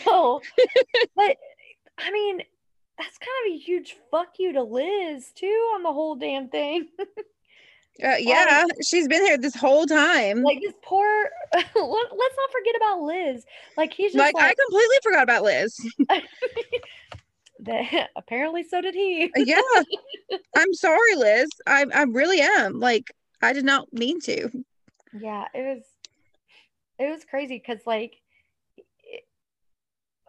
so, 0.05 0.43
but 1.16 1.36
I 1.98 2.10
mean, 2.10 2.43
that's 2.98 3.19
kind 3.19 3.31
of 3.47 3.55
a 3.55 3.59
huge 3.59 3.97
fuck 4.10 4.39
you 4.39 4.52
to 4.52 4.62
Liz 4.62 5.31
too 5.35 5.73
on 5.74 5.82
the 5.82 5.93
whole 5.93 6.16
damn 6.16 6.48
thing. 6.48 6.89
Uh, 8.02 8.16
yeah, 8.19 8.64
she's 8.82 9.06
been 9.06 9.23
here 9.23 9.36
this 9.36 9.55
whole 9.55 9.85
time. 9.85 10.43
Like 10.43 10.60
this 10.62 10.73
poor. 10.82 11.28
let, 11.52 11.64
us 11.64 11.74
not 11.77 12.51
forget 12.51 12.74
about 12.77 13.02
Liz. 13.02 13.44
Like 13.77 13.93
he's 13.93 14.12
just 14.12 14.19
like, 14.19 14.35
like, 14.35 14.44
I 14.44 14.55
completely 14.55 14.97
forgot 15.02 15.23
about 15.23 15.43
Liz. 15.43 15.77
that 17.60 18.09
apparently 18.16 18.64
so 18.64 18.81
did 18.81 18.94
he. 18.94 19.31
yeah, 19.36 19.60
I'm 20.56 20.73
sorry, 20.73 21.16
Liz. 21.16 21.51
I 21.66 21.85
I 21.94 22.05
really 22.05 22.40
am. 22.40 22.81
Like 22.81 23.12
I 23.43 23.52
did 23.52 23.66
not 23.66 23.93
mean 23.93 24.20
to. 24.23 24.48
Yeah, 25.12 25.44
it 25.52 25.62
was 25.62 25.82
it 26.98 27.10
was 27.10 27.24
crazy 27.27 27.59
because 27.59 27.86
like 27.86 28.22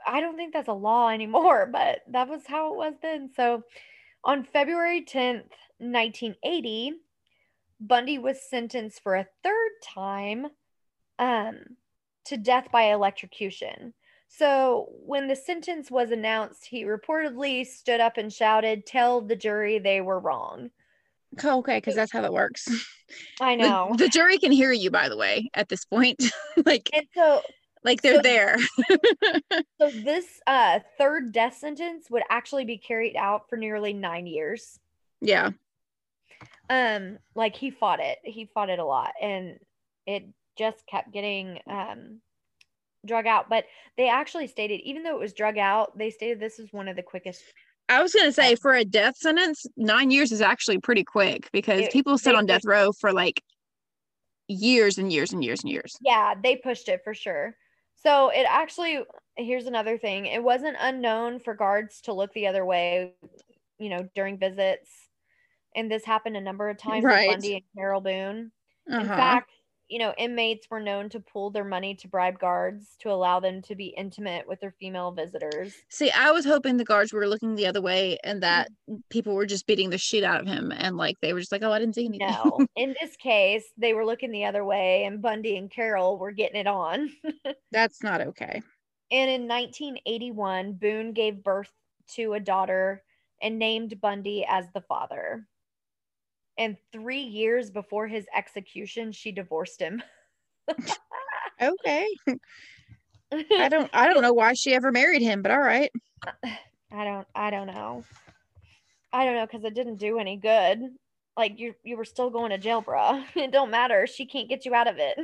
I 0.07 0.21
don't 0.21 0.35
think 0.35 0.53
that's 0.53 0.67
a 0.67 0.73
law 0.73 1.09
anymore, 1.09 1.69
but 1.71 2.01
that 2.09 2.29
was 2.29 2.41
how 2.47 2.73
it 2.73 2.77
was 2.77 2.93
then. 3.01 3.29
So 3.35 3.63
on 4.23 4.43
February 4.43 5.01
10th, 5.01 5.51
1980, 5.79 6.93
Bundy 7.79 8.17
was 8.17 8.49
sentenced 8.49 9.01
for 9.01 9.15
a 9.15 9.27
third 9.43 9.71
time 9.83 10.47
um, 11.19 11.59
to 12.25 12.37
death 12.37 12.69
by 12.71 12.93
electrocution. 12.93 13.93
So 14.29 14.87
when 15.05 15.27
the 15.27 15.35
sentence 15.35 15.91
was 15.91 16.11
announced, 16.11 16.65
he 16.65 16.85
reportedly 16.85 17.65
stood 17.65 17.99
up 17.99 18.17
and 18.17 18.33
shouted, 18.33 18.85
Tell 18.85 19.21
the 19.21 19.35
jury 19.35 19.77
they 19.77 20.01
were 20.01 20.19
wrong. 20.19 20.71
Oh, 21.43 21.59
okay, 21.59 21.77
because 21.77 21.95
that's 21.95 22.11
how 22.11 22.21
that 22.21 22.33
works. 22.33 22.67
I 23.39 23.55
know. 23.55 23.89
The, 23.91 24.05
the, 24.05 24.09
jury 24.09 24.37
can 24.37 24.51
hear 24.51 24.71
you, 24.71 24.89
by 24.89 25.09
the 25.09 25.17
way, 25.17 25.49
at 25.53 25.69
this 25.69 25.85
point. 25.85 26.23
like, 26.65 26.89
and 26.93 27.05
so, 27.13 27.41
like 27.83 28.01
they're 28.01 28.15
so, 28.15 28.21
there. 28.21 28.57
so 29.79 29.89
this 29.89 30.25
uh, 30.47 30.79
third 30.97 31.31
death 31.31 31.57
sentence 31.57 32.09
would 32.09 32.23
actually 32.29 32.65
be 32.65 32.77
carried 32.77 33.15
out 33.15 33.49
for 33.49 33.57
nearly 33.57 33.93
nine 33.93 34.25
years. 34.25 34.79
Yeah. 35.21 35.51
Um, 36.69 37.19
like 37.35 37.55
he 37.55 37.71
fought 37.71 37.99
it. 37.99 38.19
He 38.23 38.45
fought 38.45 38.69
it 38.69 38.79
a 38.79 38.85
lot, 38.85 39.11
and 39.21 39.59
it 40.05 40.25
just 40.57 40.85
kept 40.87 41.11
getting 41.11 41.59
um 41.67 42.19
drug 43.05 43.27
out. 43.27 43.49
But 43.49 43.65
they 43.97 44.09
actually 44.09 44.47
stated, 44.47 44.81
even 44.81 45.03
though 45.03 45.15
it 45.15 45.19
was 45.19 45.33
drug 45.33 45.57
out, 45.57 45.97
they 45.97 46.09
stated 46.09 46.39
this 46.39 46.59
is 46.59 46.71
one 46.71 46.87
of 46.87 46.95
the 46.95 47.03
quickest 47.03 47.43
I 47.89 48.01
was 48.01 48.13
going 48.13 48.25
to 48.25 48.33
say 48.33 48.55
for 48.55 48.73
a 48.73 48.85
death 48.85 49.17
sentence, 49.17 49.65
nine 49.75 50.09
years 50.09 50.31
is 50.31 50.41
actually 50.41 50.79
pretty 50.79 51.03
quick 51.03 51.49
because 51.51 51.81
it, 51.81 51.91
people 51.91 52.17
sit 52.17 52.35
on 52.35 52.45
death 52.45 52.65
row 52.65 52.91
for 52.93 53.11
like 53.11 53.41
years 54.47 54.97
and 54.97 55.11
years 55.11 55.33
and 55.33 55.43
years 55.43 55.61
and 55.63 55.71
years. 55.71 55.97
Yeah, 56.01 56.33
they 56.41 56.55
pushed 56.55 56.87
it 56.87 57.01
for 57.03 57.13
sure. 57.13 57.55
So 58.03 58.29
it 58.29 58.45
actually, 58.49 58.99
here's 59.37 59.65
another 59.65 59.97
thing 59.97 60.25
it 60.25 60.43
wasn't 60.43 60.77
unknown 60.79 61.39
for 61.39 61.53
guards 61.53 62.01
to 62.01 62.13
look 62.13 62.33
the 62.33 62.47
other 62.47 62.65
way, 62.65 63.13
you 63.79 63.89
know, 63.89 64.07
during 64.15 64.37
visits. 64.37 64.89
And 65.75 65.89
this 65.89 66.05
happened 66.05 66.37
a 66.37 66.41
number 66.41 66.69
of 66.69 66.77
times 66.77 67.03
right. 67.03 67.27
with 67.27 67.37
Bundy 67.37 67.53
and 67.55 67.63
Carole 67.75 68.01
Boone. 68.01 68.51
Uh-huh. 68.89 69.01
In 69.01 69.07
fact, 69.07 69.51
you 69.89 69.99
know, 69.99 70.13
inmates 70.17 70.67
were 70.69 70.79
known 70.79 71.09
to 71.09 71.19
pool 71.19 71.49
their 71.49 71.63
money 71.63 71.93
to 71.95 72.07
bribe 72.07 72.39
guards 72.39 72.95
to 72.99 73.11
allow 73.11 73.39
them 73.39 73.61
to 73.63 73.75
be 73.75 73.87
intimate 73.97 74.47
with 74.47 74.59
their 74.59 74.73
female 74.79 75.11
visitors. 75.11 75.73
See, 75.89 76.09
I 76.09 76.31
was 76.31 76.45
hoping 76.45 76.77
the 76.77 76.85
guards 76.85 77.13
were 77.13 77.27
looking 77.27 77.55
the 77.55 77.67
other 77.67 77.81
way 77.81 78.17
and 78.23 78.41
mm-hmm. 78.41 78.41
that 78.41 78.69
people 79.09 79.35
were 79.35 79.45
just 79.45 79.67
beating 79.67 79.89
the 79.89 79.97
shit 79.97 80.23
out 80.23 80.41
of 80.41 80.47
him 80.47 80.71
and 80.71 80.97
like 80.97 81.17
they 81.21 81.33
were 81.33 81.39
just 81.39 81.51
like, 81.51 81.63
oh, 81.63 81.71
I 81.71 81.79
didn't 81.79 81.95
see 81.95 82.05
anything. 82.05 82.27
No, 82.27 82.65
in 82.75 82.95
this 83.01 83.15
case, 83.17 83.65
they 83.77 83.93
were 83.93 84.05
looking 84.05 84.31
the 84.31 84.45
other 84.45 84.65
way 84.65 85.03
and 85.03 85.21
Bundy 85.21 85.57
and 85.57 85.69
Carole 85.69 86.17
were 86.17 86.31
getting 86.31 86.59
it 86.59 86.67
on. 86.67 87.11
That's 87.71 88.01
not 88.01 88.21
okay. 88.21 88.61
And 89.11 89.29
in 89.29 89.47
1981, 89.47 90.73
Boone 90.73 91.13
gave 91.13 91.43
birth 91.43 91.71
to 92.15 92.33
a 92.33 92.39
daughter 92.39 93.03
and 93.41 93.59
named 93.59 93.99
Bundy 94.01 94.45
as 94.47 94.65
the 94.73 94.81
father 94.81 95.45
and 96.57 96.77
three 96.91 97.21
years 97.21 97.69
before 97.69 98.07
his 98.07 98.25
execution, 98.35 99.11
she 99.11 99.31
divorced 99.31 99.81
him. 99.81 100.03
okay. 101.61 102.07
I 103.57 103.69
don't 103.69 103.89
I 103.93 104.11
don't 104.11 104.21
know 104.21 104.33
why 104.33 104.53
she 104.53 104.73
ever 104.73 104.91
married 104.91 105.21
him, 105.21 105.41
but 105.41 105.51
all 105.51 105.59
right. 105.59 105.91
I 106.91 107.03
don't 107.03 107.27
I 107.35 107.49
don't 107.49 107.67
know. 107.67 108.03
I 109.11 109.25
don't 109.25 109.35
know 109.35 109.45
because 109.45 109.63
it 109.63 109.75
didn't 109.75 109.97
do 109.97 110.19
any 110.19 110.37
good. 110.37 110.79
Like 111.35 111.59
you 111.59 111.73
you 111.83 111.97
were 111.97 112.05
still 112.05 112.29
going 112.29 112.51
to 112.51 112.57
jail, 112.57 112.81
bruh. 112.81 113.23
It 113.35 113.51
don't 113.51 113.71
matter. 113.71 114.07
She 114.07 114.25
can't 114.25 114.49
get 114.49 114.65
you 114.65 114.73
out 114.73 114.87
of 114.87 114.97
it. 114.99 115.17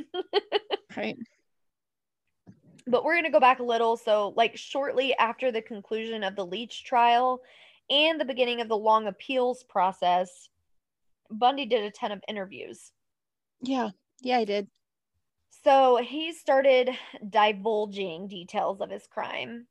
right. 0.98 1.18
But 2.88 3.04
we're 3.04 3.16
gonna 3.16 3.30
go 3.30 3.40
back 3.40 3.60
a 3.60 3.64
little. 3.64 3.98
So, 3.98 4.34
like 4.36 4.58
shortly 4.58 5.16
after 5.18 5.52
the 5.52 5.62
conclusion 5.62 6.24
of 6.24 6.36
the 6.36 6.46
Leach 6.46 6.84
trial 6.84 7.42
and 7.90 8.20
the 8.20 8.26
beginning 8.26 8.62
of 8.62 8.68
the 8.68 8.78
long 8.78 9.06
appeals 9.06 9.64
process, 9.64 10.50
Bundy 11.30 11.66
did 11.66 11.84
a 11.84 11.92
ton 11.92 12.12
of 12.12 12.24
interviews. 12.28 12.92
Yeah. 13.62 13.90
Yeah, 14.22 14.38
I 14.38 14.46
did. 14.46 14.68
So 15.64 15.98
he 15.98 16.34
started 16.34 16.90
divulging 17.28 18.28
details 18.28 18.82
of 18.82 18.90
his 18.90 19.08
crime. 19.08 19.68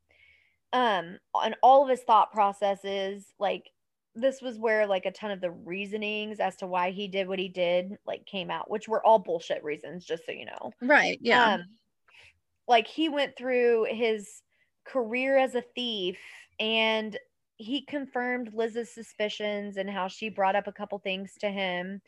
Um, 0.72 1.18
and 1.34 1.56
all 1.62 1.82
of 1.82 1.88
his 1.88 2.02
thought 2.02 2.32
processes, 2.32 3.24
like 3.38 3.70
this 4.14 4.42
was 4.42 4.58
where 4.58 4.86
like 4.86 5.06
a 5.06 5.10
ton 5.10 5.30
of 5.30 5.40
the 5.40 5.50
reasonings 5.50 6.40
as 6.40 6.56
to 6.56 6.66
why 6.66 6.90
he 6.90 7.08
did 7.08 7.28
what 7.28 7.38
he 7.38 7.48
did 7.48 7.96
like 8.06 8.26
came 8.26 8.50
out, 8.50 8.70
which 8.70 8.88
were 8.88 9.04
all 9.04 9.18
bullshit 9.18 9.64
reasons, 9.64 10.04
just 10.04 10.26
so 10.26 10.32
you 10.32 10.44
know. 10.44 10.72
Right. 10.82 11.18
Yeah. 11.22 11.54
Um, 11.54 11.64
like 12.66 12.86
he 12.86 13.08
went 13.08 13.36
through 13.36 13.86
his 13.90 14.42
career 14.84 15.38
as 15.38 15.54
a 15.54 15.64
thief 15.74 16.18
and 16.60 17.16
he 17.58 17.82
confirmed 17.82 18.54
Liz's 18.54 18.94
suspicions 18.94 19.76
and 19.76 19.90
how 19.90 20.08
she 20.08 20.28
brought 20.28 20.56
up 20.56 20.68
a 20.68 20.72
couple 20.72 20.98
things 20.98 21.32
to 21.40 21.50
him. 21.50 22.00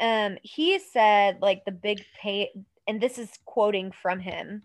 Um, 0.00 0.38
he 0.42 0.78
said 0.78 1.38
like 1.40 1.64
the 1.64 1.72
big 1.72 2.04
pay, 2.20 2.50
and 2.88 3.00
this 3.00 3.16
is 3.16 3.30
quoting 3.44 3.92
from 3.92 4.18
him. 4.18 4.62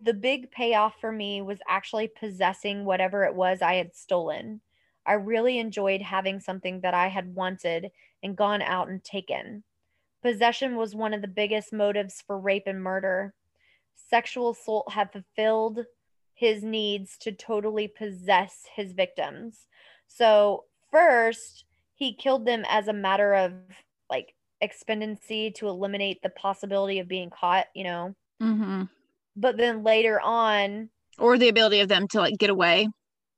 The 0.00 0.14
big 0.14 0.52
payoff 0.52 0.94
for 1.00 1.10
me 1.10 1.42
was 1.42 1.58
actually 1.68 2.08
possessing 2.08 2.84
whatever 2.84 3.24
it 3.24 3.34
was 3.34 3.60
I 3.60 3.74
had 3.74 3.96
stolen. 3.96 4.60
I 5.04 5.14
really 5.14 5.58
enjoyed 5.58 6.02
having 6.02 6.38
something 6.38 6.80
that 6.82 6.94
I 6.94 7.08
had 7.08 7.34
wanted 7.34 7.90
and 8.22 8.36
gone 8.36 8.62
out 8.62 8.88
and 8.88 9.02
taken. 9.02 9.64
Possession 10.22 10.76
was 10.76 10.94
one 10.94 11.14
of 11.14 11.20
the 11.22 11.28
biggest 11.28 11.72
motives 11.72 12.22
for 12.24 12.38
rape 12.38 12.64
and 12.66 12.80
murder. 12.80 13.34
Sexual 14.08 14.50
assault 14.50 14.92
had 14.92 15.10
fulfilled 15.10 15.80
his 16.38 16.62
needs 16.62 17.16
to 17.18 17.32
totally 17.32 17.88
possess 17.88 18.64
his 18.76 18.92
victims. 18.92 19.66
So, 20.06 20.64
first, 20.92 21.64
he 21.96 22.14
killed 22.14 22.46
them 22.46 22.64
as 22.68 22.86
a 22.86 22.92
matter 22.92 23.34
of 23.34 23.52
like 24.08 24.34
expediency 24.60 25.50
to 25.50 25.66
eliminate 25.66 26.22
the 26.22 26.30
possibility 26.30 27.00
of 27.00 27.08
being 27.08 27.30
caught, 27.30 27.66
you 27.74 27.82
know. 27.82 28.14
Mm-hmm. 28.40 28.84
But 29.34 29.56
then 29.56 29.82
later 29.82 30.20
on, 30.20 30.90
or 31.18 31.38
the 31.38 31.48
ability 31.48 31.80
of 31.80 31.88
them 31.88 32.06
to 32.08 32.18
like 32.18 32.38
get 32.38 32.50
away. 32.50 32.88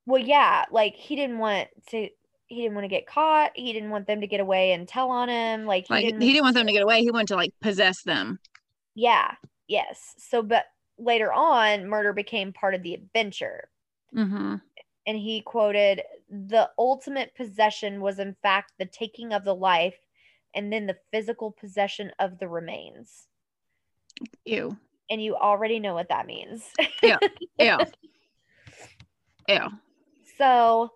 Well, 0.05 0.23
yeah, 0.23 0.67
like 0.71 0.95
he 0.95 1.17
didn't 1.17 1.39
want 1.39 1.69
to. 1.91 2.09
He 2.49 2.63
didn't 2.63 2.75
want 2.75 2.85
to 2.85 2.89
get 2.89 3.07
caught. 3.07 3.53
He 3.55 3.73
didn't 3.73 3.91
want 3.91 4.09
them 4.09 4.21
to 4.21 4.27
get 4.27 4.41
away 4.41 4.73
and 4.73 4.87
tell 4.87 5.09
on 5.11 5.29
him. 5.31 5.65
Like 5.65 5.87
he, 5.87 5.95
like, 5.95 6.05
didn't, 6.05 6.21
he 6.21 6.33
didn't 6.33 6.45
want 6.45 6.57
them 6.57 6.67
to 6.67 6.73
get 6.73 6.83
away. 6.83 7.01
He 7.01 7.11
wanted 7.11 7.29
to 7.29 7.37
like 7.37 7.55
possess 7.63 8.03
them. 8.03 8.41
Yeah. 8.95 9.37
Yes. 9.69 10.17
So, 10.19 10.43
but 10.43 10.65
later 11.01 11.33
on, 11.33 11.89
murder 11.89 12.13
became 12.13 12.53
part 12.53 12.75
of 12.75 12.83
the 12.83 12.95
adventure. 12.95 13.69
Mm-hmm. 14.15 14.57
And 15.07 15.19
he 15.19 15.41
quoted, 15.41 16.03
The 16.29 16.71
ultimate 16.79 17.35
possession 17.35 18.01
was, 18.01 18.19
in 18.19 18.37
fact, 18.43 18.73
the 18.79 18.87
taking 18.87 19.33
of 19.33 19.45
the 19.45 19.55
life 19.55 19.97
and 20.55 20.73
then 20.73 20.87
the 20.87 20.99
physical 21.13 21.53
possession 21.53 22.13
of 22.19 22.39
the 22.39 22.49
remains. 22.49 23.27
Ew. 24.45 24.77
And 25.09 25.23
you 25.23 25.37
already 25.37 25.81
know 25.81 25.95
what 25.95 26.09
that 26.09 26.27
means. 26.27 26.65
Yeah. 27.03 27.19
Yeah. 27.59 27.85
Ew. 29.49 29.69
So, 30.39 30.93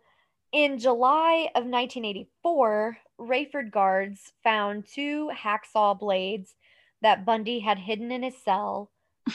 in 0.53 0.79
July 0.79 1.49
of 1.55 1.65
1984, 1.65 2.97
Raiford 3.21 3.71
guards 3.71 4.33
found 4.43 4.87
two 4.87 5.31
hacksaw 5.35 5.99
blades 5.99 6.55
that 7.03 7.27
Bundy 7.27 7.61
had 7.61 7.79
hidden 7.79 8.11
in 8.11 8.23
his 8.23 8.43
cell 8.43 8.91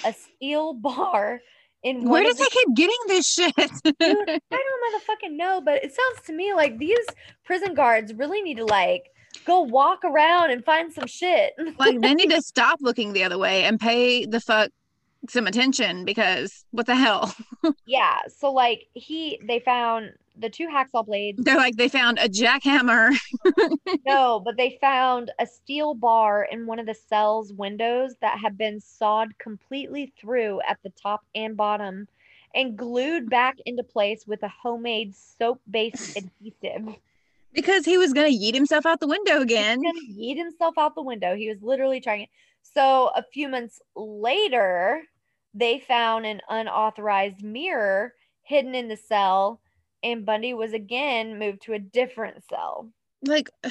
a 0.06 0.14
steel 0.14 0.74
bar 0.74 1.42
in 1.84 2.08
where 2.10 2.24
does 2.24 2.38
the- 2.38 2.44
he 2.44 2.50
keep 2.50 2.76
getting 2.76 2.98
this 3.08 3.26
shit? 3.26 3.54
Dude, 3.84 3.96
i 4.02 4.40
don't 4.52 5.02
motherfucking 5.02 5.38
know 5.38 5.62
but 5.62 5.84
it 5.84 5.94
sounds 5.94 6.26
to 6.28 6.34
me 6.34 6.54
like 6.54 6.78
these 6.78 6.98
prison 7.46 7.74
guards 7.74 8.14
really 8.14 8.42
need 8.42 8.58
to 8.58 8.66
like 8.66 9.10
go 9.46 9.62
walk 9.62 10.04
around 10.04 10.52
and 10.52 10.64
find 10.66 10.92
some 10.92 11.08
shit. 11.08 11.54
Like 11.78 12.02
they 12.02 12.14
need 12.14 12.30
to 12.32 12.42
stop 12.54 12.80
looking 12.82 13.14
the 13.14 13.24
other 13.24 13.38
way 13.38 13.64
and 13.64 13.80
pay 13.80 14.26
the 14.26 14.40
fuck 14.40 14.70
some 15.28 15.48
attention 15.48 16.06
because 16.06 16.66
what 16.72 16.86
the 16.86 16.96
hell? 16.96 17.34
Yeah 17.86 18.20
so 18.38 18.52
like 18.52 18.88
he 18.94 19.40
they 19.48 19.60
found 19.60 20.12
the 20.38 20.50
two 20.50 20.68
hacksaw 20.68 21.06
blades. 21.06 21.44
They're 21.44 21.58
like 21.58 21.76
they 21.76 21.88
found 21.88 22.20
a 22.20 22.30
jackhammer. 22.30 23.16
no, 24.06 24.40
but 24.40 24.58
they 24.58 24.78
found 24.82 25.32
a 25.40 25.46
steel 25.46 25.94
bar 25.94 26.48
in 26.52 26.66
one 26.66 26.80
of 26.80 26.86
the 26.86 26.96
cell's 26.96 27.54
windows 27.54 28.16
that 28.22 28.40
had 28.40 28.58
been 28.58 28.80
sawed 28.80 29.38
completely 29.38 30.14
through 30.20 30.62
at 30.68 30.80
the 30.84 30.90
top 30.92 31.26
and 31.36 31.58
bottom 31.58 32.08
and 32.56 32.78
glued 32.78 33.30
back 33.30 33.58
into 33.66 33.84
place 33.84 34.26
with 34.26 34.42
a 34.44 34.48
homemade 34.48 35.16
soap-based 35.16 36.18
adhesive. 36.44 36.96
Because 37.54 37.86
he 37.86 37.98
was 37.98 38.14
gonna 38.14 38.30
yeet 38.30 38.54
himself 38.54 38.86
out 38.86 39.00
the 39.00 39.08
window 39.08 39.42
again. 39.42 39.82
Yeet 40.12 40.38
himself 40.38 40.78
out 40.78 40.96
the 40.96 41.02
window. 41.02 41.36
He 41.36 41.50
was 41.50 41.62
literally 41.62 42.00
trying 42.00 42.24
it. 42.24 42.30
So 42.62 43.12
a 43.16 43.24
few 43.24 43.48
months 43.48 43.82
later, 43.96 45.04
they 45.54 45.80
found 45.80 46.26
an 46.26 46.42
unauthorized 46.50 47.44
mirror 47.44 48.14
hidden 48.44 48.76
in 48.76 48.88
the 48.88 48.98
cell, 48.98 49.62
and 50.04 50.26
Bundy 50.26 50.54
was 50.54 50.74
again 50.74 51.40
moved 51.40 51.62
to 51.64 51.74
a 51.74 51.80
different 51.80 52.44
cell. 52.50 52.90
Like 53.24 53.50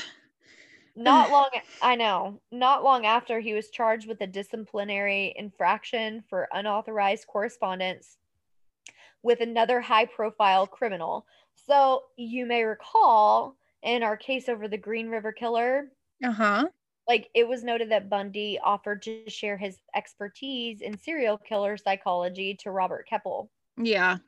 Not 0.98 1.30
long, 1.32 1.50
I 1.80 1.94
know, 1.94 2.40
not 2.50 2.82
long 2.82 3.06
after 3.06 3.40
he 3.40 3.54
was 3.54 3.70
charged 3.70 4.08
with 4.08 4.20
a 4.20 4.26
disciplinary 4.26 5.32
infraction 5.36 6.24
for 6.28 6.48
unauthorized 6.52 7.26
correspondence 7.26 8.18
with 9.22 9.40
another 9.40 9.80
high 9.80 10.06
profile 10.06 10.66
criminal. 10.66 11.26
So 11.54 12.02
you 12.16 12.46
may 12.46 12.64
recall 12.64 13.56
in 13.82 14.02
our 14.02 14.16
case 14.16 14.48
over 14.48 14.68
the 14.68 14.76
Green 14.76 15.08
River 15.08 15.32
Killer, 15.32 15.88
uh-huh. 16.24 16.66
like 17.06 17.28
it 17.34 17.46
was 17.46 17.62
noted 17.62 17.90
that 17.90 18.10
Bundy 18.10 18.58
offered 18.62 19.02
to 19.02 19.28
share 19.30 19.56
his 19.56 19.78
expertise 19.94 20.80
in 20.80 20.98
serial 20.98 21.38
killer 21.38 21.76
psychology 21.76 22.56
to 22.62 22.70
Robert 22.70 23.06
Keppel. 23.08 23.50
Yeah. 23.76 24.18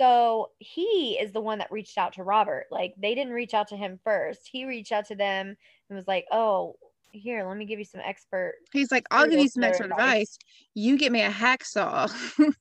So 0.00 0.52
he 0.60 1.18
is 1.20 1.32
the 1.32 1.42
one 1.42 1.58
that 1.58 1.70
reached 1.70 1.98
out 1.98 2.14
to 2.14 2.22
Robert. 2.22 2.68
Like 2.70 2.94
they 2.96 3.14
didn't 3.14 3.34
reach 3.34 3.52
out 3.52 3.68
to 3.68 3.76
him 3.76 4.00
first. 4.02 4.48
He 4.50 4.64
reached 4.64 4.92
out 4.92 5.04
to 5.08 5.14
them 5.14 5.54
and 5.88 5.96
was 5.96 6.08
like, 6.08 6.24
"Oh, 6.32 6.76
here, 7.10 7.46
let 7.46 7.58
me 7.58 7.66
give 7.66 7.78
you 7.78 7.84
some 7.84 8.00
expert." 8.02 8.54
He's 8.72 8.90
like, 8.90 9.06
I'll 9.10 9.28
give 9.28 9.38
you 9.38 9.48
some 9.48 9.62
extra 9.62 9.84
advice." 9.84 10.00
advice. 10.00 10.38
You 10.72 10.96
get 10.96 11.12
me 11.12 11.20
a 11.20 11.30
hacksaw. 11.30 12.10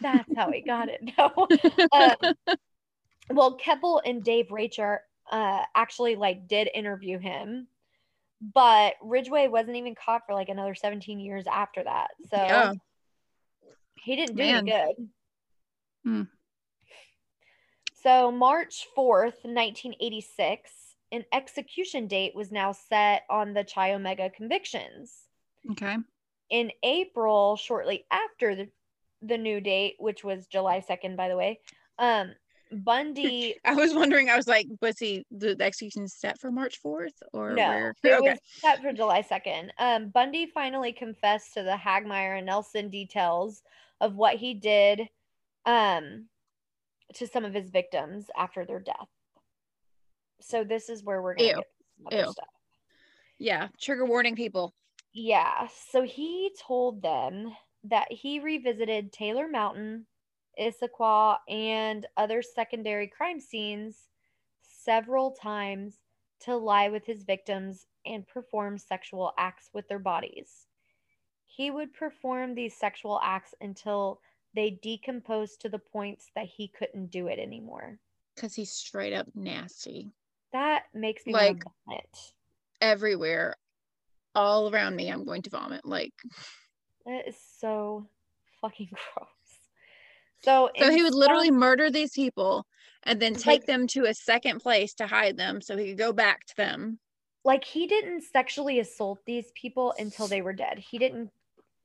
That's 0.00 0.34
how 0.34 0.50
he 0.50 0.62
got 0.62 0.88
it. 0.88 1.02
No. 1.18 1.48
Um, 1.92 2.34
well, 3.30 3.54
Keppel 3.54 4.00
and 4.04 4.24
Dave 4.24 4.50
Reichert 4.50 5.00
uh, 5.30 5.62
actually 5.74 6.16
like 6.16 6.48
did 6.48 6.70
interview 6.74 7.18
him, 7.18 7.68
but 8.40 8.94
Ridgway 9.02 9.48
wasn't 9.48 9.76
even 9.76 9.94
caught 9.94 10.22
for 10.26 10.34
like 10.34 10.48
another 10.48 10.74
17 10.74 11.20
years 11.20 11.44
after 11.46 11.84
that. 11.84 12.08
So 12.30 12.36
Yeah. 12.36 12.72
he 13.96 14.16
didn't 14.16 14.36
do 14.36 14.42
Man. 14.42 14.68
any 14.68 14.70
good. 14.70 15.08
Hmm. 16.06 16.22
So 18.00 18.30
March 18.30 18.86
4th, 18.96 19.42
1986, 19.42 20.70
an 21.10 21.24
execution 21.32 22.06
date 22.06 22.36
was 22.36 22.52
now 22.52 22.70
set 22.70 23.24
on 23.28 23.52
the 23.52 23.64
Chi 23.64 23.92
Omega 23.94 24.30
convictions 24.30 25.12
okay. 25.72 25.96
in 26.48 26.70
April, 26.84 27.56
shortly 27.56 28.04
after 28.12 28.54
the, 28.54 28.68
the 29.22 29.36
new 29.36 29.60
date, 29.60 29.96
which 29.98 30.22
was 30.22 30.46
July 30.46 30.84
2nd, 30.88 31.16
by 31.16 31.28
the 31.28 31.36
way, 31.36 31.58
um, 31.98 32.32
Bundy, 32.70 33.56
I 33.64 33.74
was 33.74 33.92
wondering, 33.92 34.30
I 34.30 34.36
was 34.36 34.46
like, 34.46 34.68
was 34.80 35.00
he 35.00 35.26
the, 35.32 35.56
the 35.56 35.64
execution 35.64 36.06
set 36.06 36.38
for 36.38 36.52
March 36.52 36.80
4th 36.84 37.10
or 37.32 37.54
no, 37.54 37.68
where? 37.68 37.94
it 38.04 38.12
okay. 38.12 38.30
was 38.30 38.38
set 38.44 38.80
for 38.80 38.92
July 38.92 39.22
2nd. 39.22 39.70
Um, 39.80 40.10
Bundy 40.10 40.46
finally 40.46 40.92
confessed 40.92 41.54
to 41.54 41.64
the 41.64 41.76
Hagmaier 41.76 42.36
and 42.36 42.46
Nelson 42.46 42.88
details 42.88 43.62
of 44.00 44.14
what 44.14 44.36
he 44.36 44.54
did 44.54 45.08
um, 45.66 46.26
to 47.14 47.26
some 47.26 47.44
of 47.44 47.52
his 47.52 47.70
victims 47.70 48.26
after 48.36 48.64
their 48.64 48.80
death. 48.80 49.08
So 50.40 50.64
this 50.64 50.88
is 50.88 51.04
where 51.04 51.20
we're 51.20 51.34
going 51.34 51.56
to 51.56 51.64
get 52.10 52.26
Ew. 52.26 52.32
stuff. 52.32 52.48
yeah. 53.38 53.68
Trigger 53.80 54.04
warning 54.04 54.36
people. 54.36 54.74
Yeah. 55.12 55.68
So 55.90 56.02
he 56.02 56.52
told 56.60 57.02
them 57.02 57.54
that 57.84 58.10
he 58.10 58.40
revisited 58.40 59.12
Taylor 59.12 59.48
Mountain, 59.48 60.06
Issaquah, 60.60 61.38
and 61.48 62.06
other 62.16 62.42
secondary 62.42 63.06
crime 63.06 63.40
scenes 63.40 64.08
several 64.62 65.32
times 65.32 65.94
to 66.40 66.56
lie 66.56 66.88
with 66.88 67.06
his 67.06 67.24
victims 67.24 67.86
and 68.04 68.26
perform 68.26 68.78
sexual 68.78 69.32
acts 69.38 69.70
with 69.72 69.88
their 69.88 69.98
bodies. 69.98 70.66
He 71.46 71.70
would 71.70 71.94
perform 71.94 72.54
these 72.54 72.76
sexual 72.76 73.18
acts 73.22 73.54
until 73.60 74.20
they 74.56 74.70
decomposed 74.82 75.60
to 75.60 75.68
the 75.68 75.78
points 75.78 76.26
that 76.34 76.46
he 76.46 76.68
couldn't 76.68 77.10
do 77.10 77.28
it 77.28 77.38
anymore. 77.38 77.98
Because 78.34 78.54
he's 78.54 78.72
straight 78.72 79.12
up 79.12 79.26
nasty. 79.34 80.10
That 80.52 80.84
makes 80.94 81.24
me 81.26 81.32
Like- 81.32 81.64
like 81.64 81.64
vomit. 81.86 82.32
Everywhere. 82.80 83.56
All 84.34 84.70
around 84.72 84.96
me, 84.96 85.08
I'm 85.08 85.24
going 85.24 85.42
to 85.42 85.50
vomit. 85.50 85.84
Like, 85.84 86.12
That 87.06 87.28
is 87.28 87.36
so 87.60 88.08
fucking 88.60 88.88
gross. 89.14 89.28
So, 90.42 90.70
so 90.78 90.90
he 90.90 91.02
would 91.02 91.14
literally 91.14 91.50
murder 91.50 91.90
these 91.90 92.10
people 92.12 92.66
and 93.04 93.20
then 93.20 93.34
take 93.34 93.60
Like- 93.62 93.66
them 93.66 93.86
to 93.88 94.04
a 94.06 94.14
second 94.14 94.60
place 94.60 94.94
to 94.94 95.06
hide 95.06 95.36
them 95.36 95.60
so 95.60 95.76
he 95.76 95.88
could 95.88 95.98
go 95.98 96.12
back 96.12 96.44
to 96.46 96.56
them. 96.56 96.98
like 97.44 97.64
he 97.64 97.86
didn't 97.86 98.22
sexually 98.22 98.80
assault 98.80 99.20
these 99.24 99.52
people 99.54 99.94
until 99.98 100.26
they 100.26 100.42
were 100.42 100.52
dead. 100.52 100.78
He 100.78 100.98
didn't 100.98 101.30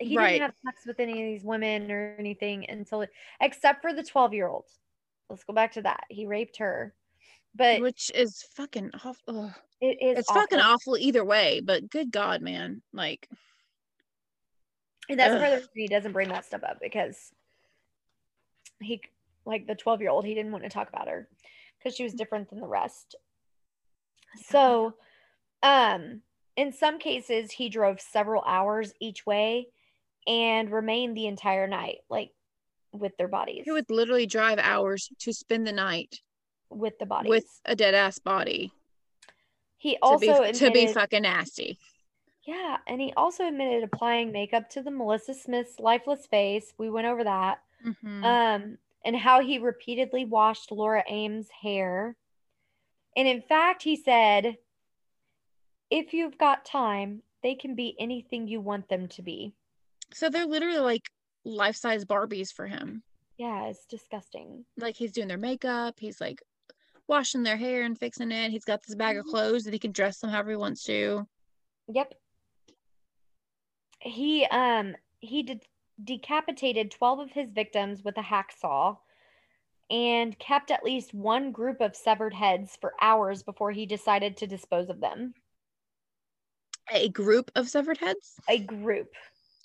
he 0.01 0.17
Right. 0.17 0.33
didn't 0.33 0.41
have 0.41 0.55
sex 0.65 0.85
with 0.85 0.99
any 0.99 1.11
of 1.11 1.17
these 1.17 1.43
women 1.43 1.91
or 1.91 2.15
anything 2.17 2.69
until 2.69 3.05
except 3.39 3.81
for 3.81 3.93
the 3.93 4.03
12 4.03 4.33
year 4.33 4.47
old. 4.47 4.65
Let's 5.29 5.43
go 5.43 5.53
back 5.53 5.73
to 5.73 5.81
that. 5.83 6.03
He 6.09 6.25
raped 6.25 6.57
her. 6.57 6.93
But 7.55 7.81
which 7.81 8.11
is 8.15 8.43
fucking 8.55 8.91
awful. 9.03 9.53
It 9.81 9.97
is 10.01 10.19
It's 10.19 10.31
fucking 10.31 10.59
awful. 10.59 10.73
awful 10.73 10.97
either 10.97 11.23
way, 11.23 11.61
but 11.61 11.89
good 11.89 12.11
God, 12.11 12.41
man. 12.41 12.81
Like, 12.93 13.27
And 15.09 15.19
that's 15.19 15.33
Ugh. 15.33 15.41
where 15.41 15.49
the 15.49 15.55
reason 15.57 15.69
he 15.75 15.87
doesn't 15.87 16.13
bring 16.13 16.29
that 16.29 16.45
stuff 16.45 16.63
up 16.63 16.79
because 16.81 17.31
he 18.79 19.01
like 19.45 19.67
the 19.67 19.75
12 19.75 20.01
year 20.01 20.09
old, 20.09 20.25
he 20.25 20.33
didn't 20.35 20.51
want 20.51 20.63
to 20.63 20.69
talk 20.69 20.89
about 20.89 21.07
her 21.07 21.27
because 21.77 21.95
she 21.95 22.03
was 22.03 22.13
different 22.13 22.49
than 22.49 22.59
the 22.61 22.67
rest. 22.67 23.15
So 24.49 24.95
um 25.63 26.21
in 26.55 26.71
some 26.71 26.99
cases 26.99 27.51
he 27.51 27.69
drove 27.69 27.99
several 27.99 28.43
hours 28.45 28.93
each 28.99 29.25
way 29.25 29.67
and 30.27 30.71
remain 30.71 31.13
the 31.13 31.27
entire 31.27 31.67
night, 31.67 31.99
like 32.09 32.31
with 32.93 33.15
their 33.17 33.27
bodies. 33.27 33.63
he 33.65 33.71
would 33.71 33.89
literally 33.89 34.25
drive 34.25 34.59
hours 34.59 35.09
to 35.19 35.33
spend 35.33 35.65
the 35.65 35.71
night 35.71 36.19
with 36.69 36.97
the 36.99 37.05
body, 37.05 37.29
with 37.29 37.45
a 37.65 37.75
dead 37.75 37.93
ass 37.93 38.19
body 38.19 38.71
he 39.77 39.93
to 39.93 39.99
also 40.03 40.43
be 40.45 40.51
to 40.53 40.71
be 40.71 40.87
fucking 40.87 41.23
nasty. 41.23 41.77
Yeah, 42.45 42.77
and 42.87 42.99
he 43.01 43.13
also 43.13 43.47
admitted 43.47 43.83
applying 43.83 44.31
makeup 44.31 44.69
to 44.71 44.83
the 44.83 44.91
Melissa 44.91 45.33
Smith's 45.33 45.79
lifeless 45.79 46.27
face. 46.27 46.73
We 46.77 46.89
went 46.89 47.07
over 47.07 47.23
that. 47.23 47.63
Mhm. 47.85 48.23
um, 48.23 48.77
and 49.03 49.15
how 49.15 49.41
he 49.41 49.57
repeatedly 49.57 50.25
washed 50.25 50.71
Laura 50.71 51.03
Aime's 51.07 51.49
hair. 51.49 52.15
And 53.17 53.27
in 53.27 53.41
fact, 53.41 53.81
he 53.81 53.95
said, 53.95 54.57
if 55.89 56.13
you've 56.13 56.37
got 56.37 56.63
time, 56.63 57.23
they 57.41 57.55
can 57.55 57.73
be 57.73 57.95
anything 57.99 58.47
you 58.47 58.61
want 58.61 58.87
them 58.89 59.07
to 59.07 59.23
be. 59.23 59.55
So 60.13 60.29
they're 60.29 60.45
literally 60.45 60.79
like 60.79 61.09
life 61.45 61.75
size 61.75 62.05
Barbies 62.05 62.51
for 62.51 62.67
him. 62.67 63.03
Yeah, 63.37 63.65
it's 63.65 63.85
disgusting. 63.85 64.65
Like 64.77 64.95
he's 64.95 65.11
doing 65.11 65.27
their 65.27 65.37
makeup, 65.37 65.95
he's 65.99 66.21
like 66.21 66.41
washing 67.07 67.43
their 67.43 67.57
hair 67.57 67.83
and 67.83 67.97
fixing 67.97 68.31
it. 68.31 68.51
He's 68.51 68.65
got 68.65 68.81
this 68.85 68.95
bag 68.95 69.17
of 69.17 69.25
Mhm. 69.25 69.29
clothes 69.29 69.63
that 69.63 69.73
he 69.73 69.79
can 69.79 69.91
dress 69.91 70.19
them 70.19 70.29
however 70.29 70.51
he 70.51 70.55
wants 70.57 70.83
to. 70.83 71.27
Yep. 71.87 72.13
He 73.99 74.45
um 74.45 74.95
he 75.19 75.43
did 75.43 75.63
decapitated 76.03 76.89
12 76.91 77.19
of 77.19 77.31
his 77.31 77.51
victims 77.51 78.03
with 78.03 78.17
a 78.17 78.21
hacksaw 78.21 78.97
and 79.91 80.37
kept 80.39 80.71
at 80.71 80.83
least 80.83 81.13
one 81.13 81.51
group 81.51 81.81
of 81.81 81.95
severed 81.95 82.33
heads 82.33 82.77
for 82.79 82.93
hours 83.01 83.43
before 83.43 83.71
he 83.71 83.85
decided 83.85 84.37
to 84.37 84.47
dispose 84.47 84.89
of 84.89 85.01
them. 85.01 85.33
A 86.91 87.09
group 87.09 87.51
of 87.55 87.69
severed 87.69 87.97
heads. 87.97 88.35
A 88.49 88.57
group. 88.59 89.13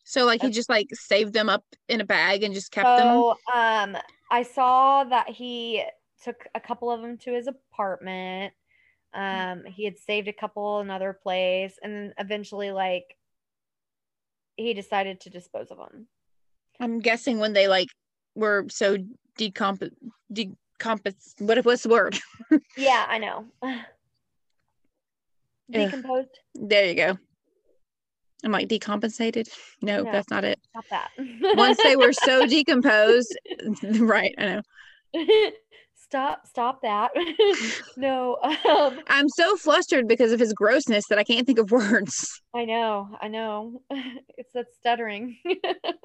So 0.09 0.24
like 0.24 0.41
he 0.41 0.51
just 0.51 0.69
like 0.69 0.89
saved 0.93 1.33
them 1.33 1.49
up 1.49 1.65
in 1.89 2.01
a 2.01 2.05
bag 2.05 2.45
and 2.45 2.55
just 2.55 2.70
kept 2.70 2.97
them. 2.97 3.09
So, 3.09 3.31
um, 3.53 3.97
I 4.31 4.45
saw 4.45 5.03
that 5.03 5.28
he 5.28 5.83
took 6.23 6.47
a 6.55 6.61
couple 6.61 6.93
of 6.93 7.03
them 7.03 7.19
to 7.19 7.33
his 7.33 7.49
apartment. 7.49 8.55
Um, 9.12 9.65
he 9.66 9.85
had 9.85 9.99
saved 9.99 10.28
a 10.28 10.33
couple 10.33 10.78
another 10.78 11.12
place, 11.12 11.74
and 11.83 11.93
then 11.93 12.15
eventually, 12.19 12.70
like, 12.70 13.16
he 14.57 14.74
decided 14.74 15.20
to 15.23 15.31
dispose 15.31 15.73
of 15.73 15.78
them. 15.78 16.07
I'm 16.78 17.01
guessing 17.01 17.41
when 17.41 17.53
they 17.53 17.66
like 17.66 17.89
were 18.37 18.66
so 18.69 18.99
decomp 19.39 19.91
decompos 20.33 21.35
what 21.41 21.65
what's 21.65 21.83
the 21.83 21.89
word? 21.89 22.16
Yeah, 22.77 23.07
I 23.09 23.19
know. 23.19 23.47
Decomposed. 25.70 26.39
There 26.55 26.87
you 26.87 26.95
go. 26.95 27.19
I'm 28.47 28.52
like 28.52 28.68
decompensated. 28.68 29.48
No, 29.82 30.05
No. 30.05 30.12
that's 30.12 30.31
not 30.31 30.44
it. 30.44 30.60
Stop 30.70 30.85
that. 30.90 31.10
Once 31.56 31.78
they 31.82 31.97
were 31.97 32.12
so 32.12 32.47
decomposed, 32.47 33.36
right? 33.98 34.32
I 34.39 34.47
know. 34.47 34.62
stop, 35.97 36.47
stop 36.47 36.81
that. 36.82 37.10
no, 37.97 38.36
um, 38.68 39.01
I'm 39.09 39.28
so 39.31 39.56
flustered 39.56 40.06
because 40.06 40.31
of 40.31 40.39
his 40.39 40.52
grossness 40.52 41.05
that 41.09 41.18
I 41.18 41.24
can't 41.24 41.44
think 41.44 41.59
of 41.59 41.73
words. 41.73 42.40
I 42.55 42.64
know, 42.66 43.09
I 43.20 43.27
know. 43.27 43.82
It's 44.39 44.52
that 44.55 44.66
stuttering. 44.78 45.36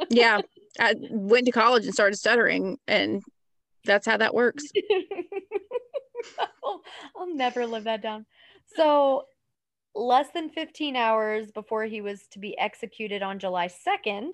Yeah, 0.10 0.42
I 0.80 0.96
went 1.12 1.46
to 1.46 1.52
college 1.52 1.86
and 1.86 1.94
started 1.94 2.16
stuttering, 2.18 2.78
and 2.88 3.22
that's 3.86 4.08
how 4.08 4.18
that 4.18 4.34
works. 4.34 4.64
I'll, 6.64 6.82
I'll 7.16 7.36
never 7.36 7.68
live 7.68 7.84
that 7.84 8.02
down. 8.02 8.26
So, 8.76 9.26
less 9.96 10.28
than 10.34 10.50
15 10.50 10.96
hours 10.96 11.52
before 11.52 11.86
he 11.86 12.02
was 12.02 12.28
to 12.28 12.40
be 12.40 12.58
executed 12.58 13.22
on 13.22 13.40
July 13.40 13.68
2nd, 13.68 14.32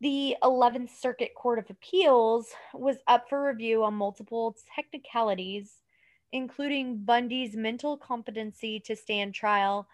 the 0.00 0.36
11th 0.42 0.90
Circuit 0.90 1.34
Court 1.34 1.58
of 1.58 1.70
Appeals 1.70 2.48
was 2.72 2.98
up 3.08 3.28
for 3.28 3.44
review 3.44 3.82
on 3.82 3.94
multiple 3.94 4.56
technicalities, 4.74 5.82
including 6.30 6.98
Bundy's 6.98 7.56
mental 7.56 7.96
competency 7.96 8.78
to 8.80 8.94
stand 8.94 9.34
trial 9.34 9.88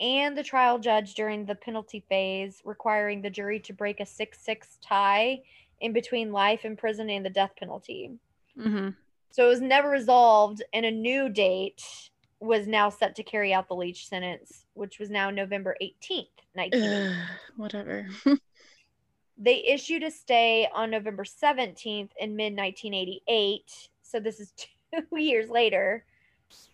and 0.00 0.36
the 0.36 0.42
trial 0.42 0.78
judge 0.78 1.14
during 1.14 1.44
the 1.44 1.54
penalty 1.54 2.04
phase, 2.08 2.62
requiring 2.64 3.20
the 3.20 3.30
jury 3.30 3.60
to 3.60 3.72
break 3.72 4.00
a 4.00 4.06
6 4.06 4.38
6 4.40 4.78
tie 4.80 5.40
in 5.80 5.92
between 5.92 6.32
life 6.32 6.64
in 6.64 6.76
prison 6.76 7.10
and 7.10 7.24
the 7.24 7.30
death 7.30 7.52
penalty. 7.58 8.12
Mm-hmm. 8.58 8.90
So 9.32 9.46
it 9.46 9.48
was 9.48 9.60
never 9.60 9.90
resolved, 9.90 10.62
and 10.72 10.86
a 10.86 10.90
new 10.90 11.28
date 11.28 12.09
was 12.40 12.66
now 12.66 12.88
set 12.88 13.14
to 13.16 13.22
carry 13.22 13.52
out 13.52 13.68
the 13.68 13.76
Leach 13.76 14.08
sentence, 14.08 14.64
which 14.72 14.98
was 14.98 15.10
now 15.10 15.30
November 15.30 15.76
18th, 15.80 16.26
19. 16.56 17.14
Whatever. 17.56 18.08
they 19.38 19.64
issued 19.66 20.02
a 20.02 20.10
stay 20.10 20.66
on 20.74 20.90
November 20.90 21.24
17th 21.24 22.10
in 22.18 22.36
mid 22.36 22.56
1988. 22.56 23.88
So 24.02 24.18
this 24.18 24.40
is 24.40 24.52
two 24.92 25.16
years 25.16 25.50
later. 25.50 26.04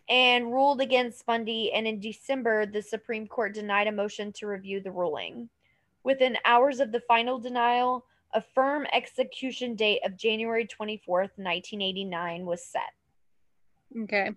And 0.09 0.53
ruled 0.53 0.81
against 0.81 1.27
Bundy. 1.27 1.73
And 1.73 1.87
in 1.87 1.99
December, 1.99 2.65
the 2.65 2.81
Supreme 2.81 3.27
Court 3.27 3.53
denied 3.53 3.89
a 3.89 3.93
motion 3.93 4.33
to 4.35 4.47
review 4.47 4.81
the 4.81 4.93
ruling. 4.93 5.49
Within 6.05 6.39
hours 6.45 6.79
of 6.79 6.93
the 6.93 7.01
final 7.01 7.41
denial, 7.41 8.07
a 8.33 8.41
firm 8.41 8.87
execution 8.93 9.75
date 9.75 10.01
of 10.05 10.17
January 10.17 10.65
24th, 10.65 11.35
1989 11.37 12.47
was 12.47 12.65
set. 12.65 12.93
okay. 14.05 14.31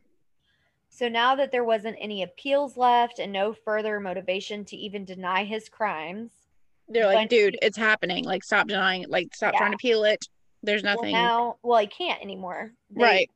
So 0.90 1.08
now 1.08 1.36
that 1.36 1.52
there 1.52 1.64
wasn't 1.64 1.98
any 2.02 2.24
appeals 2.24 2.76
left 2.76 3.20
and 3.20 3.32
no 3.32 3.54
further 3.54 4.00
motivation 4.00 4.66
to 4.66 4.76
even 4.76 5.06
deny 5.06 5.44
his 5.46 5.70
crimes, 5.70 6.32
They're 6.88 7.06
like, 7.06 7.30
dude, 7.30 7.58
it's 7.62 7.78
happening. 7.78 8.26
Like, 8.26 8.44
stop 8.44 8.68
denying 8.68 9.04
it. 9.04 9.10
Like, 9.10 9.36
stop 9.36 9.54
Yeah. 9.54 9.60
trying 9.60 9.72
to 9.72 9.76
appeal 9.76 10.04
it. 10.04 10.26
There's 10.64 10.84
well 10.84 10.96
nothing. 10.96 11.12
now 11.14 11.58
well 11.64 11.80
he 11.80 11.88
can't 11.88 12.22
anymore. 12.22 12.74
They- 12.90 13.02
right. 13.04 13.32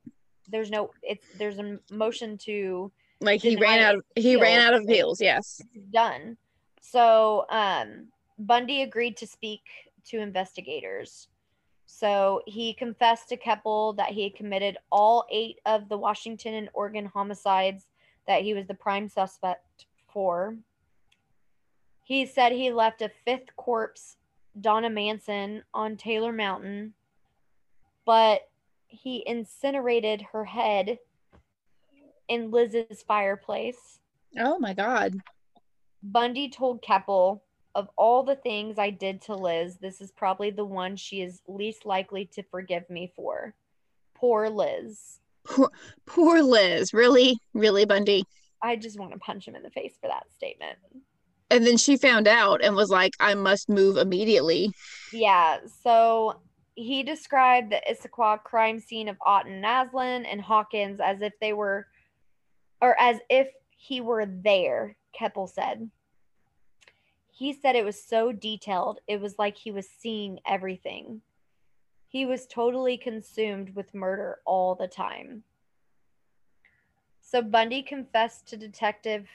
There's 0.49 0.69
no 0.69 0.91
it's 1.01 1.25
there's 1.37 1.57
a 1.59 1.79
motion 1.89 2.37
to 2.39 2.91
Like 3.21 3.41
he 3.41 3.55
ran 3.55 3.79
out 3.79 3.95
of 3.95 4.03
he 4.15 4.35
ran 4.35 4.59
out 4.59 4.73
of 4.73 4.83
appeals. 4.83 5.21
Yes. 5.21 5.61
done. 5.91 6.35
So 6.81 7.45
um 7.49 8.07
Bundy 8.39 8.81
agreed 8.81 9.15
to 9.17 9.27
speak 9.27 9.61
to 10.07 10.19
investigators. 10.19 11.29
So 11.95 12.41
he 12.47 12.73
confessed 12.73 13.29
to 13.29 13.37
Keppel 13.37 13.93
that 13.93 14.09
he 14.09 14.23
had 14.23 14.35
committed 14.35 14.77
all 14.91 15.27
eight 15.29 15.59
of 15.63 15.89
the 15.89 15.97
Washington 15.97 16.55
and 16.55 16.69
Oregon 16.73 17.05
homicides 17.05 17.85
that 18.27 18.41
he 18.41 18.55
was 18.55 18.65
the 18.65 18.73
prime 18.73 19.07
suspect 19.07 19.85
for. 20.11 20.55
He 22.03 22.25
said 22.25 22.51
he 22.51 22.71
left 22.71 23.03
a 23.03 23.11
fifth 23.25 23.55
corpse, 23.55 24.17
Donna 24.59 24.89
Manson, 24.89 25.63
on 25.71 25.95
Taylor 25.95 26.31
Mountain, 26.31 26.95
but 28.05 28.49
he 28.87 29.23
incinerated 29.27 30.23
her 30.33 30.45
head 30.45 30.97
in 32.27 32.49
Liz's 32.49 33.03
fireplace. 33.03 33.99
Oh 34.37 34.57
my 34.57 34.73
god. 34.73 35.13
Bundy 36.01 36.49
told 36.49 36.81
Keppel, 36.81 37.42
of 37.75 37.89
all 37.97 38.23
the 38.23 38.35
things 38.35 38.77
I 38.77 38.89
did 38.89 39.21
to 39.23 39.35
Liz, 39.35 39.77
this 39.77 40.01
is 40.01 40.11
probably 40.11 40.51
the 40.51 40.65
one 40.65 40.95
she 40.95 41.21
is 41.21 41.41
least 41.47 41.85
likely 41.85 42.25
to 42.33 42.43
forgive 42.43 42.89
me 42.89 43.11
for. 43.15 43.55
Poor 44.15 44.49
Liz. 44.49 45.19
Poor, 45.43 45.69
poor 46.05 46.41
Liz. 46.41 46.93
Really, 46.93 47.37
really, 47.53 47.85
Bundy. 47.85 48.23
I 48.61 48.75
just 48.75 48.99
want 48.99 49.11
to 49.11 49.19
punch 49.19 49.47
him 49.47 49.55
in 49.55 49.63
the 49.63 49.69
face 49.69 49.97
for 49.99 50.07
that 50.07 50.31
statement. 50.35 50.77
And 51.49 51.67
then 51.67 51.77
she 51.77 51.97
found 51.97 52.27
out 52.27 52.63
and 52.63 52.75
was 52.75 52.89
like, 52.89 53.13
I 53.19 53.35
must 53.35 53.69
move 53.69 53.97
immediately. 53.97 54.71
Yeah, 55.11 55.57
so 55.83 56.39
he 56.75 57.03
described 57.03 57.71
the 57.71 57.81
Issaquah 57.89 58.43
crime 58.43 58.79
scene 58.79 59.07
of 59.07 59.17
Otten 59.25 59.61
Naslund 59.61 60.25
and 60.27 60.41
Hawkins 60.41 60.99
as 60.99 61.21
if 61.21 61.33
they 61.39 61.53
were, 61.53 61.85
or 62.81 62.99
as 62.99 63.17
if 63.29 63.49
he 63.77 64.01
were 64.01 64.25
there, 64.25 64.95
Keppel 65.13 65.47
said. 65.47 65.89
He 67.35 67.51
said 67.51 67.75
it 67.75 67.83
was 67.83 68.01
so 68.01 68.31
detailed, 68.31 68.99
it 69.07 69.19
was 69.19 69.39
like 69.39 69.57
he 69.57 69.71
was 69.71 69.89
seeing 69.89 70.39
everything. 70.47 71.21
He 72.07 72.27
was 72.27 72.45
totally 72.45 72.95
consumed 72.95 73.75
with 73.75 73.95
murder 73.95 74.37
all 74.45 74.75
the 74.75 74.87
time. 74.87 75.41
So 77.21 77.41
Bundy 77.41 77.81
confessed 77.81 78.47
to 78.49 78.57
detective 78.57 79.27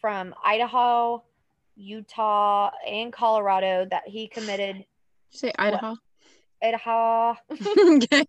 from 0.00 0.36
Idaho, 0.44 1.24
Utah, 1.74 2.70
and 2.86 3.12
Colorado 3.12 3.88
that 3.90 4.06
he 4.06 4.28
committed 4.28 4.76
Did 4.76 4.86
you 5.32 5.38
say 5.38 5.52
Idaho? 5.58 5.96
Idaho. 6.62 7.36
okay. 7.50 8.24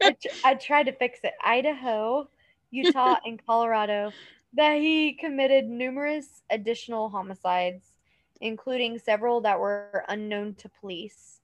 I, 0.00 0.10
tr- 0.12 0.38
I 0.42 0.54
tried 0.54 0.84
to 0.84 0.92
fix 0.92 1.20
it. 1.22 1.34
Idaho, 1.44 2.30
Utah, 2.70 3.18
and 3.26 3.38
Colorado. 3.46 4.10
That 4.54 4.78
he 4.78 5.12
committed 5.12 5.66
numerous 5.66 6.42
additional 6.50 7.10
homicides, 7.10 7.91
including 8.42 8.98
several 8.98 9.40
that 9.40 9.58
were 9.58 10.04
unknown 10.08 10.54
to 10.56 10.68
police. 10.68 11.40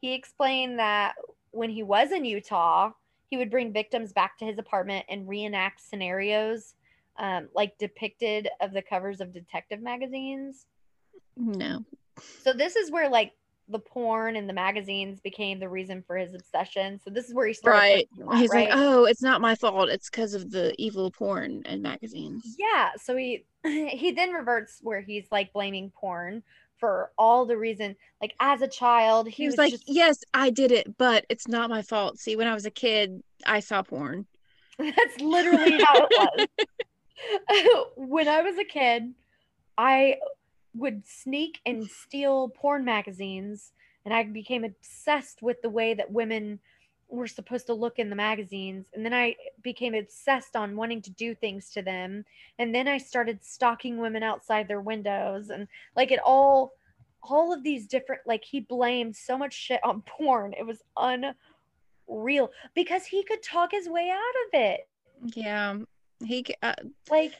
He 0.00 0.12
explained 0.12 0.78
that 0.78 1.14
when 1.52 1.70
he 1.70 1.82
was 1.82 2.12
in 2.12 2.24
Utah, 2.24 2.90
he 3.30 3.36
would 3.36 3.50
bring 3.50 3.72
victims 3.72 4.12
back 4.12 4.36
to 4.38 4.44
his 4.44 4.58
apartment 4.58 5.06
and 5.08 5.26
reenact 5.26 5.80
scenarios 5.80 6.74
um, 7.18 7.48
like 7.54 7.78
depicted 7.78 8.48
of 8.60 8.72
the 8.72 8.82
covers 8.82 9.20
of 9.20 9.32
detective 9.32 9.80
magazines. 9.80 10.66
No. 11.36 11.84
So 12.42 12.52
this 12.52 12.76
is 12.76 12.90
where 12.90 13.08
like 13.08 13.32
the 13.68 13.78
porn 13.78 14.36
and 14.36 14.48
the 14.48 14.52
magazines 14.52 15.20
became 15.20 15.58
the 15.58 15.68
reason 15.68 16.02
for 16.06 16.16
his 16.16 16.34
obsession. 16.34 17.00
So 17.02 17.10
this 17.10 17.28
is 17.28 17.34
where 17.34 17.46
he 17.46 17.52
started. 17.52 17.78
Right. 17.78 18.08
that, 18.18 18.38
He's 18.38 18.50
right? 18.50 18.68
like, 18.68 18.78
oh, 18.78 19.04
it's 19.04 19.22
not 19.22 19.40
my 19.40 19.54
fault. 19.54 19.88
It's 19.88 20.08
because 20.08 20.34
of 20.34 20.50
the 20.50 20.74
evil 20.78 21.10
porn 21.10 21.62
and 21.66 21.82
magazines. 21.82 22.56
yeah. 22.58 22.90
So 23.02 23.16
he 23.16 23.44
he 23.64 24.12
then 24.12 24.32
reverts 24.32 24.78
where 24.82 25.00
he's 25.00 25.26
like 25.30 25.52
blaming 25.52 25.90
porn 25.90 26.42
for 26.78 27.10
all 27.18 27.46
the 27.46 27.56
reason. 27.56 27.96
Like 28.20 28.34
as 28.40 28.62
a 28.62 28.68
child, 28.68 29.28
he, 29.28 29.44
He 29.44 29.46
was, 29.46 29.56
like, 29.56 29.72
just, 29.72 29.84
yes, 29.88 30.18
I 30.32 30.50
did 30.50 30.72
it, 30.72 30.96
but 30.96 31.24
it's 31.28 31.48
not 31.48 31.70
my 31.70 31.82
fault. 31.82 32.18
See, 32.18 32.36
when 32.36 32.46
I 32.46 32.54
was 32.54 32.66
a 32.66 32.70
kid, 32.70 33.22
I 33.44 33.60
saw 33.60 33.82
porn. 33.82 34.26
That's 34.78 35.20
literally 35.20 35.82
how 35.82 36.06
it 36.08 36.48
was. 37.48 37.86
when 37.96 38.28
I 38.28 38.42
was 38.42 38.58
a 38.58 38.64
kid, 38.64 39.14
I 39.78 40.16
would 40.78 41.06
sneak 41.06 41.60
and 41.66 41.86
steal 42.02 42.48
porn 42.50 42.84
magazines, 42.84 43.72
and 44.04 44.14
I 44.14 44.24
became 44.24 44.64
obsessed 44.64 45.42
with 45.42 45.60
the 45.62 45.70
way 45.70 45.94
that 45.94 46.10
women 46.10 46.60
were 47.08 47.26
supposed 47.26 47.66
to 47.66 47.74
look 47.74 47.98
in 47.98 48.10
the 48.10 48.16
magazines. 48.16 48.86
And 48.92 49.04
then 49.04 49.14
I 49.14 49.36
became 49.62 49.94
obsessed 49.94 50.56
on 50.56 50.76
wanting 50.76 51.02
to 51.02 51.10
do 51.10 51.34
things 51.34 51.70
to 51.70 51.82
them. 51.82 52.24
And 52.58 52.74
then 52.74 52.88
I 52.88 52.98
started 52.98 53.44
stalking 53.44 53.98
women 53.98 54.24
outside 54.24 54.66
their 54.66 54.80
windows, 54.80 55.50
and 55.50 55.68
like 55.94 56.10
it 56.10 56.20
all. 56.24 56.72
All 57.28 57.52
of 57.52 57.64
these 57.64 57.88
different, 57.88 58.22
like 58.24 58.44
he 58.44 58.60
blamed 58.60 59.16
so 59.16 59.36
much 59.36 59.52
shit 59.52 59.80
on 59.82 60.02
porn. 60.06 60.54
It 60.56 60.64
was 60.64 60.84
unreal 62.06 62.52
because 62.72 63.04
he 63.04 63.24
could 63.24 63.42
talk 63.42 63.72
his 63.72 63.88
way 63.88 64.10
out 64.12 64.18
of 64.46 64.60
it. 64.60 64.88
Yeah. 65.34 65.78
He, 66.24 66.46
uh, 66.62 66.74
Like 67.10 67.32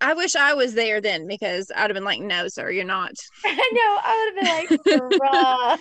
I 0.00 0.14
wish 0.14 0.36
I 0.36 0.54
was 0.54 0.74
there 0.74 1.00
then 1.00 1.26
because 1.26 1.70
I'd 1.74 1.82
have 1.90 1.94
been 1.94 2.04
like, 2.04 2.20
no, 2.20 2.48
sir, 2.48 2.70
you're 2.70 2.84
not. 2.84 3.12
I 3.44 3.70
know. 3.72 3.98
I 4.02 4.32
would 4.36 4.46
have 4.46 4.66
been 4.84 5.00
like, 5.00 5.80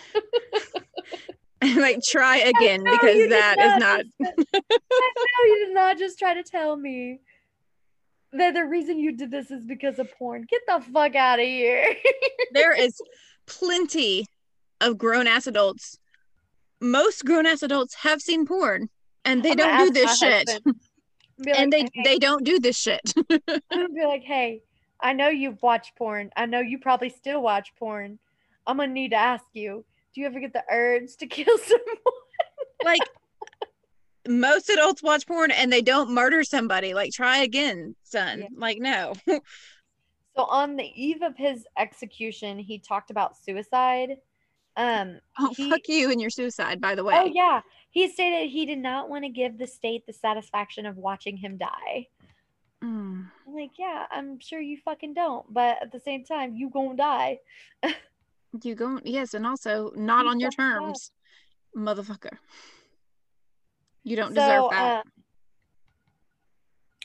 bruh. 1.62 1.78
like, 1.82 2.00
try 2.08 2.38
again 2.38 2.84
because 2.84 3.30
that 3.30 3.56
is 3.60 3.80
not. 3.80 4.06
I 4.24 5.12
know 5.16 5.46
you 5.46 5.66
did 5.66 5.74
not 5.74 5.98
just 5.98 6.20
try 6.20 6.34
to 6.34 6.44
tell 6.44 6.76
me 6.76 7.20
that 8.34 8.54
the 8.54 8.66
reason 8.66 9.00
you 9.00 9.16
did 9.16 9.32
this 9.32 9.52
is 9.52 9.66
because 9.66 10.00
of 10.00 10.12
porn. 10.18 10.46
Get 10.50 10.62
the 10.68 10.82
fuck 10.92 11.16
out 11.16 11.40
of 11.40 11.46
here. 11.46 11.86
there 12.54 12.74
is 12.74 13.00
plenty 13.46 14.26
of 14.82 14.98
grown 14.98 15.28
ass 15.28 15.48
adults. 15.48 15.98
Most 16.82 17.26
grown 17.26 17.46
ass 17.46 17.64
adults 17.64 17.96
have 17.96 18.22
seen 18.22 18.46
porn 18.46 18.90
and 19.26 19.44
they 19.44 19.52
I'm 19.52 19.58
don't 19.58 19.88
do 19.88 19.94
this 19.94 20.18
shit. 20.18 20.50
husband. 20.50 20.76
Be 21.42 21.52
And 21.52 21.72
like, 21.72 21.92
they 21.94 22.02
"Hey," 22.02 22.04
they 22.14 22.20
don't 22.20 22.44
do 22.44 22.60
this 22.60 22.78
shit. 22.78 23.14
I'm 23.30 23.40
gonna 23.72 23.90
be 23.90 24.06
like, 24.06 24.24
hey, 24.24 24.62
I 25.02 25.14
know 25.14 25.30
you've 25.30 25.62
watched 25.62 25.96
porn. 25.96 26.30
I 26.36 26.46
know 26.46 26.60
you 26.60 26.80
probably 26.80 27.10
still 27.10 27.42
watch 27.42 27.74
porn. 27.78 28.20
I'm 28.68 28.78
gonna 28.78 28.92
need 28.94 29.10
to 29.12 29.18
ask 29.18 29.44
you, 29.54 29.84
do 30.14 30.22
you 30.22 30.28
ever 30.28 30.40
get 30.40 30.54
the 30.54 30.64
urge 30.72 31.16
to 31.18 31.28
kill 31.28 31.58
someone? 31.58 31.98
like 32.86 33.02
most 34.28 34.70
adults 34.70 35.04
watch 35.04 35.28
porn 35.28 35.52
and 35.52 35.72
they 35.72 35.82
don't 35.82 36.12
murder 36.12 36.44
somebody. 36.44 36.94
Like 36.94 37.12
try 37.12 37.40
again, 37.40 37.96
son. 38.04 38.42
Yeah. 38.42 38.48
Like 38.56 38.78
no. 38.80 39.14
So 39.28 40.46
on 40.46 40.78
the 40.78 40.90
eve 40.96 41.22
of 41.22 41.36
his 41.38 41.66
execution, 41.78 42.58
he 42.58 42.80
talked 42.80 43.12
about 43.12 43.38
suicide. 43.38 44.18
Um, 44.76 45.20
Oh, 45.40 45.54
he- 45.56 45.70
fuck 45.70 45.88
you 45.88 46.10
and 46.12 46.20
your 46.20 46.30
suicide, 46.32 46.80
by 46.82 46.96
the 46.96 47.04
way. 47.04 47.14
Oh 47.16 47.26
yeah, 47.32 47.62
he 47.94 48.10
stated 48.10 48.50
he 48.50 48.66
did 48.66 48.80
not 48.80 49.08
want 49.08 49.24
to 49.24 49.30
give 49.30 49.60
the 49.60 49.68
state 49.68 50.08
the 50.08 50.14
satisfaction 50.14 50.88
of 50.88 50.98
watching 50.98 51.38
him 51.38 51.58
die. 51.58 52.08
Mm. 52.84 53.26
I'm 53.48 53.54
like, 53.54 53.78
yeah, 53.78 54.08
I'm 54.10 54.40
sure 54.40 54.60
you 54.60 54.80
fucking 54.84 55.14
don't, 55.14 55.46
but 55.54 55.78
at 55.80 55.92
the 55.92 56.00
same 56.00 56.26
time, 56.26 56.56
you 56.56 56.72
gonna 56.72 56.96
die. 56.96 57.38
You 58.64 58.74
go, 58.74 59.00
yes, 59.04 59.36
and 59.36 59.46
also 59.46 59.92
not 59.96 60.26
You 60.26 60.32
on 60.32 60.40
your 60.40 60.50
terms, 60.50 61.12
motherfucker. 61.78 62.36
You 64.04 64.16
don't 64.16 64.34
So, 64.34 64.42
deserve 64.42 64.70
that. 64.72 65.04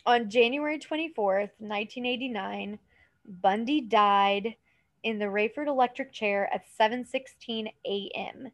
uh, 0.06 0.10
on 0.10 0.30
January 0.30 0.78
24th, 0.78 1.50
1989, 1.58 2.78
Bundy 3.26 3.82
died 3.82 4.54
in 5.02 5.18
the 5.18 5.26
Raiford 5.26 5.66
electric 5.68 6.14
chair 6.14 6.48
at 6.52 6.64
7:16 6.80 7.68
a.m. 7.86 8.48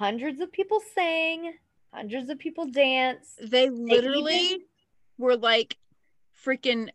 Hundreds 0.00 0.40
of 0.40 0.50
people 0.50 0.80
sang, 0.94 1.52
hundreds 1.92 2.30
of 2.30 2.38
people 2.38 2.64
danced. 2.64 3.38
they 3.50 3.68
literally 3.68 4.38
even- 4.38 4.60
were 5.18 5.36
like 5.36 5.76
freaking 6.42 6.88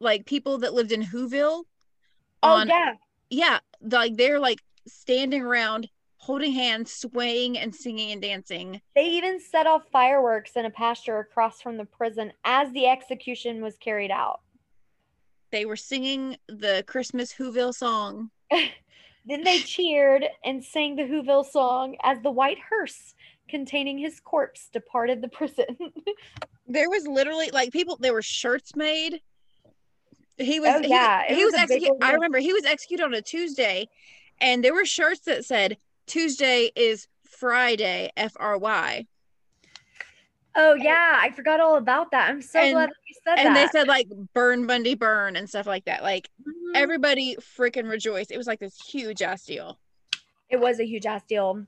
like 0.00 0.24
people 0.24 0.56
that 0.56 0.72
lived 0.72 0.90
in 0.90 1.02
Whoville. 1.02 1.64
Oh 2.42 2.64
yeah, 2.66 2.94
yeah, 3.28 3.58
like 3.82 4.16
they're 4.16 4.40
like 4.40 4.62
standing 4.86 5.42
around, 5.42 5.90
holding 6.16 6.52
hands, 6.52 6.92
swaying 6.94 7.58
and 7.58 7.74
singing 7.74 8.12
and 8.12 8.22
dancing. 8.22 8.80
they 8.94 9.04
even 9.04 9.38
set 9.38 9.66
off 9.66 9.82
fireworks 9.92 10.52
in 10.56 10.64
a 10.64 10.70
pasture 10.70 11.18
across 11.18 11.60
from 11.60 11.76
the 11.76 11.84
prison 11.84 12.32
as 12.42 12.72
the 12.72 12.86
execution 12.86 13.60
was 13.60 13.76
carried 13.76 14.10
out. 14.10 14.40
They 15.50 15.66
were 15.66 15.76
singing 15.76 16.38
the 16.46 16.84
Christmas 16.86 17.34
Whoville 17.34 17.74
song. 17.74 18.30
Then 19.28 19.44
they 19.44 19.58
cheered 19.58 20.24
and 20.44 20.64
sang 20.64 20.96
the 20.96 21.02
Whoville 21.02 21.44
song 21.44 21.96
as 22.02 22.20
the 22.22 22.30
white 22.30 22.58
hearse 22.70 23.14
containing 23.48 23.98
his 23.98 24.20
corpse 24.20 24.68
departed 24.72 25.20
the 25.22 25.28
prison. 25.28 25.66
There 26.70 26.90
was 26.90 27.06
literally 27.06 27.50
like 27.50 27.72
people. 27.72 27.96
There 27.98 28.12
were 28.12 28.20
shirts 28.20 28.76
made. 28.76 29.22
He 30.36 30.60
was. 30.60 30.70
Oh, 30.74 30.82
he- 30.82 30.88
yeah, 30.88 31.22
it 31.22 31.34
He, 31.34 31.42
was 31.42 31.52
was, 31.54 31.62
executed. 31.62 31.96
I 32.02 32.12
remember 32.12 32.38
he 32.38 32.52
was 32.52 32.66
executed 32.66 33.04
on 33.04 33.14
a 33.14 33.22
Tuesday, 33.22 33.88
and 34.38 34.62
there 34.62 34.74
were 34.74 34.84
shirts 34.84 35.20
that 35.20 35.46
said 35.46 35.78
Tuesday 36.06 36.70
is 36.76 37.08
Friday. 37.24 38.10
F 38.18 38.34
R 38.38 38.58
Y. 38.58 39.06
oh 40.58 40.74
yeah, 40.74 41.18
I 41.22 41.30
forgot 41.30 41.60
all 41.60 41.76
about 41.76 42.10
that. 42.10 42.28
I'm 42.28 42.42
so 42.42 42.58
And- 42.60 42.72
glad 42.74 42.90
that 42.90 42.94
you 43.08 43.14
said 43.24 43.36
that. 43.38 43.46
And 43.46 43.56
they 43.56 43.66
said 43.68 43.88
like 43.88 44.08
burn 44.34 44.66
Bundy 44.66 44.94
burn 44.94 45.36
and 45.36 45.48
stuff 45.48 45.66
like 45.66 45.84
that. 45.86 46.02
Like 46.02 46.28
Mhm. 46.46 46.72
everybody 46.74 47.36
freaking 47.36 47.88
rejoiced. 47.88 48.30
It 48.30 48.36
was 48.36 48.46
like 48.46 48.58
this 48.60 48.76
huge 48.86 49.22
ass 49.22 49.44
deal. 49.44 49.78
it 50.50 50.58
was 50.58 50.80
a 50.80 50.84
huge 50.84 51.04
ass 51.06 51.22
deal. 51.24 51.66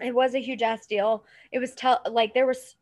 It 0.00 0.14
was 0.14 0.34
a 0.34 0.38
huge 0.40 0.62
ass 0.62 0.86
deal. 0.86 1.24
It 1.52 1.58
was 1.58 1.74
tell 1.74 2.00
like 2.10 2.32
there 2.34 2.46
was 2.46 2.76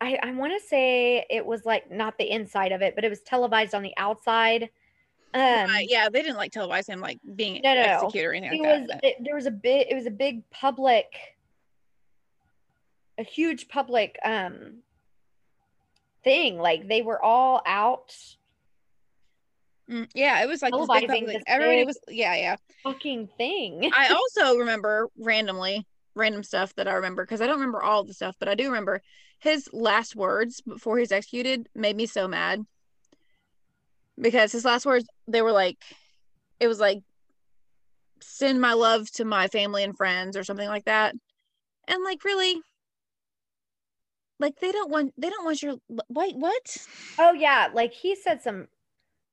I, 0.00 0.18
I 0.22 0.30
want 0.32 0.52
to 0.58 0.66
say 0.66 1.26
it 1.28 1.44
was 1.44 1.64
like 1.66 1.90
not 1.90 2.16
the 2.18 2.30
inside 2.30 2.72
of 2.72 2.82
it, 2.82 2.94
but 2.94 3.04
it 3.04 3.08
was 3.10 3.20
televised 3.20 3.74
on 3.74 3.82
the 3.82 3.92
outside. 3.96 4.70
Um, 5.34 5.40
Right, 5.42 5.86
yeah, 5.90 6.08
they 6.08 6.22
didn't 6.22 6.36
like 6.38 6.52
televise 6.52 6.88
him 6.88 7.00
like 7.00 7.18
being 7.34 7.60
No, 7.62 7.74
no, 7.74 7.82
no. 7.84 7.92
executed 7.94 8.26
or 8.28 8.32
anything 8.32 8.64
it 8.64 8.68
like 8.68 8.80
was 8.80 8.88
that. 8.88 9.04
it, 9.04 9.16
there 9.24 9.34
was 9.34 9.44
a 9.46 9.50
bit 9.50 9.88
it 9.90 9.94
was 9.94 10.06
a 10.06 10.10
big 10.10 10.48
public 10.50 11.06
a 13.18 13.24
huge 13.24 13.68
public 13.68 14.18
um 14.24 14.82
thing 16.24 16.58
like 16.58 16.88
they 16.88 17.02
were 17.02 17.22
all 17.22 17.62
out. 17.66 18.14
Mm, 19.90 20.08
yeah, 20.14 20.42
it 20.42 20.48
was 20.48 20.62
like 20.62 20.72
this 20.72 20.88
big 21.00 21.08
public- 21.08 21.26
this 21.26 21.42
everybody 21.46 21.84
was 21.84 21.98
yeah, 22.08 22.34
yeah. 22.34 22.56
fucking 22.82 23.28
thing. 23.38 23.90
I 23.94 24.08
also 24.14 24.58
remember 24.58 25.08
randomly 25.18 25.86
random 26.14 26.42
stuff 26.42 26.74
that 26.74 26.88
I 26.88 26.94
remember 26.94 27.24
because 27.24 27.40
I 27.40 27.46
don't 27.46 27.56
remember 27.56 27.82
all 27.82 28.04
the 28.04 28.14
stuff, 28.14 28.36
but 28.38 28.48
I 28.48 28.54
do 28.54 28.66
remember 28.66 29.00
his 29.38 29.68
last 29.72 30.16
words 30.16 30.60
before 30.60 30.98
he's 30.98 31.12
executed 31.12 31.68
made 31.74 31.96
me 31.96 32.06
so 32.06 32.28
mad. 32.28 32.64
Because 34.20 34.52
his 34.52 34.64
last 34.64 34.84
words 34.84 35.06
they 35.26 35.42
were 35.42 35.52
like 35.52 35.78
it 36.60 36.68
was 36.68 36.80
like 36.80 36.98
send 38.20 38.60
my 38.60 38.72
love 38.72 39.10
to 39.12 39.24
my 39.24 39.48
family 39.48 39.84
and 39.84 39.96
friends 39.96 40.36
or 40.36 40.44
something 40.44 40.68
like 40.68 40.84
that. 40.84 41.14
And 41.86 42.04
like 42.04 42.24
really 42.24 42.60
like 44.38 44.58
they 44.60 44.72
don't 44.72 44.90
want 44.90 45.12
they 45.18 45.30
don't 45.30 45.44
want 45.44 45.62
your 45.62 45.76
wait 46.08 46.36
what? 46.36 46.76
Oh 47.18 47.32
yeah 47.32 47.68
like 47.72 47.92
he 47.92 48.14
said 48.14 48.42
some 48.42 48.68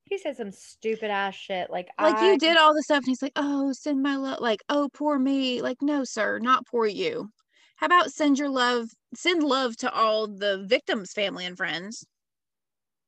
he 0.06 0.18
said 0.18 0.38
some 0.38 0.52
stupid 0.52 1.10
ass 1.10 1.36
shit 1.36 1.70
like 1.70 1.90
like 2.00 2.16
I, 2.18 2.32
you 2.34 2.38
did 2.38 2.58
all 2.58 2.74
the 2.74 2.84
stuff 2.84 2.98
and 2.98 3.08
he's 3.08 3.22
like 3.22 3.34
oh 3.36 3.72
send 3.74 4.02
my 4.02 4.16
love 4.16 4.40
like 4.40 4.62
oh 4.70 4.90
poor 4.94 5.18
me. 5.18 5.62
Like 5.62 5.78
no 5.82 6.04
sir 6.04 6.40
not 6.40 6.66
poor 6.66 6.86
you. 6.88 7.30
How 7.78 7.88
about 7.88 8.12
send 8.12 8.40
your 8.40 8.50
love 8.50 8.88
send 9.14 9.44
love 9.44 9.76
to 9.78 9.92
all 9.92 10.28
the 10.28 10.66
victims 10.68 11.12
family 11.14 11.46
and 11.46 11.58
friends? 11.58 12.06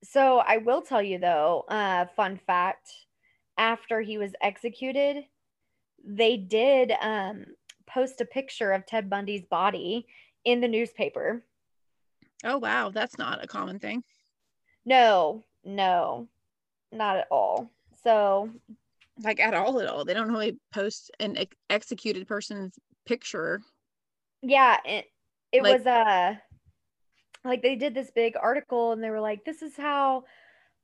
So 0.03 0.37
i 0.39 0.57
will 0.57 0.81
tell 0.81 1.01
you 1.01 1.17
though 1.17 1.65
uh 1.69 2.05
fun 2.15 2.39
fact 2.45 2.91
after 3.57 4.01
he 4.01 4.17
was 4.17 4.33
executed 4.41 5.25
they 6.05 6.37
did 6.37 6.93
um 7.01 7.45
post 7.87 8.21
a 8.21 8.25
picture 8.25 8.71
of 8.71 8.85
ted 8.85 9.09
bundy's 9.09 9.45
body 9.45 10.05
in 10.45 10.61
the 10.61 10.67
newspaper 10.67 11.43
oh 12.43 12.57
wow 12.57 12.89
that's 12.89 13.17
not 13.17 13.43
a 13.43 13.47
common 13.47 13.79
thing 13.79 14.03
No, 14.85 15.43
no, 15.65 16.27
not 16.91 17.17
at 17.17 17.27
all. 17.29 17.69
So, 18.03 18.49
like 19.23 19.39
at 19.39 19.53
all 19.53 19.79
at 19.81 19.87
all 19.87 20.05
they 20.05 20.13
don't 20.13 20.31
really 20.31 20.57
post 20.71 21.11
an 21.19 21.35
ex- 21.37 21.57
executed 21.69 22.27
person's 22.27 22.77
picture 23.05 23.61
yeah, 24.43 24.77
it, 24.85 25.05
it 25.51 25.63
Like- 25.63 25.79
was 25.79 25.87
uh 25.87 26.35
like 27.43 27.61
they 27.61 27.75
did 27.75 27.93
this 27.95 28.11
big 28.11 28.35
article 28.41 28.91
and 28.91 29.01
they 29.03 29.09
were 29.09 29.19
like 29.21 29.43
this 29.45 29.61
is 29.61 29.75
how 29.75 30.23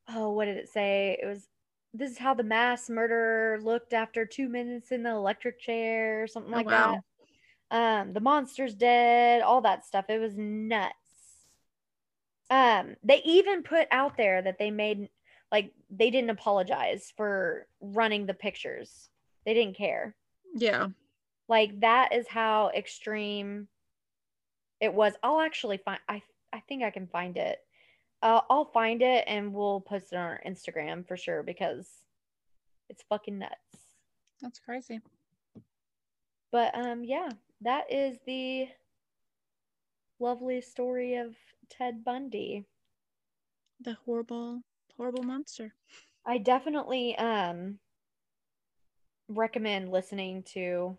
oh, 0.10 0.32
what 0.32 0.46
did 0.46 0.58
it 0.58 0.70
say? 0.70 1.18
It 1.22 1.26
was 1.26 1.48
this 1.94 2.12
is 2.12 2.18
how 2.18 2.34
the 2.34 2.44
mass 2.44 2.90
murderer 2.90 3.60
looked 3.62 3.94
after 3.94 4.26
2 4.26 4.50
minutes 4.50 4.92
in 4.92 5.04
the 5.04 5.12
electric 5.12 5.60
chair 5.60 6.24
or 6.24 6.28
something 6.28 6.52
Oh, 6.54 6.58
like 6.58 6.66
wow. 6.66 7.00
that. 7.72 8.02
Um 8.02 8.14
the 8.14 8.20
monster's 8.20 8.74
dead, 8.74 9.42
all 9.42 9.62
that 9.62 9.86
stuff. 9.86 10.06
It 10.10 10.20
was 10.20 10.34
nuts. 10.38 10.94
Um 12.54 12.96
they 13.04 13.22
even 13.26 13.64
put 13.64 13.88
out 13.92 14.16
there 14.18 14.42
that 14.44 14.60
they 14.60 14.70
made 14.72 15.10
like 15.52 15.72
they 15.90 16.10
didn't 16.12 16.30
apologize 16.30 17.12
for 17.18 17.68
running 17.82 18.26
the 18.28 18.34
pictures. 18.34 19.10
They 19.46 19.54
didn't 19.56 19.76
care. 19.78 20.16
yeah 20.56 20.88
Like 21.48 21.80
that 21.82 22.14
is 22.14 22.28
how 22.28 22.70
extreme 22.76 23.68
it 24.80 24.94
was. 24.94 25.14
I'll 25.24 25.40
actually 25.42 25.78
find 25.78 26.00
I 26.08 26.22
I 26.52 26.60
think 26.68 26.84
I 26.84 26.92
can 26.92 27.08
find 27.08 27.38
it. 27.38 27.58
Uh, 28.22 28.42
I'll 28.50 28.66
find 28.72 29.02
it 29.02 29.24
and 29.28 29.54
we'll 29.54 29.82
post 29.82 30.14
it 30.14 30.18
on 30.18 30.26
our 30.26 30.42
Instagram 30.46 31.08
for 31.08 31.18
sure 31.18 31.44
because 31.44 31.88
it's 32.90 33.04
fucking 33.10 33.40
nuts. 33.40 33.78
that's 34.42 34.60
crazy 34.60 35.02
But 36.52 36.76
um 36.76 37.04
yeah, 37.04 37.30
that 37.62 37.92
is 37.92 38.20
the 38.28 38.70
lovely 40.20 40.62
story 40.62 41.16
of 41.16 41.36
Ted 41.69 42.03
Bundy. 42.03 42.65
the 43.81 43.98
horrible 44.06 44.61
horrible 44.98 45.23
monster. 45.23 45.73
I 46.26 46.38
definitely 46.38 47.18
um 47.18 47.80
recommend 49.27 49.91
listening 49.91 50.44
to 50.53 50.98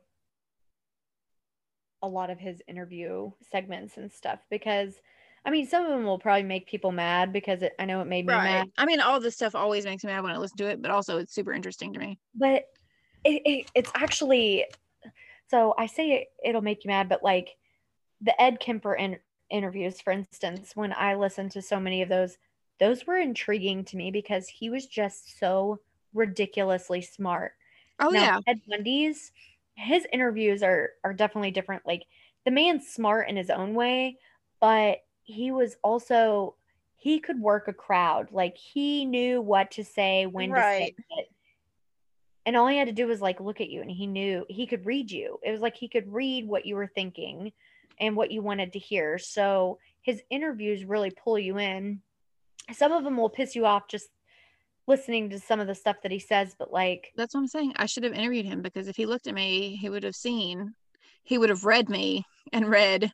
a 2.03 2.09
lot 2.09 2.31
of 2.31 2.39
his 2.39 2.61
interview 2.69 3.31
segments 3.51 3.97
and 3.97 4.11
stuff 4.13 4.41
because 4.51 4.95
I 5.47 5.51
mean 5.51 5.67
some 5.67 5.85
of 5.85 5.91
them 5.91 6.05
will 6.05 6.19
probably 6.19 6.43
make 6.43 6.67
people 6.67 6.93
mad 6.93 7.33
because 7.33 7.63
it, 7.63 7.73
I 7.79 7.85
know 7.85 8.01
it 8.01 8.07
made 8.07 8.27
me 8.27 8.33
right. 8.33 8.45
mad, 8.45 8.67
i 8.77 8.85
mean 8.85 9.01
all 9.01 9.21
this 9.21 9.35
stuff 9.35 9.55
always 9.55 9.85
makes 9.85 10.05
me 10.05 10.13
mad 10.13 10.23
when 10.23 10.33
i 10.33 10.37
listen 10.37 10.57
to 10.59 10.69
it 10.69 10.83
but 10.83 10.91
also 10.91 11.19
it's 11.19 11.35
super 11.35 11.53
interesting 11.53 11.93
to 11.93 11.99
me. 11.99 12.19
But 12.35 12.65
it, 13.25 13.43
it, 13.45 13.71
it's 13.75 13.91
actually 13.95 14.67
so 15.49 15.75
I 15.79 15.87
say 15.87 16.13
it, 16.13 16.29
it'll 16.45 16.63
make 16.63 16.85
you 16.85 16.89
mad, 16.89 17.09
but 17.09 17.23
like 17.23 17.57
the 18.21 18.41
Ed 18.41 18.61
Kemper 18.61 18.95
in, 18.95 19.19
interviews, 19.51 20.01
for 20.01 20.13
instance, 20.13 20.73
when 20.75 20.93
I 20.93 21.15
listened 21.15 21.53
to 21.53 21.63
so 21.63 21.79
many 21.79 22.03
of 22.03 22.09
those, 22.09 22.39
those 22.81 23.07
were 23.07 23.19
intriguing 23.19 23.85
to 23.87 23.97
me 23.97 24.11
because 24.11 24.49
he 24.49 24.71
was 24.71 24.87
just 24.87 25.39
so 25.39 25.81
ridiculously 26.13 27.03
smart. 27.03 27.53
oh 28.01 28.09
now, 28.09 28.21
yeah 28.21 28.39
Ted 28.47 28.61
Bundy's 28.69 29.33
his 29.77 30.07
interviews 30.13 30.63
are 30.63 30.91
are 31.03 31.13
definitely 31.13 31.51
different. 31.51 31.87
Like 31.87 32.05
the 32.45 32.51
man's 32.51 32.89
smart 32.89 33.29
in 33.29 33.37
his 33.37 33.51
own 33.51 33.75
way, 33.75 34.19
but 34.61 34.99
he 35.23 35.51
was 35.51 35.77
also 35.83 36.55
he 36.97 37.21
could 37.21 37.41
work 37.41 37.69
a 37.69 37.73
crowd. 37.73 38.29
Like 38.33 38.57
he 38.57 39.05
knew 39.05 39.41
what 39.41 39.73
to 39.73 39.85
say, 39.85 40.27
when 40.27 40.51
to 40.51 40.61
say 40.61 40.95
it. 41.11 41.29
And 42.47 42.57
all 42.57 42.67
he 42.67 42.77
had 42.77 42.89
to 42.89 42.93
do 42.93 43.07
was 43.07 43.23
like 43.23 43.41
look 43.41 43.61
at 43.61 43.71
you 43.71 43.81
and 43.81 43.91
he 43.91 44.07
knew 44.07 44.45
he 44.49 44.67
could 44.67 44.87
read 44.87 45.11
you. 45.11 45.39
It 45.43 45.51
was 45.51 45.61
like 45.61 45.77
he 45.77 45.89
could 45.89 46.13
read 46.13 46.47
what 46.47 46.67
you 46.67 46.77
were 46.77 46.91
thinking 46.95 47.53
and 47.99 48.17
what 48.17 48.31
you 48.31 48.43
wanted 48.43 48.73
to 48.73 48.79
hear. 48.79 49.19
So 49.19 49.79
his 50.03 50.23
interviews 50.31 50.85
really 50.85 51.11
pull 51.11 51.39
you 51.39 51.59
in. 51.59 52.01
Some 52.73 52.93
of 52.93 53.05
them 53.05 53.17
will 53.17 53.31
piss 53.31 53.55
you 53.55 53.67
off 53.67 53.89
just 53.89 54.09
listening 54.87 55.31
to 55.31 55.39
some 55.39 55.61
of 55.61 55.67
the 55.67 55.75
stuff 55.75 55.97
that 56.03 56.13
he 56.13 56.19
says, 56.19 56.55
but 56.59 56.73
like 56.73 57.13
That's 57.17 57.35
what 57.35 57.41
I'm 57.41 57.49
saying. 57.49 57.73
I 57.77 57.87
should 57.87 58.05
have 58.05 58.13
interviewed 58.13 58.47
him 58.47 58.63
because 58.63 58.89
if 58.89 58.97
he 58.97 59.07
looked 59.07 59.27
at 59.27 59.35
me, 59.35 59.77
he 59.81 59.89
would 59.89 60.03
have 60.03 60.15
seen, 60.15 60.75
he 61.23 61.39
would 61.39 61.49
have 61.49 61.65
read 61.65 61.89
me 61.89 62.25
and 62.53 62.69
read, 62.69 63.11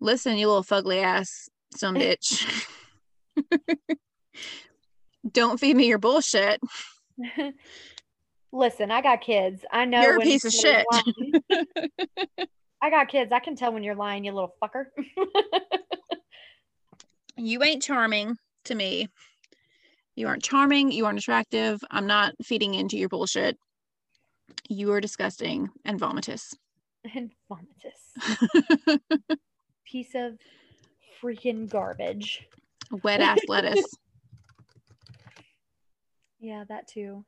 listen, 0.00 0.36
you 0.36 0.48
little 0.48 0.64
fugly 0.64 1.02
ass 1.02 1.48
some 1.76 1.94
bitch. 1.96 2.66
Don't 5.32 5.60
feed 5.60 5.76
me 5.76 5.86
your 5.86 5.98
bullshit. 5.98 6.60
listen, 8.52 8.90
I 8.90 9.02
got 9.02 9.20
kids. 9.20 9.64
I 9.70 9.84
know 9.84 10.00
You're 10.00 10.16
a 10.16 10.20
piece 10.20 10.44
of 10.44 10.52
shit. 10.52 10.86
I 12.82 12.90
got 12.90 13.08
kids. 13.08 13.32
I 13.32 13.40
can 13.40 13.56
tell 13.56 13.72
when 13.72 13.82
you're 13.82 13.94
lying, 13.94 14.24
you 14.24 14.32
little 14.32 14.54
fucker. 14.62 14.86
You 17.42 17.62
ain't 17.62 17.82
charming 17.82 18.36
to 18.66 18.74
me. 18.74 19.08
You 20.14 20.28
aren't 20.28 20.42
charming. 20.42 20.92
You 20.92 21.06
aren't 21.06 21.18
attractive. 21.18 21.80
I'm 21.90 22.06
not 22.06 22.34
feeding 22.44 22.74
into 22.74 22.98
your 22.98 23.08
bullshit. 23.08 23.56
You 24.68 24.92
are 24.92 25.00
disgusting 25.00 25.70
and 25.86 25.98
vomitous. 25.98 26.54
and 27.14 27.30
vomitous. 27.50 28.98
Piece 29.86 30.14
of 30.14 30.36
freaking 31.22 31.66
garbage. 31.66 32.46
Wet 33.02 33.22
ass 33.22 33.40
lettuce. 33.48 33.86
Yeah, 36.40 36.64
that 36.68 36.88
too. 36.88 37.24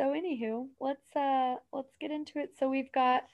So 0.00 0.14
anywho, 0.14 0.66
let's 0.80 1.14
uh 1.14 1.56
let's 1.74 1.94
get 2.00 2.10
into 2.10 2.38
it. 2.38 2.52
So 2.58 2.70
we've 2.70 2.90
got 2.92 3.24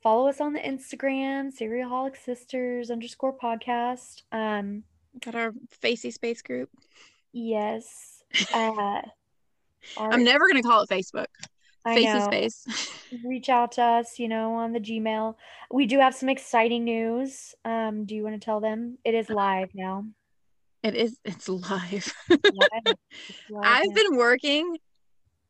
follow 0.00 0.28
us 0.28 0.40
on 0.40 0.52
the 0.52 0.60
Instagram, 0.60 1.50
Serialholic 1.52 2.16
Sisters 2.16 2.88
underscore 2.92 3.36
podcast. 3.36 4.22
Um 4.30 4.84
Got 5.24 5.34
our 5.34 5.52
facey 5.70 6.12
space 6.12 6.40
group. 6.42 6.70
yes. 7.32 8.22
Uh 8.54 9.02
our- 9.98 10.12
I'm 10.12 10.22
never 10.24 10.46
gonna 10.46 10.62
call 10.62 10.82
it 10.82 10.88
Facebook. 10.88 11.26
I 11.84 11.96
Facey 11.96 12.06
know. 12.18 12.24
space. 12.26 12.64
reach 13.24 13.48
out 13.48 13.72
to 13.72 13.82
us, 13.82 14.18
you 14.20 14.28
know, 14.28 14.54
on 14.54 14.72
the 14.72 14.80
Gmail. 14.80 15.34
We 15.70 15.84
do 15.84 15.98
have 15.98 16.14
some 16.14 16.28
exciting 16.30 16.84
news. 16.84 17.54
Um, 17.64 18.06
do 18.06 18.14
you 18.14 18.22
want 18.22 18.40
to 18.40 18.44
tell 18.44 18.60
them? 18.60 18.96
It 19.04 19.14
is 19.14 19.28
live 19.28 19.68
now. 19.74 20.06
It 20.82 20.94
is. 20.94 21.18
It's 21.24 21.46
live. 21.48 22.14
Live. 22.30 22.40
It's 22.86 23.40
live 23.50 23.62
I've 23.64 23.88
now. 23.88 23.94
been 23.94 24.16
working 24.16 24.78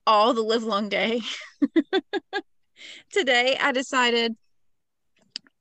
all 0.07 0.35
the 0.35 0.43
live 0.43 0.65
long 0.65 0.89
day. 0.89 1.21
Today 3.13 3.57
I 3.61 3.73
decided, 3.73 4.37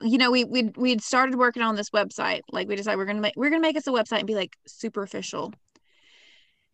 you 0.02 0.18
know, 0.18 0.32
we 0.32 0.44
we 0.44 0.72
we'd 0.76 1.02
started 1.02 1.36
working 1.36 1.62
on 1.62 1.76
this 1.76 1.90
website. 1.92 2.42
Like 2.52 2.68
we 2.68 2.76
decided 2.76 2.98
we're 2.98 3.06
gonna 3.06 3.22
make 3.22 3.34
we're 3.36 3.50
gonna 3.50 3.62
make 3.62 3.78
us 3.78 3.88
a 3.88 3.92
website 3.92 4.20
and 4.20 4.28
be 4.28 4.36
like 4.36 4.56
super 4.68 5.04
official. 5.04 5.54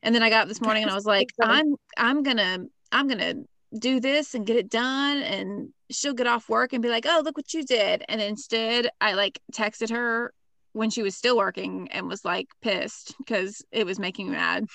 And 0.02 0.16
then 0.16 0.24
I 0.24 0.30
got 0.30 0.44
up 0.44 0.48
this 0.48 0.62
morning 0.62 0.84
and 0.84 0.92
I 0.92 0.96
was 0.96 1.06
like, 1.06 1.30
I'm 1.42 1.76
I'm 1.98 2.24
gonna 2.24 2.60
I'm 2.92 3.08
gonna 3.08 3.36
do 3.78 4.00
this 4.00 4.34
and 4.34 4.48
get 4.48 4.56
it 4.56 4.70
done 4.70 5.22
and 5.22 5.70
she'll 5.92 6.14
get 6.14 6.26
off 6.26 6.50
work 6.50 6.74
and 6.74 6.82
be 6.82 6.90
like, 6.90 7.06
Oh, 7.08 7.22
look 7.24 7.38
what 7.38 7.54
you 7.54 7.64
did. 7.64 8.04
And 8.10 8.22
instead 8.22 8.90
I 9.00 9.14
like 9.14 9.40
texted 9.54 9.92
her 9.92 10.34
when 10.74 10.90
she 10.90 11.02
was 11.02 11.16
still 11.16 11.38
working 11.38 11.90
and 11.92 12.08
was 12.08 12.24
like 12.24 12.48
pissed 12.62 13.16
because 13.18 13.64
it 13.72 13.86
was 13.86 14.00
making 14.00 14.28
me 14.28 14.38
mad. 14.38 14.66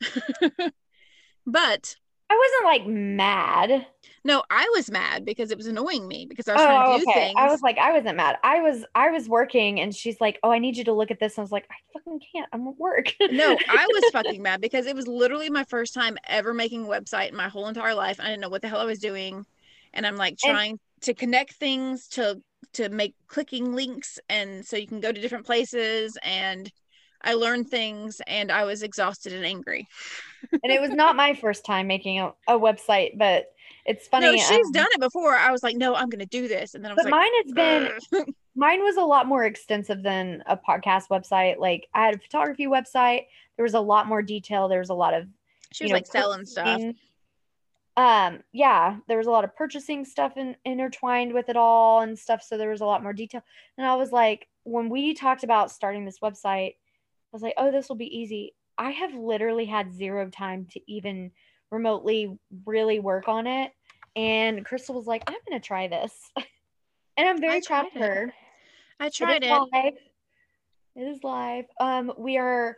but 1.46 1.96
I 2.32 2.36
wasn't 2.38 2.64
like 2.64 2.86
mad. 2.86 3.86
no, 4.24 4.42
I 4.50 4.70
was 4.74 4.90
mad 4.90 5.24
because 5.24 5.50
it 5.50 5.58
was 5.58 5.66
annoying 5.66 6.08
me 6.08 6.26
because 6.28 6.48
I 6.48 6.54
was 6.54 6.62
trying 6.62 6.82
Oh, 6.86 6.98
to 6.98 7.04
do 7.04 7.10
okay. 7.10 7.20
things. 7.26 7.34
I 7.36 7.46
was 7.50 7.60
like, 7.62 7.76
I 7.78 7.92
wasn't 7.92 8.16
mad. 8.16 8.38
I 8.42 8.60
was, 8.60 8.84
I 8.94 9.10
was 9.10 9.28
working, 9.28 9.80
and 9.80 9.94
she's 9.94 10.20
like, 10.20 10.38
"Oh, 10.42 10.50
I 10.50 10.58
need 10.58 10.76
you 10.76 10.84
to 10.84 10.92
look 10.92 11.10
at 11.10 11.20
this." 11.20 11.34
And 11.36 11.42
I 11.42 11.44
was 11.44 11.52
like, 11.52 11.66
"I 11.70 11.74
fucking 11.92 12.20
can't. 12.32 12.48
I'm 12.52 12.66
at 12.68 12.78
work." 12.78 13.12
no, 13.30 13.56
I 13.68 13.86
was 13.92 14.04
fucking 14.12 14.40
mad 14.42 14.60
because 14.60 14.86
it 14.86 14.96
was 14.96 15.06
literally 15.06 15.50
my 15.50 15.64
first 15.64 15.92
time 15.94 16.16
ever 16.26 16.54
making 16.54 16.84
a 16.86 16.88
website 16.88 17.28
in 17.28 17.36
my 17.36 17.48
whole 17.48 17.68
entire 17.68 17.94
life. 17.94 18.18
I 18.20 18.24
didn't 18.24 18.40
know 18.40 18.48
what 18.48 18.62
the 18.62 18.68
hell 18.68 18.80
I 18.80 18.84
was 18.84 18.98
doing. 18.98 19.44
And 19.92 20.06
I'm 20.06 20.16
like 20.16 20.38
And- 20.44 20.52
trying 20.52 20.80
to 21.02 21.14
connect 21.14 21.52
things 21.54 22.08
to 22.08 22.40
to 22.74 22.88
make 22.88 23.14
clicking 23.26 23.74
links 23.74 24.18
and 24.30 24.64
so 24.64 24.76
you 24.78 24.86
can 24.86 25.00
go 25.00 25.12
to 25.12 25.20
different 25.20 25.44
places 25.44 26.16
and 26.22 26.70
I 27.24 27.34
learned 27.34 27.68
things 27.68 28.20
and 28.26 28.50
I 28.50 28.64
was 28.64 28.82
exhausted 28.82 29.32
and 29.32 29.44
angry. 29.44 29.88
and 30.52 30.72
it 30.72 30.80
was 30.80 30.90
not 30.90 31.16
my 31.16 31.34
first 31.34 31.64
time 31.64 31.86
making 31.86 32.20
a, 32.20 32.32
a 32.48 32.58
website, 32.58 33.18
but 33.18 33.46
it's 33.84 34.06
funny. 34.06 34.26
no, 34.26 34.36
she's 34.36 34.66
um, 34.66 34.72
done 34.72 34.88
it 34.92 35.00
before. 35.00 35.34
I 35.34 35.50
was 35.50 35.62
like, 35.62 35.76
no, 35.76 35.94
I'm 35.94 36.08
gonna 36.08 36.26
do 36.26 36.48
this. 36.48 36.74
And 36.74 36.84
then 36.84 36.92
I 36.92 36.94
was 36.94 37.04
But 37.04 37.12
like, 37.12 37.20
mine 37.20 37.30
has 37.44 37.52
been 38.10 38.26
mine 38.54 38.82
was 38.82 38.96
a 38.96 39.02
lot 39.02 39.26
more 39.26 39.44
extensive 39.44 40.02
than 40.02 40.42
a 40.46 40.56
podcast 40.56 41.08
website. 41.10 41.58
Like 41.58 41.88
I 41.94 42.06
had 42.06 42.14
a 42.14 42.18
photography 42.18 42.66
website. 42.66 43.26
There 43.56 43.64
was 43.64 43.74
a 43.74 43.80
lot 43.80 44.06
more 44.06 44.22
detail. 44.22 44.68
There 44.68 44.78
was 44.78 44.90
a 44.90 44.94
lot 44.94 45.14
of 45.14 45.26
she 45.72 45.84
was 45.84 45.90
know, 45.90 45.96
like 45.96 46.06
selling 46.06 46.44
stuff. 46.44 46.80
Um, 47.94 48.40
yeah, 48.52 48.96
there 49.06 49.18
was 49.18 49.26
a 49.26 49.30
lot 49.30 49.44
of 49.44 49.54
purchasing 49.54 50.04
stuff 50.04 50.36
in, 50.36 50.56
intertwined 50.64 51.34
with 51.34 51.50
it 51.50 51.56
all 51.56 52.00
and 52.00 52.18
stuff. 52.18 52.42
So 52.42 52.56
there 52.56 52.70
was 52.70 52.80
a 52.80 52.86
lot 52.86 53.02
more 53.02 53.12
detail. 53.12 53.42
And 53.76 53.86
I 53.86 53.96
was 53.96 54.12
like, 54.12 54.48
when 54.64 54.88
we 54.88 55.12
talked 55.12 55.44
about 55.44 55.70
starting 55.70 56.04
this 56.04 56.20
website, 56.20 56.76
was 57.32 57.42
like, 57.42 57.54
oh, 57.56 57.70
this 57.70 57.88
will 57.88 57.96
be 57.96 58.16
easy. 58.16 58.54
I 58.78 58.90
have 58.90 59.14
literally 59.14 59.64
had 59.64 59.92
zero 59.92 60.28
time 60.30 60.66
to 60.72 60.80
even 60.90 61.30
remotely 61.70 62.38
really 62.66 63.00
work 63.00 63.28
on 63.28 63.46
it. 63.46 63.72
And 64.16 64.64
Crystal 64.64 64.94
was 64.94 65.06
like, 65.06 65.22
I'm 65.26 65.38
gonna 65.48 65.60
try 65.60 65.88
this. 65.88 66.12
and 67.16 67.28
I'm 67.28 67.40
very 67.40 67.60
proud 67.60 67.86
of 67.86 67.96
it. 67.96 68.02
her. 68.02 68.34
I 69.00 69.08
tried 69.08 69.42
is 69.42 69.50
it. 69.50 69.68
live. 69.72 69.94
It 70.94 71.02
is 71.02 71.24
live. 71.24 71.64
Um, 71.80 72.12
we 72.18 72.36
are, 72.36 72.76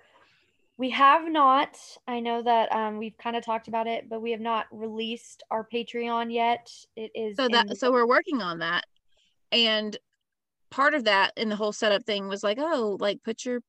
we 0.78 0.90
have 0.90 1.28
not. 1.28 1.76
I 2.06 2.20
know 2.20 2.43
that 2.43 2.72
um 2.72 2.98
we've 2.98 3.16
kind 3.18 3.36
of 3.36 3.44
talked 3.44 3.68
about 3.68 3.86
it, 3.86 4.09
but 4.09 4.22
we 4.22 4.31
have 4.31 4.40
not 4.40 4.66
released 4.70 5.43
our 5.51 5.66
Patreon 5.72 6.32
yet. 6.32 6.70
It 6.97 7.10
is 7.14 7.36
so 7.36 7.48
that 7.48 7.68
the 7.68 7.76
so 7.76 7.90
we're 7.90 8.06
working 8.06 8.40
on 8.40 8.60
that 8.60 8.85
and 9.55 9.97
part 10.70 10.94
of 10.94 11.05
that 11.05 11.32
in 11.36 11.48
the 11.48 11.56
whole 11.56 11.72
setup 11.72 12.05
thing 12.05 12.28
was 12.28 12.43
like 12.43 12.59
oh 12.60 12.97
like 13.01 13.22
put 13.22 13.44
your 13.44 13.60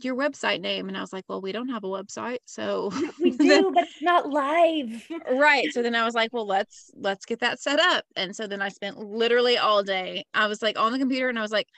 your 0.00 0.16
website 0.16 0.60
name 0.60 0.88
and 0.88 0.96
i 0.96 1.00
was 1.00 1.12
like 1.12 1.24
well 1.28 1.40
we 1.40 1.52
don't 1.52 1.68
have 1.68 1.84
a 1.84 1.88
website 1.88 2.38
so 2.46 2.90
we 3.20 3.30
then- 3.36 3.62
do, 3.62 3.72
but 3.72 3.84
it's 3.84 4.02
not 4.02 4.28
live. 4.30 5.06
right 5.38 5.72
so 5.72 5.82
then 5.82 5.94
i 5.94 6.04
was 6.04 6.14
like 6.14 6.32
well 6.32 6.46
let's 6.46 6.90
let's 6.96 7.24
get 7.24 7.40
that 7.40 7.60
set 7.60 7.78
up 7.78 8.04
and 8.16 8.34
so 8.34 8.46
then 8.46 8.62
i 8.62 8.68
spent 8.68 8.98
literally 8.98 9.58
all 9.58 9.82
day 9.82 10.24
i 10.34 10.46
was 10.46 10.62
like 10.62 10.78
on 10.78 10.92
the 10.92 10.98
computer 10.98 11.28
and 11.28 11.38
i 11.38 11.42
was 11.42 11.52
like 11.52 11.68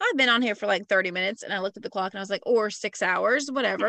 i've 0.00 0.16
been 0.16 0.28
on 0.28 0.40
here 0.40 0.54
for 0.54 0.66
like 0.66 0.86
30 0.88 1.10
minutes 1.10 1.42
and 1.42 1.52
i 1.52 1.58
looked 1.58 1.76
at 1.76 1.82
the 1.82 1.90
clock 1.90 2.12
and 2.14 2.18
i 2.18 2.22
was 2.22 2.30
like 2.30 2.42
or 2.46 2.70
six 2.70 3.02
hours 3.02 3.48
whatever 3.50 3.88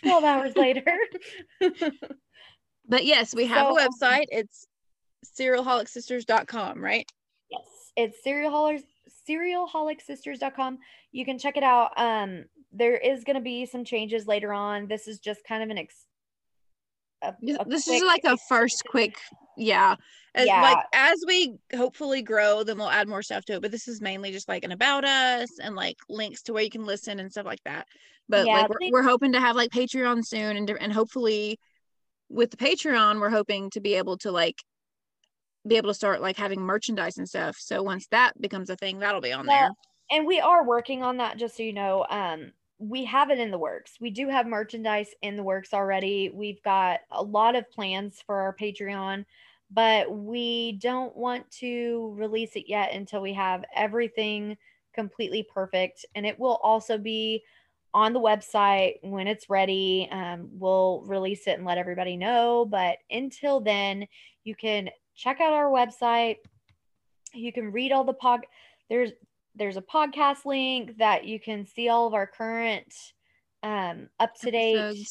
12 0.00 0.24
hours 0.24 0.56
later. 0.56 0.84
but 2.88 3.04
yes 3.04 3.34
we 3.34 3.46
have 3.46 3.66
So, 3.66 3.78
a 3.78 3.82
um, 3.84 3.88
website 3.90 4.24
it's 4.30 4.66
serialholicsisters.com 5.38 6.82
right 6.82 7.10
Yes, 7.50 7.64
it's 7.96 8.18
serialholics 8.26 8.82
serialholicsisters.com. 9.28 10.78
You 11.12 11.24
can 11.24 11.38
check 11.38 11.56
it 11.56 11.62
out. 11.62 11.90
Um, 11.96 12.44
there 12.72 12.96
is 12.96 13.24
going 13.24 13.36
to 13.36 13.42
be 13.42 13.66
some 13.66 13.84
changes 13.84 14.26
later 14.26 14.52
on. 14.52 14.86
This 14.88 15.08
is 15.08 15.18
just 15.18 15.44
kind 15.44 15.62
of 15.62 15.70
an 15.70 15.78
ex. 15.78 16.04
a- 17.22 17.34
This- 17.40 17.56
a 17.58 17.64
this 17.68 17.84
quick 17.84 17.96
is 17.96 18.02
like 18.04 18.24
a 18.24 18.36
first 18.48 18.84
quick 18.90 19.16
yeah 19.56 19.96
as, 20.36 20.46
Yeah. 20.46 20.62
like 20.62 20.84
as 20.92 21.16
we 21.26 21.56
hopefully 21.74 22.22
grow 22.22 22.62
then 22.62 22.78
we'll 22.78 22.88
add 22.88 23.08
more 23.08 23.24
stuff 23.24 23.44
to 23.46 23.54
it 23.54 23.62
but 23.62 23.72
this 23.72 23.88
is 23.88 24.00
mainly 24.00 24.30
just 24.30 24.48
like 24.48 24.62
an 24.62 24.70
about 24.70 25.04
us 25.04 25.48
and 25.60 25.74
like 25.74 25.96
links 26.08 26.42
to 26.42 26.52
where 26.52 26.62
you 26.62 26.70
can 26.70 26.84
listen 26.86 27.18
and 27.18 27.28
stuff 27.32 27.44
like 27.44 27.58
that 27.64 27.88
but 28.28 28.46
Yeah, 28.46 28.52
like 28.60 28.68
we're, 28.68 28.78
think- 28.78 28.92
we're 28.92 29.02
hoping 29.02 29.32
to 29.32 29.40
have 29.40 29.56
like 29.56 29.70
patreon 29.70 30.24
soon 30.24 30.56
and 30.56 30.70
and 30.70 30.92
hopefully 30.92 31.58
with 32.28 32.52
the 32.52 32.56
patreon 32.56 33.18
we're 33.18 33.30
hoping 33.30 33.68
to 33.70 33.80
be 33.80 33.94
able 33.94 34.16
to 34.18 34.30
like 34.30 34.62
be 35.68 35.76
able 35.76 35.90
to 35.90 35.94
start 35.94 36.20
like 36.20 36.36
having 36.36 36.60
merchandise 36.60 37.18
and 37.18 37.28
stuff. 37.28 37.56
So 37.58 37.82
once 37.82 38.06
that 38.08 38.40
becomes 38.40 38.70
a 38.70 38.76
thing 38.76 38.98
that'll 38.98 39.20
be 39.20 39.32
on 39.32 39.46
there. 39.46 39.70
and 40.10 40.26
we 40.26 40.40
are 40.40 40.64
working 40.64 41.02
on 41.02 41.18
that 41.18 41.36
just 41.38 41.56
so 41.56 41.62
you 41.62 41.72
know. 41.72 42.06
Um 42.08 42.52
we 42.80 43.04
have 43.06 43.30
it 43.30 43.40
in 43.40 43.50
the 43.50 43.58
works. 43.58 43.94
We 44.00 44.10
do 44.10 44.28
have 44.28 44.46
merchandise 44.46 45.10
in 45.22 45.36
the 45.36 45.42
works 45.42 45.74
already. 45.74 46.30
We've 46.32 46.62
got 46.62 47.00
a 47.10 47.20
lot 47.20 47.56
of 47.56 47.68
plans 47.72 48.22
for 48.24 48.40
our 48.40 48.54
patreon 48.54 49.24
but 49.70 50.10
we 50.10 50.72
don't 50.80 51.14
want 51.16 51.50
to 51.50 52.14
release 52.16 52.56
it 52.56 52.68
yet 52.68 52.92
until 52.92 53.20
we 53.20 53.34
have 53.34 53.64
everything 53.74 54.56
completely 54.94 55.46
perfect. 55.52 56.06
And 56.14 56.24
it 56.24 56.38
will 56.38 56.58
also 56.62 56.96
be 56.96 57.42
on 57.92 58.12
the 58.12 58.20
website 58.20 58.94
when 59.02 59.26
it's 59.26 59.50
ready. 59.50 60.08
Um, 60.10 60.48
we'll 60.52 61.02
release 61.06 61.46
it 61.46 61.58
and 61.58 61.66
let 61.66 61.78
everybody 61.78 62.16
know. 62.16 62.64
But 62.64 62.98
until 63.10 63.60
then 63.60 64.06
you 64.44 64.54
can 64.54 64.88
check 65.18 65.40
out 65.40 65.52
our 65.52 65.70
website 65.70 66.36
you 67.34 67.52
can 67.52 67.70
read 67.72 67.92
all 67.92 68.04
the 68.04 68.12
pod 68.14 68.40
there's 68.88 69.10
there's 69.54 69.76
a 69.76 69.82
podcast 69.82 70.44
link 70.46 70.96
that 70.98 71.24
you 71.24 71.38
can 71.38 71.66
see 71.66 71.88
all 71.88 72.06
of 72.06 72.14
our 72.14 72.26
current 72.26 72.94
um 73.62 74.08
up 74.20 74.34
to 74.40 74.50
date 74.50 75.06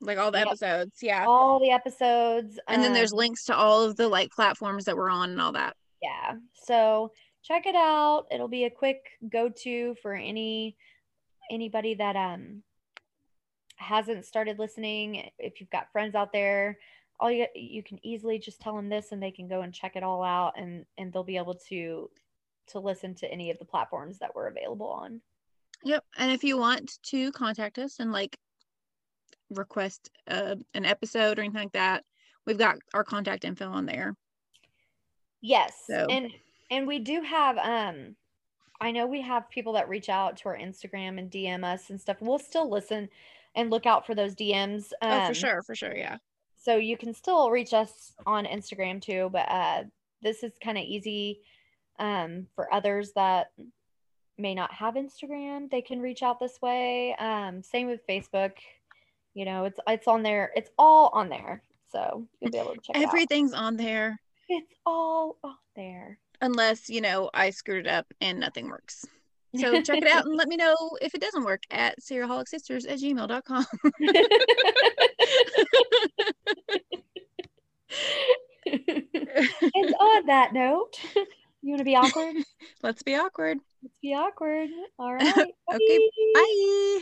like 0.00 0.16
all 0.16 0.30
the 0.30 0.38
Yep. 0.38 0.46
episodes 0.46 0.98
yeah 1.02 1.24
all 1.26 1.58
the 1.60 1.70
episodes 1.70 2.58
and 2.68 2.82
then 2.82 2.92
there's 2.94 3.12
um, 3.12 3.18
links 3.18 3.44
to 3.44 3.54
all 3.56 3.82
of 3.82 3.96
the 3.96 4.08
like 4.08 4.30
platforms 4.30 4.84
that 4.84 4.96
we're 4.96 5.10
on 5.10 5.30
and 5.30 5.40
all 5.40 5.52
that 5.52 5.76
yeah 6.02 6.34
so 6.52 7.10
check 7.44 7.66
it 7.66 7.74
out. 7.74 8.24
It'll 8.30 8.48
be 8.48 8.64
a 8.64 8.70
quick 8.70 9.04
go-to 9.28 9.94
for 10.00 10.14
any 10.14 10.76
anybody 11.50 11.94
that 11.94 12.16
um 12.16 12.62
hasn't 13.76 14.24
started 14.24 14.58
listening. 14.58 15.28
If 15.38 15.60
you've 15.60 15.70
got 15.70 15.92
friends 15.92 16.14
out 16.14 16.32
there, 16.32 16.78
all 17.20 17.30
you 17.30 17.46
you 17.54 17.82
can 17.82 17.98
easily 18.04 18.38
just 18.38 18.60
tell 18.60 18.76
them 18.76 18.88
this 18.88 19.12
and 19.12 19.22
they 19.22 19.30
can 19.30 19.48
go 19.48 19.60
and 19.62 19.72
check 19.72 19.96
it 19.96 20.02
all 20.02 20.22
out 20.22 20.54
and 20.56 20.84
and 20.98 21.12
they'll 21.12 21.24
be 21.24 21.36
able 21.36 21.54
to 21.54 22.10
to 22.66 22.78
listen 22.78 23.14
to 23.14 23.30
any 23.30 23.50
of 23.50 23.58
the 23.58 23.64
platforms 23.64 24.18
that 24.18 24.34
we're 24.34 24.48
available 24.48 24.88
on. 24.88 25.20
Yep. 25.84 26.04
And 26.16 26.32
if 26.32 26.42
you 26.42 26.56
want 26.56 26.98
to 27.04 27.30
contact 27.32 27.78
us 27.78 28.00
and 28.00 28.10
like 28.10 28.38
request 29.50 30.10
uh, 30.28 30.56
an 30.72 30.84
episode 30.84 31.38
or 31.38 31.42
anything 31.42 31.62
like 31.62 31.72
that, 31.72 32.04
we've 32.46 32.58
got 32.58 32.76
our 32.94 33.04
contact 33.04 33.44
info 33.44 33.68
on 33.68 33.84
there. 33.86 34.14
Yes. 35.40 35.74
So. 35.86 36.06
And 36.08 36.30
and 36.70 36.86
we 36.86 36.98
do 36.98 37.20
have 37.20 37.58
um 37.58 38.16
I 38.80 38.90
know 38.90 39.06
we 39.06 39.20
have 39.22 39.48
people 39.50 39.74
that 39.74 39.88
reach 39.88 40.08
out 40.08 40.36
to 40.38 40.48
our 40.48 40.58
Instagram 40.58 41.18
and 41.18 41.30
DM 41.30 41.64
us 41.64 41.90
and 41.90 42.00
stuff. 42.00 42.16
We'll 42.20 42.38
still 42.38 42.68
listen 42.68 43.08
and 43.54 43.70
look 43.70 43.86
out 43.86 44.04
for 44.04 44.14
those 44.14 44.34
DMs. 44.34 44.90
Um, 45.00 45.22
oh, 45.22 45.26
for 45.28 45.34
sure, 45.34 45.62
for 45.62 45.74
sure, 45.74 45.96
yeah. 45.96 46.18
So 46.64 46.76
you 46.76 46.96
can 46.96 47.12
still 47.12 47.50
reach 47.50 47.74
us 47.74 48.14
on 48.24 48.46
Instagram 48.46 49.02
too, 49.02 49.28
but 49.30 49.46
uh 49.50 49.84
this 50.22 50.42
is 50.42 50.52
kind 50.62 50.78
of 50.78 50.84
easy 50.84 51.40
um 51.98 52.46
for 52.54 52.72
others 52.72 53.12
that 53.12 53.52
may 54.38 54.54
not 54.54 54.72
have 54.72 54.94
Instagram, 54.94 55.70
they 55.70 55.82
can 55.82 56.00
reach 56.00 56.22
out 56.22 56.40
this 56.40 56.58
way. 56.62 57.14
Um 57.18 57.62
same 57.62 57.86
with 57.86 58.06
Facebook. 58.06 58.52
You 59.34 59.44
know, 59.44 59.64
it's 59.66 59.78
it's 59.86 60.08
on 60.08 60.22
there. 60.22 60.52
It's 60.56 60.70
all 60.78 61.10
on 61.12 61.28
there. 61.28 61.62
So 61.92 62.26
you'll 62.40 62.50
be 62.50 62.58
able 62.58 62.74
to 62.74 62.80
check 62.80 62.96
Everything's 62.96 63.52
on 63.52 63.76
there. 63.76 64.18
It's 64.48 64.72
all 64.86 65.36
on 65.44 65.56
there. 65.76 66.18
Unless, 66.40 66.88
you 66.88 67.02
know, 67.02 67.28
I 67.34 67.50
screwed 67.50 67.86
it 67.86 67.90
up 67.90 68.06
and 68.22 68.40
nothing 68.40 68.68
works. 68.68 69.06
So 69.56 69.80
check 69.82 69.98
it 69.98 70.08
out 70.08 70.26
and 70.26 70.36
let 70.36 70.48
me 70.48 70.56
know 70.58 70.76
if 71.00 71.14
it 71.14 71.20
doesn't 71.20 71.44
work 71.44 71.62
at 71.70 71.96
serialholicsisters 72.00 72.90
at 72.90 72.98
gmail.com. 72.98 73.66
and 78.66 79.94
on 79.94 80.26
that 80.26 80.52
note, 80.52 80.98
you 81.62 81.70
want 81.70 81.78
to 81.78 81.84
be 81.84 81.96
awkward? 81.96 82.36
Let's 82.82 83.02
be 83.02 83.14
awkward. 83.14 83.58
Let's 83.82 83.98
be 84.02 84.14
awkward. 84.14 84.68
All 84.98 85.14
right. 85.14 85.54
okay. 85.72 86.10
Bye. 86.34 87.00